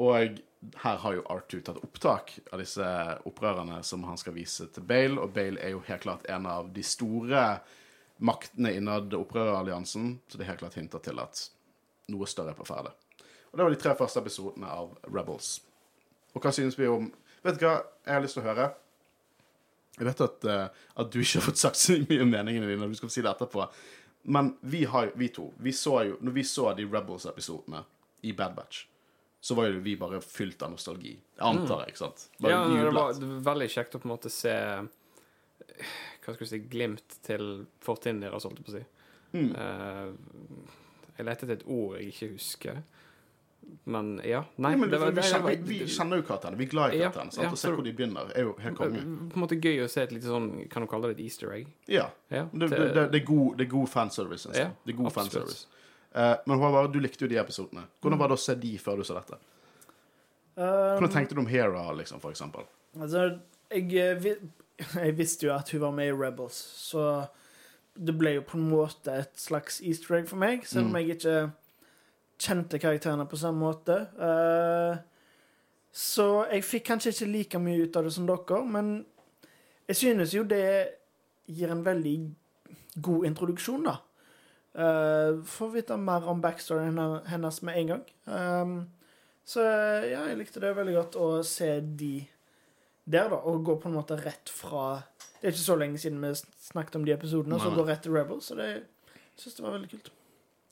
Og 0.00 0.38
her 0.80 0.96
har 1.02 1.16
jo 1.16 1.24
R2 1.28 1.60
tatt 1.64 1.80
opptak 1.80 2.32
av 2.52 2.60
disse 2.60 2.86
opprørerne 3.28 3.80
som 3.84 4.04
han 4.08 4.20
skal 4.20 4.36
vise 4.36 4.68
til 4.72 4.84
Bale, 4.86 5.20
og 5.20 5.34
Bale 5.36 5.60
er 5.60 5.74
jo 5.74 5.82
helt 5.88 6.04
klart 6.04 6.28
en 6.28 6.48
av 6.48 6.70
de 6.74 6.84
store 6.84 7.44
maktene 8.20 8.74
innad 8.76 9.14
opprøreralliansen, 9.16 10.12
så 10.28 10.38
det 10.38 10.44
er 10.44 10.52
helt 10.52 10.62
klart 10.62 10.76
hinter 10.78 11.02
til 11.04 11.20
at 11.22 11.40
noe 12.12 12.28
større 12.28 12.52
er 12.52 12.58
på 12.58 12.68
ferde. 12.68 12.92
Og 13.50 13.58
det 13.58 13.64
var 13.64 13.74
de 13.74 13.80
tre 13.80 13.94
første 13.98 14.20
episodene 14.22 14.68
av 14.70 14.92
Rebels. 15.08 15.58
Og 16.34 16.44
hva 16.44 16.52
synes 16.54 16.78
vi 16.78 16.90
om 16.90 17.10
Vet 17.40 17.56
du 17.56 17.62
hva 17.64 17.78
jeg 18.04 18.12
har 18.12 18.20
lyst 18.20 18.36
til 18.36 18.42
å 18.42 18.50
høre? 18.50 18.66
Jeg 19.96 20.04
vet 20.10 20.18
at, 20.26 20.44
uh, 20.44 20.82
at 21.00 21.08
du 21.08 21.22
ikke 21.22 21.38
har 21.38 21.46
fått 21.46 21.60
sagt 21.62 21.80
så 21.80 21.96
mye 22.02 22.20
om 22.20 22.28
meningene 22.28 22.68
dine, 22.68 22.84
og 22.84 22.92
du 22.92 22.98
skal 22.98 23.08
få 23.08 23.14
si 23.14 23.24
det 23.24 23.30
etterpå. 23.32 23.64
Men 24.28 24.50
vi, 24.60 24.82
har, 24.84 25.08
vi 25.16 25.30
to 25.32 25.46
vi 25.64 25.72
så 25.72 26.02
jo, 26.04 26.18
Når 26.20 26.34
vi 26.36 26.44
så 26.44 26.66
de 26.76 26.84
Rebels-episodene 26.84 27.80
i 28.28 28.34
Bad 28.36 28.58
Batch, 28.58 28.82
så 29.40 29.56
var 29.56 29.70
jo 29.70 29.80
vi 29.80 29.96
bare 29.96 30.20
fylt 30.20 30.60
av 30.62 30.74
nostalgi. 30.74 31.14
Jeg 31.16 31.46
antar 31.48 31.86
jeg, 31.86 31.94
ikke 31.94 32.02
sant? 32.02 32.26
Bare 32.36 32.52
Ja, 32.52 32.60
det 32.60 32.74
var, 32.76 32.84
jublet. 32.84 33.20
det 33.22 33.30
var 33.30 33.44
veldig 33.54 33.68
kjekt 33.72 33.96
å 33.96 34.02
på 34.02 34.08
en 34.10 34.12
måte 34.12 34.32
se 34.32 34.56
Hva 36.30 36.38
skal 36.38 36.46
vi 36.46 36.50
si 36.54 36.62
glimt 36.72 37.18
til 37.26 37.66
fortiden 37.84 38.22
deres, 38.24 38.46
holdt 38.46 38.60
jeg 38.62 38.66
på 38.66 38.72
å 38.72 38.78
si. 38.78 38.86
Mm. 39.34 39.50
Uh, 39.54 40.70
jeg 41.18 41.26
lette 41.28 41.44
etter 41.46 41.56
et 41.58 41.66
ord 41.68 41.98
jeg 41.98 42.12
ikke 42.14 42.28
husker. 42.32 42.80
Men 43.84 44.14
ja. 44.24 44.40
Nei, 44.56 44.70
Ja, 44.72 44.78
men 44.80 44.90
det 44.90 44.98
var, 44.98 45.12
vi, 45.14 45.22
kjenner, 45.22 45.50
vi, 45.60 45.78
vi 45.78 45.86
kjenner 45.92 46.18
jo 46.18 46.24
karakterene. 46.26 46.56
Vi 46.58 46.64
er 46.64 46.70
glad 46.72 46.94
i 46.94 46.98
Ja, 47.02 47.10
karakterene. 47.12 47.34
sant? 47.36 47.44
ja, 47.44 47.50
Å 47.54 47.60
se 47.60 47.70
hvor 47.74 47.84
de 47.86 47.92
begynner, 47.92 48.32
er 48.34 48.46
jo 48.48 48.54
helt 48.58 48.78
konge. 48.78 49.02
på 49.30 49.36
en 49.38 49.42
måte 49.44 49.58
gøy 49.60 49.82
å 49.84 49.88
se 49.92 50.02
et 50.06 50.14
lite 50.16 50.26
sånn 50.32 50.48
Kan 50.72 50.82
du 50.82 50.88
kalle 50.90 51.10
det 51.12 51.18
et 51.20 51.26
easter 51.28 51.52
egg? 51.54 51.68
Ja. 51.86 52.08
Ja, 52.32 52.46
Det, 52.50 52.70
til- 52.72 52.78
det, 52.80 52.88
det, 52.96 53.04
det, 53.12 53.20
er 53.20 53.26
god, 53.28 53.58
det 53.60 53.66
er 53.66 53.70
god 53.70 53.88
fanservice. 53.92 54.46
Altså. 54.48 54.64
Ja, 54.64 54.72
det 54.86 54.94
er 54.94 54.98
god 55.02 55.06
absolutt. 55.12 55.32
fanservice. 55.36 55.66
Uh, 56.10 56.34
men 56.46 56.58
Håvard, 56.58 56.90
du 56.92 56.98
likte 57.04 57.22
jo 57.22 57.28
de 57.30 57.36
episodene. 57.38 57.84
Hvordan 58.02 58.18
var 58.18 58.32
det 58.32 58.38
å 58.40 58.42
se 58.42 58.54
de 58.58 58.72
før 58.82 58.96
du 58.96 59.04
så 59.06 59.14
dette? 59.20 59.38
Um, 60.56 60.64
Hvordan 60.98 61.12
tenkte 61.14 61.36
du 61.38 61.40
om 61.44 61.46
Hera, 61.46 61.84
liksom, 62.00 62.18
for 62.20 62.32
eksempel? 62.34 62.66
Altså, 62.98 63.38
jeg, 63.70 63.86
eh, 63.94 64.14
vi- 64.18 64.40
jeg 64.94 65.16
visste 65.18 65.46
jo 65.46 65.54
at 65.54 65.70
hun 65.74 65.80
var 65.80 65.90
med 65.96 66.08
i 66.10 66.16
Rebels, 66.16 66.58
så 66.80 67.26
det 68.00 68.14
ble 68.18 68.36
jo 68.38 68.42
på 68.46 68.56
en 68.58 68.68
måte 68.70 69.12
et 69.24 69.32
slags 69.40 69.80
easter 69.84 70.14
egg 70.20 70.28
for 70.30 70.40
meg, 70.40 70.62
selv 70.66 70.86
om 70.88 70.92
Mm. 70.94 70.98
jeg 71.00 71.16
ikke 71.16 71.52
kjente 72.40 72.78
karakterene 72.80 73.26
på 73.28 73.36
samme 73.36 73.60
måte. 73.60 73.96
Uh, 74.16 74.96
så 75.92 76.46
jeg 76.52 76.64
fikk 76.64 76.86
kanskje 76.86 77.10
ikke 77.12 77.32
like 77.32 77.58
mye 77.60 77.82
ut 77.84 77.96
av 77.98 78.06
det 78.06 78.12
som 78.14 78.26
dere, 78.28 78.60
men 78.64 78.92
jeg 79.90 79.96
synes 79.96 80.32
jo 80.34 80.44
det 80.46 80.88
gir 81.50 81.70
en 81.74 81.84
veldig 81.84 82.14
god 83.02 83.26
introduksjon, 83.26 83.84
da. 83.90 83.96
Uh, 84.70 85.42
Får 85.44 85.72
vite 85.74 85.96
mer 85.98 86.24
om 86.30 86.40
backstoryen 86.40 86.96
hennes 87.26 87.62
med 87.66 87.76
en 87.80 87.86
gang. 87.86 88.04
Um, 88.26 88.74
så 89.44 89.64
ja, 90.06 90.22
jeg 90.30 90.38
likte 90.38 90.60
det 90.62 90.76
veldig 90.76 90.94
godt 90.94 91.16
å 91.18 91.30
se 91.42 91.80
de 91.82 92.20
der, 93.10 93.28
da, 93.32 93.38
og 93.50 93.64
gå 93.66 93.76
på 93.82 93.88
en 93.90 93.96
måte 93.98 94.16
rett 94.20 94.50
fra 94.52 95.02
Det 95.40 95.48
er 95.48 95.54
ikke 95.54 95.64
så 95.66 95.76
lenge 95.80 95.98
siden 95.98 96.20
vi 96.22 96.30
snakket 96.70 96.96
om 97.00 97.04
de 97.08 97.12
episodene, 97.14 97.56
og 97.56 97.62
så 97.64 97.70
går 97.74 97.86
rett 97.88 98.02
til 98.04 98.12
Rebels, 98.16 98.48
så 98.50 98.56
det 98.58 98.66
jeg 98.70 98.82
synes 99.40 99.54
det 99.56 99.64
var 99.64 99.72
veldig 99.78 99.88
kult. 99.94 100.10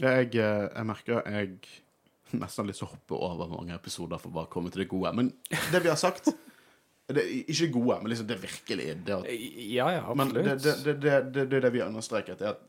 Jeg, 0.04 0.26
eh, 0.36 0.64
jeg 0.74 0.86
merker 0.86 1.22
jeg 1.24 1.54
nesten 2.36 2.60
har 2.60 2.66
lyst 2.68 2.82
til 2.82 2.88
å 2.88 2.90
hoppe 2.92 3.16
over 3.16 3.48
mange 3.48 3.72
episoder 3.74 4.20
for 4.20 4.28
å 4.28 4.34
bare 4.42 4.50
komme 4.52 4.68
til 4.70 4.82
det 4.84 4.88
gode. 4.90 5.14
Men 5.16 5.30
det 5.72 5.80
vi 5.80 5.88
har 5.88 5.96
sagt 5.96 6.28
det 7.16 7.24
Ikke 7.48 7.70
gode, 7.72 7.96
men 8.02 8.12
liksom 8.12 8.26
det 8.28 8.36
virkelige. 8.42 8.98
Det, 9.06 9.14
at- 9.16 9.30
Ja, 9.72 9.86
ja, 9.96 10.02
men 10.14 10.28
absolutt. 10.28 10.44
det, 10.44 10.58
det, 10.66 10.74
det, 10.84 10.96
det, 11.00 11.32
det, 11.38 11.46
det 11.54 11.62
det 11.64 11.70
vi 11.72 11.80
har 11.80 11.88
understreket. 11.88 12.42
er 12.44 12.52
at 12.52 12.60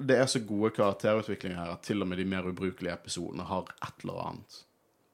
det 0.00 0.16
er 0.16 0.26
så 0.32 0.40
gode 0.48 0.70
karakterutviklinger 0.74 1.60
her 1.60 1.70
at 1.76 1.82
til 1.86 2.02
og 2.02 2.08
med 2.08 2.18
de 2.18 2.24
mer 2.24 2.46
ubrukelige 2.50 2.94
episodene 2.98 3.44
har 3.46 3.68
et 3.84 4.02
eller 4.02 4.20
annet. 4.26 4.60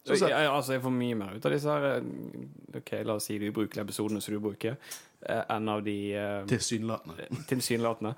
Så, 0.06 0.14
så, 0.20 0.28
Jeg, 0.30 0.46
altså, 0.46 0.76
jeg 0.76 0.82
får 0.84 0.92
mye 0.94 1.16
mer 1.18 1.34
ut 1.34 1.46
av 1.48 1.54
disse 1.56 1.72
her 1.72 1.84
eh, 1.96 2.78
OK, 2.78 2.92
la 3.08 3.16
oss 3.18 3.26
si 3.26 3.38
de 3.42 3.48
ubrukelige 3.50 3.82
episodene 3.88 4.20
som 4.22 4.36
du 4.36 4.38
bruker, 4.44 4.76
eh, 5.26 5.40
enn 5.50 5.70
av 5.72 5.80
de 5.82 5.96
eh, 6.14 6.44
Tilsynelatende. 6.46 7.26
tilsynelatende 7.50 8.12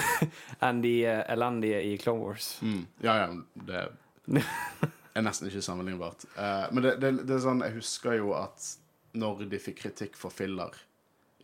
enn 0.68 0.80
de 0.84 0.94
elendige 1.04 1.82
i 1.84 1.98
Clone 2.00 2.24
Wars. 2.24 2.54
Mm. 2.64 2.86
Ja, 3.04 3.18
ja, 3.26 3.28
det 3.68 3.82
er 5.18 5.26
nesten 5.26 5.50
ikke 5.50 5.60
sammenlignbart. 5.64 6.24
Men 6.72 6.84
det, 6.86 6.94
det, 7.02 7.12
det 7.28 7.36
er 7.36 7.44
sånn, 7.44 7.60
jeg 7.66 7.76
husker 7.76 8.16
jo 8.20 8.32
at 8.38 8.70
når 9.18 9.44
de 9.52 9.60
fikk 9.60 9.82
kritikk 9.82 10.16
for 10.20 10.32
filler 10.32 10.74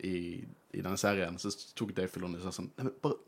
i, 0.01 0.41
i 0.73 0.81
denne 0.81 0.97
serien, 1.01 1.37
så 1.41 1.51
tok 1.77 1.93
Dave 1.97 2.09
Filoni 2.11 2.39
og 2.39 2.45
sa 2.47 2.53
sånn 2.55 2.71
Nei, 2.77 2.87
men 2.89 2.97
bare, 3.03 3.21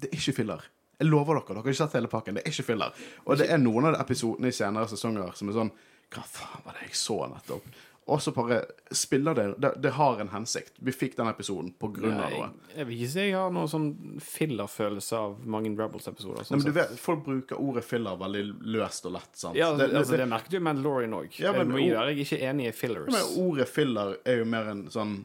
Det 0.00 0.10
er 0.10 0.18
ikke 0.20 0.36
filler. 0.42 0.68
Jeg 1.00 1.08
lover 1.08 1.38
dere, 1.40 1.46
dere 1.48 1.62
har 1.62 1.72
ikke 1.72 1.80
sett 1.80 1.96
hele 1.98 2.10
pakken. 2.12 2.36
Det 2.38 2.44
er 2.44 2.52
ikke 2.52 2.66
filler. 2.68 3.02
Og 3.24 3.38
det 3.40 3.48
er 3.50 3.58
noen 3.58 3.88
av 3.88 3.96
de 3.96 4.04
episodene 4.04 4.50
i 4.52 4.54
senere 4.54 4.90
sesonger 4.90 5.32
som 5.38 5.50
er 5.50 5.56
sånn 5.58 5.72
Hva 6.14 6.22
faen 6.24 6.62
var 6.64 6.76
det 6.78 6.88
jeg 6.88 6.96
så 7.00 7.18
nettopp? 7.30 7.66
Og 8.06 8.20
så 8.20 8.34
bare 8.36 8.58
spiller 8.92 9.32
det, 9.34 9.44
det 9.64 9.70
Det 9.80 9.90
har 9.96 10.18
en 10.20 10.28
hensikt. 10.28 10.74
Vi 10.84 10.92
fikk 10.92 11.14
den 11.16 11.26
episoden 11.30 11.70
på 11.80 11.88
grunn 11.96 12.18
av 12.20 12.30
noe. 12.34 12.50
Jeg, 12.68 12.76
jeg 12.76 12.86
vil 12.90 12.98
ikke 12.98 13.12
si 13.14 13.20
jeg 13.30 13.32
har 13.38 13.50
noen 13.56 13.70
sånn 13.72 13.86
filler-følelse 14.20 15.16
av 15.16 15.38
mange 15.48 15.70
Rebels-episoder. 15.78 16.44
Sånn 16.44 16.58
men 16.60 16.66
du 16.68 16.74
vet, 16.76 16.92
Folk 17.00 17.24
bruker 17.24 17.60
ordet 17.64 17.84
filler 17.88 18.18
veldig 18.20 18.42
løst 18.76 19.06
og 19.08 19.12
lett. 19.16 19.30
sant? 19.40 19.56
ja, 19.56 19.70
Det- 19.72 19.78
det, 19.78 19.86
det- 19.92 19.98
altså, 20.02 20.16
det 20.20 20.28
merket 20.28 20.52
jo 20.52 20.60
Mandalorian 20.60 21.14
òg. 21.16 21.38
Ja, 21.40 21.52
men- 21.52 21.60
jeg 21.60 21.68
må 21.68 21.78
jeg 21.78 21.94
er 21.96 22.24
ikke 22.24 22.40
enig 22.50 22.68
i 22.68 22.72
fillers. 22.72 23.12
Men 23.12 23.48
ordet 23.48 23.68
filler 23.68 24.16
er 24.26 24.36
jo 24.38 24.44
mer 24.44 24.68
en 24.70 24.84
sånn 24.90 25.24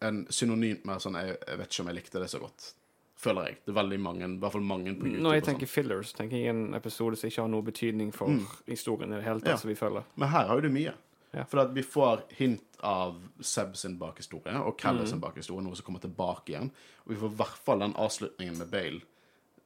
En 0.00 0.26
synonymt 0.26 0.84
med 0.84 1.00
sånn 1.00 1.14
jeg, 1.14 1.36
jeg 1.48 1.58
vet 1.58 1.68
ikke 1.72 1.80
om 1.80 1.86
jeg 1.88 1.96
likte 1.96 2.20
det 2.20 2.28
så 2.30 2.38
godt. 2.38 2.72
Føler 3.18 3.48
jeg. 3.48 3.56
Det 3.66 3.72
er 3.72 3.82
veldig 3.82 3.98
mange, 4.00 4.24
i 4.28 4.38
hvert 4.38 4.52
fall 4.54 4.62
mange 4.62 4.92
på 4.94 5.06
YouTube. 5.08 5.22
Når 5.24 5.32
jeg 5.34 5.42
sånn. 5.42 5.46
tenker 5.58 5.66
fillers, 5.66 6.12
tenker 6.14 6.36
jeg 6.38 6.48
en 6.52 6.74
episode 6.78 7.16
som 7.18 7.28
ikke 7.30 7.42
har 7.42 7.48
noe 7.48 7.62
betydning 7.66 8.12
for 8.14 8.28
Mm. 8.28 8.44
historien 8.68 9.12
i 9.12 9.16
det 9.16 9.24
hele 9.24 9.40
Ja. 9.44 9.50
tatt, 9.52 9.60
som 9.60 9.68
vi 9.70 9.74
følger. 9.74 10.04
Men 10.16 10.28
her 10.28 10.46
har 10.46 10.54
jo 10.54 10.60
du 10.60 10.68
mye. 10.70 10.94
Ja. 11.34 11.42
For 11.44 11.58
at 11.60 11.74
vi 11.74 11.82
får 11.82 12.22
hint 12.38 12.62
av 12.82 13.16
Seb 13.40 13.76
sin 13.76 13.98
bakhistorie 13.98 14.54
og 14.64 14.78
Kelly 14.78 15.00
Mm. 15.02 15.06
sin 15.08 15.20
bakhistorie, 15.20 15.62
noe 15.64 15.74
som 15.74 15.84
kommer 15.84 16.00
tilbake 16.00 16.46
igjen. 16.54 16.70
Og 17.06 17.08
vi 17.08 17.16
får 17.16 17.32
i 17.32 17.36
hvert 17.36 17.58
fall 17.64 17.78
den 17.80 17.94
avslutningen 17.94 18.56
med 18.58 18.70
Bale 18.70 19.00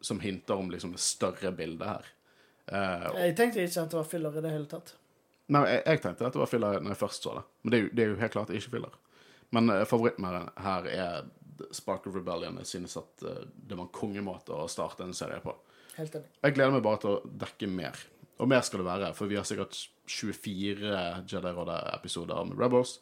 som 0.00 0.18
hinter 0.20 0.54
om 0.58 0.70
liksom 0.70 0.90
det 0.92 1.00
større 1.00 1.52
bildet 1.54 1.86
her. 1.86 2.04
Uh, 2.72 3.10
og- 3.10 3.16
Jeg 3.18 3.36
tenkte 3.36 3.56
ikke 3.62 3.82
at 3.82 3.90
det 3.90 3.96
var 3.98 4.04
filler 4.04 4.38
i 4.38 4.40
det 4.40 4.50
hele 4.50 4.66
tatt. 4.66 4.94
Nei, 5.48 5.64
jeg, 5.66 5.82
jeg 5.84 6.00
tenkte 6.00 6.26
at 6.26 6.32
det 6.32 6.38
var 6.40 6.46
filler 6.46 6.80
når 6.80 6.88
jeg 6.88 6.98
først 6.98 7.22
så 7.22 7.34
det. 7.34 7.44
Men 7.64 7.70
det 7.70 7.78
er 7.78 7.82
jo, 7.82 7.88
det 7.94 7.98
er 8.04 8.08
jo 8.08 8.16
helt 8.16 8.32
klart 8.32 8.48
ikke 8.50 8.70
filler. 8.70 8.90
Men 9.50 9.68
uh, 9.70 9.84
favoritten 9.84 10.24
her 10.56 10.86
er 10.86 11.24
Spark 11.74 12.06
of 12.08 12.16
Rebellion. 12.16 12.58
Jeg 12.62 12.70
synes 12.74 12.96
at 13.00 13.24
eh, 13.26 13.44
det 13.54 13.76
var 13.76 13.86
en 13.86 13.94
kongemåte 13.94 14.54
å 14.56 14.68
starte 14.70 15.06
en 15.06 15.16
serie 15.16 15.40
på. 15.44 15.54
Helt 15.98 16.14
enig. 16.18 16.30
Jeg 16.40 16.56
gleder 16.56 16.76
meg 16.76 16.84
bare 16.84 17.02
til 17.02 17.14
å 17.14 17.32
dekke 17.44 17.68
mer. 17.70 17.98
Og 18.42 18.48
mer 18.50 18.62
skal 18.66 18.82
det 18.82 18.88
være, 18.88 19.10
for 19.14 19.30
vi 19.30 19.38
har 19.38 19.46
sikkert 19.46 19.76
24 20.10 21.02
Jedi-rådet-episoder 21.30 22.48
med 22.48 22.58
Rebels. 22.58 22.96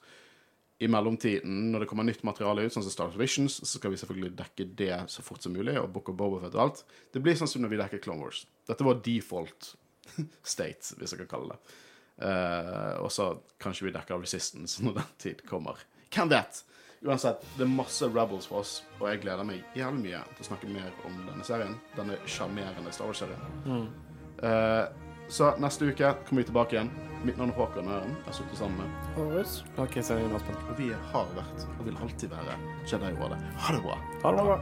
I 0.80 0.88
mellomtiden, 0.88 1.70
når 1.72 1.84
det 1.84 1.90
kommer 1.90 2.06
nytt 2.08 2.22
materiale 2.24 2.64
ut, 2.64 2.72
sånn 2.72 2.84
som 2.86 2.92
Star 2.92 3.10
Wars 3.10 3.20
Visions, 3.20 3.58
så 3.60 3.76
skal 3.76 3.92
vi 3.92 3.98
selvfølgelig 4.00 4.32
dekke 4.38 4.66
det 4.78 4.94
så 5.12 5.24
fort 5.24 5.44
som 5.44 5.52
mulig, 5.52 5.74
og 5.76 5.90
Book 5.92 6.08
of 6.08 6.16
Bobafett 6.16 6.56
og 6.56 6.62
alt. 6.64 6.82
Det 7.12 7.20
blir 7.24 7.36
sånn 7.36 7.50
som 7.52 7.64
når 7.64 7.74
vi 7.74 7.80
dekker 7.82 8.02
Clone 8.04 8.24
Wars. 8.24 8.46
Dette 8.68 8.86
var 8.86 9.02
default 9.04 9.74
state, 10.54 10.96
hvis 10.96 11.12
jeg 11.12 11.22
kan 11.22 11.30
kalle 11.34 11.52
det. 11.52 11.76
Uh, 12.20 12.96
og 13.00 13.08
så 13.12 13.30
kanskje 13.60 13.86
vi 13.86 13.94
dekker 13.94 14.20
Resistance 14.20 14.84
når 14.84 14.98
den 14.98 15.12
tid 15.20 15.44
kommer. 15.48 15.80
Hvem 16.12 16.32
vet? 16.32 16.64
Uansett, 17.00 17.44
det 17.56 17.64
er 17.64 17.70
masse 17.72 18.04
Rebels 18.12 18.44
for 18.50 18.60
oss, 18.60 18.72
og 18.98 19.06
jeg 19.08 19.22
gleder 19.22 19.46
meg 19.48 19.62
jævlig 19.76 20.02
mye 20.04 20.18
til 20.36 20.44
å 20.44 20.48
snakke 20.50 20.68
mer 20.68 20.90
om 21.08 21.14
denne 21.30 21.46
serien. 21.48 21.78
Denne 21.96 22.18
sjarmerende 22.28 22.92
Star 22.92 23.08
Wars-serien. 23.08 23.86
Eh, 24.44 24.84
så 25.32 25.52
neste 25.62 25.88
uke 25.88 26.10
kommer 26.26 26.42
vi 26.42 26.48
tilbake 26.50 26.76
igjen. 26.76 26.90
Mitt 27.24 27.38
navn 27.40 27.54
er 27.54 27.56
Håkon 27.56 27.88
Øren. 27.88 28.12
Jeg 28.18 28.26
har 28.26 28.36
sittet 28.36 28.58
sammen 28.60 28.82
med 28.82 29.08
Horus. 29.16 29.62
Og 30.68 30.76
vi 30.82 30.90
har 31.12 31.32
vært, 31.38 31.66
og 31.78 31.86
vil 31.88 31.96
alltid 32.04 32.36
være, 32.36 32.58
Jedi-rådet. 32.92 33.40
Ha 33.64 33.76
det 33.78 33.82
bra. 33.86 33.96
Ha 34.26 34.36
det 34.36 34.46
bra. 34.50 34.60